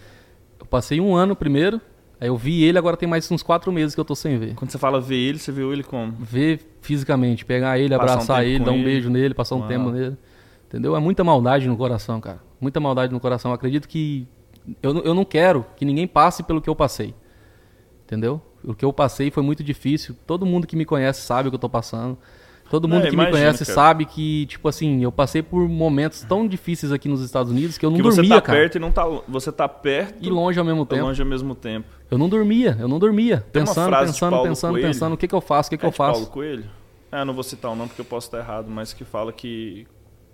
Eu 0.59 0.65
passei 0.65 0.99
um 1.01 1.15
ano 1.15 1.35
primeiro, 1.35 1.79
aí 2.19 2.27
eu 2.29 2.37
vi 2.37 2.63
ele, 2.63 2.77
agora 2.77 2.95
tem 2.97 3.07
mais 3.07 3.29
uns 3.31 3.43
4 3.43 3.71
meses 3.71 3.93
que 3.93 4.01
eu 4.01 4.05
tô 4.05 4.15
sem 4.15 4.37
ver. 4.37 4.55
Quando 4.55 4.71
você 4.71 4.77
fala 4.77 4.99
ver 5.01 5.17
ele, 5.17 5.37
você 5.39 5.51
viu 5.51 5.71
ele 5.73 5.83
como? 5.83 6.13
Ver 6.19 6.77
fisicamente, 6.81 7.43
pegar 7.45 7.77
ele, 7.77 7.89
Passar 7.89 8.03
um 8.03 8.13
abraçar 8.13 8.37
tempo 8.41 8.49
ele, 8.55 8.63
dar 8.63 8.71
um 8.71 8.75
ele. 8.75 8.83
beijo 8.85 9.09
nele, 9.09 9.33
passar 9.33 9.55
um 9.55 9.59
Uau. 9.59 9.67
tempo 9.67 9.89
nele. 9.91 10.17
Entendeu? 10.67 10.95
É 10.95 10.99
muita 10.99 11.23
maldade 11.23 11.67
no 11.67 11.77
coração, 11.77 12.19
cara. 12.19 12.39
Muita 12.59 12.79
maldade 12.79 13.13
no 13.13 13.19
coração. 13.19 13.51
Eu 13.51 13.55
acredito 13.55 13.87
que. 13.87 14.27
Eu, 14.83 14.93
não- 14.93 15.01
eu 15.01 15.13
não 15.13 15.23
quero 15.23 15.65
que 15.77 15.85
ninguém 15.85 16.05
passe 16.07 16.43
pelo 16.43 16.61
que 16.61 16.69
eu 16.69 16.75
passei. 16.75 17.13
Entendeu? 18.05 18.41
O 18.63 18.73
que 18.73 18.83
eu 18.83 18.91
passei 18.91 19.29
foi 19.31 19.43
muito 19.43 19.63
difícil. 19.63 20.15
Todo 20.25 20.45
mundo 20.45 20.67
que 20.67 20.75
me 20.75 20.83
conhece 20.85 21.21
sabe 21.21 21.47
o 21.47 21.51
que 21.51 21.55
eu 21.55 21.59
tô 21.59 21.69
passando. 21.69 22.17
Todo 22.69 22.87
mundo 22.87 23.05
É, 23.05 23.09
que 23.09 23.13
imagino, 23.13 23.33
me 23.35 23.39
conhece 23.41 23.63
cara. 23.65 23.75
sabe 23.75 24.05
que, 24.05 24.45
tipo 24.47 24.67
assim, 24.67 25.01
eu 25.01 25.11
passei 25.11 25.41
por 25.41 25.67
momentos 25.69 26.21
tão 26.23 26.45
difíceis 26.47 26.91
aqui 26.91 27.07
nos 27.07 27.21
Estados 27.21 27.51
Unidos 27.51 27.77
que 27.77 27.85
eu 27.85 27.89
não 27.89 27.97
que 27.97 28.03
você 28.03 28.17
dormia, 28.17 28.35
tá 28.35 28.41
cara. 28.41 28.59
perto 28.59 28.75
e 28.75 28.79
não 28.79 28.91
tá. 28.91 29.05
Você 29.27 29.51
tá 29.51 29.67
perto 29.69 30.15
E 30.21 30.29
longe 30.29 30.59
ao 30.59 30.65
mesmo 30.65 30.85
tempo. 30.85 31.05
longe 31.05 31.21
ao 31.21 31.27
mesmo 31.27 31.55
tempo. 31.55 31.87
Eu 32.11 32.17
não 32.17 32.27
dormia, 32.27 32.75
eu 32.79 32.87
não 32.87 32.99
dormia. 32.99 33.37
Tem 33.51 33.63
Pensando, 33.63 33.95
pensando, 33.97 34.43
pensando, 34.43 34.71
Coelho. 34.73 34.87
pensando, 34.87 35.13
o 35.13 35.17
que 35.17 35.27
que 35.27 35.35
eu 35.35 35.41
faço, 35.41 35.67
o 35.67 35.69
que 35.71 35.77
que 35.77 35.85
é 35.85 35.87
eu 35.87 35.91
faço. 35.93 36.13
Paulo 36.19 36.27
Coelho? 36.27 36.65
Ah, 37.11 37.23
não 37.23 37.33
vou 37.33 37.43
citar 37.43 37.71
o 37.71 37.75
nome 37.75 37.87
porque 37.89 38.01
eu 38.01 38.05
posso 38.05 38.27
estar 38.27 38.39
errado, 38.39 38.69
mas 38.69 38.93
que 38.93 39.05
fala 39.05 39.31
que 39.31 39.87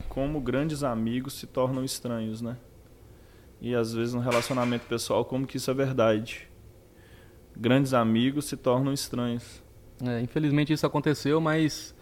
como 0.10 0.42
grandes 0.42 0.84
amigos 0.84 1.34
se 1.34 1.46
tornam 1.46 1.84
estranhos, 1.84 2.42
né? 2.42 2.58
E 3.62 3.74
às 3.76 3.94
vezes 3.94 4.14
no 4.14 4.20
relacionamento 4.22 4.86
pessoal, 4.88 5.24
como 5.24 5.46
que 5.46 5.58
isso 5.58 5.70
é 5.70 5.74
verdade? 5.74 6.48
Grandes 7.56 7.94
amigos 7.94 8.46
se 8.46 8.58
tornam 8.58 8.92
estranhos. 8.92 9.62
É, 10.04 10.20
infelizmente 10.22 10.74
isso 10.74 10.86
aconteceu, 10.86 11.40
mas 11.40 11.94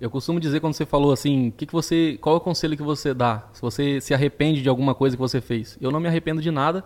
eu 0.00 0.08
costumo 0.10 0.40
dizer 0.40 0.60
quando 0.60 0.72
você 0.74 0.86
falou 0.86 1.12
assim, 1.12 1.52
que 1.56 1.66
que 1.66 1.72
você, 1.72 2.18
qual 2.20 2.34
é 2.36 2.38
o 2.38 2.40
conselho 2.40 2.76
que 2.76 2.82
você 2.82 3.12
dá? 3.12 3.44
Se 3.52 3.60
você 3.60 4.00
se 4.00 4.14
arrepende 4.14 4.62
de 4.62 4.68
alguma 4.68 4.94
coisa 4.94 5.16
que 5.16 5.20
você 5.20 5.40
fez? 5.40 5.76
Eu 5.80 5.90
não 5.90 6.00
me 6.00 6.08
arrependo 6.08 6.40
de 6.40 6.50
nada, 6.50 6.84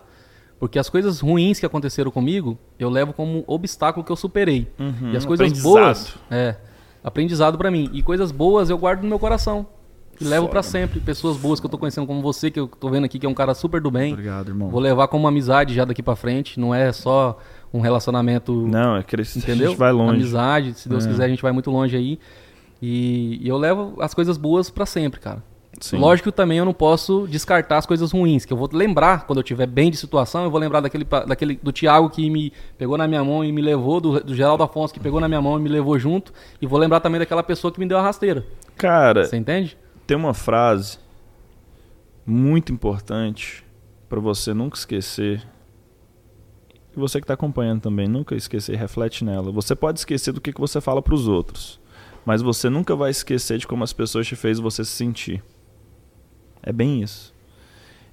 porque 0.59 0.77
as 0.79 0.89
coisas 0.89 1.19
ruins 1.19 1.59
que 1.59 1.65
aconteceram 1.65 2.11
comigo, 2.11 2.57
eu 2.77 2.89
levo 2.89 3.13
como 3.13 3.43
obstáculo 3.47 4.05
que 4.05 4.11
eu 4.11 4.15
superei. 4.15 4.67
Uhum, 4.79 5.11
e 5.13 5.17
as 5.17 5.25
coisas 5.25 5.61
boas, 5.61 6.15
é, 6.29 6.55
aprendizado 7.03 7.57
pra 7.57 7.69
mim. 7.71 7.89
E 7.93 8.01
coisas 8.03 8.31
boas 8.31 8.69
eu 8.69 8.77
guardo 8.77 9.01
no 9.03 9.09
meu 9.09 9.19
coração. 9.19 9.65
E 10.19 10.23
levo 10.23 10.47
pra 10.47 10.63
sempre. 10.63 11.01
Pessoas 11.01 11.35
boas 11.35 11.59
que 11.59 11.65
eu 11.65 11.69
tô 11.69 11.77
conhecendo 11.77 12.07
como 12.07 12.21
você, 12.21 12.49
que 12.49 12.57
eu 12.57 12.67
tô 12.67 12.89
vendo 12.89 13.03
aqui 13.03 13.19
que 13.19 13.25
é 13.25 13.29
um 13.29 13.33
cara 13.33 13.53
super 13.53 13.81
do 13.81 13.91
bem. 13.91 14.13
Obrigado, 14.13 14.47
irmão. 14.47 14.69
Vou 14.69 14.79
levar 14.79 15.09
como 15.09 15.27
amizade 15.27 15.73
já 15.73 15.83
daqui 15.83 16.01
pra 16.01 16.15
frente, 16.15 16.57
não 16.57 16.73
é 16.73 16.93
só 16.93 17.37
um 17.73 17.81
relacionamento 17.81 18.53
Não, 18.65 18.95
é 18.95 19.03
eles- 19.11 19.35
Entendeu? 19.35 19.67
a 19.67 19.69
gente 19.71 19.77
vai 19.77 19.91
longe. 19.91 20.13
Amizade, 20.13 20.73
se 20.75 20.87
Deus 20.87 21.05
É. 21.05 21.09
quiser, 21.09 21.25
a 21.25 21.27
gente 21.27 21.41
vai 21.41 21.51
muito 21.51 21.69
longe 21.69 21.97
aí. 21.97 22.17
E, 22.81 23.39
e 23.41 23.47
eu 23.47 23.57
levo 23.57 23.95
as 23.99 24.13
coisas 24.13 24.37
boas 24.37 24.69
pra 24.69 24.85
sempre, 24.85 25.19
cara. 25.19 25.43
Sim. 25.79 25.97
Lógico 25.97 26.31
que 26.31 26.35
também 26.35 26.57
eu 26.57 26.63
não 26.63 26.73
posso 26.73 27.27
descartar 27.27 27.77
as 27.77 27.85
coisas 27.85 28.11
ruins, 28.11 28.45
que 28.45 28.53
eu 28.53 28.57
vou 28.57 28.69
lembrar 28.71 29.25
quando 29.25 29.39
eu 29.39 29.41
estiver 29.41 29.67
bem 29.67 29.91
de 29.91 29.97
situação, 29.97 30.45
eu 30.45 30.49
vou 30.49 30.59
lembrar 30.59 30.79
daquele, 30.79 31.03
daquele 31.03 31.59
do 31.61 31.71
Thiago 31.71 32.09
que 32.09 32.29
me 32.29 32.53
pegou 32.77 32.97
na 32.97 33.05
minha 33.07 33.23
mão 33.23 33.43
e 33.43 33.51
me 33.51 33.61
levou, 33.61 33.99
do, 33.99 34.23
do 34.23 34.33
Geraldo 34.33 34.63
Afonso 34.63 34.93
que 34.93 35.01
pegou 35.01 35.19
na 35.19 35.27
minha 35.27 35.41
mão 35.41 35.59
e 35.59 35.61
me 35.61 35.67
levou 35.67 35.99
junto, 35.99 36.31
e 36.61 36.65
vou 36.65 36.79
lembrar 36.79 37.01
também 37.01 37.19
daquela 37.19 37.43
pessoa 37.43 37.73
que 37.73 37.79
me 37.79 37.85
deu 37.85 37.97
a 37.97 38.01
rasteira. 38.01 38.45
Cara, 38.77 39.25
Você 39.25 39.35
entende? 39.35 39.77
tem 40.07 40.15
uma 40.15 40.33
frase 40.33 40.97
muito 42.25 42.71
importante 42.71 43.63
para 44.07 44.19
você 44.19 44.53
nunca 44.53 44.77
esquecer. 44.77 45.45
E 46.95 46.99
você 46.99 47.19
que 47.19 47.25
está 47.25 47.33
acompanhando 47.33 47.81
também, 47.81 48.07
nunca 48.07 48.35
esquecer, 48.35 48.77
reflete 48.77 49.25
nela. 49.25 49.51
Você 49.51 49.75
pode 49.75 49.99
esquecer 49.99 50.31
do 50.31 50.39
que, 50.39 50.53
que 50.53 50.61
você 50.61 50.79
fala 50.79 51.01
para 51.01 51.13
os 51.13 51.27
outros, 51.27 51.79
mas 52.25 52.41
você 52.41 52.69
nunca 52.69 52.95
vai 52.95 53.11
esquecer 53.11 53.57
de 53.57 53.67
como 53.67 53.83
as 53.83 53.93
pessoas 53.93 54.27
te 54.27 54.35
fez 54.35 54.59
você 54.59 54.83
se 54.83 54.91
sentir. 54.91 55.43
É 56.63 56.73
bem 56.73 57.01
isso. 57.01 57.33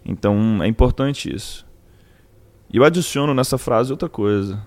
Então 0.04 0.62
é 0.62 0.66
importante 0.66 1.34
isso. 1.34 1.66
E 2.72 2.76
eu 2.76 2.84
adiciono 2.84 3.34
nessa 3.34 3.56
frase 3.56 3.90
outra 3.90 4.08
coisa. 4.08 4.64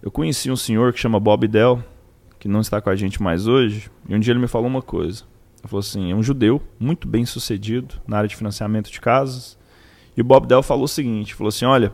Eu 0.00 0.10
conheci 0.10 0.50
um 0.50 0.56
senhor 0.56 0.92
que 0.92 1.00
chama 1.00 1.18
Bob 1.18 1.48
Dell, 1.48 1.82
que 2.38 2.48
não 2.48 2.60
está 2.60 2.80
com 2.80 2.90
a 2.90 2.96
gente 2.96 3.22
mais 3.22 3.46
hoje, 3.46 3.90
e 4.08 4.14
um 4.14 4.20
dia 4.20 4.32
ele 4.32 4.40
me 4.40 4.46
falou 4.46 4.68
uma 4.68 4.82
coisa. 4.82 5.24
Ele 5.58 5.68
falou 5.68 5.80
assim: 5.80 6.12
é 6.12 6.14
um 6.14 6.22
judeu 6.22 6.62
muito 6.78 7.08
bem 7.08 7.26
sucedido 7.26 7.96
na 8.06 8.18
área 8.18 8.28
de 8.28 8.36
financiamento 8.36 8.90
de 8.90 9.00
casas. 9.00 9.58
E 10.16 10.20
o 10.20 10.24
Bob 10.24 10.46
Dell 10.46 10.62
falou 10.62 10.84
o 10.84 10.88
seguinte: 10.88 11.34
falou 11.34 11.48
assim, 11.48 11.64
olha, 11.64 11.92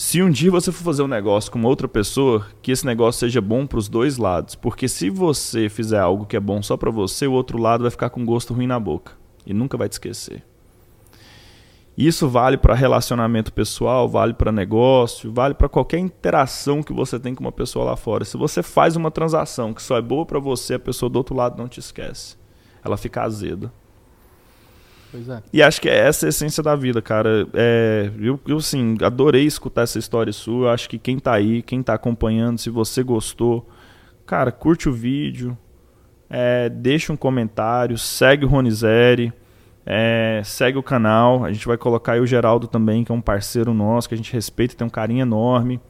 se 0.00 0.22
um 0.22 0.30
dia 0.30 0.50
você 0.50 0.72
for 0.72 0.82
fazer 0.82 1.02
um 1.02 1.06
negócio 1.06 1.52
com 1.52 1.62
outra 1.62 1.86
pessoa, 1.86 2.46
que 2.62 2.72
esse 2.72 2.86
negócio 2.86 3.20
seja 3.20 3.38
bom 3.38 3.66
para 3.66 3.78
os 3.78 3.86
dois 3.86 4.16
lados, 4.16 4.54
porque 4.54 4.88
se 4.88 5.10
você 5.10 5.68
fizer 5.68 5.98
algo 5.98 6.24
que 6.24 6.34
é 6.34 6.40
bom 6.40 6.62
só 6.62 6.74
para 6.74 6.90
você, 6.90 7.26
o 7.26 7.32
outro 7.32 7.58
lado 7.58 7.82
vai 7.82 7.90
ficar 7.90 8.08
com 8.08 8.24
gosto 8.24 8.54
ruim 8.54 8.66
na 8.66 8.80
boca 8.80 9.12
e 9.44 9.52
nunca 9.52 9.76
vai 9.76 9.90
te 9.90 9.92
esquecer. 9.92 10.42
Isso 11.98 12.30
vale 12.30 12.56
para 12.56 12.74
relacionamento 12.74 13.52
pessoal, 13.52 14.08
vale 14.08 14.32
para 14.32 14.50
negócio, 14.50 15.30
vale 15.30 15.52
para 15.52 15.68
qualquer 15.68 15.98
interação 15.98 16.82
que 16.82 16.94
você 16.94 17.20
tem 17.20 17.34
com 17.34 17.44
uma 17.44 17.52
pessoa 17.52 17.84
lá 17.84 17.94
fora. 17.94 18.24
Se 18.24 18.38
você 18.38 18.62
faz 18.62 18.96
uma 18.96 19.10
transação 19.10 19.74
que 19.74 19.82
só 19.82 19.98
é 19.98 20.02
boa 20.02 20.24
para 20.24 20.38
você, 20.38 20.74
a 20.74 20.78
pessoa 20.78 21.10
do 21.10 21.16
outro 21.16 21.36
lado 21.36 21.58
não 21.58 21.68
te 21.68 21.78
esquece. 21.78 22.38
Ela 22.82 22.96
fica 22.96 23.22
azeda. 23.22 23.70
Pois 25.10 25.28
é. 25.28 25.42
E 25.52 25.62
acho 25.62 25.80
que 25.80 25.88
é 25.88 25.98
essa 25.98 26.26
a 26.26 26.28
essência 26.28 26.62
da 26.62 26.76
vida, 26.76 27.02
cara. 27.02 27.46
É, 27.54 28.10
eu, 28.18 28.38
eu, 28.46 28.58
assim, 28.58 28.96
adorei 29.02 29.44
escutar 29.44 29.82
essa 29.82 29.98
história 29.98 30.32
sua. 30.32 30.72
Acho 30.72 30.88
que 30.88 30.98
quem 30.98 31.18
tá 31.18 31.32
aí, 31.32 31.62
quem 31.62 31.82
tá 31.82 31.94
acompanhando, 31.94 32.58
se 32.58 32.70
você 32.70 33.02
gostou, 33.02 33.68
cara, 34.24 34.52
curte 34.52 34.88
o 34.88 34.92
vídeo, 34.92 35.56
é, 36.28 36.68
deixa 36.68 37.12
um 37.12 37.16
comentário, 37.16 37.98
segue 37.98 38.44
o 38.44 38.48
Ronizeri, 38.48 39.32
é, 39.84 40.40
segue 40.44 40.78
o 40.78 40.82
canal. 40.82 41.44
A 41.44 41.52
gente 41.52 41.66
vai 41.66 41.76
colocar 41.76 42.12
aí 42.12 42.20
o 42.20 42.26
Geraldo 42.26 42.68
também, 42.68 43.02
que 43.02 43.10
é 43.10 43.14
um 43.14 43.20
parceiro 43.20 43.74
nosso, 43.74 44.08
que 44.08 44.14
a 44.14 44.18
gente 44.18 44.32
respeita 44.32 44.76
tem 44.76 44.86
um 44.86 44.90
carinho 44.90 45.22
enorme. 45.22 45.80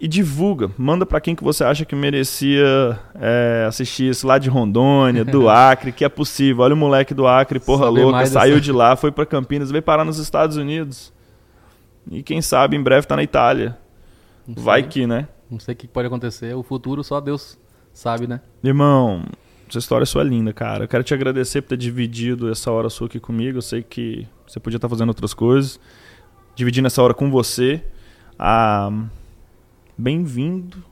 E 0.00 0.08
divulga, 0.08 0.70
manda 0.76 1.06
pra 1.06 1.20
quem 1.20 1.34
que 1.34 1.42
você 1.44 1.62
acha 1.64 1.84
que 1.84 1.94
merecia 1.94 2.98
é, 3.14 3.64
assistir 3.66 4.10
isso 4.10 4.26
lá 4.26 4.38
de 4.38 4.48
Rondônia, 4.50 5.24
do 5.24 5.48
Acre, 5.48 5.92
que 5.92 6.04
é 6.04 6.08
possível. 6.08 6.62
Olha 6.64 6.74
o 6.74 6.76
moleque 6.76 7.14
do 7.14 7.26
Acre, 7.26 7.58
porra 7.60 7.86
Saber 7.86 8.02
louca, 8.04 8.26
saiu 8.26 8.54
dessa- 8.56 8.60
de 8.60 8.72
lá, 8.72 8.96
foi 8.96 9.10
pra 9.12 9.24
Campinas, 9.24 9.70
veio 9.70 9.82
parar 9.82 10.04
nos 10.04 10.18
Estados 10.18 10.56
Unidos. 10.56 11.12
E 12.10 12.22
quem 12.22 12.42
sabe 12.42 12.76
em 12.76 12.82
breve 12.82 13.06
tá 13.06 13.16
na 13.16 13.22
Itália. 13.22 13.78
Vai 14.46 14.82
que, 14.82 15.06
né? 15.06 15.26
Não 15.50 15.58
sei 15.58 15.72
o 15.72 15.76
que 15.76 15.86
pode 15.88 16.06
acontecer. 16.06 16.54
O 16.54 16.62
futuro 16.62 17.02
só 17.02 17.18
Deus 17.20 17.56
sabe, 17.92 18.26
né? 18.26 18.40
Irmão, 18.62 19.24
essa 19.68 19.78
história 19.78 20.04
sua 20.04 20.20
é 20.20 20.24
linda, 20.24 20.52
cara. 20.52 20.84
Eu 20.84 20.88
quero 20.88 21.02
te 21.04 21.14
agradecer 21.14 21.62
por 21.62 21.68
ter 21.68 21.76
dividido 21.78 22.50
essa 22.50 22.70
hora 22.70 22.90
sua 22.90 23.06
aqui 23.06 23.18
comigo. 23.20 23.56
Eu 23.58 23.62
sei 23.62 23.82
que 23.82 24.26
você 24.46 24.60
podia 24.60 24.76
estar 24.76 24.88
fazendo 24.88 25.08
outras 25.08 25.32
coisas. 25.32 25.80
Dividindo 26.54 26.86
essa 26.88 27.02
hora 27.02 27.14
com 27.14 27.30
você. 27.30 27.82
Ah, 28.38 28.90
Bem-vindo 29.96 30.82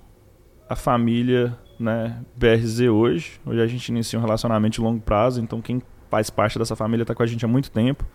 à 0.69 0.77
família 0.77 1.59
né, 1.79 2.23
BRZ 2.37 2.83
hoje. 2.83 3.41
Hoje 3.45 3.61
a 3.61 3.67
gente 3.67 3.89
inicia 3.89 4.17
um 4.17 4.23
relacionamento 4.23 4.75
de 4.75 4.81
longo 4.81 5.01
prazo, 5.01 5.41
então 5.41 5.61
quem 5.61 5.83
faz 6.09 6.31
parte 6.31 6.57
dessa 6.57 6.77
família 6.77 7.03
está 7.03 7.13
com 7.13 7.23
a 7.23 7.27
gente 7.27 7.45
há 7.45 7.49
muito 7.49 7.69
tempo. 7.69 8.07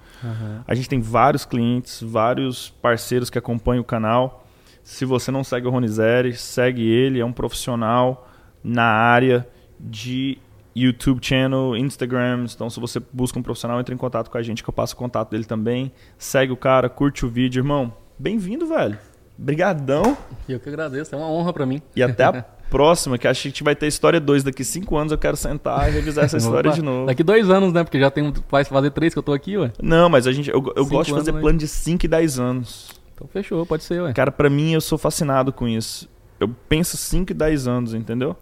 A 0.66 0.74
gente 0.74 0.88
tem 0.88 1.02
vários 1.02 1.44
clientes, 1.44 2.02
vários 2.02 2.70
parceiros 2.70 3.30
que 3.30 3.38
acompanham 3.38 3.82
o 3.82 3.86
canal. 3.86 4.48
Se 4.82 5.04
você 5.04 5.30
não 5.30 5.44
segue 5.44 5.68
o 5.68 5.70
Ronizeri, 5.70 6.34
segue 6.34 6.88
ele, 6.88 7.20
é 7.20 7.26
um 7.26 7.34
profissional 7.34 8.30
na 8.64 8.86
área 8.86 9.46
de 9.78 10.38
YouTube 10.74 11.20
channel, 11.22 11.76
Instagram. 11.76 12.46
Então, 12.54 12.70
se 12.70 12.80
você 12.80 13.02
busca 13.12 13.38
um 13.38 13.44
profissional, 13.44 13.78
entre 13.82 13.94
em 13.94 13.98
contato 13.98 14.30
com 14.30 14.38
a 14.38 14.42
gente, 14.42 14.64
que 14.64 14.70
eu 14.70 14.74
passo 14.74 14.94
o 14.94 14.98
contato 14.98 15.32
dele 15.32 15.44
também. 15.44 15.92
Segue 16.18 16.54
o 16.54 16.58
cara, 16.58 16.88
curte 16.88 17.26
o 17.26 17.30
vídeo, 17.30 17.60
irmão. 17.60 17.94
Bem-vindo, 18.18 18.66
velho. 18.68 18.98
Brigadão. 19.38 20.18
Eu 20.50 20.60
que 20.60 20.68
agradeço, 20.70 21.14
é 21.14 21.18
uma 21.18 21.30
honra 21.30 21.54
pra 21.54 21.66
mim. 21.66 21.82
E 21.96 22.02
até 22.02 22.24
a 22.24 22.42
próxima, 22.70 23.18
que 23.18 23.28
acho 23.28 23.44
que 23.44 23.48
a 23.48 23.52
gente 23.52 23.64
vai 23.64 23.76
ter 23.76 23.88
história 23.88 24.20
2 24.20 24.44
daqui 24.44 24.64
cinco 24.64 24.98
anos. 24.98 25.12
Eu 25.12 25.18
quero 25.18 25.38
sentar 25.38 25.88
e 25.90 25.92
revisar 25.94 26.26
essa 26.26 26.38
história 26.38 26.72
de 26.72 26.82
novo. 26.82 27.06
Daqui 27.06 27.24
dois 27.24 27.50
anos, 27.50 27.72
né? 27.72 27.84
Porque 27.84 28.00
já 28.00 28.10
tem, 28.10 28.34
vai 28.50 28.64
fazer 28.66 28.90
três 28.92 29.14
que 29.14 29.20
eu 29.20 29.24
tô 29.24 29.34
aqui, 29.34 29.58
ué. 29.58 29.72
Não, 29.82 30.10
mas 30.10 30.26
a 30.26 30.32
gente, 30.32 30.50
eu, 30.50 30.64
eu 30.76 30.86
gosto 30.86 31.10
de 31.10 31.14
fazer 31.14 31.30
anos, 31.30 31.36
né? 31.36 31.42
plano 31.42 31.60
de 31.60 31.68
5 31.68 32.06
e 32.06 32.08
10 32.08 32.40
anos. 32.40 32.90
Então 33.14 33.28
fechou, 33.28 33.66
pode 33.66 33.84
ser, 33.84 34.02
ué. 34.02 34.14
Cara, 34.14 34.32
pra 34.32 34.50
mim, 34.50 34.74
eu 34.74 34.82
sou 34.82 34.98
fascinado 34.98 35.54
com 35.54 35.68
isso. 35.68 36.10
Eu 36.40 36.50
penso 36.70 36.98
5 36.98 37.32
e 37.32 37.36
10 37.36 37.68
anos, 37.68 37.94
entendeu? 37.94 38.36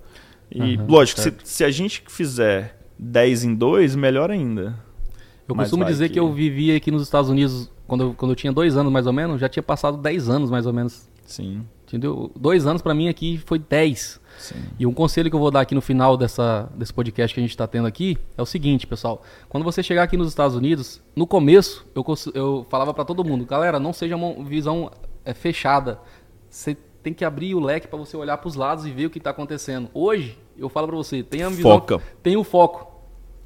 E, 0.51 0.75
Aham, 0.75 0.85
lógico, 0.87 1.19
se, 1.21 1.33
se 1.43 1.63
a 1.63 1.71
gente 1.71 2.03
fizer 2.07 2.77
10 2.97 3.43
em 3.45 3.55
2, 3.55 3.95
melhor 3.95 4.29
ainda. 4.31 4.75
Eu 5.47 5.55
Mas 5.55 5.65
costumo 5.67 5.85
dizer 5.85 6.07
que- 6.07 6.13
que... 6.15 6.19
eu 6.19 6.31
vivia 6.33 6.75
aqui 6.75 6.89
nos 6.91 7.03
Estados 7.03 7.29
Unidos 7.29 7.69
quando 7.88 8.01
eu, 8.01 8.13
quando 8.13 8.31
eu 8.31 8.36
tinha 8.36 8.51
dois 8.51 8.75
anos 8.77 8.91
mais 8.91 9.07
ou 9.07 9.13
menos, 9.13 9.39
já 9.39 9.49
tinha 9.49 9.63
passado 9.63 9.97
10 9.97 10.29
anos 10.29 10.49
mais 10.49 10.65
ou 10.65 10.73
menos. 10.73 11.09
Sim, 11.25 11.65
Entendeu? 11.88 12.31
Dois 12.36 12.65
anos 12.67 12.81
pra 12.81 12.93
mim 12.93 13.07
aqui 13.07 13.38
foi 13.45 13.59
10. 13.59 14.19
sim. 14.39 14.55
E 14.79 14.86
um 14.86 14.93
conselho 14.93 15.29
que 15.29 15.36
eu 15.36 15.39
vou 15.39 15.51
dar 15.51 15.61
aqui 15.61 15.73
no 15.75 15.81
final 15.81 16.17
dessa, 16.17 16.69
desse 16.75 16.93
podcast 16.93 17.33
que 17.33 17.39
a 17.39 17.43
gente 17.43 17.51
está 17.51 17.67
tendo 17.67 17.88
aqui 17.88 18.17
é 18.38 18.41
o 18.41 18.45
seguinte, 18.45 18.86
pessoal. 18.88 19.21
Quando 19.47 19.63
você 19.63 19.81
chegar 19.83 20.03
aqui 20.03 20.17
nos 20.17 20.27
Estados 20.27 20.55
Unidos, 20.55 21.01
no 21.15 21.27
começo 21.27 21.86
eu, 21.95 22.03
eu 22.33 22.65
falava 22.69 22.93
pra 22.93 23.05
todo 23.05 23.23
mundo, 23.23 23.45
galera, 23.45 23.79
não 23.79 23.93
seja 23.93 24.15
uma 24.15 24.43
visão 24.43 24.91
é, 25.23 25.33
fechada. 25.33 25.99
Você 26.49 26.75
tem 27.03 27.13
que 27.13 27.23
abrir 27.23 27.53
o 27.53 27.59
leque 27.59 27.88
pra 27.88 27.99
você 27.99 28.17
olhar 28.17 28.38
pros 28.38 28.55
lados 28.55 28.86
e 28.86 28.91
ver 28.91 29.05
o 29.05 29.09
que 29.11 29.19
tá 29.19 29.29
acontecendo. 29.29 29.89
Hoje, 29.93 30.38
eu 30.57 30.67
falo 30.69 30.88
pra 30.88 30.95
você, 30.95 31.21
tenha 31.21 31.47
uma 31.47 31.55
visão, 31.55 31.71
Foca. 31.71 32.01
tenha 32.23 32.39
o 32.39 32.43
foco. 32.43 32.94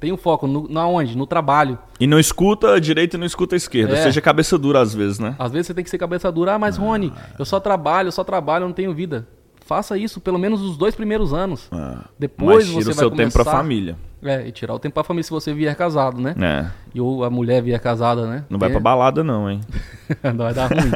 Tem 0.00 0.10
um 0.12 0.16
foco 0.16 0.46
no, 0.46 0.66
na 0.66 0.86
onde? 0.86 1.14
No 1.16 1.26
trabalho. 1.26 1.78
E 2.00 2.06
não 2.06 2.18
escuta 2.18 2.72
a 2.72 2.80
direita 2.80 3.16
e 3.16 3.20
não 3.20 3.26
escuta 3.26 3.54
a 3.54 3.58
esquerda. 3.58 3.92
É. 3.94 4.02
Seja 4.02 4.20
cabeça 4.20 4.56
dura 4.58 4.80
às 4.80 4.94
vezes, 4.94 5.18
né? 5.18 5.36
Às 5.38 5.52
vezes 5.52 5.66
você 5.66 5.74
tem 5.74 5.84
que 5.84 5.90
ser 5.90 5.98
cabeça 5.98 6.32
dura. 6.32 6.54
Ah, 6.54 6.58
mas 6.58 6.78
Rony, 6.78 7.12
eu 7.38 7.44
só 7.44 7.60
trabalho, 7.60 8.08
eu 8.08 8.12
só 8.12 8.24
trabalho, 8.24 8.62
eu 8.64 8.68
não 8.68 8.74
tenho 8.74 8.94
vida. 8.94 9.26
Faça 9.66 9.96
isso 9.98 10.20
pelo 10.20 10.38
menos 10.38 10.62
os 10.62 10.76
dois 10.76 10.94
primeiros 10.96 11.32
anos. 11.34 11.68
Ah, 11.70 11.98
Depois 12.18 12.64
Mas 12.66 12.68
tira 12.68 12.82
você 12.84 12.90
o 12.90 12.94
vai 12.94 12.94
seu 13.04 13.10
tempo 13.10 13.32
pra 13.32 13.44
começar- 13.44 13.58
família. 13.58 13.96
É, 14.22 14.48
e 14.48 14.52
tirar 14.52 14.74
o 14.74 14.78
tempo 14.78 14.94
pra 14.94 15.04
família 15.04 15.22
se 15.24 15.30
você 15.30 15.52
vier 15.54 15.74
casado, 15.76 16.20
né? 16.20 16.34
É. 16.40 16.66
E 16.94 17.00
ou 17.00 17.22
a 17.24 17.30
mulher 17.30 17.62
vier 17.62 17.78
casada, 17.80 18.26
né? 18.26 18.44
Não 18.50 18.58
vai 18.58 18.68
pra 18.68 18.80
balada 18.80 19.22
não, 19.24 19.48
hein? 19.50 19.60
não 20.22 20.36
vai 20.44 20.52
dar 20.54 20.66
ruim. 20.66 20.90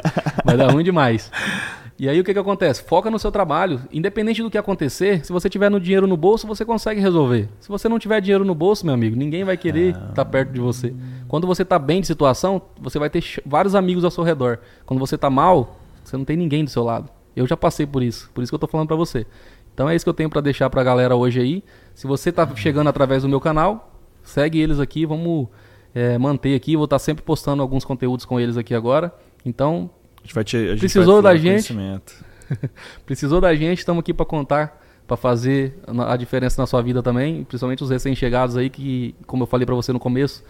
Vai 0.44 0.56
dar 0.56 0.70
ruim 0.72 0.82
demais. 0.84 1.30
E 1.96 2.08
aí 2.08 2.18
o 2.18 2.24
que, 2.24 2.32
que 2.32 2.38
acontece? 2.38 2.82
Foca 2.82 3.08
no 3.08 3.18
seu 3.18 3.30
trabalho. 3.30 3.80
Independente 3.92 4.42
do 4.42 4.50
que 4.50 4.58
acontecer, 4.58 5.24
se 5.24 5.32
você 5.32 5.48
tiver 5.48 5.70
no 5.70 5.78
dinheiro 5.78 6.06
no 6.06 6.16
bolso, 6.16 6.46
você 6.46 6.64
consegue 6.64 7.00
resolver. 7.00 7.48
Se 7.60 7.68
você 7.68 7.88
não 7.88 8.00
tiver 8.00 8.20
dinheiro 8.20 8.44
no 8.44 8.54
bolso, 8.54 8.84
meu 8.84 8.94
amigo, 8.94 9.14
ninguém 9.14 9.44
vai 9.44 9.56
querer 9.56 9.96
estar 10.08 10.24
perto 10.24 10.52
de 10.52 10.60
você. 10.60 10.92
Quando 11.28 11.46
você 11.46 11.64
tá 11.64 11.78
bem 11.78 12.00
de 12.00 12.06
situação, 12.08 12.60
você 12.80 12.98
vai 12.98 13.08
ter 13.08 13.22
vários 13.46 13.76
amigos 13.76 14.04
ao 14.04 14.10
seu 14.10 14.24
redor. 14.24 14.58
Quando 14.84 14.98
você 14.98 15.16
tá 15.16 15.30
mal, 15.30 15.78
você 16.02 16.16
não 16.16 16.24
tem 16.24 16.36
ninguém 16.36 16.64
do 16.64 16.70
seu 16.70 16.82
lado. 16.82 17.08
Eu 17.36 17.46
já 17.46 17.56
passei 17.56 17.86
por 17.86 18.02
isso. 18.02 18.28
Por 18.34 18.42
isso 18.42 18.50
que 18.50 18.54
eu 18.54 18.58
tô 18.58 18.66
falando 18.66 18.88
pra 18.88 18.96
você. 18.96 19.24
Então 19.72 19.88
é 19.88 19.94
isso 19.94 20.04
que 20.04 20.08
eu 20.08 20.14
tenho 20.14 20.30
pra 20.30 20.40
deixar 20.40 20.68
pra 20.70 20.82
galera 20.82 21.14
hoje 21.14 21.40
aí. 21.40 21.64
Se 21.94 22.08
você 22.08 22.32
tá 22.32 22.48
chegando 22.56 22.88
através 22.88 23.22
do 23.22 23.28
meu 23.28 23.40
canal, 23.40 23.92
segue 24.22 24.60
eles 24.60 24.80
aqui, 24.80 25.06
vamos 25.06 25.48
é, 25.94 26.18
manter 26.18 26.56
aqui. 26.56 26.76
Vou 26.76 26.84
estar 26.84 26.98
sempre 26.98 27.22
postando 27.22 27.62
alguns 27.62 27.84
conteúdos 27.84 28.24
com 28.24 28.38
eles 28.40 28.56
aqui 28.56 28.74
agora. 28.74 29.14
Então, 29.44 29.90
A 30.03 30.03
gente 30.24 30.34
vai 30.34 30.44
te, 30.44 30.56
a 30.56 30.60
gente 30.70 30.80
Precisou 30.80 31.22
vai 31.22 31.32
da 31.34 31.36
gente? 31.38 31.50
conhecimento. 31.68 32.24
precisou 33.06 33.40
da 33.40 33.54
gente, 33.54 33.78
estamos 33.78 34.00
aqui 34.00 34.12
para 34.12 34.26
contar, 34.26 34.80
para 35.06 35.16
fazer 35.16 35.78
a 36.08 36.16
diferença 36.16 36.60
na 36.60 36.66
sua 36.66 36.82
vida 36.82 37.02
também, 37.02 37.44
principalmente 37.44 37.82
os 37.82 37.90
recém-chegados 37.90 38.56
aí 38.56 38.68
que, 38.70 39.14
como 39.26 39.42
eu 39.42 39.46
falei 39.46 39.64
para 39.66 39.74
você 39.74 39.92
no 39.92 39.98
começo, 39.98 40.42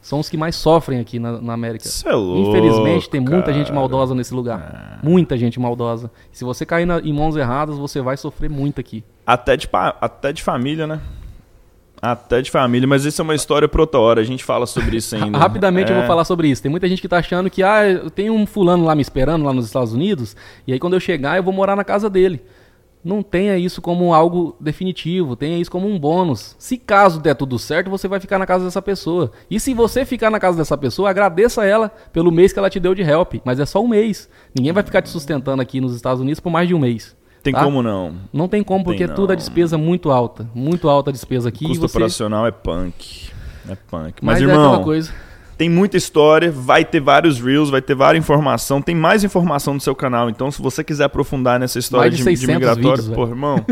são 0.00 0.18
os 0.20 0.28
que 0.30 0.36
mais 0.36 0.56
sofrem 0.56 0.98
aqui 0.98 1.18
na, 1.18 1.40
na 1.40 1.52
América. 1.52 1.84
Isso 1.86 2.08
é 2.08 2.12
louco, 2.14 2.48
Infelizmente 2.50 3.10
tem 3.10 3.20
muita 3.20 3.46
cara. 3.46 3.52
Gente 3.52 3.72
maldosa 3.72 4.14
nesse 4.14 4.32
lugar, 4.32 4.98
muita 5.02 5.36
gente 5.36 5.60
maldosa. 5.60 6.10
Se 6.32 6.42
você 6.44 6.64
cair 6.64 6.86
na- 6.86 7.00
em 7.00 7.12
mãos 7.12 7.36
erradas, 7.36 7.76
você 7.76 8.00
vai 8.00 8.16
sofrer 8.16 8.48
muito 8.48 8.80
aqui. 8.80 9.04
Até 9.26 9.56
de, 9.56 9.68
até 10.00 10.32
de 10.32 10.42
família, 10.42 10.86
né? 10.86 11.00
Até 12.02 12.40
de 12.40 12.50
família, 12.50 12.88
mas 12.88 13.04
isso 13.04 13.20
é 13.20 13.24
uma 13.24 13.34
história 13.34 13.68
pra 13.68 13.82
outra 13.82 14.00
hora. 14.00 14.20
A 14.20 14.24
gente 14.24 14.42
fala 14.42 14.66
sobre 14.66 14.96
isso 14.96 15.14
ainda. 15.14 15.36
Rapidamente 15.38 15.90
eu 15.90 15.96
É. 15.96 15.98
vou 16.00 16.06
falar 16.08 16.24
sobre 16.24 16.48
isso. 16.48 16.62
Tem 16.62 16.70
muita 16.70 16.88
gente 16.88 17.02
que 17.02 17.08
tá 17.08 17.18
achando 17.18 17.50
que 17.50 17.62
ah, 17.62 17.86
eu 17.86 18.10
tenho 18.10 18.32
um 18.32 18.46
fulano 18.46 18.84
lá 18.84 18.94
me 18.94 19.02
esperando 19.02 19.44
lá 19.44 19.52
nos 19.52 19.66
Estados 19.66 19.92
Unidos, 19.92 20.34
e 20.66 20.72
aí 20.72 20.78
quando 20.78 20.94
eu 20.94 21.00
chegar 21.00 21.36
eu 21.36 21.42
vou 21.42 21.52
morar 21.52 21.76
na 21.76 21.84
casa 21.84 22.08
dele. 22.08 22.40
Não 23.02 23.22
tenha 23.22 23.56
isso 23.56 23.80
como 23.80 24.12
algo 24.12 24.54
definitivo, 24.60 25.34
tenha 25.34 25.56
isso 25.58 25.70
como 25.70 25.88
um 25.88 25.98
bônus. 25.98 26.54
Se 26.58 26.76
caso 26.76 27.18
der 27.18 27.34
tudo 27.34 27.58
certo, 27.58 27.88
você 27.88 28.06
vai 28.06 28.20
ficar 28.20 28.38
na 28.38 28.44
casa 28.44 28.66
dessa 28.66 28.82
pessoa. 28.82 29.32
E 29.50 29.58
se 29.58 29.72
você 29.72 30.04
ficar 30.04 30.30
na 30.30 30.38
casa 30.38 30.58
dessa 30.58 30.76
pessoa, 30.76 31.08
agradeça 31.08 31.62
a 31.62 31.66
ela 31.66 31.88
pelo 32.12 32.30
mês 32.30 32.52
que 32.52 32.58
ela 32.58 32.68
te 32.68 32.78
deu 32.78 32.94
de 32.94 33.00
help, 33.00 33.36
mas 33.42 33.58
é 33.58 33.64
só 33.64 33.82
um 33.82 33.88
mês. 33.88 34.28
Ninguém 34.54 34.72
vai 34.72 34.82
ficar 34.82 35.00
te 35.00 35.08
sustentando 35.08 35.62
aqui 35.62 35.80
nos 35.80 35.94
Estados 35.96 36.20
Unidos 36.20 36.40
por 36.40 36.50
mais 36.50 36.68
de 36.68 36.74
um 36.74 36.78
mês. 36.78 37.16
Tem 37.42 37.52
tá? 37.52 37.64
como 37.64 37.82
não. 37.82 38.14
Não 38.32 38.48
tem 38.48 38.62
como, 38.62 38.84
porque 38.84 39.06
Tem 39.06 39.14
tudo 39.14 39.32
é 39.32 39.36
não. 39.36 39.38
despesa 39.38 39.78
muito 39.78 40.10
alta. 40.10 40.48
Muito 40.54 40.88
alta 40.88 41.10
a 41.10 41.12
despesa 41.12 41.48
aqui. 41.48 41.64
e 41.64 41.68
Custo 41.68 41.88
você... 41.88 41.96
operacional 41.96 42.46
é 42.46 42.50
punk. 42.50 43.30
É 43.68 43.74
punk. 43.74 44.14
Mas, 44.22 44.40
Mas, 44.40 44.42
é 44.42 44.42
irmão, 44.42 44.82
coisa. 44.82 45.12
tem 45.56 45.68
muita 45.68 45.96
história, 45.96 46.50
vai 46.50 46.84
ter 46.84 47.00
vários 47.00 47.40
reels, 47.40 47.70
vai 47.70 47.80
ter 47.80 47.94
várias 47.94 48.22
informação, 48.22 48.82
tem 48.82 48.94
mais 48.94 49.24
informação 49.24 49.74
no 49.74 49.80
seu 49.80 49.94
canal. 49.94 50.28
Então, 50.28 50.50
se 50.50 50.60
você 50.60 50.84
quiser 50.84 51.04
aprofundar 51.04 51.58
nessa 51.58 51.78
história 51.78 52.10
de 52.10 52.16
de, 52.18 52.22
de 52.22 52.36
600 52.36 52.54
migratório, 52.54 53.02
vídeos, 53.02 53.08
pô, 53.16 53.26
irmão, 53.26 53.64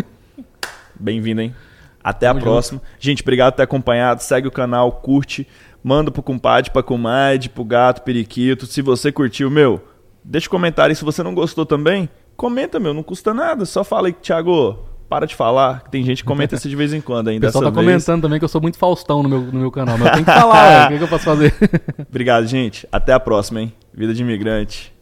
bem-vindo, 0.98 1.40
hein? 1.42 1.54
Até 2.02 2.26
a 2.26 2.34
próxima. 2.34 2.80
Gente, 2.98 3.22
obrigado 3.22 3.52
por 3.52 3.56
ter 3.58 3.64
acompanhado. 3.64 4.22
Segue 4.22 4.48
o 4.48 4.52
canal, 4.52 4.90
curte, 4.92 5.46
manda 5.84 6.10
pro 6.10 6.22
compadre, 6.22 6.70
pra 6.70 6.82
comadre, 6.82 7.50
pro 7.50 7.64
gato, 7.64 8.02
periquito. 8.02 8.66
Se 8.66 8.80
você 8.80 9.12
curtiu, 9.12 9.50
meu, 9.50 9.82
deixa 10.24 10.46
um 10.46 10.50
comentário 10.50 10.92
aí. 10.92 10.96
Se 10.96 11.04
você 11.04 11.22
não 11.22 11.34
gostou 11.34 11.66
também, 11.66 12.08
comenta, 12.38 12.78
meu, 12.80 12.94
não 12.94 13.02
custa 13.02 13.34
nada. 13.34 13.66
Só 13.66 13.82
fala 13.84 14.06
aí, 14.08 14.12
Thiago, 14.14 14.78
para 15.10 15.26
de 15.26 15.34
falar. 15.34 15.82
que 15.84 15.90
Tem 15.90 16.02
gente 16.04 16.22
que 16.22 16.26
comenta 16.28 16.54
isso 16.54 16.68
de 16.68 16.76
vez 16.76 16.94
em 16.94 17.00
quando 17.00 17.26
O 17.26 17.30
ainda. 17.30 17.48
pessoal 17.48 17.64
tá 17.64 17.70
vez. 17.70 17.84
comentando 17.84 18.22
também 18.22 18.38
que 18.38 18.44
eu 18.44 18.48
sou 18.48 18.60
muito 18.60 18.78
Faustão 18.78 19.22
no 19.22 19.28
meu, 19.28 19.40
no 19.40 19.58
meu 19.60 19.70
canal, 19.70 19.98
mas 19.98 20.06
eu 20.06 20.12
tenho 20.14 20.24
que 20.24 20.32
falar, 20.40 20.86
o 20.86 20.88
que, 20.92 20.98
que 20.98 21.04
eu 21.04 21.08
posso 21.08 21.24
fazer? 21.24 21.52
Obrigado, 22.08 22.46
gente. 22.46 22.88
Até 22.92 23.12
a 23.12 23.20
próxima, 23.20 23.60
hein? 23.60 23.72
Vida 23.92 24.14
de 24.14 24.22
imigrante. 24.22 24.94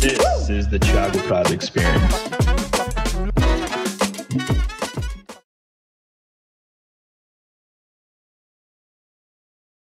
This 0.00 0.48
is 0.48 0.66
the 0.68 0.78
Thiago 0.78 1.18
Prado 1.26 1.52
Experience. 1.54 2.28